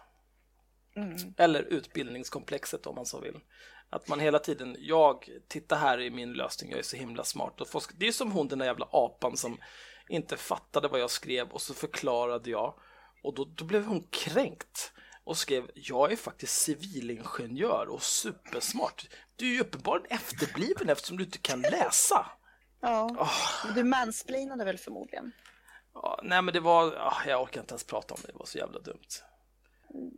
Mm. 0.96 1.18
Eller 1.38 1.64
utbildningskomplexet 1.64 2.88
om 2.88 2.96
man 2.96 3.06
så 3.06 3.20
vill. 3.20 3.40
Att 3.90 4.08
man 4.08 4.20
hela 4.20 4.40
tiden, 4.40 4.76
jag, 4.80 5.30
titta 5.48 5.76
här 5.76 5.98
är 6.02 6.12
min 6.12 6.34
lösning, 6.34 6.72
jag 6.72 6.80
är 6.80 6.84
så 6.84 6.98
himla 6.98 7.24
smart. 7.24 7.62
Och 7.62 7.68
folk, 7.68 7.86
det 8.00 8.08
är 8.08 8.12
som 8.12 8.32
hon 8.32 8.48
den 8.48 8.60
där 8.60 8.66
jävla 8.66 8.88
apan 8.92 9.38
som 9.38 9.58
inte 10.10 10.38
fattade 10.38 10.88
vad 10.88 11.00
jag 11.00 11.12
skrev 11.12 11.48
och 11.50 11.62
så 11.62 11.74
förklarade 11.74 12.50
jag. 12.50 12.74
Och 13.24 13.36
då, 13.36 13.46
då 13.46 13.66
blev 13.66 13.86
hon 13.86 14.08
kränkt 14.10 14.94
och 15.24 15.38
skrev, 15.38 15.72
jag 15.76 16.12
är 16.12 16.16
faktiskt 16.16 16.62
civilingenjör 16.62 17.88
och 17.90 18.04
supersmart. 18.04 19.08
Du 19.36 19.50
är 19.50 19.54
ju 19.54 19.62
uppenbarligen 19.62 20.18
efterbliven 20.18 20.90
eftersom 20.90 21.18
du 21.18 21.24
inte 21.24 21.38
kan 21.38 21.62
läsa. 21.62 22.26
Ja, 22.82 23.30
du 23.76 23.84
mansplainade 23.84 24.66
väl 24.66 24.78
förmodligen? 24.78 25.32
Ja, 25.94 26.20
nej 26.24 26.42
men 26.42 26.54
det 26.54 26.60
var, 26.60 27.14
jag 27.28 27.42
orkar 27.42 27.62
inte 27.62 27.74
ens 27.74 27.84
prata 27.84 28.14
om 28.14 28.20
det, 28.22 28.32
det 28.32 28.38
var 28.38 28.46
så 28.46 28.58
jävla 28.58 28.80
dumt. 28.80 29.08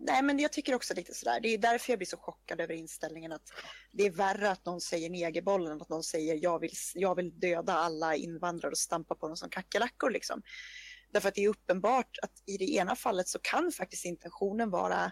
Nej, 0.07 0.21
men 0.21 0.39
jag 0.39 0.53
tycker 0.53 0.75
också 0.75 0.93
lite 0.93 1.13
sådär. 1.13 1.39
Det 1.39 1.47
är 1.47 1.57
därför 1.57 1.91
jag 1.91 1.99
blir 1.99 2.07
så 2.07 2.17
chockad 2.17 2.61
över 2.61 2.73
inställningen 2.73 3.31
att 3.31 3.53
det 3.91 4.05
är 4.05 4.11
värre 4.11 4.51
att 4.51 4.65
någon 4.65 4.81
säger 4.81 5.09
negerbollen 5.09 5.71
än 5.71 5.81
att 5.81 5.89
någon 5.89 6.03
säger 6.03 6.39
jag 6.41 6.59
vill, 6.59 6.71
jag 6.93 7.15
vill 7.15 7.39
döda 7.39 7.73
alla 7.73 8.15
invandrare 8.15 8.71
och 8.71 8.77
stampa 8.77 9.15
på 9.15 9.27
dem 9.27 9.37
som 9.37 9.49
kackerlackor. 9.49 10.09
Liksom. 10.09 10.41
Därför 11.15 11.29
att 11.29 11.35
det 11.35 11.43
är 11.43 11.49
uppenbart 11.49 12.17
att 12.21 12.31
i 12.45 12.57
det 12.57 12.71
ena 12.71 12.95
fallet 12.95 13.27
så 13.27 13.39
kan 13.39 13.71
faktiskt 13.71 14.05
intentionen 14.05 14.69
vara, 14.69 15.11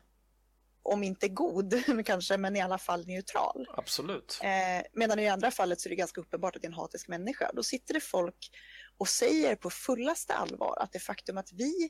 om 0.82 1.04
inte 1.04 1.28
god 1.28 1.74
kanske, 2.06 2.38
men 2.38 2.56
i 2.56 2.62
alla 2.62 2.78
fall 2.78 3.08
neutral. 3.08 3.68
Absolut. 3.78 4.40
Eh, 4.44 4.86
medan 4.94 5.20
i 5.20 5.24
det 5.24 5.30
andra 5.30 5.52
fallet 5.52 5.82
så 5.82 5.88
är 5.88 5.90
det 5.90 5.96
ganska 5.96 6.22
uppenbart 6.22 6.56
att 6.56 6.62
det 6.62 6.66
är 6.66 6.70
en 6.70 6.78
hatisk 6.78 7.08
människa. 7.08 7.52
Då 7.54 7.64
sitter 7.64 7.94
det 7.94 8.00
folk 8.00 8.50
och 8.98 9.08
säger 9.08 9.56
på 9.56 9.70
fullaste 9.70 10.34
allvar 10.34 10.78
att 10.80 10.92
det 10.92 11.00
faktum 11.00 11.38
att 11.38 11.52
vi 11.54 11.90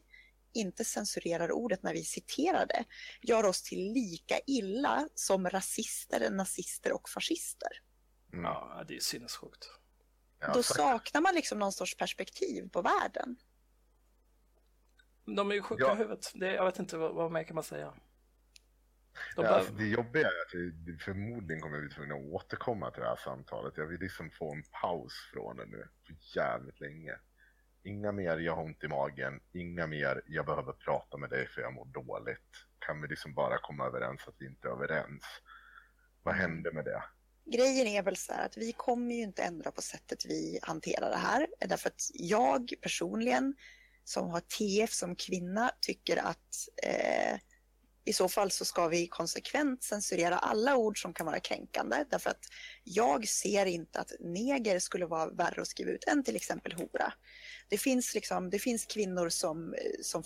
inte 0.53 0.85
censurerar 0.85 1.51
ordet 1.51 1.83
när 1.83 1.93
vi 1.93 2.03
citerar 2.03 2.65
det 2.65 2.85
gör 3.21 3.45
oss 3.45 3.63
till 3.63 3.93
lika 3.93 4.39
illa 4.47 5.07
som 5.15 5.49
rasister, 5.49 6.29
nazister 6.29 6.91
och 6.91 7.09
fascister. 7.09 7.69
Ja, 8.31 8.83
det 8.87 8.95
är 8.95 8.99
sinnessjukt. 8.99 9.69
Ja, 10.39 10.53
Då 10.53 10.63
saknar 10.63 11.21
man 11.21 11.35
liksom 11.35 11.59
någon 11.59 11.73
sorts 11.73 11.97
perspektiv 11.97 12.69
på 12.69 12.81
världen. 12.81 13.37
De 15.25 15.51
är 15.51 15.55
ju 15.55 15.61
sjuka 15.61 15.83
Ja. 15.83 15.93
i 15.93 15.97
huvudet. 15.97 16.31
Det, 16.35 16.53
jag 16.53 16.65
vet 16.65 16.79
inte 16.79 16.97
vad, 16.97 17.13
vad 17.15 17.31
mer 17.31 17.43
kan 17.43 17.55
man 17.55 17.63
säga. 17.63 17.93
De 19.35 19.41
Ja, 19.41 19.49
bara, 19.49 19.55
alltså, 19.55 19.73
det 19.73 19.87
jobbiga 19.87 20.27
är 20.27 20.27
att 20.27 20.53
vi 20.85 20.97
förmodligen 20.97 21.61
kommer 21.61 21.77
vi 21.77 21.89
tvungna 21.89 22.15
att 22.15 22.21
återkomma 22.21 22.91
till 22.91 23.01
det 23.01 23.07
här 23.07 23.15
samtalet. 23.15 23.73
Jag 23.77 23.85
vill 23.87 23.99
liksom 23.99 24.31
få 24.31 24.53
en 24.53 24.63
paus 24.81 25.13
från 25.33 25.57
det 25.57 25.65
nu 25.65 25.87
för 26.05 26.15
jävligt 26.39 26.79
länge. 26.79 27.15
Inga 27.83 28.11
mer 28.11 28.37
jag 28.37 28.55
har 28.55 28.63
ont 28.63 28.83
i 28.83 28.87
magen, 28.87 29.39
inga 29.53 29.87
mer 29.87 30.21
jag 30.25 30.45
behöver 30.45 30.73
prata 30.73 31.17
med 31.17 31.29
dig 31.29 31.47
för 31.47 31.61
jag 31.61 31.73
mår 31.73 31.85
dåligt. 31.85 32.51
Kan 32.79 33.01
vi 33.01 33.07
liksom 33.07 33.33
bara 33.33 33.57
komma 33.57 33.85
överens 33.85 34.27
att 34.27 34.35
vi 34.39 34.45
inte 34.45 34.67
är 34.67 34.71
överens? 34.71 35.23
Vad 36.23 36.35
hände 36.35 36.71
med 36.71 36.85
det? 36.85 37.03
Grejen 37.45 37.87
är 37.87 38.03
väl 38.03 38.15
så 38.15 38.33
här 38.33 38.45
att 38.45 38.57
vi 38.57 38.71
kommer 38.71 39.15
ju 39.15 39.21
inte 39.21 39.43
ändra 39.43 39.71
på 39.71 39.81
sättet 39.81 40.25
vi 40.25 40.59
hanterar 40.61 41.09
det 41.09 41.17
här. 41.17 41.47
Därför 41.59 41.89
att 41.89 42.01
jag 42.13 42.73
personligen 42.81 43.55
som 44.03 44.29
har 44.29 44.39
TF 44.39 44.93
som 44.93 45.15
kvinna 45.15 45.71
tycker 45.81 46.17
att 46.17 46.69
eh, 46.83 47.39
i 48.05 48.13
så 48.13 48.29
fall 48.29 48.51
så 48.51 48.65
ska 48.65 48.87
vi 48.87 49.07
konsekvent 49.07 49.83
censurera 49.83 50.37
alla 50.37 50.75
ord 50.75 51.01
som 51.01 51.13
kan 51.13 51.25
vara 51.25 51.39
kränkande. 51.39 52.05
Därför 52.09 52.29
att 52.29 52.45
jag 52.83 53.27
ser 53.27 53.65
inte 53.65 53.99
att 53.99 54.11
neger 54.19 54.79
skulle 54.79 55.05
vara 55.05 55.29
värre 55.29 55.61
att 55.61 55.67
skriva 55.67 55.91
ut 55.91 56.03
än 56.03 56.23
till 56.23 56.35
exempel 56.35 56.73
hora. 56.73 57.13
Det 57.69 57.77
finns, 57.77 58.15
liksom, 58.15 58.49
det 58.49 58.59
finns 58.59 58.85
kvinnor 58.85 59.29
som, 59.29 59.75
som 60.01 60.23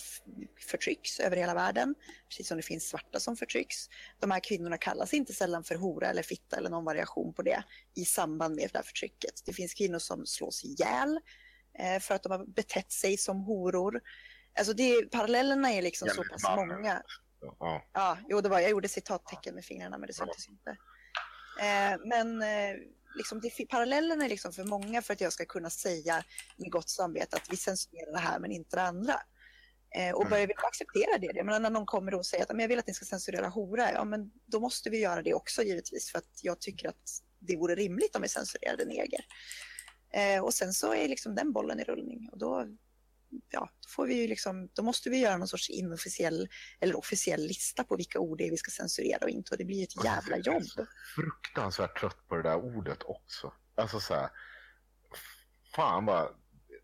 förtrycks 0.69 1.19
över 1.19 1.37
hela 1.37 1.53
världen, 1.53 1.95
precis 2.29 2.47
som 2.47 2.57
det 2.57 2.63
finns 2.63 2.89
svarta 2.89 3.19
som 3.19 3.35
förtrycks. 3.37 3.89
De 4.19 4.31
här 4.31 4.39
kvinnorna 4.39 4.77
kallas 4.77 5.13
inte 5.13 5.33
sällan 5.33 5.63
för 5.63 5.75
hora 5.75 6.09
eller 6.09 6.23
fitta 6.23 6.57
eller 6.57 6.69
någon 6.69 6.85
variation 6.85 7.33
på 7.33 7.41
det 7.41 7.63
i 7.95 8.05
samband 8.05 8.55
med 8.55 8.69
det 8.73 8.77
här 8.77 8.85
förtrycket. 8.85 9.41
Det 9.45 9.53
finns 9.53 9.73
kvinnor 9.73 9.99
som 9.99 10.25
slås 10.25 10.65
ihjäl 10.65 11.19
för 12.01 12.15
att 12.15 12.23
de 12.23 12.31
har 12.31 12.45
betett 12.45 12.91
sig 12.91 13.17
som 13.17 13.39
horor. 13.41 14.01
Alltså 14.59 14.73
det, 14.73 15.11
parallellerna 15.11 15.71
är 15.73 15.81
liksom 15.81 16.07
så 16.09 16.21
Enligt 16.21 16.31
pass 16.31 16.43
mannen. 16.43 16.67
många. 16.75 17.01
Ja, 17.59 17.83
Ja, 17.93 18.17
jo, 18.29 18.41
det 18.41 18.49
var, 18.49 18.59
jag 18.59 18.69
gjorde 18.71 18.87
citattecken 18.89 19.55
med 19.55 19.65
fingrarna 19.65 19.97
men 19.97 20.07
det 20.07 20.13
syntes 20.13 20.47
inte. 20.49 20.69
Eh, 21.61 21.97
men 22.05 22.41
eh, 22.41 22.75
liksom, 23.15 23.41
det, 23.41 23.65
parallellerna 23.69 24.25
är 24.25 24.29
liksom 24.29 24.51
för 24.53 24.63
många 24.63 25.01
för 25.01 25.13
att 25.13 25.21
jag 25.21 25.33
ska 25.33 25.45
kunna 25.45 25.69
säga 25.69 26.23
med 26.57 26.71
gott 26.71 26.89
samvete 26.89 27.35
att 27.35 27.47
vi 27.51 27.57
censurerar 27.57 28.11
det 28.11 28.19
här 28.19 28.39
men 28.39 28.51
inte 28.51 28.75
det 28.75 28.81
andra. 28.81 29.13
Eh, 29.95 30.11
och 30.15 30.21
Mm. 30.21 30.29
börjar 30.29 30.47
vi 30.47 30.53
acceptera 30.57 31.17
det, 31.17 31.31
jag 31.35 31.45
menar, 31.45 31.59
när 31.59 31.69
någon 31.69 31.85
kommer 31.85 32.13
och 32.13 32.25
säger 32.25 32.43
att 32.43 32.49
"Men 32.49 32.59
jag 32.59 32.67
vill 32.67 32.79
att 32.79 32.87
ni 32.87 32.93
ska 32.93 33.05
censurera 33.05 33.47
hora, 33.47 33.91
ja 33.91 34.03
men 34.05 34.31
då 34.45 34.59
måste 34.59 34.89
vi 34.89 34.99
göra 34.99 35.21
det 35.21 35.33
också 35.33 35.63
givetvis 35.63 36.11
för 36.11 36.17
att 36.17 36.39
jag 36.41 36.59
tycker 36.61 36.89
att 36.89 37.09
det 37.39 37.55
vore 37.57 37.75
rimligt 37.75 38.15
om 38.15 38.21
vi 38.21 38.27
censurerade 38.27 38.85
neger. 38.85 39.25
Eh, 40.13 40.43
och 40.43 40.53
sen 40.53 40.73
så 40.73 40.93
är 40.93 41.07
liksom 41.07 41.35
den 41.35 41.51
bollen 41.53 41.79
i 41.79 41.83
rullning 41.83 42.29
och 42.31 42.37
då, 42.37 42.67
ja, 43.49 43.69
då, 43.81 43.89
får 43.89 44.07
vi 44.07 44.21
ju 44.21 44.27
liksom, 44.27 44.69
då 44.73 44.83
måste 44.83 45.09
vi 45.09 45.17
göra 45.19 45.37
någon 45.37 45.47
sorts 45.47 45.69
inofficiell 45.69 46.47
eller 46.79 46.97
officiell 46.97 47.41
lista 47.41 47.83
på 47.83 47.95
vilka 47.95 48.19
ord 48.19 48.37
det 48.37 48.47
är 48.47 48.51
vi 48.51 48.57
ska 48.57 48.71
censurera 48.71 49.19
och 49.21 49.29
inte 49.29 49.51
och 49.51 49.57
det 49.57 49.65
blir 49.65 49.83
ett 49.83 50.03
jävla 50.03 50.37
Jag 50.37 50.47
är 50.47 50.53
jobb. 50.53 50.63
så 50.63 50.85
fruktansvärt 51.15 51.99
trött 51.99 52.27
på 52.27 52.35
det 52.35 52.43
där 52.43 52.55
ordet 52.55 53.03
också. 53.03 53.53
Alltså 53.75 53.99
så 53.99 54.13
här, 54.13 54.29
fan 55.75 56.05
vad, 56.05 56.35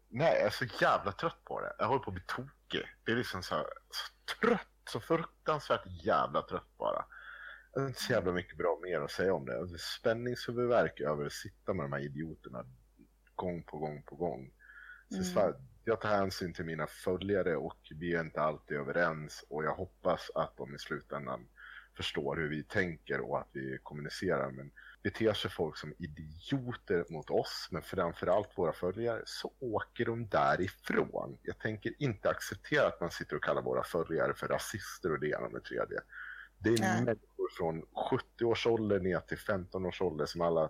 nej 0.09 0.33
jag 0.33 0.41
är 0.47 0.49
så 0.49 0.65
jävla 0.81 1.11
trött 1.11 1.43
på 1.45 1.61
det. 1.61 1.75
Jag 1.77 1.87
håller 1.87 2.03
på 2.03 2.09
att 2.09 2.15
bli 2.15 2.23
tokig. 2.27 2.87
Det 3.05 3.11
är 3.11 3.15
liksom 3.15 3.43
så 3.43 3.55
här, 3.55 3.65
så 3.89 4.35
trött, 4.41 4.67
så 4.89 4.99
fruktansvärt 4.99 6.05
jävla 6.05 6.41
trött 6.41 6.77
bara. 6.77 7.05
Jag 7.73 7.81
har 7.81 7.87
inte 7.87 8.01
så 8.03 8.13
jävla 8.13 8.31
mycket 8.31 8.57
bra 8.57 8.79
mer 8.83 9.01
att 9.01 9.11
säga 9.11 9.33
om 9.33 9.45
det. 9.45 9.59
Alltså, 9.59 9.77
spänningshuvudvärk 9.99 10.99
över 10.99 11.25
att 11.25 11.31
sitta 11.33 11.73
med 11.73 11.85
de 11.85 11.93
här 11.93 12.05
idioterna 12.05 12.65
gång 13.43 13.63
på 13.63 13.77
gång 13.77 14.03
på 14.03 14.15
gång. 14.15 14.51
Så 15.09 15.15
Mm. 15.15 15.25
så 15.25 15.59
jag 15.85 16.01
tar 16.01 16.09
hänsyn 16.09 16.53
till 16.53 16.65
mina 16.65 16.87
följare 16.87 17.55
och 17.55 17.77
vi 17.99 18.15
är 18.15 18.21
inte 18.21 18.41
alltid 18.41 18.77
överens 18.77 19.45
och 19.49 19.63
jag 19.63 19.75
hoppas 19.75 20.31
att 20.35 20.57
de 20.57 20.75
i 20.75 20.79
slutändan 20.79 21.47
förstår 21.97 22.35
hur 22.37 22.49
vi 22.49 22.63
tänker 22.63 23.19
och 23.21 23.39
att 23.39 23.49
vi 23.51 23.77
kommunicerar. 23.83 24.51
Men 24.51 24.71
beter 25.03 25.33
sig 25.33 25.51
folk 25.51 25.77
som 25.77 25.93
idioter 25.99 27.05
mot 27.09 27.29
oss, 27.29 27.67
men 27.71 27.81
framförallt 27.81 28.57
våra 28.57 28.73
följare, 28.73 29.21
så 29.25 29.53
åker 29.59 30.05
de 30.05 30.27
därifrån. 30.27 31.37
Jag 31.41 31.59
tänker 31.59 31.93
inte 31.99 32.29
acceptera 32.29 32.87
att 32.87 33.01
man 33.01 33.11
sitter 33.11 33.35
och 33.35 33.43
kallar 33.43 33.61
våra 33.61 33.83
följare 33.83 34.33
för 34.33 34.47
rasister 34.47 35.11
och 35.11 35.19
det 35.19 35.29
ena 35.29 35.49
med 35.49 35.51
det 35.51 35.67
tredje. 35.67 35.99
Det 36.59 36.69
är 36.69 36.79
Nej. 36.79 37.03
människor 37.03 37.49
från 37.57 37.85
70 38.09 38.45
års 38.45 38.67
ålder 38.67 38.99
ner 38.99 39.19
till 39.19 39.37
15 39.37 39.85
års 39.85 40.01
ålder 40.01 40.25
som 40.25 40.41
alla 40.41 40.69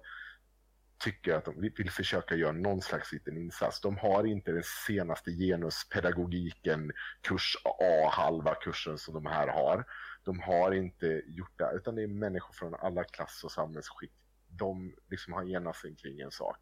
tycker 1.03 1.33
att 1.33 1.45
de 1.45 1.61
vill 1.61 1.91
försöka 1.91 2.35
göra 2.35 2.51
någon 2.51 2.81
slags 2.81 3.11
liten 3.11 3.37
insats. 3.37 3.81
De 3.81 3.97
har 3.97 4.23
inte 4.23 4.51
den 4.51 4.63
senaste 4.87 5.31
genuspedagogiken, 5.31 6.91
kurs 7.21 7.57
A, 7.63 8.09
halva 8.11 8.55
kursen 8.55 8.97
som 8.97 9.13
de 9.13 9.25
här 9.25 9.47
har. 9.47 9.85
De 10.25 10.39
har 10.39 10.71
inte 10.71 11.21
gjort 11.25 11.57
det, 11.57 11.71
utan 11.75 11.95
det 11.95 12.03
är 12.03 12.07
människor 12.07 12.53
från 12.53 12.75
alla 12.75 13.03
klass 13.03 13.43
och 13.43 13.51
samhällsskikt. 13.51 14.15
De 14.47 14.95
liksom 15.09 15.33
har 15.33 15.55
enat 15.55 15.75
sig 15.75 15.95
kring 15.95 16.19
en 16.19 16.31
sak. 16.31 16.57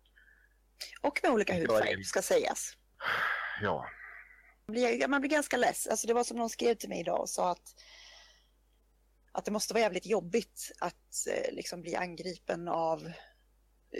Och 1.01 1.19
med 1.23 1.31
olika 1.31 1.53
hudfärg 1.53 2.03
ska 2.03 2.21
sägas. 2.21 2.77
Ja, 3.61 3.85
Man 4.65 4.73
blir, 4.73 5.07
man 5.07 5.21
blir 5.21 5.31
ganska 5.31 5.57
less. 5.57 5.87
Alltså 5.87 6.07
det 6.07 6.13
var 6.13 6.23
som 6.23 6.37
någon 6.37 6.49
skrev 6.49 6.75
till 6.75 6.89
mig 6.89 6.99
idag 6.99 7.21
och 7.21 7.29
sa 7.29 7.51
att, 7.51 7.75
att 9.31 9.45
det 9.45 9.51
måste 9.51 9.73
vara 9.73 9.81
jävligt 9.81 10.05
jobbigt 10.05 10.71
att 10.79 11.27
eh, 11.29 11.53
liksom 11.53 11.81
bli 11.81 11.95
angripen 11.95 12.67
av 12.67 13.11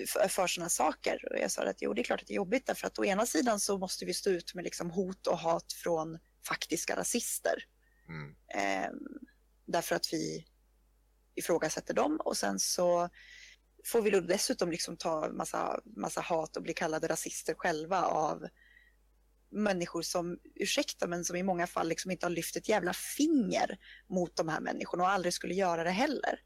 för, 0.08 0.28
för 0.28 0.48
sådana 0.48 0.70
saker. 0.70 1.28
Och 1.32 1.40
jag 1.40 1.52
sa 1.52 1.64
att 1.64 1.82
jo, 1.82 1.94
det 1.94 2.02
är 2.02 2.04
klart 2.04 2.22
att 2.22 2.28
det 2.28 2.34
är 2.34 2.36
jobbigt 2.36 2.68
därför 2.68 2.88
att 2.88 3.00
å 3.00 3.06
ena 3.06 3.26
sidan 3.26 3.60
så 3.60 3.78
måste 3.78 4.06
vi 4.06 4.14
stå 4.14 4.30
ut 4.30 4.54
med 4.54 4.64
liksom 4.64 4.92
hot 4.92 5.28
och 5.28 5.38
hat 5.38 5.74
från 5.74 6.20
faktiska 6.48 6.96
rasister. 6.96 7.66
mm. 8.08 8.36
Eh, 8.56 8.92
därför 9.66 9.96
att 9.96 10.14
vi 10.14 10.48
ifrågasätter 11.36 11.94
dem 11.94 12.18
och 12.26 12.38
sen 12.38 12.60
så 12.60 13.10
får 13.86 14.02
vi 14.02 14.10
då 14.10 14.20
dessutom 14.20 14.72
liksom 14.72 14.98
ta 14.98 15.30
massa, 15.30 15.82
massa 15.98 16.22
hat 16.22 16.58
och 16.58 16.64
bli 16.64 16.74
kallade 16.74 17.08
rasister 17.08 17.54
själva 17.54 18.02
av 18.02 18.48
människor 19.52 20.02
som, 20.02 20.40
ursäkta, 20.56 21.08
men 21.08 21.26
som 21.26 21.36
i 21.36 21.44
många 21.44 21.68
fall 21.68 21.90
liksom 21.90 22.12
inte 22.12 22.26
har 22.26 22.32
lyft 22.32 22.56
ett 22.56 22.70
jävla 22.70 22.94
finger 22.94 23.78
mot 24.10 24.36
de 24.36 24.48
här 24.48 24.60
människorna 24.60 25.04
och 25.04 25.10
aldrig 25.10 25.34
skulle 25.34 25.54
göra 25.54 25.84
det 25.84 25.92
heller. 25.92 26.40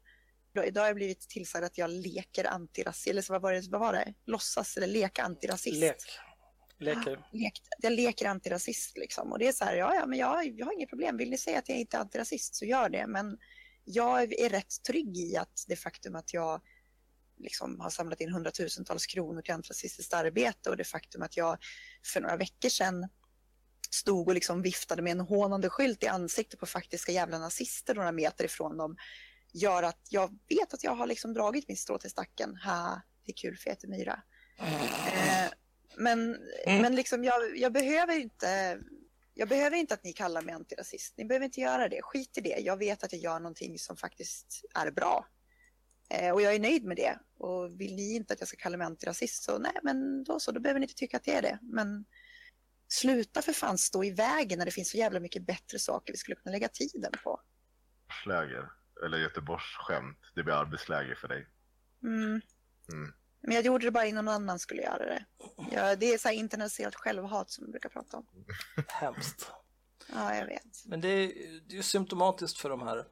Idag 0.64 0.82
har 0.82 0.86
jag 0.86 0.96
blivit 0.96 1.20
tillsagd 1.20 1.64
att 1.64 1.78
jag 1.78 1.90
leker 1.90 2.44
antirasist, 2.44 3.06
eller 3.06 3.22
så 3.22 3.32
vad 3.32 3.42
var 3.42 3.52
det, 3.52 3.68
vad 3.70 3.80
var 3.80 3.92
det? 3.92 4.14
Låtsas 4.26 4.76
eller 4.76 4.86
leka 4.86 5.22
antirasist. 5.22 5.80
lek. 5.80 5.96
Leker. 6.78 7.28
Lek, 7.32 7.62
jag 7.78 7.92
leker 7.92 8.26
antirasist 8.26 8.98
liksom. 8.98 9.32
Och 9.32 9.38
det 9.38 9.48
är 9.48 9.52
så 9.52 9.64
här, 9.64 9.76
ja, 9.76 9.94
ja, 9.94 10.06
men 10.06 10.18
jag, 10.18 10.46
jag 10.58 10.66
har 10.66 10.72
inget 10.72 10.88
problem. 10.88 11.16
Vill 11.16 11.30
ni 11.30 11.38
säga 11.38 11.58
att 11.58 11.68
jag 11.68 11.78
inte 11.78 11.96
är 11.96 12.00
antirasist 12.00 12.54
så 12.54 12.64
gör 12.64 12.88
det. 12.88 13.06
Men 13.06 13.38
jag 13.84 14.32
är 14.32 14.48
rätt 14.48 14.82
trygg 14.86 15.16
i 15.16 15.36
att 15.36 15.64
det 15.68 15.76
faktum 15.76 16.16
att 16.16 16.34
jag 16.34 16.60
liksom 17.38 17.80
har 17.80 17.90
samlat 17.90 18.20
in 18.20 18.32
hundratusentals 18.32 19.06
kronor 19.06 19.42
till 19.42 19.54
antirasistiskt 19.54 20.14
arbete 20.14 20.70
och 20.70 20.76
det 20.76 20.84
faktum 20.84 21.22
att 21.22 21.36
jag 21.36 21.58
för 22.12 22.20
några 22.20 22.36
veckor 22.36 22.68
sedan 22.68 23.08
stod 23.90 24.28
och 24.28 24.34
liksom 24.34 24.62
viftade 24.62 25.02
med 25.02 25.10
en 25.10 25.20
hånande 25.20 25.70
skylt 25.70 26.02
i 26.02 26.06
ansiktet 26.06 26.60
på 26.60 26.66
faktiska 26.66 27.12
jävla 27.12 27.38
nazister 27.38 27.94
några 27.94 28.12
meter 28.12 28.44
ifrån 28.44 28.76
dem 28.76 28.96
gör 29.56 29.82
att 29.82 30.00
jag 30.10 30.38
vet 30.48 30.74
att 30.74 30.84
jag 30.84 30.94
har 30.94 31.06
liksom 31.06 31.34
dragit 31.34 31.68
min 31.68 31.76
strå 31.76 31.98
till 31.98 32.10
stacken. 32.10 32.56
Ha, 32.56 33.00
det 33.24 33.32
är 33.32 33.36
kul 33.36 33.56
för 33.56 33.68
jag 33.70 33.74
heter 33.74 33.88
Myra. 33.88 34.22
Eh, 34.58 35.50
men 35.96 36.36
Mm. 36.66 36.82
men 36.82 36.94
liksom 36.94 37.24
jag, 37.24 37.56
jag 37.58 37.72
behöver 37.72 38.18
inte 38.18 38.80
jag 39.34 39.48
behöver 39.48 39.76
inte 39.76 39.94
att 39.94 40.04
ni 40.04 40.12
kallar 40.12 40.42
mig 40.42 40.54
antirasist. 40.54 41.14
Ni 41.16 41.24
behöver 41.24 41.44
inte 41.44 41.60
göra 41.60 41.88
det. 41.88 42.02
Skit 42.02 42.38
i 42.38 42.40
det. 42.40 42.58
Jag 42.60 42.76
vet 42.76 43.04
att 43.04 43.12
jag 43.12 43.22
gör 43.22 43.40
någonting 43.40 43.78
som 43.78 43.96
faktiskt 43.96 44.62
är 44.74 44.90
bra. 44.90 45.26
Eh, 46.10 46.30
och 46.30 46.42
jag 46.42 46.54
är 46.54 46.58
nöjd 46.60 46.84
med 46.84 46.96
det. 46.96 47.18
Och 47.38 47.80
vill 47.80 47.94
ni 47.96 48.14
inte 48.14 48.32
att 48.34 48.40
jag 48.40 48.48
ska 48.48 48.56
kalla 48.56 48.76
mig 48.76 48.84
antirasist 48.84 49.42
så 49.42 49.58
nej, 49.58 49.72
men 49.82 50.24
då 50.24 50.40
så. 50.40 50.52
Då 50.52 50.60
behöver 50.60 50.80
ni 50.80 50.84
inte 50.84 50.94
tycka 50.94 51.16
att 51.16 51.24
det 51.24 51.34
är 51.34 51.42
det. 51.42 51.58
Men 51.62 52.04
sluta 52.88 53.42
för 53.42 53.52
fan 53.52 53.78
stå 53.78 54.04
i 54.04 54.10
vägen 54.10 54.58
när 54.58 54.64
det 54.66 54.70
finns 54.72 54.90
så 54.90 54.96
jävla 54.96 55.20
mycket 55.20 55.46
bättre 55.46 55.78
saker 55.78 56.12
vi 56.12 56.16
skulle 56.16 56.36
kunna 56.36 56.52
lägga 56.52 56.68
tiden 56.68 57.12
på. 57.24 57.40
Läger, 58.26 58.64
eller 59.04 59.18
Göteborgsskämt. 59.18 60.18
Det 60.34 60.42
blir 60.42 60.54
arbetsläger 60.54 61.14
för 61.14 61.28
dig. 61.28 61.48
Mm. 62.02 62.40
Mm. 62.92 63.12
Men 63.40 63.54
jag 63.54 63.64
gjorde 63.64 63.86
det 63.86 63.90
bara 63.90 64.06
innan 64.06 64.24
någon 64.24 64.34
annan 64.34 64.58
skulle 64.58 64.82
göra 64.82 65.04
det. 65.06 65.24
Ja, 65.72 65.96
det 65.96 66.14
är 66.14 66.18
så 66.18 66.28
här 66.28 66.34
internaliserat 66.34 66.94
självhat 66.94 67.50
som 67.50 67.64
vi 67.66 67.70
brukar 67.70 67.88
prata 67.88 68.16
om. 68.16 68.26
Hemskt. 68.88 69.50
Ja, 70.12 70.34
jag 70.36 70.46
vet. 70.46 70.84
Men 70.86 71.00
det 71.00 71.08
är, 71.08 71.26
det 71.68 71.72
är 71.74 71.76
ju 71.76 71.82
symptomatiskt 71.82 72.58
för 72.58 72.70
de 72.70 72.82
här 72.82 73.06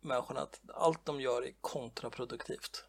människorna 0.00 0.40
att 0.40 0.60
allt 0.74 1.04
de 1.04 1.20
gör 1.20 1.42
är 1.46 1.52
kontraproduktivt. 1.60 2.84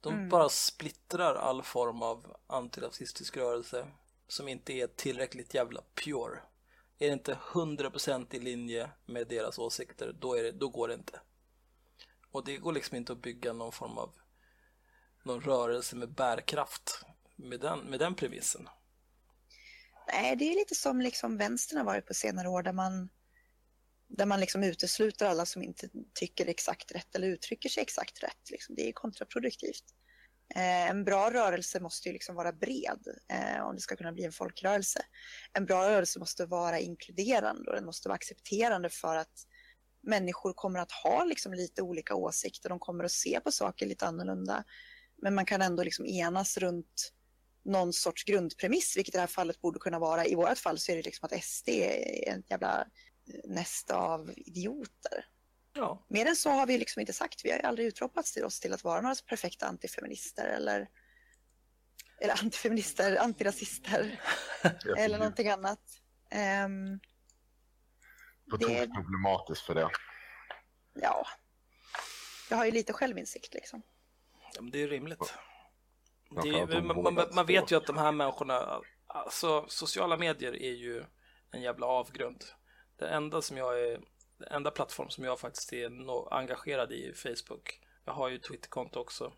De 0.00 0.14
Mm. 0.14 0.28
bara 0.28 0.48
splittrar 0.48 1.34
all 1.34 1.62
form 1.62 2.02
av 2.02 2.36
antirasistisk 2.46 3.36
rörelse 3.36 3.86
som 4.28 4.48
inte 4.48 4.72
är 4.72 4.86
tillräckligt 4.86 5.54
jävla 5.54 5.82
pure. 6.04 6.40
Är 6.98 7.06
det 7.06 7.12
inte 7.12 7.38
100% 7.52 8.34
i 8.34 8.38
linje 8.38 8.90
med 9.06 9.28
deras 9.28 9.58
åsikter, 9.58 10.12
då, 10.20 10.34
är 10.34 10.42
det, 10.42 10.52
då 10.52 10.68
går 10.68 10.88
det 10.88 10.94
inte. 10.94 11.20
Och 12.30 12.44
det 12.44 12.56
går 12.56 12.72
liksom 12.72 12.96
inte 12.96 13.12
att 13.12 13.22
bygga 13.22 13.52
någon 13.52 13.72
form 13.72 13.98
av 13.98 14.14
någon 15.24 15.40
rörelse 15.40 15.96
med 15.96 16.14
bärkraft 16.14 17.04
med 17.36 17.60
den, 17.60 17.78
med 17.78 17.98
den 17.98 18.14
premissen. 18.14 18.68
Nej, 20.08 20.36
det 20.36 20.44
är 20.44 20.54
lite 20.54 20.74
som 20.74 21.00
liksom 21.00 21.36
vänstern 21.36 21.78
har 21.78 21.84
varit 21.84 22.06
på 22.06 22.14
senare 22.14 22.48
år 22.48 22.62
där 22.62 22.72
man 22.72 23.08
där 24.16 24.26
man 24.26 24.40
liksom 24.40 24.64
utesluter 24.64 25.26
alla 25.26 25.46
som 25.46 25.62
inte 25.62 25.88
tycker 26.14 26.46
exakt 26.46 26.92
rätt 26.92 27.14
eller 27.14 27.28
uttrycker 27.28 27.68
sig 27.68 27.82
exakt 27.82 28.22
rätt. 28.22 28.50
Liksom. 28.50 28.74
Det 28.74 28.88
är 28.88 28.92
kontraproduktivt. 28.92 29.84
Eh, 30.54 30.90
en 30.90 31.04
bra 31.04 31.30
rörelse 31.30 31.80
måste 31.80 32.08
ju 32.08 32.12
liksom 32.12 32.34
vara 32.34 32.52
bred 32.52 33.06
eh, 33.28 33.62
om 33.62 33.74
det 33.74 33.80
ska 33.80 33.96
kunna 33.96 34.12
bli 34.12 34.24
en 34.24 34.32
folkrörelse. 34.32 35.02
En 35.52 35.66
bra 35.66 35.88
rörelse 35.88 36.18
måste 36.18 36.46
vara 36.46 36.78
inkluderande 36.78 37.70
och 37.70 37.76
den 37.76 37.84
måste 37.84 38.08
vara 38.08 38.16
accepterande 38.16 38.88
för 38.88 39.16
att 39.16 39.46
människor 40.02 40.52
kommer 40.52 40.78
att 40.78 40.92
ha 40.92 41.24
liksom 41.24 41.54
lite 41.54 41.82
olika 41.82 42.14
åsikter, 42.14 42.68
de 42.68 42.78
kommer 42.78 43.04
att 43.04 43.12
se 43.12 43.40
på 43.40 43.52
saker 43.52 43.86
lite 43.86 44.06
annorlunda. 44.06 44.64
Men 45.22 45.34
man 45.34 45.46
kan 45.46 45.62
ändå 45.62 45.82
liksom 45.82 46.06
enas 46.06 46.56
runt 46.58 47.12
någon 47.64 47.92
sorts 47.92 48.24
grundpremiss, 48.24 48.96
vilket 48.96 49.14
i 49.14 49.16
det 49.16 49.20
här 49.20 49.26
fallet 49.26 49.60
borde 49.60 49.78
kunna 49.78 49.98
vara. 49.98 50.26
I 50.26 50.34
vårt 50.34 50.58
fall 50.58 50.78
så 50.78 50.92
är 50.92 50.96
det 50.96 51.02
liksom 51.02 51.26
att 51.26 51.44
SD 51.44 51.68
är 51.68 52.28
en 52.28 52.42
jävla 52.50 52.80
eh, 52.80 53.50
nästa 53.50 53.96
av 53.96 54.32
idioter. 54.36 55.24
Ja. 55.74 56.04
Mer 56.08 56.26
än 56.26 56.36
så 56.36 56.50
har 56.50 56.66
vi 56.66 56.78
liksom 56.78 57.00
inte 57.00 57.12
sagt. 57.12 57.44
Vi 57.44 57.50
har 57.50 57.58
ju 57.58 57.64
aldrig 57.64 57.86
utropat 57.86 58.26
till 58.26 58.44
oss 58.44 58.60
till 58.60 58.72
att 58.72 58.84
vara 58.84 59.00
några 59.00 59.14
perfekta 59.28 59.66
antifeminister 59.66 60.44
eller, 60.48 60.88
eller 62.20 62.32
antifeminister, 62.42 63.16
antirasister 63.16 64.20
eller 64.98 65.18
någonting 65.18 65.48
annat. 65.48 65.80
Um, 66.64 67.00
På 68.50 68.56
det- 68.56 68.86
tok 68.86 68.94
problematiskt 68.94 69.62
för 69.62 69.74
det. 69.74 69.90
ja, 70.94 71.26
jag 72.50 72.56
har 72.56 72.64
ju 72.64 72.70
lite 72.70 72.92
självinsikt 72.92 73.54
liksom. 73.54 73.82
Ja, 74.54 74.62
men 74.62 74.70
det 74.70 74.82
är 74.82 74.88
rimligt. 74.88 75.34
Man 76.30 76.44
Det 76.48 76.58
är, 76.58 76.80
man, 76.82 77.14
man, 77.14 77.28
man 77.34 77.46
vet 77.46 77.70
ju 77.72 77.76
att 77.76 77.86
de 77.86 77.98
här 77.98 78.12
människorna, 78.12 78.80
alltså 79.06 79.64
sociala 79.68 80.16
medier 80.16 80.62
är 80.62 80.72
ju 80.72 81.04
en 81.50 81.62
jävla 81.62 81.86
avgrund. 81.86 82.44
Det 82.96 83.08
enda 83.08 83.42
som 83.42 83.56
jag 83.56 83.80
är, 83.80 84.00
enda 84.50 84.70
plattform 84.70 85.10
som 85.10 85.24
jag 85.24 85.40
faktiskt 85.40 85.72
är 85.72 85.90
no, 85.90 86.28
engagerad 86.30 86.92
i 86.92 87.08
är 87.08 87.12
Facebook. 87.12 87.80
Jag 88.04 88.12
har 88.12 88.28
ju 88.28 88.38
Twitterkonto 88.38 89.00
också. 89.00 89.32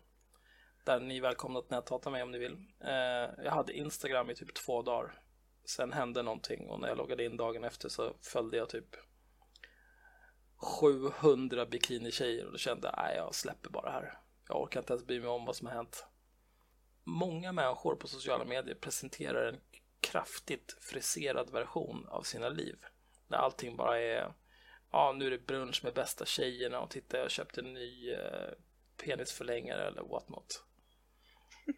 Där 0.83 0.99
ni 0.99 1.17
är 1.17 1.21
välkomna 1.21 1.59
att 1.59 1.69
nätata 1.69 2.09
mig 2.09 2.23
om 2.23 2.31
ni 2.31 2.37
vill. 2.37 2.57
Eh, 2.79 3.43
jag 3.43 3.51
hade 3.51 3.73
Instagram 3.73 4.29
i 4.29 4.35
typ 4.35 4.53
två 4.53 4.81
dagar. 4.81 5.21
Sen 5.65 5.93
hände 5.93 6.23
någonting 6.23 6.69
och 6.69 6.79
när 6.79 6.87
jag 6.87 6.97
loggade 6.97 7.25
in 7.25 7.37
dagen 7.37 7.63
efter 7.63 7.89
så 7.89 8.15
följde 8.21 8.57
jag 8.57 8.69
typ 8.69 8.95
700 10.57 11.65
bikinitjejer 11.65 12.45
och 12.45 12.51
då 12.51 12.57
kände 12.57 12.87
jag, 12.87 12.95
nej 12.97 13.15
jag 13.15 13.35
släpper 13.35 13.69
bara 13.69 13.91
här. 13.91 14.19
Jag 14.47 14.61
orkar 14.61 14.79
inte 14.79 14.93
ens 14.93 15.05
bry 15.05 15.19
mig 15.19 15.29
om 15.29 15.45
vad 15.45 15.55
som 15.55 15.67
har 15.67 15.73
hänt. 15.73 16.05
Många 17.03 17.51
människor 17.51 17.95
på 17.95 18.07
sociala 18.07 18.45
medier 18.45 18.75
presenterar 18.75 19.47
en 19.47 19.59
kraftigt 19.99 20.77
friserad 20.81 21.49
version 21.49 22.07
av 22.09 22.23
sina 22.23 22.49
liv. 22.49 22.77
Där 23.27 23.37
allting 23.37 23.75
bara 23.75 23.99
är, 23.99 24.33
ja 24.95 25.13
nu 25.17 25.27
är 25.27 25.31
det 25.31 25.47
brunch 25.47 25.83
med 25.83 25.93
bästa 25.93 26.25
tjejerna 26.25 26.79
och 26.79 26.89
titta 26.89 27.17
jag 27.17 27.31
köpte 27.31 27.61
en 27.61 27.73
ny 27.73 28.11
eh, 28.11 28.51
penisförlängare 28.97 29.87
eller 29.87 30.01
what 30.01 30.29
not. 30.29 30.63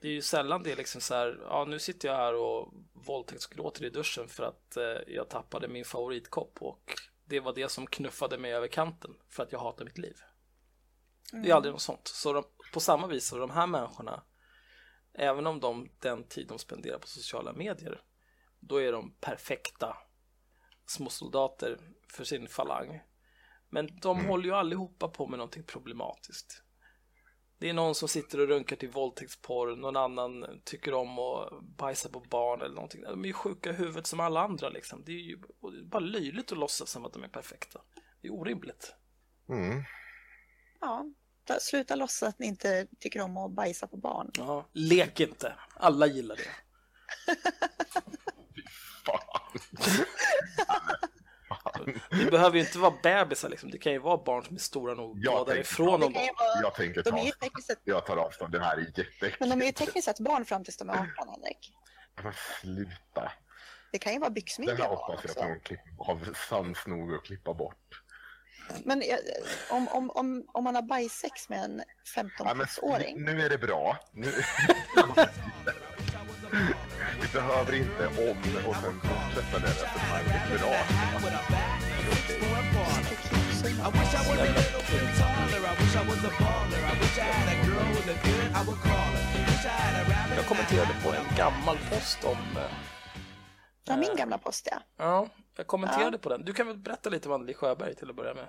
Det 0.02 0.08
är 0.08 0.12
ju 0.12 0.22
sällan 0.22 0.64
det 0.64 0.72
är 0.72 0.76
liksom 0.76 1.02
så 1.02 1.14
här, 1.14 1.40
ja 1.42 1.66
nu 1.66 1.80
sitter 1.80 2.08
jag 2.08 2.16
här 2.16 2.34
och 2.34 2.74
våldtäktsgråter 2.94 3.86
i 3.86 3.90
duschen 3.90 4.28
för 4.28 4.44
att 4.44 4.78
eh, 4.78 5.14
jag 5.16 5.30
tappade 5.30 5.68
min 5.68 5.86
favoritkopp 5.86 6.62
och 6.62 6.94
det 7.26 7.40
var 7.40 7.54
det 7.54 7.70
som 7.70 7.88
knuffade 7.88 8.38
mig 8.38 8.54
över 8.54 8.68
kanten 8.68 9.12
för 9.30 9.44
att 9.44 9.52
jag 9.52 9.60
hatar 9.60 9.86
mitt 9.86 9.98
liv. 9.98 10.18
Det 11.32 11.50
är 11.50 11.54
aldrig 11.54 11.72
något 11.72 11.82
sånt. 11.82 12.08
Så 12.08 12.34
de, 12.34 12.44
på 12.74 12.80
samma 12.80 13.08
vis 13.08 13.28
så 13.28 13.38
de 13.38 13.52
här 13.52 13.68
människorna, 13.68 14.24
även 15.14 15.48
om 15.48 15.60
de 15.60 15.90
den 16.00 16.24
tid 16.24 16.48
de 16.48 16.60
spenderar 16.60 17.00
på 17.00 17.08
sociala 17.08 17.54
medier, 17.54 18.02
då 18.60 18.82
är 18.82 18.92
de 18.92 19.16
perfekta 19.20 19.98
små 20.86 21.10
soldater 21.10 21.80
för 22.12 22.24
sin 22.24 22.48
falang. 22.48 23.02
Men 23.70 24.00
de 24.02 24.26
håller 24.26 24.46
ju 24.46 24.52
allihopa 24.56 25.08
på 25.08 25.28
med 25.28 25.38
någonting 25.40 25.64
problematiskt. 25.64 26.64
Det 27.60 27.70
är 27.70 27.74
någon 27.74 27.96
som 27.96 28.08
sitter 28.08 28.40
och 28.40 28.48
runkar 28.48 28.76
till 28.76 28.90
våldtäktsporr, 28.90 29.76
någon 29.76 29.96
annan 29.96 30.62
tycker 30.64 30.94
om 30.94 31.20
att 31.20 31.62
bajsa 31.64 32.10
på 32.10 32.20
barn 32.20 32.62
eller 32.62 32.76
någonting. 32.76 33.02
De 33.02 33.24
är 33.24 33.28
ju 33.28 33.34
sjuka 33.34 33.70
i 33.70 33.74
huvudet 33.74 34.08
som 34.08 34.20
alla 34.20 34.42
andra 34.42 34.70
liksom. 34.70 35.04
Det 35.06 35.12
är 35.12 35.16
ju 35.22 35.38
bara 35.86 36.00
löjligt 36.00 36.52
att 36.52 36.58
låtsas 36.58 36.90
som 36.90 37.06
att 37.06 37.14
de 37.14 37.24
är 37.24 37.28
perfekta. 37.28 37.82
Det 38.22 38.28
är 38.28 38.34
orimligt. 38.34 38.96
Mm. 39.50 39.84
Ja, 40.80 41.06
ta- 41.44 41.60
sluta 41.60 41.96
låtsas 41.96 42.30
att 42.30 42.40
ni 42.40 42.48
inte 42.48 42.88
tycker 43.00 43.22
om 43.22 43.38
att 43.38 43.52
bajsa 43.52 43.88
på 43.88 43.98
barn. 43.98 44.32
Ja, 44.38 44.70
lek 44.74 45.20
inte. 45.20 45.56
Alla 45.76 46.08
gillar 46.08 46.36
det. 46.36 46.50
Fan. 49.06 49.60
Det 52.10 52.32
behöver 52.32 52.58
ju 52.58 52.66
inte 52.66 52.80
vara 52.80 52.94
bebisar 53.04 53.50
liksom. 53.50 53.72
Det 53.72 53.78
kan 53.78 53.92
ju 53.92 54.00
vara 54.00 54.18
barn 54.18 54.44
som 54.44 54.56
är 54.56 54.60
stora 54.60 54.94
nog 54.94 55.18
att 55.18 55.24
Jag 55.24 55.36
tänkte- 55.36 55.54
därifrån 55.54 56.00
vara, 56.00 56.14
Jag 56.62 56.76
tänker 56.76 57.04
de 57.04 57.10
ta 57.12 57.62
sett, 57.68 57.80
Jag 57.84 58.06
tar 58.06 58.18
avstånd. 58.18 58.52
Det 58.52 58.60
här 58.60 58.78
är 58.78 58.82
jätteäckligt. 58.82 59.40
men 59.40 59.50
de 59.50 59.62
är 59.62 59.66
ju 59.66 59.72
tekniskt 59.72 60.06
sett 60.06 60.20
barn 60.20 60.46
fram 60.46 60.64
tills 60.64 60.78
de 60.78 60.90
är 60.90 60.94
18, 60.94 61.08
Henrik. 61.30 61.74
Men 62.24 62.34
sluta. 62.62 63.32
Det 63.92 64.00
kan 64.00 64.14
ju 64.14 64.20
vara 64.20 64.30
Det 64.30 64.34
byxmyndiga 64.34 64.78
här 64.78 64.90
hoppas 64.96 65.36
jag 65.36 65.52
att 65.52 65.64
klipper 65.64 65.84
av 66.12 66.34
sans 66.50 66.88
nog 66.88 67.12
och 67.14 67.26
klippa 67.26 67.54
bort. 67.54 68.04
Men 68.84 69.04
om, 69.70 69.88
om, 69.88 70.10
om, 70.12 70.46
om 70.54 70.64
man 70.64 70.76
har 70.76 70.82
bajssex 70.82 71.50
med 71.50 71.64
en 71.64 71.82
Ja, 72.16 72.24
men 72.54 72.66
15-åring, 72.66 73.22
nu 73.26 73.42
är 73.42 73.50
det 73.50 73.58
bra. 73.58 73.98
Nu... 74.12 74.32
Vi 77.22 77.28
behöver 77.34 77.76
inte 77.76 78.08
om 78.08 78.38
och 78.68 78.76
sen 78.76 79.00
fortsätta 79.02 79.60
det 79.60 79.68
resonemanget. 79.68 80.62
Bra. 80.62 80.74
I 83.68 83.90
wish 83.90 84.14
I 84.14 84.30
was 84.30 84.40
a 84.40 84.50
little 84.58 84.84
bit 84.92 85.18
taller. 85.20 85.62
I 85.66 85.76
wish 85.80 85.96
I 85.96 86.04
was 86.10 86.24
a 86.24 86.32
baller. 86.40 86.82
I 86.92 87.00
wish 87.00 87.18
I 87.18 87.22
had 87.22 87.48
a 87.54 87.66
girl 87.66 87.90
with 87.96 88.10
a 88.10 88.18
good, 88.26 88.50
I 88.60 88.66
would 88.68 88.80
call 88.80 89.12
her. 89.16 89.24
Wish 89.48 89.66
I 89.66 89.70
had 89.70 89.96
a 89.96 90.10
rabbit. 90.10 90.36
Jag 90.38 90.46
kommenterade 90.46 90.94
på 91.04 91.10
en 91.10 91.38
gammal 91.38 91.78
post 91.90 92.24
om... 92.24 92.38
ja, 93.84 93.98
min 93.98 94.16
gamla 94.16 94.38
post 94.38 94.68
ja. 94.72 94.82
Ja, 94.98 95.28
jag 95.58 95.68
kommenterade 95.68 96.18
på 96.18 96.30
den. 96.30 96.46
Du 96.46 96.54
kan 96.54 96.68
väl 96.68 96.78
berätta 96.78 97.10
lite 97.10 97.30
om 97.30 97.36
Anneli 97.36 97.54
Sjöberg 97.54 97.96
till 97.96 98.10
att 98.10 98.16
börja 98.16 98.34
med? 98.34 98.48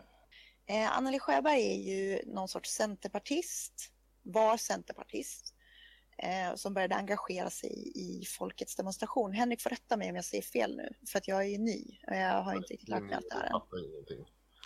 Eh, 0.66 0.96
Anneli 0.96 1.18
Sjöberg 1.18 1.60
är 1.60 1.94
ju 1.94 2.22
någon 2.26 2.48
sorts 2.48 2.70
centerpartist, 2.70 3.90
var 4.22 4.56
centerpartist, 4.56 5.54
eh, 6.18 6.54
som 6.54 6.74
började 6.74 6.94
engagera 6.94 7.50
sig 7.50 7.92
i 7.94 8.24
folkets 8.24 8.76
demonstration. 8.76 9.32
Henrik 9.32 9.62
får 9.62 9.70
rätta 9.70 9.96
mig 9.96 10.10
om 10.10 10.16
jag 10.16 10.24
säger 10.24 10.42
fel 10.42 10.76
nu, 10.76 10.92
för 11.08 11.18
att 11.18 11.28
jag 11.28 11.40
är 11.40 11.48
ju 11.48 11.58
ny 11.58 11.98
och 12.06 12.16
jag 12.16 12.42
har 12.42 12.56
inte 12.56 12.72
riktigt 12.72 12.88
lärt 12.88 13.02
mig 13.02 13.14
allt 13.14 13.30
det 13.30 13.36
här 13.36 13.46
än. 13.46 13.60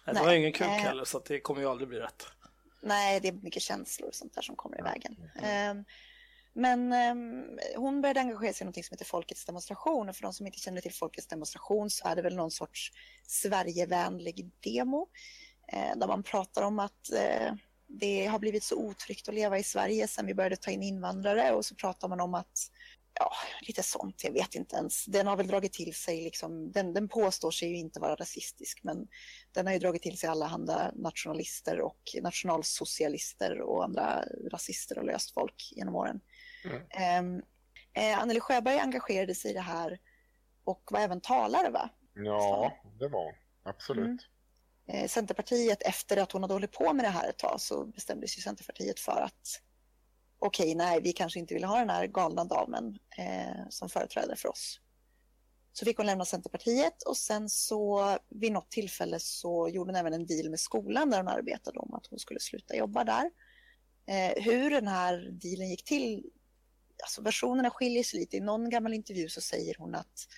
Nej, 0.07 0.15
det 0.15 0.21
var 0.21 0.33
ingen 0.33 0.53
kuk 0.53 0.67
eh. 0.67 0.73
heller 0.73 1.05
så 1.05 1.19
det 1.19 1.41
kommer 1.41 1.61
ju 1.61 1.69
aldrig 1.69 1.89
bli 1.89 1.99
rätt. 1.99 2.27
Nej, 2.81 3.21
det 3.21 3.29
är 3.29 3.33
mycket 3.33 3.63
känslor 3.63 4.09
och 4.09 4.15
sånt 4.15 4.35
där 4.35 4.43
som 4.43 4.57
kommer 4.57 4.79
i 4.79 4.83
vägen. 4.83 5.17
Ehm, 5.43 5.85
Men 6.53 6.93
ehm, 6.93 7.59
hon 7.77 8.01
började 8.01 8.21
engagera 8.21 8.53
sig 8.53 8.65
i 8.65 8.67
något 8.67 8.85
som 8.85 8.95
heter 8.95 9.05
Folkets 9.05 9.45
demonstration 9.45 10.09
och 10.09 10.17
för 10.17 10.23
de 10.23 10.33
som 10.33 10.47
inte 10.47 10.59
känner 10.59 10.81
till 10.81 10.93
Folkets 10.93 11.27
demonstration 11.27 11.91
så 11.91 12.09
är 12.09 12.17
det 12.17 12.23
väl 12.23 12.37
någon 12.37 12.51
sorts 12.51 12.93
Sverigevänlig 13.27 14.51
demo 14.61 15.09
eh, 15.73 15.97
där 15.97 16.07
man 16.07 16.23
pratar 16.23 16.63
om 16.63 16.79
att 16.79 17.13
eh, 17.13 17.55
det 18.01 18.27
har 18.27 18.39
blivit 18.39 18.65
så 18.65 18.77
otryggt 18.77 19.29
att 19.29 19.35
leva 19.35 19.59
i 19.59 19.63
Sverige 19.63 20.09
sedan 20.09 20.27
vi 20.27 20.35
började 20.35 20.57
ta 20.57 20.71
in 20.71 20.83
invandrare 20.83 21.53
och 21.53 21.65
så 21.65 21.75
pratar 21.75 22.09
man 22.09 22.21
om 22.21 22.35
att 22.35 22.71
ja, 23.15 23.33
lite 23.67 23.83
sånt, 23.83 24.25
jag 24.25 24.33
vet 24.33 24.55
inte 24.55 24.77
ens. 24.77 25.05
Den 25.05 25.27
har 25.27 25.37
väl 25.37 25.47
dragit 25.47 25.73
till 25.73 25.95
sig, 25.95 26.25
liksom, 26.25 26.73
den, 26.73 26.95
den 26.95 27.09
påstår 27.09 27.51
sig 27.51 27.69
ju 27.69 27.77
inte 27.77 28.01
vara 28.01 28.15
rasistisk 28.15 28.81
men 28.83 29.09
den 29.53 29.67
har 29.67 29.73
ju 29.73 29.79
dragit 29.79 30.03
till 30.03 30.19
sig 30.19 30.29
allehanda 30.29 30.93
nationalister 30.95 31.81
och 31.81 32.01
nationalsocialister 32.23 33.61
och 33.61 33.85
andra 33.85 34.25
rasister 34.53 34.99
och 34.99 35.05
löst 35.05 35.35
folk 35.35 35.73
genom 35.77 35.95
åren. 35.95 36.21
Mm. 36.65 37.43
Eh, 37.95 38.19
Anneli 38.19 38.41
Sjöberg 38.41 38.79
engagerade 38.79 39.35
sig 39.35 39.51
i 39.51 39.55
det 39.55 39.61
här 39.61 39.99
och 40.65 40.83
var 40.93 41.01
även 41.01 41.21
talare 41.21 41.71
va? 41.71 41.91
Ja, 42.15 42.73
det 42.99 43.09
var 43.09 43.35
absolut. 43.63 44.05
Mm. 44.05 44.19
Eh, 44.87 45.09
Centerpartiet, 45.09 45.83
efter 45.83 46.17
att 46.17 46.33
hon 46.33 46.43
hade 46.43 46.55
hållit 46.55 46.73
på 46.73 46.93
med 46.93 47.05
det 47.05 47.09
här 47.09 47.29
ett 47.29 47.39
tag 47.39 47.61
så 47.61 47.85
bestämdes 47.85 48.39
ju 48.39 48.43
Centerpartiet 48.43 49.01
för 49.01 49.21
att 49.21 49.61
okej, 50.39 50.65
okay, 50.65 50.75
nej, 50.75 51.01
vi 51.01 51.13
kanske 51.13 51.39
inte 51.39 51.55
vill 51.55 51.65
ha 51.65 51.79
den 51.79 51.91
här 51.91 52.07
galna 52.07 52.45
damen 52.45 52.99
eh, 53.19 53.69
som 53.71 53.89
företrädare 53.89 54.37
för 54.37 54.49
oss. 54.49 54.81
Så 55.73 55.85
fick 55.85 55.97
hon 55.97 56.07
lämna 56.07 56.25
Centerpartiet 56.25 57.03
och 57.03 57.17
sen 57.17 57.49
så 57.49 58.19
vid 58.29 58.53
något 58.53 58.71
tillfälle 58.71 59.21
så 59.21 59.69
gjorde 59.69 59.89
hon 59.91 59.97
även 59.97 60.13
en 60.13 60.27
deal 60.27 60.51
med 60.51 60.61
skolan 60.61 61.11
där 61.11 61.19
hon 61.19 61.29
arbetade 61.29 61.79
om 61.79 61.95
att 61.95 62.07
hon 62.07 62.19
skulle 62.19 62.41
sluta 62.41 62.77
jobba 62.77 63.05
där. 63.05 63.31
Eh, 64.07 64.43
hur 64.43 64.71
den 64.71 64.89
här 64.89 65.31
dealen 65.33 65.71
gick 65.71 65.85
till, 65.85 66.31
alltså 67.03 67.23
versionerna 67.23 67.71
skiljer 67.71 68.03
sig 68.03 68.21
lite. 68.21 68.37
I 68.37 68.41
någon 68.41 68.71
gammal 68.71 68.95
intervju 68.95 69.29
så 69.29 69.41
säger 69.41 69.75
hon 69.79 69.95
att, 69.95 70.29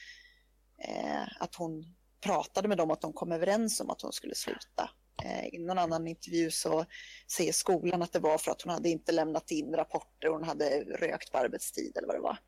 eh, 0.78 1.42
att 1.42 1.54
hon 1.54 1.94
pratade 2.24 2.68
med 2.68 2.78
dem 2.78 2.90
att 2.90 3.00
de 3.00 3.12
kom 3.12 3.32
överens 3.32 3.80
om 3.80 3.90
att 3.90 4.02
hon 4.02 4.12
skulle 4.12 4.34
sluta. 4.34 4.90
Eh, 5.24 5.46
I 5.46 5.58
någon 5.58 5.78
annan 5.78 6.06
intervju 6.06 6.50
så 6.50 6.84
säger 7.36 7.52
skolan 7.52 8.02
att 8.02 8.12
det 8.12 8.18
var 8.18 8.38
för 8.38 8.50
att 8.50 8.62
hon 8.62 8.72
hade 8.72 8.88
inte 8.88 9.12
lämnat 9.12 9.50
in 9.50 9.74
rapporter 9.74 10.28
och 10.28 10.34
hon 10.34 10.44
hade 10.44 10.80
rökt 10.80 11.32
på 11.32 11.38
arbetstid 11.38 11.96
eller 11.96 12.06
vad 12.06 12.16
det 12.16 12.20
var. 12.20 12.38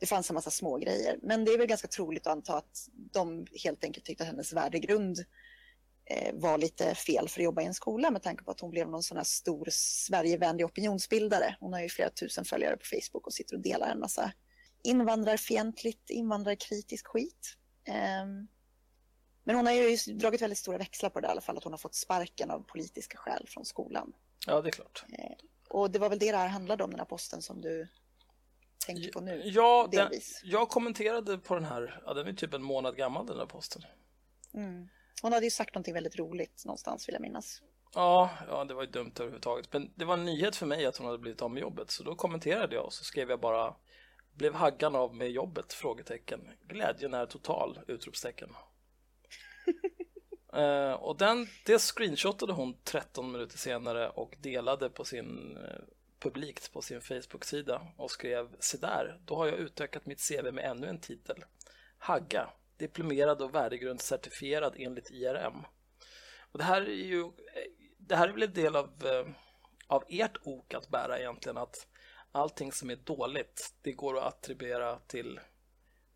Det 0.00 0.06
fanns 0.06 0.30
en 0.30 0.34
massa 0.34 0.50
små 0.50 0.76
grejer. 0.76 1.18
Men 1.22 1.44
det 1.44 1.52
är 1.52 1.58
väl 1.58 1.66
ganska 1.66 1.88
troligt 1.88 2.26
att 2.26 2.32
anta 2.32 2.56
att 2.56 2.88
de 3.12 3.46
helt 3.64 3.84
enkelt 3.84 4.06
tyckte 4.06 4.24
att 4.24 4.30
hennes 4.30 4.52
värdegrund 4.52 5.18
eh, 6.10 6.34
var 6.34 6.58
lite 6.58 6.94
fel 6.94 7.28
för 7.28 7.40
att 7.40 7.44
jobba 7.44 7.62
i 7.62 7.66
en 7.66 7.74
skola 7.74 8.10
med 8.10 8.22
tanke 8.22 8.44
på 8.44 8.50
att 8.50 8.60
hon 8.60 8.70
blev 8.70 8.90
någon 8.90 9.02
sån 9.02 9.16
här 9.16 9.24
stor 9.24 9.68
Sverigevänlig 9.70 10.66
opinionsbildare. 10.66 11.56
Hon 11.60 11.72
har 11.72 11.80
ju 11.80 11.88
flera 11.88 12.10
tusen 12.10 12.44
följare 12.44 12.76
på 12.76 12.84
Facebook 12.84 13.26
och 13.26 13.32
sitter 13.32 13.56
och 13.56 13.62
delar 13.62 13.90
en 13.90 14.00
massa 14.00 14.32
invandrarfientligt, 14.84 16.10
invandrarkritisk 16.10 17.06
skit. 17.06 17.56
Um, 18.22 18.48
men 19.48 19.56
hon 19.56 19.66
har 19.66 19.72
ju 19.72 19.96
dragit 20.14 20.42
väldigt 20.42 20.58
stora 20.58 20.78
växlar 20.78 21.10
på 21.10 21.20
det 21.20 21.26
i 21.26 21.30
alla 21.30 21.40
fall, 21.40 21.56
att 21.56 21.64
hon 21.64 21.72
har 21.72 21.78
fått 21.78 21.94
sparken 21.94 22.50
av 22.50 22.60
politiska 22.60 23.18
skäl 23.18 23.46
från 23.48 23.64
skolan. 23.64 24.12
Ja, 24.46 24.60
det 24.60 24.68
är 24.68 24.72
klart. 24.72 25.04
Eh, 25.12 25.30
och 25.68 25.90
det 25.90 25.98
var 25.98 26.08
väl 26.08 26.18
det 26.18 26.32
det 26.32 26.36
här 26.36 26.48
handlade 26.48 26.84
om, 26.84 26.90
den 26.90 26.98
här 26.98 27.06
posten 27.06 27.42
som 27.42 27.60
du 27.60 27.88
tänker 28.86 29.12
på 29.12 29.20
nu? 29.20 29.42
Ja, 29.44 29.88
den, 29.92 30.10
jag 30.42 30.68
kommenterade 30.68 31.38
på 31.38 31.54
den 31.54 31.64
här, 31.64 32.02
ja, 32.06 32.14
den 32.14 32.26
är 32.26 32.32
typ 32.32 32.54
en 32.54 32.62
månad 32.62 32.96
gammal 32.96 33.26
den 33.26 33.38
här 33.38 33.46
posten. 33.46 33.82
Mm. 34.54 34.88
Hon 35.22 35.32
hade 35.32 35.46
ju 35.46 35.50
sagt 35.50 35.74
någonting 35.74 35.94
väldigt 35.94 36.18
roligt 36.18 36.62
någonstans 36.64 37.08
vill 37.08 37.12
jag 37.12 37.22
minnas. 37.22 37.62
Ja, 37.94 38.30
ja, 38.48 38.64
det 38.64 38.74
var 38.74 38.82
ju 38.82 38.90
dumt 38.90 39.12
överhuvudtaget. 39.16 39.72
Men 39.72 39.92
det 39.94 40.04
var 40.04 40.14
en 40.14 40.24
nyhet 40.24 40.56
för 40.56 40.66
mig 40.66 40.86
att 40.86 40.96
hon 40.96 41.06
hade 41.06 41.18
blivit 41.18 41.42
av 41.42 41.50
med 41.50 41.60
jobbet. 41.60 41.90
Så 41.90 42.02
då 42.02 42.14
kommenterade 42.14 42.74
jag 42.74 42.84
och 42.84 42.92
så 42.92 43.04
skrev 43.04 43.30
jag 43.30 43.40
bara 43.40 43.74
Blev 44.34 44.54
Haggan 44.54 44.96
av 44.96 45.14
med 45.14 45.30
jobbet? 45.30 45.72
Frågetecken. 45.72 46.50
Glädjen 46.68 47.14
är 47.14 47.26
total! 47.26 47.78
Utropstecken 47.86 48.48
uh, 50.58 50.92
och 50.92 51.16
den, 51.16 51.46
det 51.64 51.78
screenshotade 51.78 52.52
hon 52.52 52.74
13 52.84 53.32
minuter 53.32 53.58
senare 53.58 54.08
och 54.08 54.36
delade 54.40 54.90
på 54.90 55.04
sin 55.04 55.56
uh, 55.56 55.84
publikt 56.18 56.72
på 56.72 56.82
sin 56.82 57.00
Facebook-sida 57.00 57.86
och 57.96 58.10
skrev 58.10 58.48
Se 58.60 58.78
där, 58.78 59.20
då 59.24 59.36
har 59.36 59.46
jag 59.46 59.58
utökat 59.58 60.06
mitt 60.06 60.28
CV 60.28 60.52
med 60.52 60.64
ännu 60.64 60.86
en 60.86 61.00
titel. 61.00 61.44
Hagga, 61.98 62.50
diplomerad 62.76 63.42
och 63.42 63.54
värdegrundscertifierad 63.54 64.74
enligt 64.78 65.10
IRM. 65.10 65.64
Och 66.52 66.58
det 66.58 66.64
här 66.64 66.82
är 66.82 67.06
ju 67.06 67.20
eh, 67.20 67.28
det 67.98 68.16
här 68.16 68.28
är 68.28 68.32
väl 68.32 68.42
en 68.42 68.52
del 68.52 68.76
av, 68.76 68.84
uh, 69.04 69.34
av 69.86 70.04
ert 70.08 70.36
ok 70.42 70.74
att 70.74 70.88
bära 70.88 71.18
egentligen 71.18 71.56
att 71.56 71.86
allting 72.32 72.72
som 72.72 72.90
är 72.90 72.96
dåligt, 72.96 73.74
det 73.82 73.92
går 73.92 74.18
att 74.18 74.24
attribuera 74.24 74.98
till, 74.98 75.40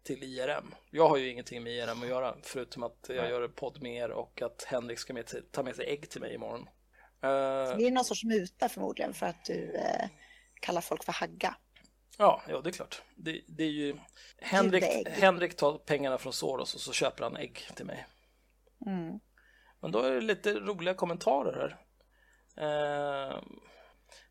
till 0.02 0.22
IRM. 0.22 0.74
Jag 0.90 1.08
har 1.08 1.16
ju 1.16 1.30
ingenting 1.30 1.62
med 1.62 1.72
IRM 1.72 2.02
att 2.02 2.08
göra, 2.08 2.36
förutom 2.42 2.82
att 2.82 3.06
jag 3.08 3.30
gör 3.30 3.42
en 3.42 3.52
podd 3.52 3.82
med 3.82 3.96
er 3.96 4.10
och 4.10 4.42
att 4.42 4.64
Henrik 4.64 4.98
ska 4.98 5.12
med 5.12 5.26
till, 5.26 5.42
ta 5.50 5.62
med 5.62 5.76
sig 5.76 5.86
ägg 5.86 6.10
till 6.10 6.20
mig 6.20 6.34
imorgon. 6.34 6.60
Uh, 6.60 7.76
det 7.76 7.86
är 7.86 7.90
någon 7.90 8.04
sorts 8.04 8.24
muta 8.24 8.68
förmodligen 8.68 9.14
för 9.14 9.26
att 9.26 9.44
du 9.44 9.54
uh, 9.54 10.08
kallar 10.60 10.80
folk 10.80 11.04
för 11.04 11.12
hagga. 11.12 11.56
Ja, 12.18 12.42
ja, 12.48 12.60
det 12.60 12.70
är 12.70 12.72
klart. 12.72 13.02
Det, 13.16 13.40
det 13.48 13.64
är 13.64 13.70
ju 13.70 13.96
Henrik, 14.38 14.84
Henrik 15.08 15.56
tar 15.56 15.78
pengarna 15.78 16.18
från 16.18 16.32
Soros 16.32 16.74
och 16.74 16.80
så 16.80 16.92
köper 16.92 17.24
han 17.24 17.36
ägg 17.36 17.68
till 17.74 17.86
mig. 17.86 18.06
Mm. 18.86 19.20
Men 19.80 19.92
då 19.92 19.98
är 19.98 20.10
det 20.10 20.20
lite 20.20 20.54
roliga 20.54 20.94
kommentarer 20.94 21.78
här. 22.56 23.32
Uh, 23.32 23.42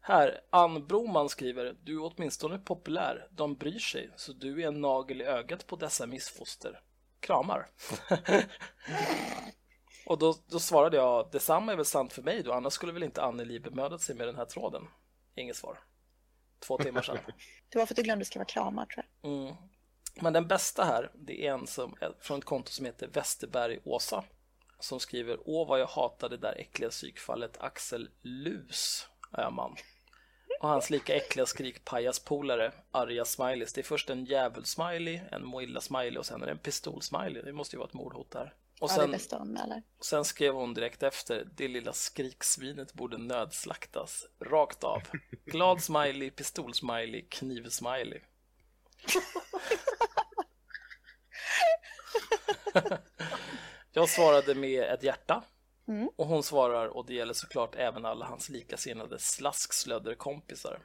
här, 0.02 0.42
Ann 0.50 0.88
Broman 0.88 1.30
skriver 1.30 1.76
Du 1.84 1.96
är 1.96 2.14
åtminstone 2.14 2.58
populär, 2.58 3.28
de 3.32 3.56
bryr 3.56 3.80
sig 3.80 4.12
så 4.16 4.34
du 4.34 4.64
är 4.64 4.68
en 4.68 4.82
nagel 4.82 5.22
i 5.22 5.24
ögat 5.24 5.68
på 5.68 5.76
dessa 5.76 6.08
missfoster. 6.08 6.80
Kramar. 7.20 7.70
och 10.06 10.20
då, 10.20 10.36
då 10.48 10.60
svarade 10.60 10.98
jag 10.98 11.32
Detsamma 11.32 11.72
är 11.72 11.76
väl 11.76 11.86
sant 11.86 12.14
för 12.14 12.22
mig 12.22 12.44
då, 12.44 12.54
annars 12.54 12.74
skulle 12.74 12.92
väl 12.92 13.04
inte 13.04 13.24
Anneli 13.24 13.60
bemödat 13.60 14.02
sig 14.02 14.16
med 14.16 14.28
den 14.28 14.36
här 14.36 14.46
tråden. 14.46 14.88
Inget 15.36 15.56
svar. 15.56 15.80
Två 16.68 16.78
timmar 16.78 17.02
sedan. 17.02 17.18
Det 17.70 17.78
var 17.78 17.86
för 17.86 17.94
att 17.94 17.98
du 17.98 18.04
glömde 18.04 18.26
skriva 18.26 18.46
kramar 18.46 18.86
tror 18.86 19.06
jag. 19.22 19.32
Mm. 19.32 19.56
Men 20.22 20.34
den 20.34 20.48
bästa 20.48 20.84
här, 20.84 21.12
det 21.16 21.48
är 21.48 21.54
en 21.54 21.68
som, 21.68 21.96
från 22.20 22.40
ett 22.40 22.46
konto 22.46 22.72
som 22.72 22.86
heter 22.86 23.08
Westerberg 23.08 23.80
Åsa 23.84 24.24
som 24.80 25.00
skriver 25.00 25.38
Åh 25.46 25.68
vad 25.68 25.80
jag 25.80 25.88
hatade 25.88 26.38
det 26.38 26.48
där 26.48 26.60
äckliga 26.60 26.90
psykfallet 26.90 27.58
Axel 27.60 28.10
Lus 28.22 29.08
är 29.32 29.50
man. 29.50 29.76
Och 30.62 30.70
hans 30.70 30.90
lika 30.90 31.16
äckliga 31.16 31.46
skrikpajaspolare, 31.46 32.72
arga 32.92 33.26
smileys. 33.26 33.74
Det 33.74 33.82
är 33.82 33.84
först 33.84 34.10
en 34.10 34.26
djävul-smiley, 34.26 35.22
en 35.32 35.46
moilla-smiley 35.46 36.18
och 36.18 36.26
sen 36.26 36.42
är 36.42 36.46
det 36.46 36.52
en 36.52 36.60
pistol-smiley. 36.60 37.42
Det 37.46 37.54
måste 37.54 37.76
ju 37.76 37.78
vara 37.78 37.88
ett 37.88 37.94
mordhot 37.94 38.32
där. 38.32 38.54
Och 38.80 38.90
sen, 38.90 39.00
ja, 39.00 39.06
det 39.06 39.12
bästa 39.12 39.38
anmäler. 39.38 39.84
sen 40.02 40.26
skrev 40.26 40.54
hon 40.54 40.74
direkt 40.74 41.04
efter, 41.04 41.48
det 41.56 41.68
lilla 41.68 41.94
skriksvinet 41.94 42.94
borde 42.94 43.18
nödslaktas. 43.18 44.28
Rakt 44.40 44.84
av. 44.84 45.02
Glad 45.46 45.84
smiley, 45.84 46.30
pistol-smiley, 46.30 47.26
kniv-smiley. 47.30 48.22
Jag 53.94 54.10
svarade 54.10 54.56
med 54.56 54.84
ett 54.84 55.04
hjärta 55.04 55.44
Mm. 55.88 56.10
Och 56.16 56.28
hon 56.28 56.44
svarar, 56.44 56.88
och 56.88 57.06
det 57.06 57.14
gäller 57.14 57.34
såklart 57.34 57.76
även 57.76 58.06
alla 58.06 58.26
hans 58.26 58.50
likasinnade 58.50 59.20
slaskslödderkompisar. 59.20 60.80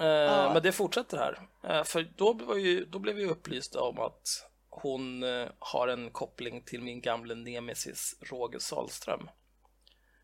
Eh, 0.00 0.06
ja. 0.06 0.52
Men 0.52 0.62
det 0.62 0.72
fortsätter 0.72 1.16
här. 1.16 1.48
Eh, 1.64 1.84
för 1.84 2.02
då, 2.16 2.32
var 2.32 2.56
ju, 2.56 2.84
då 2.84 2.98
blev 2.98 3.16
vi 3.16 3.26
upplysta 3.26 3.80
om 3.80 3.98
att 3.98 4.50
hon 4.68 5.22
eh, 5.22 5.48
har 5.58 5.88
en 5.88 6.10
koppling 6.10 6.62
till 6.64 6.82
min 6.82 7.00
gamle 7.00 7.34
nemesis 7.34 8.14
Roger 8.20 8.58
Salström. 8.58 9.30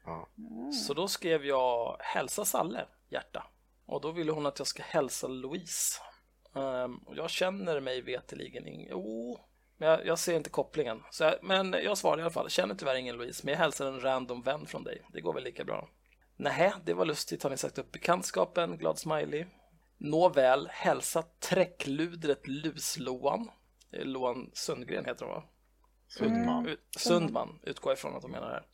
Ja. 0.04 0.28
Mm. 0.38 0.72
Så 0.72 0.94
då 0.94 1.08
skrev 1.08 1.44
jag 1.44 1.96
hälsa 2.00 2.44
Salle, 2.44 2.86
hjärta. 3.08 3.46
Och 3.86 4.00
då 4.00 4.12
ville 4.12 4.32
hon 4.32 4.46
att 4.46 4.58
jag 4.58 4.68
ska 4.68 4.82
hälsa 4.82 5.26
Louise. 5.26 6.00
Um, 6.52 6.96
och 6.96 7.16
jag 7.16 7.30
känner 7.30 7.80
mig 7.80 8.00
veteligen 8.00 8.68
ingen... 8.68 8.88
Jo, 8.90 9.40
men 9.78 9.88
jag, 9.88 10.06
jag, 10.06 10.18
ser 10.18 10.36
inte 10.36 10.50
kopplingen. 10.50 11.02
Jag, 11.20 11.34
men 11.42 11.72
jag 11.72 11.98
svarar 11.98 12.18
i 12.18 12.22
alla 12.22 12.30
fall. 12.30 12.50
Känner 12.50 12.74
tyvärr 12.74 12.94
ingen 12.94 13.16
Louise, 13.16 13.40
men 13.44 13.52
jag 13.52 13.58
hälsar 13.58 13.86
en 13.86 14.00
random 14.00 14.42
vän 14.42 14.66
från 14.66 14.84
dig. 14.84 15.02
Det 15.12 15.20
går 15.20 15.34
väl 15.34 15.44
lika 15.44 15.64
bra. 15.64 15.88
Nej, 16.36 16.72
det 16.84 16.94
var 16.94 17.04
lustigt. 17.04 17.42
Har 17.42 17.50
ni 17.50 17.56
sagt 17.56 17.78
upp 17.78 17.92
bekantskapen? 17.92 18.78
Glad 18.78 18.98
smiley. 18.98 19.46
Nåväl, 19.98 20.68
hälsa 20.72 21.22
träckludret 21.22 22.46
Lusloan. 22.46 23.50
Loan 23.92 24.50
Sundgren 24.54 25.04
heter 25.04 25.24
hon 25.24 25.34
va? 25.34 25.44
Sundman. 26.08 26.66
Ut, 26.66 26.80
Sundman, 26.98 27.58
utgår 27.62 27.92
ifrån 27.92 28.16
att 28.16 28.22
de 28.22 28.30
menar 28.30 28.46
det. 28.46 28.52
Här. 28.52 28.66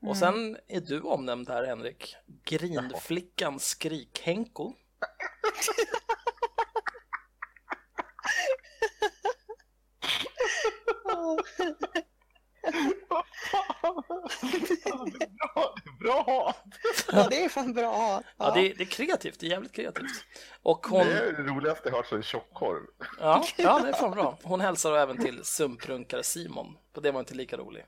Och 0.00 0.16
mm. 0.16 0.16
sen 0.16 0.58
är 0.68 0.80
du 0.80 1.00
omnämnd 1.00 1.48
här 1.48 1.64
Henrik. 1.64 2.16
Grinflickan 2.44 3.58
Skrik-Henko. 3.58 4.74
bra! 16.00 16.54
Ja, 17.12 17.26
det 17.30 17.44
är 17.44 17.48
fan 17.48 17.72
bra 17.72 17.82
Ja, 17.82 18.22
ja 18.36 18.50
det, 18.54 18.60
är, 18.60 18.74
det, 18.74 18.82
är 18.82 18.86
kreativt. 18.86 19.40
Det 19.40 19.46
är 19.46 19.50
jävligt 19.50 19.72
kreativt. 19.72 20.24
Och 20.62 20.86
hon... 20.86 21.06
Det 21.06 21.12
är 21.12 21.32
det 21.32 21.42
roligaste 21.42 21.88
jag 21.88 21.96
hört 21.96 22.06
sedan 22.06 22.22
tjockkorv. 22.22 22.82
Ja, 23.20 23.44
ja, 23.56 23.78
det 23.78 23.88
är 23.88 23.92
fan 23.92 24.10
bra. 24.10 24.38
Hon 24.42 24.60
hälsar 24.60 24.96
även 24.96 25.18
till 25.18 25.44
sumprunkare 25.44 26.22
Simon. 26.22 26.76
Och 26.94 27.02
det 27.02 27.10
var 27.10 27.20
inte 27.20 27.34
lika 27.34 27.56
rolig. 27.56 27.86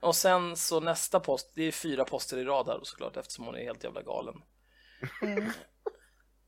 Och 0.00 0.16
sen 0.16 0.56
så 0.56 0.80
nästa 0.80 1.20
post, 1.20 1.52
det 1.54 1.62
är 1.62 1.72
fyra 1.72 2.04
poster 2.04 2.38
i 2.38 2.44
rad 2.44 2.68
här 2.68 2.80
såklart 2.82 3.16
eftersom 3.16 3.44
hon 3.44 3.54
är 3.54 3.64
helt 3.64 3.84
jävla 3.84 4.02
galen. 4.02 4.42
Mm. 5.22 5.50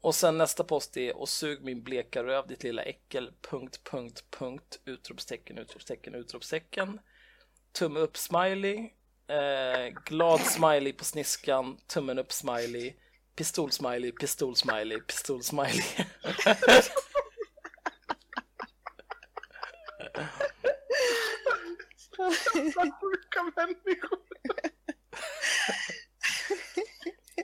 Och 0.01 0.15
sen 0.15 0.39
nästa 0.39 0.65
post 0.65 0.97
är 0.97 1.17
och 1.17 1.29
sug 1.29 1.63
min 1.63 1.83
bleka 1.83 2.25
röv 2.25 2.47
ditt 2.47 2.63
lilla 2.63 2.83
äckel. 2.83 3.33
Punkt, 3.51 3.81
punkt, 3.91 4.25
punkt. 4.31 4.81
Utropstecken, 4.85 5.59
utropstecken, 5.59 6.15
utropstecken. 6.15 7.01
Tumme 7.73 8.01
upp 8.01 8.17
smiley. 8.17 8.91
Eh, 9.29 10.03
glad 10.05 10.41
smiley 10.41 10.93
på 10.93 11.05
sniskan. 11.05 11.79
Tummen 11.87 12.19
upp 12.19 12.33
smiley. 12.33 12.95
Pistol 13.37 13.71
smiley, 13.73 14.13
pistol 14.13 14.57
smiley, 14.57 15.01
pistol 15.01 15.43
smiley. 15.43 15.85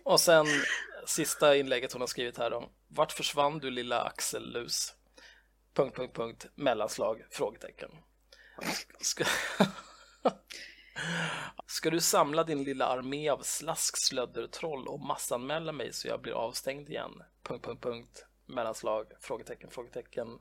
Och 0.04 0.20
sen 0.20 0.46
sista 1.06 1.56
inlägget 1.56 1.92
hon 1.92 2.02
har 2.02 2.06
skrivit 2.06 2.38
här 2.38 2.50
då. 2.50 2.70
Vart 2.88 3.12
försvann 3.12 3.58
du 3.58 3.70
lilla 3.70 4.02
axellus? 4.02 4.94
Punkt, 5.74 5.96
punkt, 5.96 6.16
punkt, 6.16 6.46
mellanslag, 6.54 7.26
frågetecken. 7.30 7.90
Ska... 9.00 9.24
Ska 11.66 11.90
du 11.90 12.00
samla 12.00 12.44
din 12.44 12.64
lilla 12.64 12.86
armé 12.86 13.28
av 13.28 13.42
slaskslöddertroll 13.42 14.88
och 14.88 15.00
massanmäla 15.00 15.72
mig 15.72 15.92
så 15.92 16.08
jag 16.08 16.20
blir 16.20 16.32
avstängd 16.32 16.88
igen? 16.88 17.22
Punkt, 17.42 17.64
punkt, 17.64 17.82
punkt, 17.82 18.26
mellanslag, 18.46 19.06
frågetecken, 19.20 19.70
frågetecken. 19.70 20.38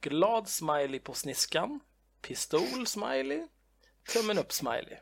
Glad 0.00 0.48
smiley 0.48 1.00
på 1.00 1.14
sniskan. 1.14 1.80
Pistol 2.22 2.86
smiley. 2.86 3.46
Tummen 4.12 4.38
upp 4.38 4.52
smiley. 4.52 4.98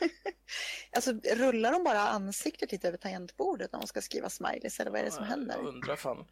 alltså 0.92 1.12
rullar 1.12 1.72
de 1.72 1.84
bara 1.84 2.00
ansiktet 2.00 2.72
lite 2.72 2.88
över 2.88 2.98
tangentbordet 2.98 3.72
när 3.72 3.80
de 3.80 3.86
ska 3.86 4.00
skriva 4.00 4.30
smileys 4.30 4.80
eller 4.80 4.90
vad 4.90 5.00
är 5.00 5.04
det 5.04 5.10
som 5.10 5.24
händer? 5.24 5.56
Jag 5.56 5.66
undrar 5.66 5.96
fan. 5.96 6.26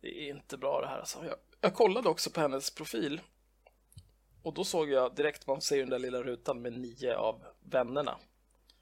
Det 0.00 0.08
är 0.08 0.30
inte 0.30 0.56
bra 0.56 0.80
det 0.80 0.86
här 0.86 0.98
alltså. 0.98 1.24
Jag, 1.24 1.36
jag 1.60 1.74
kollade 1.74 2.08
också 2.08 2.30
på 2.30 2.40
hennes 2.40 2.70
profil 2.70 3.20
Och 4.46 4.54
då 4.54 4.64
såg 4.64 4.90
jag 4.90 5.14
direkt, 5.14 5.46
man 5.46 5.60
ser 5.60 5.78
den 5.78 5.90
där 5.90 5.98
lilla 5.98 6.22
rutan 6.22 6.62
med 6.62 6.72
nio 6.72 7.16
av 7.16 7.42
vännerna. 7.60 8.18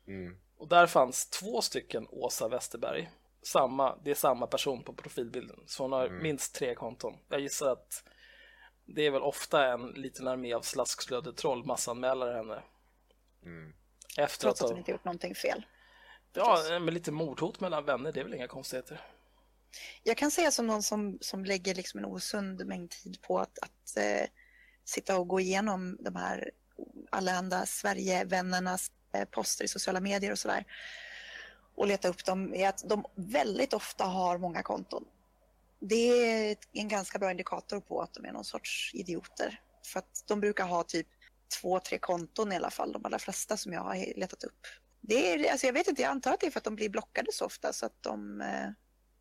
Mm. 0.07 0.37
Och 0.57 0.69
där 0.69 0.87
fanns 0.87 1.31
två 1.31 1.63
stycken 1.63 2.07
Åsa 2.11 2.49
Westerberg. 2.49 3.11
Samma, 3.43 3.97
det 4.05 4.11
är 4.11 4.15
samma 4.15 4.47
person 4.47 4.85
på 4.85 4.93
profilbilden. 4.93 5.61
Så 5.67 5.85
hon 5.85 5.93
har 5.93 6.09
minst 6.09 6.55
tre 6.55 6.75
konton. 6.75 7.19
Jag 7.29 7.41
gissar 7.41 7.73
att 7.73 8.05
det 8.85 9.03
är 9.03 9.11
väl 9.11 9.23
ofta 9.23 9.73
en 9.73 9.87
liten 9.87 10.29
armé 10.29 10.55
av 10.55 10.61
slaskslödetroll 10.61 11.65
massanmälar 11.65 12.35
henne. 12.35 12.63
Mm. 13.43 13.73
Efter 14.19 14.43
Trots 14.43 14.61
att 14.61 14.65
att 14.65 14.71
hon 14.71 14.79
inte 14.79 14.91
gjort 14.91 15.05
någonting 15.05 15.35
fel. 15.35 15.67
Ja, 16.33 16.79
med 16.81 16.95
lite 16.95 17.13
mordhot 17.13 17.61
mellan 17.61 17.85
vänner, 17.85 18.13
det 18.13 18.21
är 18.21 18.25
väl 18.25 18.35
inga 18.35 18.49
konstigheter. 18.49 19.01
Jag 20.03 20.17
kan 20.17 20.31
säga 20.31 20.51
som 20.51 20.67
någon 20.67 20.83
som, 20.83 21.19
som 21.21 21.45
lägger 21.45 21.75
liksom 21.75 21.99
en 21.99 22.05
osund 22.05 22.67
mängd 22.67 22.91
tid 22.91 23.23
på 23.23 23.39
att, 23.39 23.59
att 23.59 23.97
eh, 23.97 24.29
sitta 24.85 25.19
och 25.19 25.29
gå 25.29 25.41
igenom 25.41 25.97
de 26.01 26.17
här 26.17 26.51
allehanda 27.11 27.67
Sverigevännernas 27.67 28.91
eh, 29.13 29.25
poster 29.25 29.65
i 29.65 29.69
sociala 29.69 30.01
medier 30.01 30.33
och 30.33 30.39
sådär 30.39 30.65
och 31.75 31.87
leta 31.87 32.09
upp 32.09 32.25
dem 32.25 32.55
är 32.55 32.69
att 32.69 32.89
de 32.89 33.05
väldigt 33.15 33.75
ofta 33.75 34.05
har 34.05 34.39
många 34.39 34.63
konton. 34.63 35.05
Det 35.81 35.95
är 35.95 36.57
en 36.73 36.89
ganska 36.89 37.19
bra 37.19 37.31
indikator 37.31 37.81
på 37.81 38.03
att 38.03 38.15
de 38.15 38.25
är 38.25 38.33
någon 38.33 38.45
sorts 38.45 38.91
idioter. 38.95 39.61
För 39.87 39.99
att 39.99 40.25
de 40.27 40.41
brukar 40.41 40.67
ha 40.67 40.83
typ 40.83 41.07
två, 41.61 41.81
tre 41.81 41.99
konton 41.99 42.53
i 42.53 42.57
alla 42.57 42.71
fall, 42.71 42.93
de 42.93 43.05
allra 43.05 43.19
flesta 43.19 43.57
som 43.57 43.73
jag 43.73 43.81
har 43.81 44.19
letat 44.19 44.45
upp. 44.45 44.67
Det 45.01 45.33
är, 45.33 45.53
alltså 45.53 45.67
jag 45.67 45.75
vet 45.75 45.89
inte, 45.89 46.03
jag 46.03 46.11
antar 46.11 46.33
att 46.33 46.41
det 46.41 46.47
är 46.47 46.51
för 46.51 46.61
att 46.61 46.65
de 46.65 46.77
blir 46.77 46.89
blockade 46.89 47.33
så 47.33 47.45
ofta 47.45 47.73
så 47.73 47.87
att 47.87 48.03
de 48.03 48.41
eh, 48.41 48.71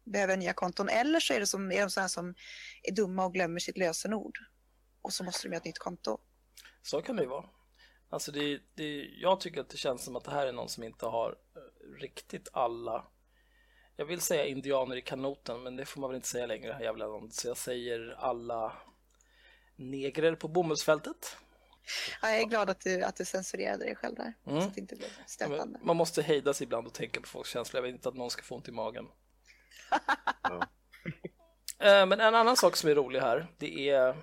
behöver 0.03 0.37
nya 0.37 0.53
konton. 0.53 0.89
Eller 0.89 1.19
så 1.19 1.33
är 1.33 1.39
det 1.39 1.47
som, 1.47 1.71
är 1.71 1.81
de 1.81 1.89
sådana 1.89 2.09
som 2.09 2.35
är 2.83 2.91
dumma 2.91 3.25
och 3.25 3.33
glömmer 3.33 3.59
sitt 3.59 3.77
lösenord. 3.77 4.37
Och 5.03 5.13
så 5.13 5.23
måste 5.23 5.47
de 5.47 5.51
göra 5.51 5.57
ett 5.57 5.65
nytt 5.65 5.79
konto. 5.79 6.17
Så 6.81 7.01
kan 7.01 7.15
det 7.15 7.23
ju 7.23 7.29
vara. 7.29 7.45
Alltså 8.09 8.31
det, 8.31 8.61
det, 8.75 9.03
jag 9.03 9.39
tycker 9.39 9.61
att 9.61 9.69
det 9.69 9.77
känns 9.77 10.03
som 10.03 10.15
att 10.15 10.23
det 10.23 10.31
här 10.31 10.47
är 10.47 10.51
någon 10.51 10.69
som 10.69 10.83
inte 10.83 11.05
har 11.05 11.37
eh, 11.55 11.99
riktigt 12.01 12.49
alla 12.53 13.05
jag 13.95 14.05
vill 14.05 14.21
säga 14.21 14.45
indianer 14.45 14.95
i 14.95 15.01
kanoten, 15.01 15.63
men 15.63 15.75
det 15.75 15.85
får 15.85 16.01
man 16.01 16.09
väl 16.09 16.15
inte 16.15 16.27
säga 16.27 16.45
längre 16.45 16.65
i 16.65 16.67
det 16.67 16.73
här 16.73 16.83
jävla 16.83 17.07
landet. 17.07 17.33
Så 17.33 17.47
jag 17.47 17.57
säger 17.57 18.15
alla 18.19 18.73
negrer 19.75 20.35
på 20.35 20.47
bomullsfältet. 20.47 21.37
Ja, 22.21 22.29
jag 22.29 22.39
är 22.41 22.45
glad 22.45 22.69
att 22.69 22.79
du, 22.79 23.03
att 23.03 23.15
du 23.15 23.25
censurerade 23.25 23.85
dig 23.85 23.95
själv 23.95 24.15
där. 24.15 24.33
Mm. 24.47 24.61
Så 24.61 24.67
att 24.67 24.75
det 24.75 24.81
inte 24.81 24.95
blev 24.95 25.09
stötande. 25.27 25.79
Man 25.83 25.95
måste 25.97 26.21
hejda 26.21 26.53
sig 26.53 26.65
ibland 26.65 26.87
och 26.87 26.93
tänka 26.93 27.21
på 27.21 27.27
folks 27.27 27.49
känslor. 27.49 27.77
Jag 27.77 27.83
vill 27.83 27.95
inte 27.95 28.09
att 28.09 28.15
någon 28.15 28.31
ska 28.31 28.43
få 28.43 28.55
ont 28.55 28.67
i 28.67 28.71
magen. 28.71 29.07
Ja. 30.43 30.67
Eh, 31.79 32.05
Men 32.05 32.19
en 32.19 32.35
annan 32.35 32.57
sak 32.57 32.75
som 32.75 32.89
är 32.89 32.95
rolig 32.95 33.19
här, 33.19 33.51
det 33.57 33.89
är 33.89 34.15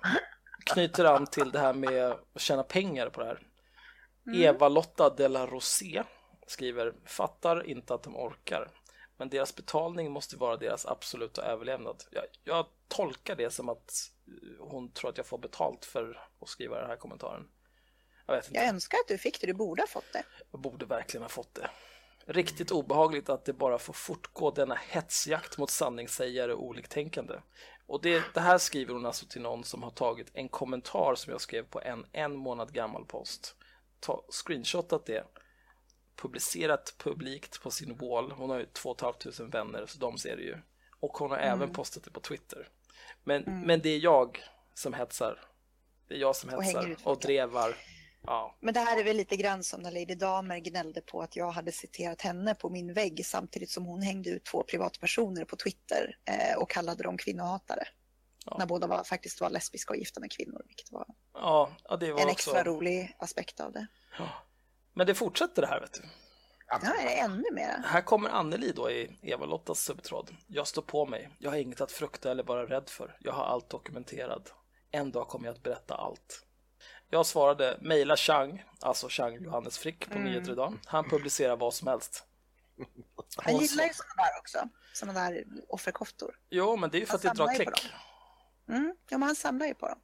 knyter 0.65 1.05
an 1.05 1.27
till 1.27 1.51
det 1.51 1.59
här 1.59 1.73
med 1.73 2.11
att 2.11 2.41
tjäna 2.41 2.63
pengar 2.63 3.09
på 3.09 3.21
det 3.21 3.27
här. 3.27 3.39
Eva-Lotta 4.33 5.09
de 5.09 5.27
la 5.27 5.45
Rosé 5.45 6.03
skriver, 6.47 6.93
fattar 7.05 7.67
inte 7.67 7.93
att 7.93 8.03
de 8.03 8.15
orkar. 8.15 8.71
Men 9.17 9.29
deras 9.29 9.55
betalning 9.55 10.11
måste 10.11 10.37
vara 10.37 10.57
deras 10.57 10.85
absoluta 10.85 11.41
överlevnad. 11.41 12.03
Jag, 12.11 12.23
jag 12.43 12.65
tolkar 12.87 13.35
det 13.35 13.49
som 13.49 13.69
att 13.69 13.91
eh, 14.27 14.65
hon 14.67 14.91
tror 14.91 15.09
att 15.09 15.17
jag 15.17 15.25
får 15.25 15.37
betalt 15.37 15.85
för 15.85 16.27
att 16.41 16.49
skriva 16.49 16.79
den 16.79 16.89
här 16.89 16.97
kommentaren. 16.97 17.47
Jag. 18.27 18.43
Jag 18.51 18.67
önskar 18.67 18.97
att 18.97 19.07
du 19.07 19.17
fick 19.17 19.41
det, 19.41 19.47
du 19.47 19.53
borde 19.53 19.81
ha 19.81 19.87
fått 19.87 20.13
det. 20.13 20.23
Jag 20.51 20.61
borde 20.61 20.85
verkligen 20.85 21.21
ha 21.21 21.29
fått 21.29 21.53
det. 21.55 21.69
Riktigt 22.25 22.71
obehagligt 22.71 23.29
att 23.29 23.45
det 23.45 23.53
bara 23.53 23.79
får 23.79 23.93
fortgå 23.93 24.51
denna 24.51 24.75
hetsjakt 24.75 25.57
mot 25.57 25.69
sanningssägare 25.69 26.53
och 26.53 26.65
oliktänkande. 26.65 27.33
Och 27.91 28.01
det, 28.01 28.23
det 28.33 28.39
här 28.39 28.57
skriver 28.57 28.93
hon 28.93 29.05
alltså 29.05 29.25
till 29.25 29.41
någon 29.41 29.63
som 29.63 29.83
har 29.83 29.91
tagit 29.91 30.31
en 30.33 30.49
kommentar 30.49 31.15
som 31.15 31.31
jag 31.31 31.41
skrev 31.41 31.63
på 31.63 31.81
en 31.81 32.05
en 32.11 32.35
månad 32.35 32.73
gammal 32.73 33.05
post. 33.05 33.55
Ta, 33.99 34.25
screenshotat 34.29 35.05
det, 35.05 35.23
publicerat 36.15 36.95
publikt 36.97 37.61
på 37.61 37.71
sin 37.71 37.97
wall. 37.97 38.31
Hon 38.31 38.49
har 38.49 38.59
ju 38.59 38.65
2 38.65 38.95
500 38.99 39.59
vänner 39.59 39.85
så 39.85 39.99
de 39.99 40.17
ser 40.17 40.37
det 40.37 40.43
ju. 40.43 40.57
Och 40.99 41.17
hon 41.17 41.31
har 41.31 41.37
även 41.37 41.73
postat 41.73 42.03
det 42.03 42.11
på 42.11 42.19
Twitter. 42.19 42.69
Men, 43.23 43.43
men 43.65 43.79
det 43.81 43.89
är 43.89 43.99
jag 43.99 44.43
som 44.73 44.93
hetsar. 44.93 45.39
Det 46.07 46.13
är 46.13 46.19
jag 46.19 46.35
som 46.35 46.53
Och 46.53 46.63
hetsar 46.63 46.91
och 46.91 47.01
folk. 47.01 47.21
drevar. 47.21 47.75
Ja, 48.25 48.55
Men 48.59 48.73
det 48.73 48.79
här 48.79 48.99
är 48.99 49.03
väl 49.03 49.17
lite 49.17 49.35
grann 49.35 49.63
som 49.63 49.81
när 49.81 49.91
Lady 49.91 50.15
Damer 50.15 50.59
gnällde 50.59 51.01
på 51.01 51.21
att 51.21 51.35
jag 51.35 51.51
hade 51.51 51.71
citerat 51.71 52.21
henne 52.21 52.55
på 52.55 52.69
min 52.69 52.93
vägg 52.93 53.25
samtidigt 53.25 53.69
som 53.69 53.85
hon 53.85 54.01
hängde 54.01 54.29
ut 54.29 54.45
två 54.45 54.63
privatpersoner 54.63 55.45
på 55.45 55.55
Twitter 55.55 56.17
eh, 56.25 56.57
och 56.57 56.69
kallade 56.69 57.03
dem 57.03 57.17
kvinnohatare. 57.17 57.87
Ja. 58.45 58.55
När 58.59 58.65
båda 58.65 58.87
var, 58.87 59.03
faktiskt 59.03 59.41
var 59.41 59.49
lesbiska 59.49 59.93
och 59.93 59.97
gifta 59.97 60.19
med 60.19 60.31
kvinnor, 60.31 60.61
vilket 60.67 60.91
var 60.91 61.05
ja, 61.33 61.69
ja 61.83 61.97
det 61.97 62.11
var 62.11 62.19
en 62.19 62.29
också... 62.29 62.31
extra 62.31 62.63
rolig 62.63 63.15
aspekt 63.19 63.59
av 63.59 63.71
det. 63.71 63.87
Men 64.93 65.07
det 65.07 65.15
fortsätter 65.15 65.61
det 65.61 65.67
här 65.67 65.79
vet 65.79 65.93
du. 65.93 66.01
Ja, 66.67 66.77
är 66.77 67.03
det 67.03 67.15
ännu 67.15 67.51
mer? 67.51 67.83
Här 67.85 68.01
kommer 68.01 68.29
Anneli 68.29 68.71
då 68.71 68.91
i 68.91 69.17
Eva-Lottas 69.21 69.79
subtråd. 69.79 70.35
Jag 70.47 70.67
står 70.67 70.81
på 70.81 71.05
mig. 71.05 71.29
Jag 71.39 71.49
har 71.49 71.57
inget 71.57 71.81
att 71.81 71.91
frukta 71.91 72.31
eller 72.31 72.43
vara 72.43 72.65
rädd 72.65 72.89
för. 72.89 73.17
Jag 73.19 73.33
har 73.33 73.43
allt 73.43 73.69
dokumenterat. 73.69 74.53
En 74.91 75.11
dag 75.11 75.27
kommer 75.27 75.45
jag 75.45 75.53
att 75.53 75.63
berätta 75.63 75.95
allt. 75.95 76.45
Jag 77.13 77.25
svarade 77.25 77.77
mejla 77.81 78.17
Chang, 78.17 78.63
alltså 78.79 79.07
Chang 79.09 79.43
Johannes 79.43 79.77
Frick 79.77 80.09
på 80.09 80.19
Nyheter 80.19 80.51
idag. 80.51 80.77
Han 80.85 81.09
publicerar 81.09 81.55
vad 81.55 81.73
som 81.73 81.87
helst. 81.87 82.23
Han 83.37 83.57
gillar 83.57 83.83
ju 83.83 83.93
sådana 83.93 84.15
där 84.15 84.39
också, 84.39 84.69
sådana 84.93 85.19
där 85.19 85.43
offerkoftor. 85.67 86.39
Jo, 86.49 86.75
men 86.75 86.89
det 86.89 86.97
är 86.97 86.99
ju 86.99 87.05
för 87.05 87.15
att 87.15 87.21
det 87.21 87.27
Han 87.27 87.37
drar 87.37 87.55
klick. 87.55 87.91
Mm, 88.69 88.95
ja, 89.09 89.17
men 89.17 89.27
han 89.27 89.35
samlar 89.35 89.65
ju 89.65 89.73
på 89.73 89.87
dem. 89.87 89.99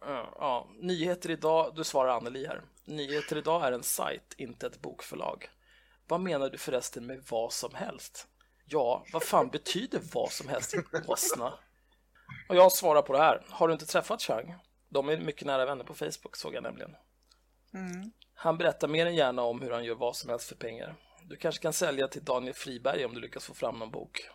Ja, 0.00 0.34
ja. 0.38 0.68
Nyheter 0.80 1.30
idag, 1.30 1.74
du 1.76 1.84
svarar 1.84 2.16
Anneli 2.16 2.46
här. 2.46 2.62
Nyheter 2.84 3.36
idag 3.36 3.64
är 3.64 3.72
en 3.72 3.82
sajt, 3.82 4.34
inte 4.36 4.66
ett 4.66 4.82
bokförlag. 4.82 5.50
Vad 6.08 6.20
menar 6.20 6.50
du 6.50 6.58
förresten 6.58 7.06
med 7.06 7.22
vad 7.30 7.52
som 7.52 7.74
helst? 7.74 8.28
Ja, 8.64 9.04
vad 9.12 9.22
fan 9.22 9.48
betyder 9.48 10.00
vad 10.12 10.32
som 10.32 10.48
helst 10.48 10.74
i 10.74 10.82
åsna? 11.06 11.54
Och 12.48 12.56
jag 12.56 12.72
svarar 12.72 13.02
på 13.02 13.12
det 13.12 13.18
här. 13.18 13.46
Har 13.48 13.68
du 13.68 13.72
inte 13.74 13.86
träffat 13.86 14.22
Chang? 14.22 14.54
De 14.92 15.08
är 15.08 15.16
mycket 15.16 15.46
nära 15.46 15.64
vänner 15.64 15.84
på 15.84 15.94
Facebook 15.94 16.36
såg 16.36 16.54
jag 16.54 16.62
nämligen. 16.62 16.96
Han 18.34 18.58
berättar 18.58 18.88
mer 18.88 19.06
än 19.06 19.14
gärna 19.14 19.42
om 19.42 19.60
hur 19.60 19.70
han 19.70 19.84
gör 19.84 19.94
vad 19.94 20.16
som 20.16 20.30
helst 20.30 20.48
för 20.48 20.56
pengar. 20.56 20.94
Du 21.24 21.36
kanske 21.36 21.62
kan 21.62 21.72
sälja 21.72 22.08
till 22.08 22.24
Daniel 22.24 22.54
Friberg 22.54 23.04
om 23.04 23.14
du 23.14 23.20
lyckas 23.20 23.46
få 23.46 23.54
fram 23.54 23.78
någon 23.78 23.90
bok. 23.90 24.28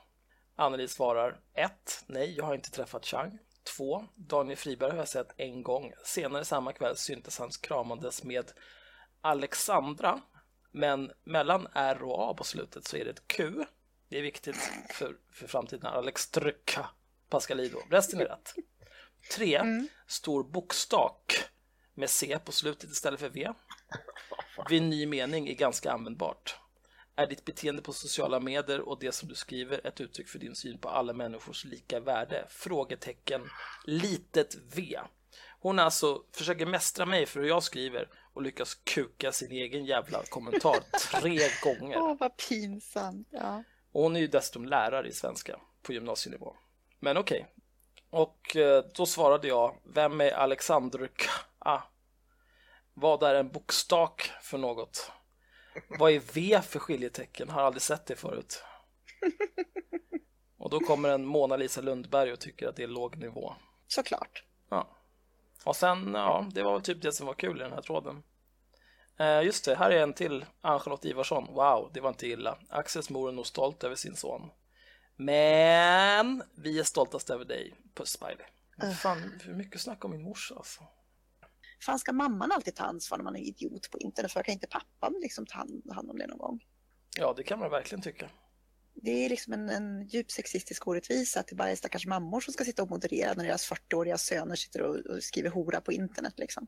Anneli 0.55 0.87
svarar 0.87 1.39
1. 1.53 2.03
Nej, 2.07 2.33
jag 2.37 2.45
har 2.45 2.55
inte 2.55 2.71
träffat 2.71 3.05
Chang. 3.05 3.39
2. 3.77 4.05
Daniel 4.15 4.57
Friberg 4.57 4.91
har 4.91 4.97
jag 4.97 5.07
sett 5.07 5.33
en 5.37 5.63
gång. 5.63 5.93
Senare 6.05 6.45
samma 6.45 6.73
kväll 6.73 6.97
syntes 6.97 7.39
hans 7.39 7.57
kramandes 7.57 8.23
med 8.23 8.51
Alexandra. 9.21 10.21
Men 10.71 11.11
mellan 11.23 11.67
R 11.73 12.03
och 12.03 12.29
A 12.29 12.33
på 12.33 12.43
slutet 12.43 12.87
så 12.87 12.97
är 12.97 13.05
det 13.05 13.11
ett 13.11 13.27
Q. 13.27 13.65
Det 14.09 14.17
är 14.17 14.21
viktigt 14.21 14.57
för, 14.89 15.17
för 15.31 15.47
framtiden. 15.47 15.85
Alexströka 15.85 16.89
Pascalido. 17.29 17.79
Resten 17.89 18.21
är 18.21 18.25
rätt. 18.25 18.53
3. 19.35 19.61
Stor 20.07 20.43
bokstak 20.43 21.33
med 21.93 22.09
C 22.09 22.39
på 22.45 22.51
slutet 22.51 22.89
istället 22.89 23.19
för 23.19 23.29
V. 23.29 23.49
Vid 24.69 24.83
ny 24.83 25.05
mening 25.05 25.47
är 25.47 25.53
ganska 25.53 25.91
användbart. 25.91 26.55
Är 27.15 27.27
ditt 27.27 27.45
beteende 27.45 27.81
på 27.81 27.93
sociala 27.93 28.39
medier 28.39 28.79
och 28.79 28.99
det 28.99 29.11
som 29.11 29.29
du 29.29 29.35
skriver 29.35 29.87
ett 29.87 30.01
uttryck 30.01 30.27
för 30.27 30.39
din 30.39 30.55
syn 30.55 30.77
på 30.77 30.89
alla 30.89 31.13
människors 31.13 31.65
lika 31.65 31.99
värde? 31.99 32.45
Frågetecken, 32.49 33.41
litet 33.85 34.55
V. 34.75 34.99
Hon 35.59 35.79
alltså 35.79 36.23
försöker 36.31 36.65
mästra 36.65 37.05
mig 37.05 37.25
för 37.25 37.39
hur 37.39 37.47
jag 37.47 37.63
skriver 37.63 38.09
och 38.33 38.41
lyckas 38.41 38.75
kuka 38.75 39.31
sin 39.31 39.51
egen 39.51 39.85
jävla 39.85 40.23
kommentar 40.23 40.79
tre 41.11 41.39
gånger. 41.63 41.97
Åh, 41.97 42.15
vad 42.19 42.37
pinsamt. 42.37 43.27
Ja. 43.31 43.63
Och 43.91 44.03
hon 44.03 44.15
är 44.15 44.19
ju 44.19 44.27
dessutom 44.27 44.65
lärare 44.65 45.07
i 45.07 45.13
svenska 45.13 45.59
på 45.81 45.93
gymnasienivå. 45.93 46.55
Men 46.99 47.17
okej. 47.17 47.47
Och 48.17 48.55
eh, 48.55 48.83
då 48.93 49.05
svarade 49.05 49.47
jag, 49.47 49.75
vem 49.83 50.21
är 50.21 50.31
Alexander 50.31 51.07
K? 51.07 51.29
Ah. 51.59 51.81
Vad 52.93 53.23
är 53.23 53.35
en 53.35 53.51
bokstak 53.51 54.31
för 54.41 54.57
något? 54.57 55.11
Vad 55.99 56.11
är 56.11 56.21
V 56.33 56.61
för 56.61 56.79
skiljetecken? 56.79 57.49
Har 57.49 57.61
aldrig 57.61 57.81
sett 57.81 58.05
det 58.05 58.15
förut. 58.15 58.63
Och 60.57 60.69
då 60.69 60.79
kommer 60.79 61.09
en 61.09 61.25
Mona-Lisa 61.25 61.81
Lundberg 61.81 62.33
och 62.33 62.39
tycker 62.39 62.67
att 62.67 62.75
det 62.75 62.83
är 62.83 62.87
låg 62.87 63.17
nivå. 63.17 63.53
Såklart. 63.87 64.43
Ja. 64.69 64.87
Och 65.63 65.75
sen, 65.75 66.11
ja, 66.13 66.45
det 66.51 66.63
var 66.63 66.73
väl 66.73 66.81
typ 66.81 67.01
det 67.01 67.11
som 67.11 67.27
var 67.27 67.33
kul 67.33 67.61
i 67.61 67.63
den 67.63 67.73
här 67.73 67.81
tråden. 67.81 68.23
Eh, 69.17 69.41
just 69.41 69.65
det, 69.65 69.75
här 69.75 69.91
är 69.91 70.03
en 70.03 70.13
till. 70.13 70.45
Ann-Charlotte 70.61 71.05
Ivarsson. 71.05 71.47
Wow, 71.53 71.91
det 71.93 72.01
var 72.01 72.09
inte 72.09 72.27
illa. 72.27 72.57
Axels 72.69 73.09
mor 73.09 73.29
är 73.29 73.33
nog 73.33 73.47
stolt 73.47 73.83
över 73.83 73.95
sin 73.95 74.15
son. 74.15 74.51
Men 75.15 76.43
vi 76.55 76.79
är 76.79 76.83
stoltast 76.83 77.29
över 77.29 77.45
dig. 77.45 77.73
Puss 77.97 78.11
Smiley. 78.11 78.45
Fan, 78.95 79.39
hur 79.43 79.53
mycket 79.53 79.81
snack 79.81 80.05
om 80.05 80.11
min 80.11 80.23
morsa 80.23 80.55
alltså. 80.55 80.83
Fan, 81.81 81.99
ska 81.99 82.13
mamman 82.13 82.51
alltid 82.51 82.75
ta 82.75 82.83
ansvar 82.83 83.17
när 83.17 83.23
man 83.23 83.35
är 83.35 83.39
idiot 83.39 83.91
på 83.91 83.97
internet? 83.99 84.31
För 84.31 84.43
kan 84.43 84.53
inte 84.53 84.67
pappan 84.67 85.13
liksom 85.21 85.45
ta 85.45 85.57
hand 85.57 86.09
om 86.09 86.17
det 86.17 86.27
någon 86.27 86.37
gång? 86.37 86.65
Ja, 87.17 87.33
det 87.37 87.43
kan 87.43 87.59
man 87.59 87.71
verkligen 87.71 88.01
tycka. 88.01 88.29
Det 88.93 89.25
är 89.25 89.29
liksom 89.29 89.53
en, 89.53 89.69
en 89.69 90.07
djup 90.07 90.31
sexistisk 90.31 90.87
orättvisa 90.87 91.39
att 91.39 91.47
det 91.47 91.55
bara 91.55 91.69
är 91.69 91.75
stackars 91.75 92.05
mammor 92.05 92.41
som 92.41 92.53
ska 92.53 92.63
sitta 92.63 92.83
och 92.83 92.89
moderera 92.89 93.33
när 93.33 93.43
deras 93.43 93.71
40-åriga 93.71 94.17
söner 94.17 94.55
sitter 94.55 94.81
och, 94.81 94.95
och 94.95 95.23
skriver 95.23 95.49
hora 95.49 95.81
på 95.81 95.91
internet. 95.91 96.33
Liksom. 96.37 96.67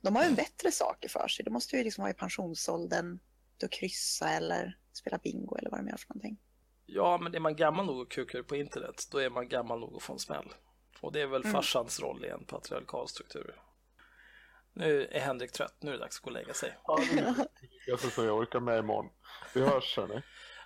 De 0.00 0.16
har 0.16 0.24
ju 0.24 0.34
bättre 0.34 0.72
saker 0.72 1.08
för 1.08 1.28
sig. 1.28 1.44
De 1.44 1.50
måste 1.50 1.76
ju 1.76 1.84
liksom 1.84 2.02
vara 2.02 2.10
i 2.10 2.14
pensionsåldern, 2.14 3.18
då 3.56 3.68
kryssa 3.68 4.30
eller 4.30 4.78
spela 4.92 5.18
bingo 5.18 5.56
eller 5.56 5.70
vad 5.70 5.80
de 5.80 5.88
gör 5.88 5.96
för 5.96 6.08
någonting. 6.08 6.38
Ja, 6.86 7.18
men 7.18 7.34
är 7.34 7.40
man 7.40 7.56
gammal 7.56 7.86
nog 7.86 8.02
att 8.02 8.08
kuka 8.08 8.38
ur 8.38 8.42
på 8.42 8.56
internet, 8.56 9.08
då 9.10 9.18
är 9.18 9.30
man 9.30 9.48
gammal 9.48 9.80
nog 9.80 9.96
att 9.96 10.02
få 10.02 10.12
en 10.12 10.18
smäll. 10.18 10.54
Och 11.00 11.12
det 11.12 11.20
är 11.20 11.26
väl 11.26 11.44
farsans 11.44 12.00
roll 12.00 12.24
i 12.24 12.28
en 12.28 12.44
patriarkal 12.44 13.08
struktur. 13.08 13.60
Nu 14.72 15.06
är 15.06 15.20
Henrik 15.20 15.52
trött, 15.52 15.76
nu 15.80 15.90
är 15.90 15.92
det 15.92 16.00
dags 16.00 16.18
att 16.18 16.22
gå 16.22 16.28
och 16.28 16.32
lägga 16.32 16.54
sig. 16.54 16.78
Ja, 16.86 16.98
jag 17.86 18.00
ska 18.00 18.24
jag 18.24 18.36
orkar 18.36 18.60
med 18.60 18.78
imorgon. 18.78 19.10
Vi 19.54 19.60
hörs 19.60 19.96
hörni. 19.96 20.22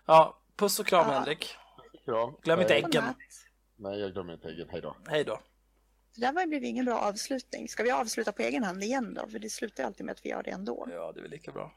Ja, 0.06 0.40
puss 0.56 0.80
och 0.80 0.86
kram 0.86 1.06
Ja. 1.08 1.12
Henrik. 1.12 1.56
Kram. 2.04 2.36
Glöm 2.42 2.60
inte 2.60 2.74
äggen. 2.74 3.04
Nej, 3.76 4.00
jag 4.00 4.12
glömmer 4.12 4.32
inte 4.32 4.48
äggen. 4.48 4.68
Hej 4.70 4.80
då. 4.80 4.96
Hej 5.08 5.24
då. 5.24 5.40
Det 6.14 6.20
där 6.20 6.46
blivit 6.46 6.68
ingen 6.68 6.84
bra 6.84 6.98
avslutning. 6.98 7.68
Ska 7.68 7.82
vi 7.82 7.90
avsluta 7.90 8.32
på 8.32 8.42
egen 8.42 8.64
hand 8.64 8.82
igen 8.82 9.14
då? 9.14 9.28
För 9.28 9.38
det 9.38 9.50
slutar 9.50 9.84
alltid 9.84 10.06
med 10.06 10.12
att 10.12 10.24
vi 10.24 10.30
gör 10.30 10.42
det 10.42 10.50
ändå. 10.50 10.88
Ja, 10.90 11.12
det 11.12 11.20
är 11.20 11.22
väl 11.22 11.30
lika 11.30 11.52
bra. 11.52 11.72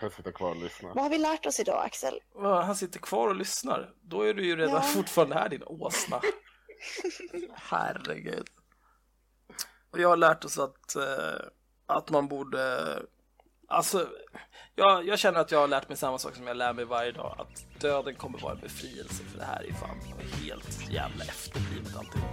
Jag 0.00 0.12
sitter 0.12 0.32
kvar 0.32 0.50
och 0.50 0.56
lyssnar. 0.56 0.94
Vad 0.94 1.02
har 1.02 1.10
vi 1.10 1.18
lärt 1.18 1.46
oss 1.46 1.60
idag, 1.60 1.84
Axel? 1.86 2.20
Han 2.42 2.76
sitter 2.76 2.98
kvar 3.00 3.28
och 3.28 3.36
lyssnar. 3.36 3.90
Då 4.02 4.22
är 4.22 4.34
du 4.34 4.46
ju 4.46 4.56
redan 4.56 4.74
Ja. 4.74 4.80
fortfarande 4.82 5.34
här 5.34 5.48
din 5.48 5.62
åsna. 5.66 6.20
Herregud. 7.54 8.46
Och 9.90 9.98
jag 10.00 10.08
har 10.08 10.16
lärt 10.16 10.44
oss 10.44 10.58
att, 10.58 10.96
eh, 10.96 11.46
att 11.86 12.10
man 12.10 12.28
borde... 12.28 12.78
Alltså, 13.68 14.08
jag, 14.74 15.06
jag 15.06 15.18
känner 15.18 15.40
att 15.40 15.50
jag 15.50 15.58
har 15.58 15.68
lärt 15.68 15.88
mig 15.88 15.98
samma 15.98 16.18
sak 16.18 16.34
som 16.36 16.46
jag 16.46 16.56
lär 16.56 16.72
mig 16.72 16.84
varje 16.84 17.12
dag. 17.12 17.36
Att 17.38 17.80
döden 17.80 18.14
kommer 18.14 18.38
vara 18.38 18.52
en 18.52 18.60
befrielse 18.60 19.24
för 19.24 19.38
det 19.38 19.44
här 19.44 19.64
är 19.68 19.72
fan 19.72 20.00
helt 20.42 20.90
jävla 20.90 21.24
efterblivet 21.24 21.96
alltihop. 21.96 22.30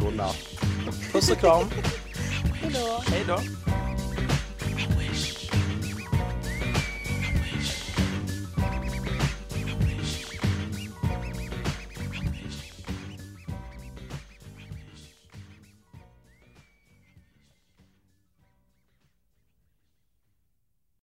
Godnatt. 0.00 0.36
Puss 1.12 1.30
och 1.30 1.38
kram. 1.38 1.64
Hej 2.54 2.70
då! 2.74 3.02
Hej 3.06 3.24
då. 3.28 3.38